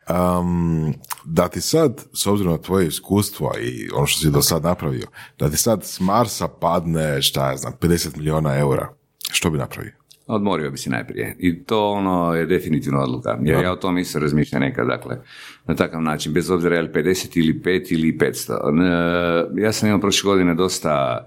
Um, 0.09 0.93
da 1.25 1.47
ti 1.47 1.61
sad, 1.61 2.05
s 2.13 2.27
obzirom 2.27 2.51
na 2.51 2.57
tvoje 2.57 2.87
iskustvo 2.87 3.51
i 3.61 3.89
ono 3.93 4.05
što 4.05 4.19
si 4.19 4.31
do 4.31 4.41
sad 4.41 4.63
napravio, 4.63 5.07
da 5.39 5.49
ti 5.49 5.57
sad 5.57 5.83
s 5.83 5.99
Marsa 5.99 6.47
padne, 6.47 7.21
šta 7.21 7.51
ja 7.51 7.57
znam, 7.57 7.73
50 7.81 8.17
milijuna 8.17 8.57
eura, 8.57 8.89
što 9.31 9.49
bi 9.49 9.57
napravio? 9.57 9.91
Odmorio 10.27 10.71
bi 10.71 10.77
se 10.77 10.89
najprije. 10.89 11.35
I 11.39 11.63
to 11.63 11.89
ono 11.91 12.33
je 12.33 12.45
definitivno 12.45 12.99
odluka. 12.99 13.37
Jer 13.41 13.63
ja 13.63 13.71
o 13.71 13.75
tom 13.75 13.97
isto 13.97 14.19
razmišljam 14.19 14.61
nekad, 14.61 14.87
dakle, 14.87 15.17
na 15.65 15.75
takav 15.75 16.01
način, 16.01 16.33
bez 16.33 16.49
obzira 16.49 16.75
je 16.75 16.81
li 16.81 16.89
50 16.89 17.39
ili 17.39 17.61
5 17.65 17.93
ili 17.93 18.17
500. 18.17 19.57
E, 19.57 19.61
Ja 19.61 19.71
sam 19.71 19.87
imao 19.87 19.99
prošle 19.99 20.27
godine 20.27 20.55
dosta 20.55 21.25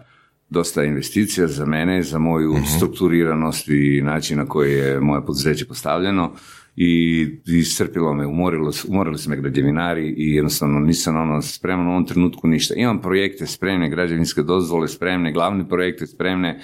dosta 0.53 0.85
investicija 0.85 1.47
za 1.47 1.67
mene, 1.67 2.03
za 2.03 2.19
moju 2.19 2.55
strukturiranost 2.77 3.69
i 3.69 4.01
način 4.03 4.39
na 4.39 4.47
koji 4.47 4.73
je 4.73 5.01
moje 5.01 5.27
poduzeće 5.27 5.67
postavljeno. 5.67 6.33
I 6.77 7.27
iscrpilo 7.47 8.15
me, 8.15 8.27
umorilo, 8.27 8.73
umorili 8.89 9.19
su 9.19 9.31
me 9.31 9.37
građevinari 9.37 10.15
i 10.17 10.35
jednostavno 10.35 10.81
nisam 10.81 11.17
ono 11.17 11.43
spreman 11.43 11.87
u 11.87 11.91
ovom 11.91 12.07
trenutku 12.07 12.49
ništa. 12.49 12.75
Imam 12.75 13.01
projekte 13.01 13.47
spremne, 13.47 13.91
građevinske 13.91 14.43
dozvole 14.43 14.89
spremne, 14.89 15.33
glavne 15.33 15.69
projekte 15.69 16.07
spremne, 16.07 16.61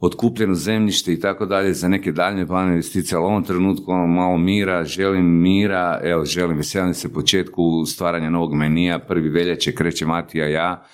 otkupljeno 0.00 0.54
zemljište 0.54 1.12
i 1.12 1.20
tako 1.20 1.46
dalje 1.46 1.74
za 1.74 1.88
neke 1.88 2.12
daljnje 2.12 2.46
planove 2.46 2.72
investicije, 2.72 3.16
ali 3.16 3.24
u 3.24 3.28
ovom 3.28 3.44
trenutku 3.44 3.92
ono 3.92 4.06
malo 4.06 4.38
mira, 4.38 4.84
želim 4.84 5.40
mira, 5.42 6.00
evo 6.02 6.24
želim, 6.24 6.56
veselim 6.56 6.94
se 6.94 7.12
početku 7.12 7.84
stvaranja 7.86 8.30
novog 8.30 8.54
menija, 8.54 8.98
prvi 8.98 9.28
veljače 9.28 9.72
kreće 9.72 10.06
Matija 10.06 10.48
ja, 10.48 10.86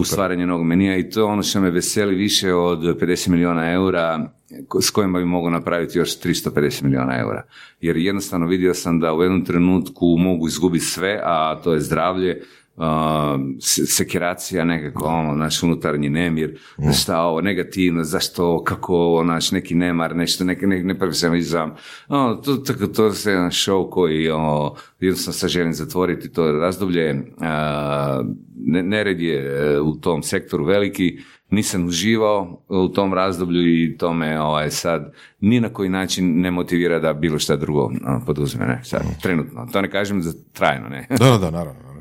u 0.00 0.04
stvaranje 0.04 0.46
novog 0.46 0.66
menija 0.66 0.96
i 0.96 1.10
to 1.10 1.20
je 1.20 1.24
ono 1.24 1.42
što 1.42 1.60
me 1.60 1.70
veseli 1.70 2.14
više 2.14 2.54
od 2.54 2.78
50 2.78 3.28
milijuna 3.28 3.72
eura 3.72 4.30
s 4.80 4.90
kojima 4.90 5.18
bi 5.18 5.24
mogao 5.24 5.50
napraviti 5.50 5.98
još 5.98 6.20
350 6.20 6.82
milijuna 6.82 7.18
eura. 7.18 7.42
Jer 7.80 7.96
jednostavno 7.96 8.46
vidio 8.46 8.74
sam 8.74 9.00
da 9.00 9.14
u 9.14 9.22
jednom 9.22 9.44
trenutku 9.44 10.16
mogu 10.18 10.48
izgubiti 10.48 10.84
sve, 10.84 11.20
a 11.24 11.60
to 11.64 11.72
je 11.72 11.80
zdravlje, 11.80 12.42
sekiracija 13.86 14.64
nekako, 14.64 15.04
ono, 15.04 15.34
naš 15.34 15.62
unutarnji 15.62 16.08
nemir, 16.08 16.58
šta 17.00 17.20
ovo, 17.20 17.40
negativno, 17.40 18.04
zašto 18.04 18.44
ovo, 18.44 18.62
kako 18.64 18.94
ovo, 18.94 19.24
naš 19.24 19.52
neki 19.52 19.74
nemar, 19.74 20.16
nešto, 20.16 20.44
neki 20.44 20.66
ne, 20.66 20.82
neprofesionalizam. 20.82 21.74
Ono, 22.08 22.34
to, 22.34 22.56
to, 22.56 22.86
to 22.86 23.06
je 23.06 23.12
jedan 23.26 23.50
show 23.50 23.90
koji 23.90 24.30
ono, 24.30 24.74
jednostavno 25.00 25.32
sad 25.32 25.50
želim 25.50 25.72
zatvoriti 25.72 26.32
to 26.32 26.52
razdoblje. 26.52 27.24
A, 27.40 28.22
ne- 28.56 28.82
nered 28.82 29.20
je 29.20 29.38
e, 29.38 29.80
u 29.80 29.96
tom 29.96 30.22
sektoru 30.22 30.64
veliki, 30.64 31.18
nisam 31.50 31.86
uživao 31.86 32.62
u 32.68 32.88
tom 32.88 33.14
razdoblju 33.14 33.62
i 33.66 33.96
to 33.98 34.12
me 34.12 34.40
ovaj, 34.40 34.70
sad 34.70 35.12
ni 35.40 35.60
na 35.60 35.68
koji 35.68 35.88
način 35.88 36.40
ne 36.40 36.50
motivira 36.50 36.98
da 36.98 37.12
bilo 37.12 37.38
šta 37.38 37.56
drugo 37.56 37.84
ono, 37.84 38.22
poduzme, 38.26 38.66
ne, 38.66 38.80
sad, 38.84 39.02
trenutno. 39.22 39.68
To 39.72 39.80
ne 39.82 39.90
kažem 39.90 40.22
za 40.22 40.32
trajno, 40.52 40.88
ne. 40.88 41.06
Da, 41.10 41.38
da, 41.38 41.50
naravno. 41.50 41.91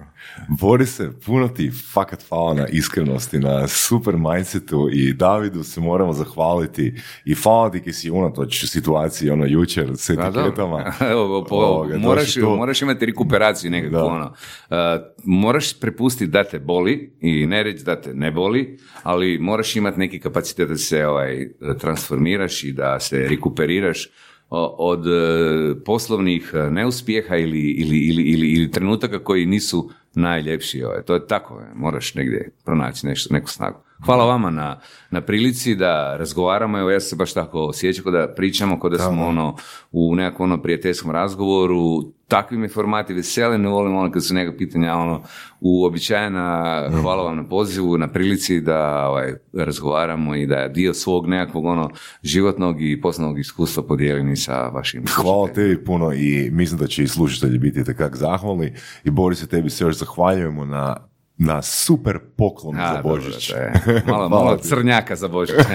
Borise, 0.47 1.09
puno 1.25 1.47
ti 1.47 1.71
fakat 1.93 2.23
hvala 2.29 2.53
na 2.53 2.67
iskrenosti, 2.67 3.39
na 3.39 3.67
super 3.67 4.17
mindsetu 4.17 4.89
i 4.93 5.13
Davidu 5.13 5.63
se 5.63 5.81
moramo 5.81 6.13
zahvaliti 6.13 6.93
i 7.25 7.33
hvala 7.33 7.71
ti 7.71 7.81
kaj 7.83 7.93
si 7.93 8.11
unatoč 8.11 8.65
situaciji 8.65 9.29
ono 9.29 9.45
jučer 9.45 9.91
s 9.95 10.09
etiketama. 10.09 10.93
Evo, 11.11 11.45
po, 11.49 11.55
Ovoga, 11.55 11.97
moraš, 11.97 12.35
moraš 12.37 12.81
imati 12.81 13.05
rekuperaciju 13.05 13.71
nekako. 13.71 13.95
Da. 13.95 14.05
Ono. 14.05 14.25
Uh, 14.25 14.77
moraš 15.23 15.79
prepustiti 15.79 16.31
da 16.31 16.43
te 16.43 16.59
boli 16.59 17.13
i 17.21 17.45
ne 17.45 17.63
reći 17.63 17.83
da 17.83 18.01
te 18.01 18.13
ne 18.13 18.31
boli, 18.31 18.77
ali 19.03 19.39
moraš 19.39 19.75
imati 19.75 19.99
neki 19.99 20.19
kapacitet 20.19 20.69
da 20.69 20.77
se 20.77 21.07
ovaj, 21.07 21.49
transformiraš 21.79 22.63
i 22.63 22.71
da 22.71 22.99
se 22.99 23.17
rekuperiraš 23.29 24.09
od 24.77 25.07
e, 25.07 25.83
poslovnih 25.85 26.51
e, 26.53 26.69
neuspjeha 26.69 27.35
ili, 27.35 27.59
ili, 27.59 27.97
ili, 27.97 28.23
ili, 28.23 28.47
ili 28.47 28.71
trenutaka 28.71 29.23
koji 29.23 29.45
nisu 29.45 29.91
najljepši. 30.13 30.83
Ovaj. 30.83 31.01
To 31.01 31.13
je 31.13 31.27
tako, 31.27 31.61
e, 31.61 31.65
moraš 31.75 32.15
negdje 32.15 32.51
pronaći 32.65 33.07
nešto, 33.07 33.33
neku 33.33 33.49
snagu. 33.49 33.79
Hvala 34.05 34.25
vama 34.25 34.49
na, 34.49 34.79
na 35.11 35.21
prilici 35.21 35.75
da 35.75 36.17
razgovaramo, 36.17 36.79
evo 36.79 36.89
ja 36.91 36.99
se 36.99 37.15
baš 37.15 37.33
tako 37.33 37.59
osjećam, 37.59 38.11
da 38.11 38.33
pričamo, 38.35 38.79
kao 38.79 38.89
da 38.89 38.97
smo 38.97 39.25
ono, 39.25 39.55
u 39.91 40.15
nekakvom 40.15 40.51
ono 40.51 40.61
prijateljskom 40.61 41.11
razgovoru, 41.11 42.13
takvi 42.31 42.57
me 42.57 42.69
formati 42.69 43.13
vesele, 43.13 43.57
ne 43.57 43.69
volim 43.69 43.95
ono 43.95 44.11
kad 44.11 44.25
su 44.25 44.33
neka 44.33 44.57
pitanja 44.57 44.95
ono, 44.95 45.21
uobičajena, 45.61 46.89
hvala 47.01 47.23
vam 47.23 47.37
na 47.37 47.43
pozivu, 47.43 47.97
na 47.97 48.07
prilici 48.07 48.61
da 48.61 49.07
ovaj, 49.07 49.33
razgovaramo 49.53 50.35
i 50.35 50.45
da 50.45 50.67
dio 50.67 50.93
svog 50.93 51.27
nekakvog 51.27 51.65
ono, 51.65 51.89
životnog 52.23 52.81
i 52.81 53.01
poslovnog 53.01 53.39
iskustva 53.39 53.83
podijelim 53.83 54.31
i 54.31 54.35
sa 54.35 54.67
vašim 54.67 55.03
Hvala 55.07 55.47
tebi 55.47 55.83
puno 55.85 56.13
i 56.13 56.49
mislim 56.51 56.79
da 56.79 56.87
će 56.87 57.03
i 57.03 57.07
slušatelji 57.07 57.57
biti 57.57 57.83
tekak 57.83 58.15
zahvalni 58.15 58.73
i 59.03 59.09
Borise, 59.09 59.47
tebi 59.47 59.69
se 59.69 59.83
još 59.83 59.97
zahvaljujemo 59.97 60.65
na, 60.65 60.95
na 61.37 61.61
super 61.61 62.19
poklon 62.37 62.79
A, 62.79 62.93
za 62.95 63.01
dobro, 63.01 63.21
Božić. 63.21 63.49
je 63.49 63.73
malo, 64.07 64.29
malo 64.29 64.57
crnjaka 64.57 65.15
za 65.15 65.27
Božić. 65.27 65.55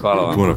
hvala 0.00 0.22
vam. 0.22 0.34
Puno. 0.34 0.56